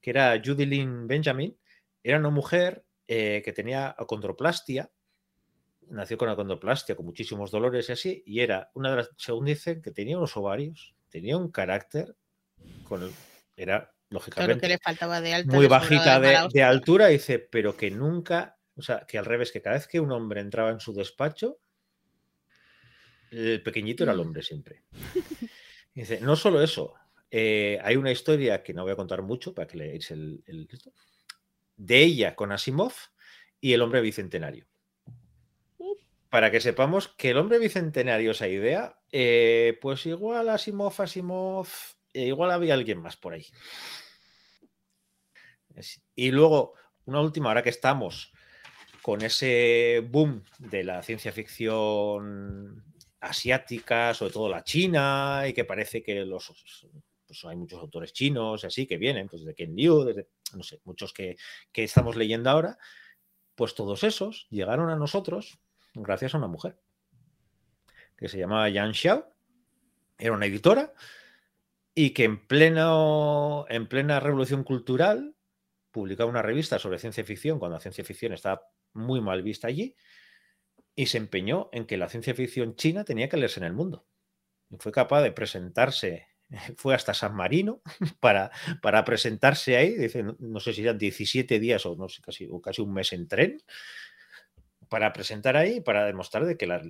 que 0.00 0.10
era 0.10 0.42
Judy 0.44 0.66
Lynn 0.66 1.06
Benjamin, 1.06 1.56
era 2.02 2.18
una 2.18 2.30
mujer 2.30 2.84
eh, 3.06 3.42
que 3.44 3.52
tenía 3.52 3.94
acondroplastia, 3.96 4.90
nació 5.88 6.18
con 6.18 6.30
acondroplastia, 6.30 6.96
con 6.96 7.06
muchísimos 7.06 7.52
dolores 7.52 7.88
y 7.88 7.92
así, 7.92 8.22
y 8.26 8.40
era 8.40 8.72
una 8.74 8.90
de 8.90 8.96
las, 8.96 9.10
según 9.16 9.44
dicen, 9.44 9.80
que 9.80 9.92
tenía 9.92 10.18
unos 10.18 10.36
ovarios, 10.36 10.96
tenía 11.10 11.36
un 11.36 11.52
carácter, 11.52 12.16
con 12.88 13.08
era 13.56 13.94
lógicamente 14.10 14.66
le 14.66 14.78
faltaba 14.78 15.20
de 15.20 15.44
muy 15.44 15.68
bajita 15.68 16.18
de, 16.18 16.62
altura, 16.64 17.06
dice, 17.06 17.38
pero 17.38 17.76
que 17.76 17.92
nunca, 17.92 18.58
o 18.74 18.82
sea, 18.82 19.06
que 19.06 19.16
al 19.16 19.26
revés, 19.26 19.52
que 19.52 19.62
cada 19.62 19.76
vez 19.76 19.86
que 19.86 20.00
un 20.00 20.10
hombre 20.10 20.40
entraba 20.40 20.70
en 20.70 20.80
su 20.80 20.92
despacho, 20.92 21.60
el 23.34 23.62
pequeñito 23.62 24.04
era 24.04 24.12
el 24.12 24.20
hombre 24.20 24.42
siempre. 24.42 24.82
Dice, 25.94 26.20
no 26.20 26.36
solo 26.36 26.62
eso, 26.62 26.94
eh, 27.30 27.78
hay 27.82 27.96
una 27.96 28.12
historia 28.12 28.62
que 28.62 28.74
no 28.74 28.82
voy 28.82 28.92
a 28.92 28.96
contar 28.96 29.22
mucho 29.22 29.54
para 29.54 29.66
que 29.66 29.76
leáis 29.76 30.10
el, 30.10 30.42
el 30.46 30.68
de 31.76 32.02
ella 32.02 32.36
con 32.36 32.52
Asimov 32.52 32.92
y 33.60 33.72
el 33.72 33.82
hombre 33.82 34.00
bicentenario. 34.00 34.66
Para 36.30 36.50
que 36.50 36.60
sepamos 36.60 37.08
que 37.08 37.30
el 37.30 37.38
hombre 37.38 37.58
bicentenario, 37.58 38.32
esa 38.32 38.48
idea, 38.48 38.98
eh, 39.12 39.78
pues 39.80 40.04
igual 40.06 40.48
Asimov, 40.48 40.94
Asimov, 41.00 41.68
eh, 42.12 42.26
igual 42.26 42.50
había 42.50 42.74
alguien 42.74 43.00
más 43.00 43.16
por 43.16 43.34
ahí. 43.34 43.46
Y 46.14 46.30
luego, 46.30 46.74
una 47.04 47.20
última, 47.20 47.48
ahora 47.48 47.62
que 47.62 47.70
estamos 47.70 48.32
con 49.02 49.22
ese 49.22 50.02
boom 50.08 50.44
de 50.58 50.84
la 50.84 51.02
ciencia 51.02 51.32
ficción 51.32 52.84
asiática, 53.24 54.14
sobre 54.14 54.32
todo 54.32 54.48
la 54.48 54.64
china, 54.64 55.44
y 55.46 55.52
que 55.52 55.64
parece 55.64 56.02
que 56.02 56.24
los 56.24 56.52
pues 57.26 57.44
hay 57.44 57.56
muchos 57.56 57.80
autores 57.80 58.12
chinos 58.12 58.62
y 58.62 58.66
así 58.66 58.86
que 58.86 58.96
vienen, 58.96 59.28
pues 59.28 59.44
de 59.44 59.54
Ken 59.54 59.74
Liu, 59.74 60.04
desde, 60.04 60.28
no 60.54 60.62
sé, 60.62 60.80
muchos 60.84 61.12
que, 61.12 61.36
estamos 61.72 62.16
leyendo 62.16 62.50
ahora, 62.50 62.78
pues 63.54 63.74
todos 63.74 64.04
esos 64.04 64.46
llegaron 64.50 64.90
a 64.90 64.96
nosotros 64.96 65.58
gracias 65.94 66.34
a 66.34 66.38
una 66.38 66.48
mujer 66.48 66.78
que 68.16 68.28
se 68.28 68.38
llamaba 68.38 68.68
Yang 68.68 68.94
Xiao, 68.94 69.34
era 70.18 70.32
una 70.32 70.46
editora 70.46 70.92
y 71.94 72.10
que 72.10 72.24
en, 72.24 72.46
pleno, 72.46 73.66
en 73.68 73.88
plena 73.88 74.20
revolución 74.20 74.62
cultural 74.62 75.34
publicaba 75.90 76.30
una 76.30 76.42
revista 76.42 76.78
sobre 76.78 76.98
ciencia 76.98 77.24
ficción 77.24 77.58
cuando 77.58 77.76
la 77.76 77.80
ciencia 77.80 78.04
ficción 78.04 78.32
estaba 78.32 78.68
muy 78.92 79.20
mal 79.20 79.42
vista 79.42 79.68
allí 79.68 79.96
y 80.96 81.06
se 81.06 81.18
empeñó 81.18 81.68
en 81.72 81.86
que 81.86 81.96
la 81.96 82.08
ciencia 82.08 82.34
ficción 82.34 82.76
china 82.76 83.04
tenía 83.04 83.28
que 83.28 83.36
leerse 83.36 83.60
en 83.60 83.66
el 83.66 83.72
mundo. 83.72 84.06
Y 84.70 84.76
fue 84.76 84.92
capaz 84.92 85.22
de 85.22 85.32
presentarse, 85.32 86.28
fue 86.76 86.94
hasta 86.94 87.14
San 87.14 87.34
Marino 87.34 87.82
para, 88.20 88.50
para 88.82 89.04
presentarse 89.04 89.76
ahí, 89.76 89.94
dice, 89.94 90.24
no, 90.38 90.60
sé 90.60 90.72
si 90.72 90.82
eran 90.82 90.98
17 90.98 91.58
días 91.58 91.84
o 91.86 91.96
no 91.96 92.08
sé, 92.08 92.22
casi, 92.22 92.48
o 92.50 92.60
casi 92.60 92.82
un 92.82 92.92
mes 92.92 93.12
en 93.12 93.28
tren, 93.28 93.62
para 94.88 95.12
presentar 95.12 95.56
ahí, 95.56 95.80
para 95.80 96.04
demostrar 96.04 96.44
de 96.44 96.56
que 96.56 96.66
la, 96.66 96.82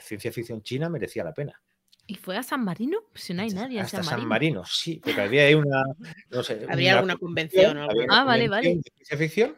ciencia 0.00 0.32
ficción 0.32 0.62
china 0.62 0.90
merecía 0.90 1.24
la 1.24 1.32
pena. 1.32 1.60
¿Y 2.08 2.14
fue 2.14 2.36
a 2.36 2.42
San 2.42 2.62
Marino? 2.62 2.98
Si 3.14 3.34
no 3.34 3.42
hay 3.42 3.50
nadie 3.50 3.80
hasta 3.80 4.02
San 4.02 4.04
Marino. 4.04 4.20
San 4.20 4.28
Marino. 4.28 4.64
sí, 4.64 5.00
porque 5.02 5.20
había 5.20 5.44
ahí 5.46 5.54
una. 5.54 5.82
No 6.30 6.42
sé, 6.44 6.64
habría 6.68 6.94
alguna 6.94 7.16
convención. 7.16 7.78
ah, 8.10 8.24
vale, 8.24 8.48
vale. 8.48 8.76
De 8.76 8.82
ciencia 8.94 9.18
ficción, 9.18 9.56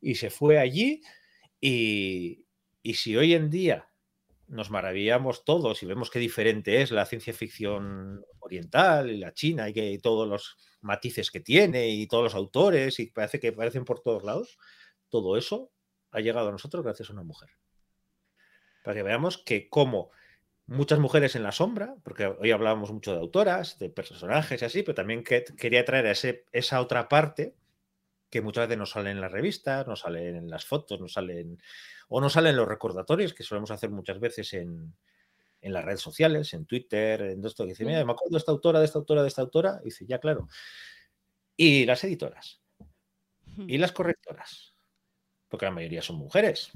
y 0.00 0.14
se 0.14 0.28
fue 0.28 0.58
allí. 0.58 1.02
Y, 1.58 2.44
y 2.82 2.94
si 2.94 3.16
hoy 3.16 3.34
en 3.34 3.50
día 3.50 3.88
nos 4.46 4.70
maravillamos 4.70 5.44
todos 5.44 5.82
y 5.82 5.86
vemos 5.86 6.10
qué 6.10 6.18
diferente 6.18 6.82
es 6.82 6.90
la 6.90 7.06
ciencia 7.06 7.32
ficción 7.32 8.24
oriental 8.40 9.10
y 9.10 9.18
la 9.18 9.32
china 9.32 9.68
y 9.68 9.72
que 9.72 9.98
todos 10.02 10.28
los 10.28 10.56
matices 10.80 11.30
que 11.30 11.40
tiene 11.40 11.88
y 11.88 12.06
todos 12.06 12.24
los 12.24 12.34
autores 12.34 12.98
y 12.98 13.06
parece 13.06 13.38
que 13.38 13.48
aparecen 13.48 13.84
por 13.84 14.00
todos 14.00 14.24
lados, 14.24 14.58
todo 15.08 15.36
eso 15.36 15.70
ha 16.10 16.20
llegado 16.20 16.48
a 16.48 16.52
nosotros 16.52 16.82
gracias 16.82 17.10
a 17.10 17.12
una 17.12 17.22
mujer. 17.22 17.50
Para 18.82 18.96
que 18.96 19.02
veamos 19.02 19.38
que 19.38 19.68
como 19.68 20.10
muchas 20.66 20.98
mujeres 20.98 21.36
en 21.36 21.42
la 21.42 21.52
sombra, 21.52 21.94
porque 22.02 22.26
hoy 22.26 22.50
hablábamos 22.50 22.90
mucho 22.92 23.12
de 23.12 23.18
autoras, 23.18 23.78
de 23.78 23.90
personajes 23.90 24.62
y 24.62 24.64
así, 24.64 24.82
pero 24.82 24.94
también 24.94 25.22
que, 25.22 25.44
quería 25.44 25.84
traer 25.84 26.06
ese, 26.06 26.44
esa 26.52 26.80
otra 26.80 27.08
parte 27.08 27.54
que 28.30 28.40
muchas 28.40 28.68
veces 28.68 28.78
no 28.78 28.86
sale 28.86 29.10
en 29.10 29.20
las 29.20 29.32
revistas, 29.32 29.86
no 29.88 29.96
salen 29.96 30.36
en 30.36 30.48
las 30.48 30.64
fotos, 30.64 31.00
no 31.00 31.08
salen 31.08 31.60
o 32.08 32.20
no 32.20 32.30
salen 32.30 32.56
los 32.56 32.68
recordatorios 32.68 33.34
que 33.34 33.42
solemos 33.42 33.70
hacer 33.72 33.90
muchas 33.90 34.20
veces 34.20 34.54
en, 34.54 34.94
las 35.62 35.84
redes 35.84 36.00
sociales, 36.00 36.54
en 36.54 36.64
Twitter, 36.64 37.20
en 37.22 37.44
esto, 37.44 37.64
que 37.64 37.70
dice, 37.70 37.84
mira, 37.84 38.04
me 38.04 38.12
acuerdo 38.12 38.34
de 38.34 38.38
esta 38.38 38.52
autora, 38.52 38.78
de 38.78 38.86
esta 38.86 38.98
autora, 38.98 39.22
de 39.22 39.28
esta 39.28 39.42
autora, 39.42 39.80
y 39.82 39.86
dice, 39.86 40.06
ya, 40.06 40.18
claro. 40.18 40.48
Y 41.56 41.84
las 41.84 42.02
editoras, 42.04 42.62
y 43.66 43.76
las 43.76 43.92
correctoras, 43.92 44.74
porque 45.48 45.66
la 45.66 45.72
mayoría 45.72 46.00
son 46.00 46.16
mujeres, 46.16 46.72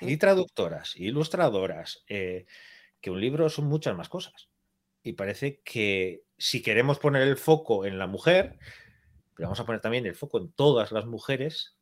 y 0.00 0.16
traductoras, 0.16 0.96
y 0.96 1.08
ilustradoras, 1.08 2.04
eh, 2.08 2.46
que 3.00 3.10
un 3.10 3.20
libro 3.20 3.50
son 3.50 3.66
muchas 3.66 3.94
más 3.94 4.08
cosas. 4.08 4.48
Y 5.02 5.12
parece 5.12 5.60
que 5.62 6.22
si 6.38 6.62
queremos 6.62 6.98
poner 6.98 7.22
el 7.22 7.36
foco 7.36 7.84
en 7.84 7.98
la 7.98 8.06
mujer, 8.06 8.58
pero 9.38 9.46
vamos 9.46 9.60
a 9.60 9.64
poner 9.64 9.80
también 9.80 10.04
el 10.04 10.16
foco 10.16 10.38
en 10.38 10.50
todas 10.50 10.90
las 10.90 11.06
mujeres, 11.06 11.76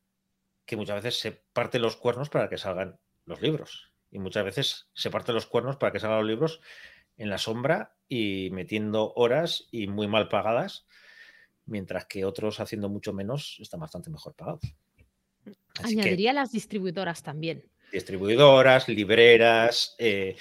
que 0.66 0.76
muchas 0.76 1.02
veces 1.02 1.18
se 1.18 1.42
parte 1.54 1.78
los 1.78 1.96
cuernos 1.96 2.28
para 2.28 2.50
que 2.50 2.58
salgan 2.58 2.98
los 3.24 3.40
libros. 3.40 3.94
Y 4.10 4.18
muchas 4.18 4.44
veces 4.44 4.90
se 4.92 5.08
parte 5.08 5.32
los 5.32 5.46
cuernos 5.46 5.78
para 5.78 5.90
que 5.90 5.98
salgan 5.98 6.18
los 6.18 6.28
libros 6.28 6.60
en 7.16 7.30
la 7.30 7.38
sombra 7.38 7.96
y 8.10 8.50
metiendo 8.52 9.14
horas 9.14 9.68
y 9.70 9.86
muy 9.86 10.06
mal 10.06 10.28
pagadas, 10.28 10.84
mientras 11.64 12.04
que 12.04 12.26
otros 12.26 12.60
haciendo 12.60 12.90
mucho 12.90 13.14
menos 13.14 13.56
están 13.58 13.80
bastante 13.80 14.10
mejor 14.10 14.34
pagados. 14.34 14.60
Añadiría 15.82 16.34
las 16.34 16.52
distribuidoras 16.52 17.22
también. 17.22 17.64
Distribuidoras, 17.90 18.86
libreras. 18.86 19.96
Eh, 19.98 20.36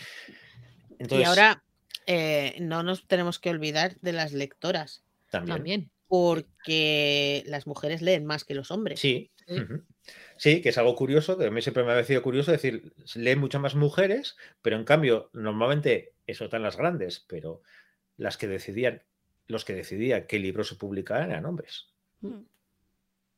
y 0.99 1.23
ahora 1.23 1.63
eh, 2.07 2.57
no 2.59 2.83
nos 2.83 3.07
tenemos 3.07 3.39
que 3.39 3.51
olvidar 3.51 3.97
de 4.01 4.11
las 4.11 4.33
lectoras. 4.33 5.05
También. 5.29 5.91
Porque 6.15 7.43
las 7.45 7.67
mujeres 7.67 8.01
leen 8.01 8.25
más 8.25 8.45
que 8.45 8.55
los 8.55 8.71
hombres. 8.71 9.01
Sí. 9.01 9.31
Sí, 10.37 10.61
que 10.61 10.69
es 10.69 10.77
algo 10.77 10.95
curioso, 10.95 11.37
que 11.37 11.47
a 11.47 11.51
mí 11.51 11.61
siempre 11.61 11.83
me 11.83 11.91
ha 11.91 11.95
parecido 11.95 12.21
curioso 12.21 12.51
decir, 12.51 12.93
leen 13.15 13.39
muchas 13.39 13.61
más 13.61 13.75
mujeres, 13.75 14.37
pero 14.61 14.77
en 14.77 14.85
cambio, 14.85 15.29
normalmente 15.33 16.13
eso 16.25 16.45
están 16.45 16.63
las 16.63 16.77
grandes, 16.77 17.25
pero 17.27 17.61
las 18.17 18.37
que 18.37 18.47
decidían, 18.47 19.03
los 19.47 19.65
que 19.65 19.73
decidían 19.73 20.25
qué 20.25 20.39
libros 20.39 20.69
se 20.69 20.75
publicaran 20.75 21.31
eran 21.31 21.45
hombres. 21.45 21.87
Mm. 22.21 22.43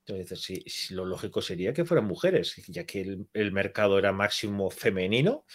Entonces, 0.05 0.41
sí, 0.41 0.93
lo 0.93 1.05
lógico 1.05 1.41
sería 1.41 1.73
que 1.73 1.83
fueran 1.83 2.05
mujeres, 2.05 2.55
ya 2.67 2.85
que 2.85 3.25
el, 3.33 3.51
mercado 3.51 3.99
era 3.99 4.13
máximo 4.13 4.69
femenino. 4.69 5.45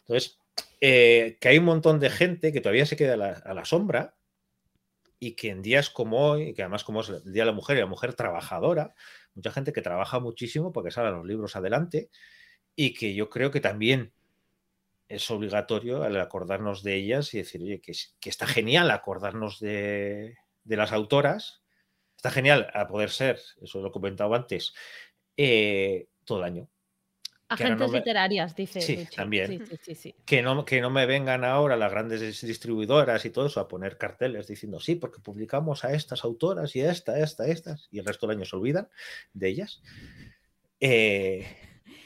Entonces, 0.00 0.38
eh, 0.80 1.38
que 1.40 1.48
hay 1.48 1.58
un 1.58 1.64
montón 1.64 1.98
de 2.00 2.10
gente 2.10 2.52
que 2.52 2.60
todavía 2.60 2.86
se 2.86 2.96
queda 2.96 3.14
a 3.14 3.54
la, 3.54 3.64
sombra 3.64 4.15
y 5.18 5.32
que 5.32 5.50
en 5.50 5.62
días 5.62 5.90
como 5.90 6.30
hoy, 6.30 6.54
que 6.54 6.62
además 6.62 6.84
como 6.84 7.00
es 7.00 7.08
el 7.08 7.32
Día 7.32 7.42
de 7.42 7.50
la 7.50 7.52
Mujer 7.52 7.76
y 7.76 7.80
la 7.80 7.86
mujer 7.86 8.14
trabajadora, 8.14 8.94
mucha 9.34 9.50
gente 9.50 9.72
que 9.72 9.82
trabaja 9.82 10.20
muchísimo 10.20 10.72
para 10.72 10.86
que 10.86 10.90
salgan 10.90 11.16
los 11.16 11.26
libros 11.26 11.56
adelante 11.56 12.10
y 12.74 12.94
que 12.94 13.14
yo 13.14 13.30
creo 13.30 13.50
que 13.50 13.60
también 13.60 14.12
es 15.08 15.30
obligatorio 15.30 16.02
al 16.02 16.20
acordarnos 16.20 16.82
de 16.82 16.96
ellas 16.96 17.32
y 17.32 17.38
decir, 17.38 17.62
oye, 17.62 17.80
que, 17.80 17.92
está 18.28 18.46
genial 18.46 18.90
acordarnos 18.90 19.60
de, 19.60 20.36
las 20.64 20.92
autoras, 20.92 21.62
está 22.16 22.30
genial 22.30 22.68
a 22.74 22.88
poder 22.88 23.10
ser, 23.10 23.40
eso 23.62 23.80
lo 23.80 23.88
he 23.88 23.92
comentado 23.92 24.34
antes, 24.34 24.74
eh, 25.36 26.08
todo 26.24 26.38
el 26.38 26.44
año. 26.44 26.68
Agentes 27.48 27.92
literarias, 27.92 28.56
dice. 28.56 28.80
Sí, 28.80 29.06
también. 29.14 29.64
que, 30.24 30.42
no, 30.42 30.64
que 30.64 30.80
no 30.80 30.90
me 30.90 31.06
vengan 31.06 31.44
ahora 31.44 31.76
las 31.76 31.92
grandes 31.92 32.40
distribuidoras 32.40 33.24
y 33.24 33.30
todo 33.30 33.46
eso 33.46 33.60
a 33.60 33.68
poner 33.68 33.98
carteles 33.98 34.48
diciendo, 34.48 34.80
sí, 34.80 34.96
porque 34.96 35.20
publicamos 35.20 35.84
a 35.84 35.92
estas 35.92 36.24
autoras 36.24 36.74
y 36.74 36.80
a 36.80 36.90
esta, 36.90 37.18
esta, 37.20 37.46
estas, 37.46 37.88
y 37.92 38.00
el 38.00 38.04
resto 38.04 38.26
del 38.26 38.36
año 38.36 38.44
se 38.44 38.56
olvidan 38.56 38.88
de 39.32 39.48
ellas. 39.48 39.80
Eh, 40.80 41.46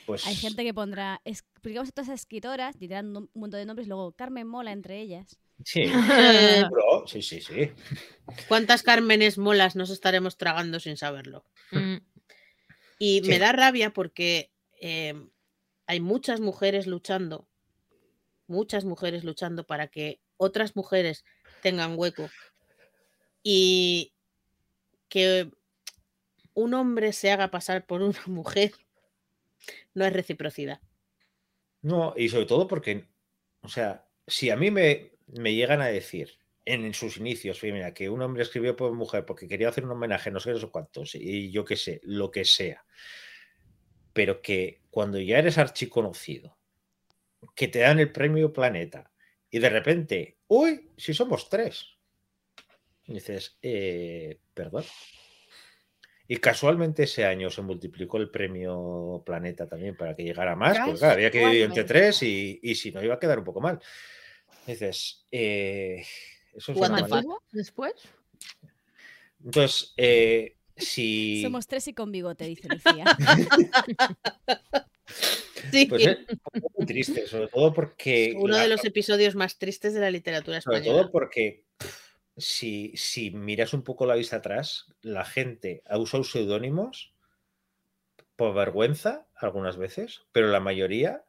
pues... 0.05 0.27
Hay 0.27 0.35
gente 0.35 0.63
que 0.63 0.75
pondrá, 0.75 1.23
publicamos 1.63 1.89
a 1.89 1.93
todas 1.93 2.09
las 2.09 2.21
escritoras, 2.21 2.79
dirán 2.79 3.17
un 3.17 3.31
montón 3.33 3.61
de 3.61 3.67
nombres, 3.67 3.89
luego 3.89 4.13
Carmen 4.13 4.47
Mola 4.47 4.73
entre 4.73 5.01
ellas. 5.01 5.39
Sí, 5.65 5.85
sí, 7.07 7.23
sí, 7.23 7.41
sí. 7.41 7.71
¿Cuántas 8.49 8.83
Cármenes 8.83 9.39
Molas 9.39 9.77
nos 9.77 9.91
estaremos 9.91 10.37
tragando 10.37 10.81
sin 10.81 10.97
saberlo? 10.97 11.45
Mm. 11.71 11.97
Y 12.99 13.23
me 13.23 13.39
da 13.39 13.53
rabia 13.53 13.93
porque 13.93 14.51
Em, 14.81 15.31
hay 15.87 16.01
muchas 16.01 16.41
mujeres 16.41 16.87
luchando, 16.87 17.47
muchas 18.47 18.85
mujeres 18.85 19.25
luchando 19.25 19.67
para 19.67 19.89
que 19.89 20.21
otras 20.39 20.75
mujeres 20.75 21.25
tengan 21.63 21.99
hueco 21.99 22.31
y 23.43 24.15
que 25.09 25.51
un 26.55 26.73
hombre 26.73 27.13
se 27.13 27.31
haga 27.31 27.51
pasar 27.51 27.87
por 27.87 28.01
una 28.03 28.23
mujer 28.27 28.73
no 29.93 30.07
es 30.07 30.13
reciprocidad. 30.13 30.81
No, 31.83 32.15
y 32.17 32.31
sobre 32.31 32.47
todo 32.47 32.67
porque, 32.67 33.05
o 33.61 33.69
sea, 33.69 34.09
si 34.27 34.49
a 34.49 34.57
mí 34.57 34.71
me, 34.71 35.13
llegan 35.27 35.83
a 35.83 35.89
decir 35.89 36.39
en, 36.65 36.95
sus 36.95 37.19
inicios, 37.19 37.63
mira, 37.63 37.93
que 37.93 38.09
un 38.09 38.23
hombre 38.23 38.43
escribió 38.43 38.77
por 38.77 38.93
mujer 38.95 39.27
porque 39.27 39.49
quería 39.49 39.69
hacer 39.69 39.85
un 39.85 39.91
homenaje, 39.91 40.31
no 40.31 40.41
sé 40.41 40.55
cuántos, 40.71 41.15
y 41.15 41.51
yo 41.51 41.65
qué 41.67 41.77
sé, 41.77 42.01
lo 42.05 42.31
que 42.31 42.47
sea 42.47 42.85
pero 44.21 44.43
que 44.43 44.83
cuando 44.91 45.19
ya 45.19 45.39
eres 45.39 45.57
archiconocido, 45.57 46.55
que 47.55 47.69
te 47.69 47.79
dan 47.79 48.01
el 48.01 48.13
premio 48.13 48.53
Planeta 48.53 49.11
y 49.49 49.59
de 49.59 49.71
repente, 49.71 50.37
uy, 50.47 50.91
si 50.95 51.15
somos 51.15 51.49
tres. 51.49 51.87
Y 53.07 53.15
dices, 53.15 53.57
eh, 53.63 54.39
perdón. 54.53 54.85
Y 56.29 56.37
casualmente 56.37 57.05
ese 57.05 57.25
año 57.25 57.49
se 57.49 57.63
multiplicó 57.63 58.19
el 58.19 58.31
premio 58.31 59.23
Planeta 59.25 59.67
también 59.67 59.97
para 59.97 60.15
que 60.15 60.25
llegara 60.25 60.55
más, 60.55 60.79
porque 60.85 61.07
había 61.07 61.31
que 61.31 61.39
dividir 61.39 61.63
entre 61.63 61.85
tres 61.85 62.23
y, 62.23 62.75
si 62.75 62.93
no 62.93 63.03
iba 63.03 63.15
a 63.15 63.19
quedar 63.19 63.39
un 63.39 63.45
poco 63.47 63.63
mal. 63.63 63.81
dices, 64.67 65.27
eh, 65.31 66.05
eso 66.53 66.73
es 66.73 67.25
después? 67.53 67.95
Entonces, 69.43 69.95
eh, 69.97 70.59
somos 71.43 71.67
tres 71.67 71.89
y 71.89 71.95
con 71.95 72.13
bigote, 72.13 72.45
dice 72.45 72.69
Lucía. 72.71 73.05
sí. 75.71 75.87
Pues 75.87 76.07
es 76.07 76.19
muy 76.77 76.87
triste, 76.87 77.27
sobre 77.27 77.49
todo 77.49 77.73
porque. 77.73 78.35
Uno 78.37 78.57
de 78.57 78.69
los 78.69 78.85
episodios 78.85 79.35
más 79.35 79.59
tristes 79.59 79.95
de 79.95 80.01
la 80.01 80.11
literatura 80.11 80.59
española. 80.59 80.85
Sobre 80.85 80.99
todo 80.99 81.11
porque 81.11 81.65
si, 82.37 82.93
si 82.97 83.31
miras 83.31 83.75
un 83.75 83.83
poco 83.83 84.07
la 84.07 84.15
vista 84.15 84.37
atrás, 84.37 84.87
la 85.03 85.25
gente 85.25 85.83
ha 85.87 85.99
usado 85.99 86.25
seudónimos 86.25 87.15
por 88.37 88.55
vergüenza 88.55 89.27
algunas 89.35 89.77
veces, 89.77 90.23
pero 90.33 90.49
la 90.49 90.61
mayoría 90.61 91.25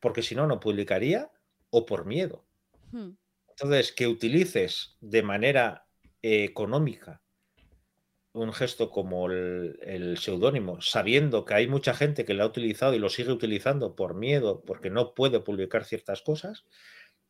porque 0.00 0.22
si 0.22 0.34
no, 0.34 0.46
no 0.46 0.58
publicaría 0.58 1.30
o 1.68 1.86
por 1.86 2.06
miedo. 2.06 2.44
Hmm. 2.90 3.10
Entonces, 3.50 3.92
que 3.92 4.08
utilices 4.08 4.96
de 5.00 5.22
manera 5.22 5.86
eh, 6.22 6.44
económica 6.44 7.22
un 8.32 8.52
gesto 8.52 8.90
como 8.90 9.28
el, 9.30 10.16
seudónimo, 10.18 10.80
sabiendo 10.80 11.44
que 11.44 11.54
hay 11.54 11.66
mucha 11.66 11.94
gente 11.94 12.24
que 12.24 12.34
lo 12.34 12.44
ha 12.44 12.46
utilizado 12.46 12.94
y 12.94 12.98
lo 12.98 13.08
sigue 13.08 13.32
utilizando 13.32 13.96
por 13.96 14.14
miedo, 14.14 14.62
porque 14.64 14.90
no 14.90 15.14
puede 15.14 15.40
publicar 15.40 15.84
ciertas 15.84 16.22
cosas, 16.22 16.64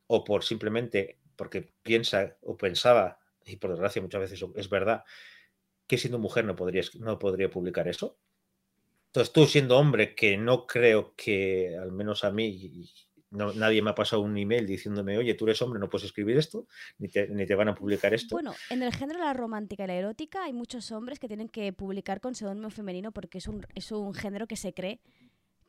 o 0.07 0.23
por 0.23 0.43
simplemente 0.43 1.19
porque 1.35 1.73
piensa 1.81 2.37
o 2.41 2.55
pensaba, 2.55 3.19
y 3.45 3.55
por 3.55 3.71
desgracia 3.71 4.01
muchas 4.01 4.21
veces 4.21 4.45
es 4.55 4.69
verdad, 4.69 5.03
que 5.87 5.97
siendo 5.97 6.19
mujer 6.19 6.45
no 6.45 6.55
no 6.99 7.19
podría 7.19 7.49
publicar 7.49 7.87
eso, 7.87 8.19
Entonces 9.07 9.33
tú 9.33 9.45
siendo 9.47 9.77
hombre, 9.77 10.15
que 10.15 10.37
no 10.37 10.67
creo 10.67 11.15
que, 11.15 11.77
al 11.77 11.91
menos 11.91 12.23
a 12.23 12.31
mí, 12.31 12.89
nadie 13.31 13.81
me 13.81 13.91
ha 13.91 13.95
pasado 13.95 14.21
un 14.21 14.37
email 14.37 14.65
diciéndome, 14.67 15.17
oye, 15.17 15.33
tú 15.33 15.45
eres 15.45 15.61
hombre, 15.61 15.79
no 15.79 15.89
puedes 15.89 16.05
escribir 16.05 16.37
esto, 16.37 16.67
ni 16.97 17.07
te, 17.07 17.27
ni 17.29 17.45
te, 17.45 17.55
van 17.55 17.69
a 17.69 17.75
publicar 17.75 18.13
esto. 18.13 18.35
Bueno, 18.35 18.53
en 18.69 18.83
el 18.83 18.93
género 18.93 19.19
de 19.19 19.25
la 19.25 19.33
romántica 19.33 19.85
y 19.85 19.87
la 19.87 19.95
erótica 19.95 20.43
hay 20.43 20.53
muchos 20.53 20.91
hombres 20.91 21.19
que 21.19 21.27
tienen 21.27 21.49
que 21.49 21.71
publicar 21.73 22.21
con 22.21 22.35
seudónimo 22.35 22.69
femenino 22.69 23.11
porque 23.11 23.37
es 23.37 23.47
un, 23.47 23.65
es 23.73 23.91
un 23.91 24.13
género 24.13 24.47
que 24.47 24.55
se 24.55 24.73
cree 24.73 24.99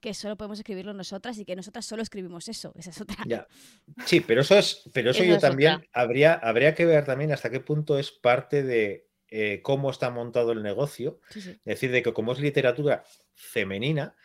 que 0.00 0.14
solo 0.14 0.36
podemos 0.36 0.58
escribirlo 0.58 0.92
nosotras 0.92 1.38
y 1.38 1.44
que 1.44 1.54
nosotras 1.54 1.86
solo 1.86 2.02
escribimos 2.02 2.48
eso. 2.48 2.72
Esa 2.76 2.90
es 2.90 3.00
otra. 3.00 3.18
Ya. 3.24 3.46
Sí, 4.04 4.20
pero 4.20 4.40
eso 4.40 4.58
es, 4.58 4.82
pero 4.92 5.12
eso, 5.12 5.22
yo 5.22 5.38
también 5.38 5.86
habría, 5.92 6.34
habría 6.34 6.74
que 6.74 6.84
ver 6.84 7.04
también 7.04 7.30
hasta 7.30 7.50
qué 7.50 7.60
punto 7.60 7.96
es 7.96 8.10
parte 8.10 8.64
de 8.64 9.06
eh, 9.28 9.60
cómo 9.62 9.90
está 9.90 10.10
montado 10.10 10.50
el 10.52 10.62
negocio. 10.62 11.20
Es 11.34 11.64
decir, 11.64 11.92
de 11.92 12.02
que 12.02 12.12
como 12.12 12.32
es 12.32 12.40
literatura 12.40 13.04
femenina, 13.34 14.16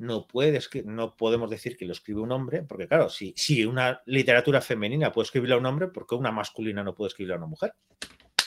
no, 0.00 0.26
puedes, 0.26 0.70
no 0.84 1.14
podemos 1.14 1.50
decir 1.50 1.76
que 1.76 1.84
lo 1.84 1.92
escribe 1.92 2.20
un 2.20 2.32
hombre, 2.32 2.62
porque 2.62 2.88
claro, 2.88 3.10
si, 3.10 3.34
si 3.36 3.66
una 3.66 4.02
literatura 4.06 4.62
femenina 4.62 5.12
puede 5.12 5.26
escribirla 5.26 5.56
a 5.56 5.58
un 5.58 5.66
hombre, 5.66 5.88
¿por 5.88 6.06
qué 6.06 6.14
una 6.14 6.32
masculina 6.32 6.82
no 6.82 6.94
puede 6.94 7.08
escribirla 7.08 7.34
a 7.34 7.38
una 7.38 7.46
mujer? 7.46 7.74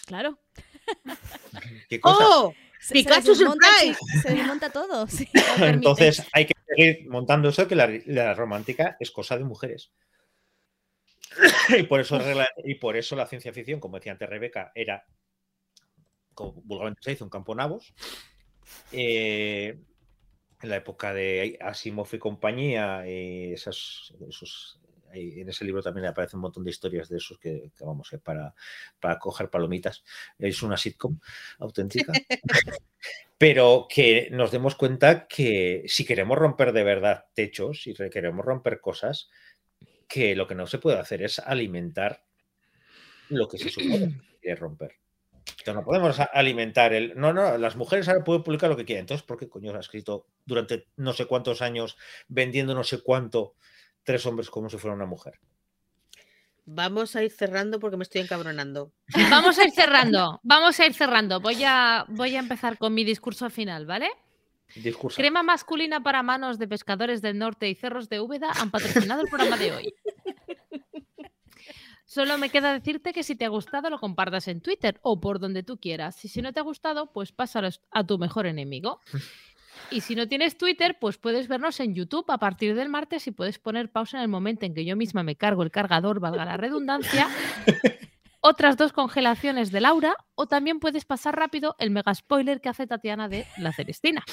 Claro. 0.07 0.39
¿Qué 1.89 1.99
cosa? 1.99 2.17
¡Oh! 2.27 2.53
Pikachu 2.91 3.35
se, 3.35 3.45
se 4.21 4.33
desmonta 4.33 4.69
todo. 4.71 5.07
Entonces 5.61 6.25
hay 6.33 6.47
que 6.47 6.55
seguir 6.67 7.07
montando 7.07 7.49
eso 7.49 7.67
que 7.67 7.75
la, 7.75 8.33
romántica 8.33 8.97
es 8.99 9.11
cosa 9.11 9.37
de 9.37 9.43
mujeres. 9.43 9.91
y, 11.77 11.83
por 11.83 11.99
eso, 11.99 12.19
y 12.65 12.75
por 12.75 12.97
eso 12.97 13.15
la 13.15 13.27
ciencia 13.27 13.53
ficción, 13.53 13.79
como 13.79 13.97
decía 13.97 14.11
antes 14.11 14.27
Rebeca, 14.27 14.71
era, 14.73 15.05
como 16.33 16.53
vulgarmente 16.63 17.01
se 17.03 17.11
dice, 17.11 17.23
un 17.23 17.29
campo 17.29 17.53
nabos. 17.53 17.93
Eh, 18.91 19.77
en 20.63 20.69
la 20.69 20.77
época 20.77 21.13
de 21.13 21.57
Asimov 21.61 22.07
y 22.13 22.19
compañía, 22.19 23.03
y 23.05 23.51
esos, 23.51 24.15
en 25.11 25.49
ese 25.49 25.65
libro 25.65 25.83
también 25.83 26.07
aparece 26.07 26.37
un 26.37 26.41
montón 26.41 26.63
de 26.63 26.71
historias 26.71 27.09
de 27.09 27.17
esos 27.17 27.37
que, 27.37 27.71
vamos, 27.81 28.13
eh, 28.13 28.17
para, 28.17 28.55
para 28.99 29.19
coger 29.19 29.49
palomitas. 29.49 30.05
Es 30.39 30.63
una 30.63 30.77
sitcom 30.77 31.19
auténtica. 31.59 32.13
Pero 33.37 33.87
que 33.89 34.29
nos 34.31 34.51
demos 34.51 34.75
cuenta 34.75 35.27
que 35.27 35.83
si 35.87 36.05
queremos 36.05 36.37
romper 36.37 36.71
de 36.71 36.83
verdad 36.83 37.25
techos 37.33 37.85
y 37.85 37.93
queremos 37.93 38.45
romper 38.45 38.79
cosas, 38.79 39.29
que 40.07 40.33
lo 40.33 40.47
que 40.47 40.55
no 40.55 40.65
se 40.65 40.77
puede 40.77 40.97
hacer 40.97 41.23
es 41.23 41.39
alimentar 41.39 42.23
lo 43.27 43.49
que 43.49 43.57
se 43.57 43.69
supone 43.69 44.21
que 44.41 44.55
romper. 44.55 45.02
Entonces 45.63 45.81
no 45.81 45.85
podemos 45.85 46.19
alimentar 46.33 46.91
el. 46.91 47.13
No, 47.15 47.31
no, 47.31 47.57
las 47.57 47.77
mujeres 47.77 48.09
ahora 48.09 48.21
pueden 48.21 48.43
publicar 48.43 48.69
lo 48.69 48.75
que 48.75 48.83
quieran. 48.83 49.03
Entonces, 49.03 49.25
¿por 49.25 49.37
qué 49.37 49.47
coño 49.47 49.73
ha 49.73 49.79
escrito 49.79 50.27
durante 50.43 50.87
no 50.97 51.13
sé 51.13 51.25
cuántos 51.25 51.61
años 51.61 51.97
vendiendo 52.27 52.75
no 52.75 52.83
sé 52.83 53.01
cuánto 53.01 53.55
tres 54.03 54.25
hombres 54.25 54.49
como 54.49 54.69
si 54.69 54.77
fuera 54.77 54.93
una 54.93 55.05
mujer? 55.05 55.39
Vamos 56.65 57.15
a 57.15 57.23
ir 57.23 57.31
cerrando 57.31 57.79
porque 57.79 57.95
me 57.95 58.03
estoy 58.03 58.19
encabronando. 58.19 58.91
Vamos 59.29 59.57
a 59.57 59.63
ir 59.63 59.71
cerrando, 59.71 60.41
vamos 60.43 60.77
a 60.81 60.85
ir 60.85 60.93
cerrando. 60.93 61.39
Voy 61.39 61.63
a, 61.63 62.05
voy 62.09 62.35
a 62.35 62.39
empezar 62.39 62.77
con 62.77 62.93
mi 62.93 63.05
discurso 63.05 63.49
final, 63.49 63.85
¿vale? 63.85 64.09
Discurso. 64.75 65.15
Crema 65.15 65.43
masculina 65.43 66.03
para 66.03 66.23
manos 66.23 66.59
de 66.59 66.67
pescadores 66.67 67.21
del 67.21 67.37
norte 67.37 67.69
y 67.69 67.75
cerros 67.75 68.09
de 68.09 68.19
Úbeda 68.19 68.51
han 68.51 68.69
patrocinado 68.69 69.21
el 69.21 69.29
programa 69.29 69.55
de 69.55 69.71
hoy. 69.71 69.93
Solo 72.13 72.37
me 72.37 72.49
queda 72.49 72.71
decirte 72.71 73.11
que 73.11 73.23
si 73.23 73.35
te 73.35 73.43
ha 73.43 73.49
gustado 73.49 73.89
lo 73.89 73.99
compartas 73.99 74.47
en 74.47 74.61
Twitter 74.61 74.99
o 75.01 75.19
por 75.19 75.39
donde 75.39 75.63
tú 75.63 75.79
quieras. 75.79 76.23
Y 76.23 76.27
si 76.27 76.43
no 76.43 76.53
te 76.53 76.59
ha 76.59 76.63
gustado, 76.63 77.11
pues 77.11 77.31
pásalo 77.31 77.69
a 77.89 78.03
tu 78.03 78.19
mejor 78.19 78.45
enemigo. 78.45 78.99
Y 79.89 80.01
si 80.01 80.13
no 80.13 80.27
tienes 80.27 80.55
Twitter, 80.55 80.97
pues 81.01 81.17
puedes 81.17 81.47
vernos 81.47 81.79
en 81.79 81.95
YouTube 81.95 82.29
a 82.29 82.37
partir 82.37 82.75
del 82.75 82.87
martes 82.87 83.25
y 83.25 83.31
puedes 83.31 83.57
poner 83.57 83.91
pausa 83.91 84.17
en 84.17 84.23
el 84.23 84.29
momento 84.29 84.67
en 84.67 84.75
que 84.75 84.85
yo 84.85 84.95
misma 84.95 85.23
me 85.23 85.35
cargo 85.35 85.63
el 85.63 85.71
cargador, 85.71 86.19
valga 86.19 86.45
la 86.45 86.55
redundancia. 86.55 87.27
Otras 88.41 88.77
dos 88.77 88.93
congelaciones 88.93 89.71
de 89.71 89.81
Laura, 89.81 90.15
o 90.35 90.45
también 90.45 90.79
puedes 90.79 91.05
pasar 91.05 91.35
rápido 91.35 91.75
el 91.79 91.89
mega 91.89 92.13
spoiler 92.13 92.61
que 92.61 92.69
hace 92.69 92.85
Tatiana 92.85 93.27
de 93.27 93.47
La 93.57 93.73
Celestina. 93.73 94.23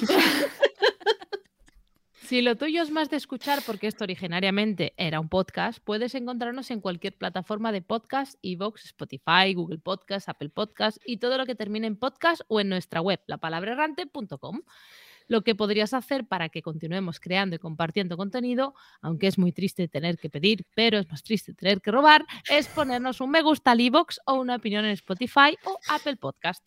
Si 2.30 2.42
lo 2.42 2.54
tuyo 2.54 2.80
es 2.80 2.92
más 2.92 3.10
de 3.10 3.16
escuchar, 3.16 3.60
porque 3.66 3.88
esto 3.88 4.04
originariamente 4.04 4.94
era 4.96 5.18
un 5.18 5.28
podcast, 5.28 5.80
puedes 5.82 6.14
encontrarnos 6.14 6.70
en 6.70 6.80
cualquier 6.80 7.12
plataforma 7.12 7.72
de 7.72 7.82
podcast, 7.82 8.38
Evox, 8.40 8.84
Spotify, 8.84 9.52
Google 9.52 9.78
Podcast, 9.78 10.28
Apple 10.28 10.50
Podcast 10.50 10.98
y 11.04 11.16
todo 11.16 11.38
lo 11.38 11.44
que 11.44 11.56
termine 11.56 11.88
en 11.88 11.96
podcast 11.96 12.42
o 12.46 12.60
en 12.60 12.68
nuestra 12.68 13.00
web, 13.00 13.18
lapalabrerrante.com. 13.26 14.62
Lo 15.26 15.42
que 15.42 15.56
podrías 15.56 15.92
hacer 15.92 16.24
para 16.24 16.50
que 16.50 16.62
continuemos 16.62 17.18
creando 17.18 17.56
y 17.56 17.58
compartiendo 17.58 18.16
contenido, 18.16 18.76
aunque 19.00 19.26
es 19.26 19.36
muy 19.36 19.50
triste 19.50 19.88
tener 19.88 20.16
que 20.16 20.30
pedir, 20.30 20.64
pero 20.76 20.98
es 20.98 21.10
más 21.10 21.24
triste 21.24 21.52
tener 21.52 21.80
que 21.80 21.90
robar, 21.90 22.24
es 22.48 22.68
ponernos 22.68 23.20
un 23.20 23.32
me 23.32 23.42
gusta 23.42 23.72
al 23.72 23.80
Evox 23.80 24.20
o 24.24 24.34
una 24.34 24.54
opinión 24.54 24.84
en 24.84 24.92
Spotify 24.92 25.58
o 25.64 25.80
Apple 25.88 26.14
Podcast. 26.14 26.64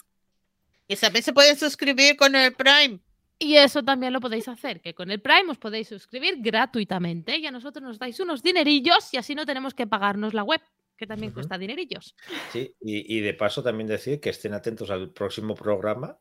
Y 0.89 0.97
también 0.97 1.23
se 1.23 1.31
pueden 1.31 1.57
suscribir 1.57 2.17
con 2.17 2.35
el 2.35 2.51
Prime. 2.51 2.99
Y 3.39 3.57
eso 3.57 3.83
también 3.83 4.13
lo 4.13 4.21
podéis 4.21 4.47
hacer, 4.47 4.81
que 4.81 4.93
con 4.93 5.11
el 5.11 5.21
Prime 5.21 5.49
os 5.49 5.57
podéis 5.57 5.89
suscribir 5.89 6.35
gratuitamente 6.39 7.37
y 7.37 7.45
a 7.45 7.51
nosotros 7.51 7.83
nos 7.83 7.99
dais 7.99 8.19
unos 8.19 8.41
dinerillos 8.41 9.13
y 9.13 9.17
así 9.17 9.35
no 9.35 9.45
tenemos 9.45 9.73
que 9.73 9.87
pagarnos 9.87 10.33
la 10.33 10.43
web, 10.43 10.61
que 10.97 11.07
también 11.07 11.33
cuesta 11.33 11.57
dinerillos. 11.57 12.15
Sí, 12.51 12.73
y, 12.79 13.19
de 13.19 13.33
paso 13.33 13.61
también 13.63 13.87
decir 13.87 14.19
que 14.19 14.29
estén 14.29 14.53
atentos 14.53 14.89
al 14.89 15.11
próximo 15.11 15.55
programa 15.55 16.17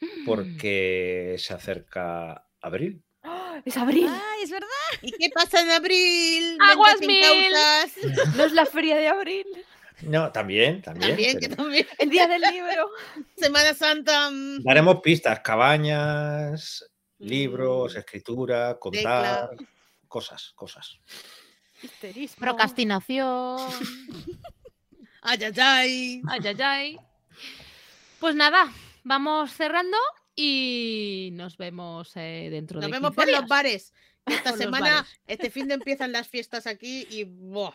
mm. 0.00 0.24
porque 0.26 1.36
se 1.38 1.54
acerca 1.54 2.46
abril. 2.60 3.02
¡Ah! 3.22 3.60
Es 3.64 3.76
abril. 3.76 4.06
¡Ay, 4.08 4.44
es 4.44 4.50
verdad! 4.50 4.68
¿Y 5.02 5.12
qué 5.12 5.30
pasa 5.30 5.60
en 5.60 5.70
abril? 5.70 6.58
¡Aguas 6.60 7.00
mil! 7.00 7.52
No 8.36 8.44
es 8.44 8.52
la 8.52 8.66
feria 8.66 8.96
de 8.96 9.08
abril. 9.08 9.46
No, 10.02 10.30
también, 10.32 10.82
también. 10.82 11.10
También, 11.10 11.38
que 11.38 11.48
también. 11.48 11.86
El 11.98 12.10
día 12.10 12.26
del 12.26 12.42
libro. 12.42 12.90
Semana 13.36 13.74
Santa. 13.74 14.30
Mm. 14.30 14.62
Daremos 14.62 15.00
pistas, 15.00 15.40
cabañas, 15.40 16.84
libros, 17.18 17.94
mm. 17.94 17.98
escritura, 17.98 18.78
contar, 18.78 19.50
cosas, 20.08 20.52
cosas. 20.54 20.98
Procrastinación. 22.38 23.58
Ayayay. 25.22 26.22
Ayayay. 26.28 26.98
Pues 28.20 28.34
nada, 28.34 28.72
vamos 29.04 29.52
cerrando 29.52 29.96
y 30.34 31.30
nos 31.32 31.56
vemos 31.56 32.12
eh, 32.16 32.48
dentro 32.50 32.80
de 32.80 32.86
Nos 32.86 32.92
vemos 32.92 33.14
por 33.14 33.30
los 33.30 33.46
bares. 33.46 33.92
Esta 34.26 34.56
semana, 34.56 35.06
este 35.26 35.50
fin 35.50 35.68
de 35.68 35.74
empiezan 35.74 36.10
las 36.10 36.28
fiestas 36.28 36.66
aquí 36.66 37.06
y 37.10 37.24
¡buah! 37.24 37.74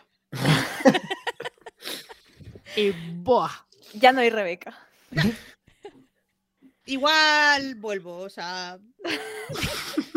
Y 2.76 2.90
¡buah! 3.22 3.50
Ya 3.94 4.12
no 4.12 4.20
hay 4.20 4.30
Rebeca. 4.30 4.78
Igual 6.86 7.74
vuelvo, 7.76 8.18
o 8.18 8.28
sea. 8.28 8.78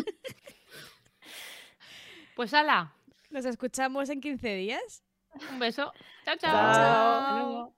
Pues 2.35 2.53
ala. 2.53 2.91
Nos 3.29 3.45
escuchamos 3.45 4.09
en 4.09 4.19
15 4.19 4.55
días. 4.55 5.03
Un 5.51 5.59
beso. 5.59 5.93
chao. 6.25 6.37
chao. 6.37 7.73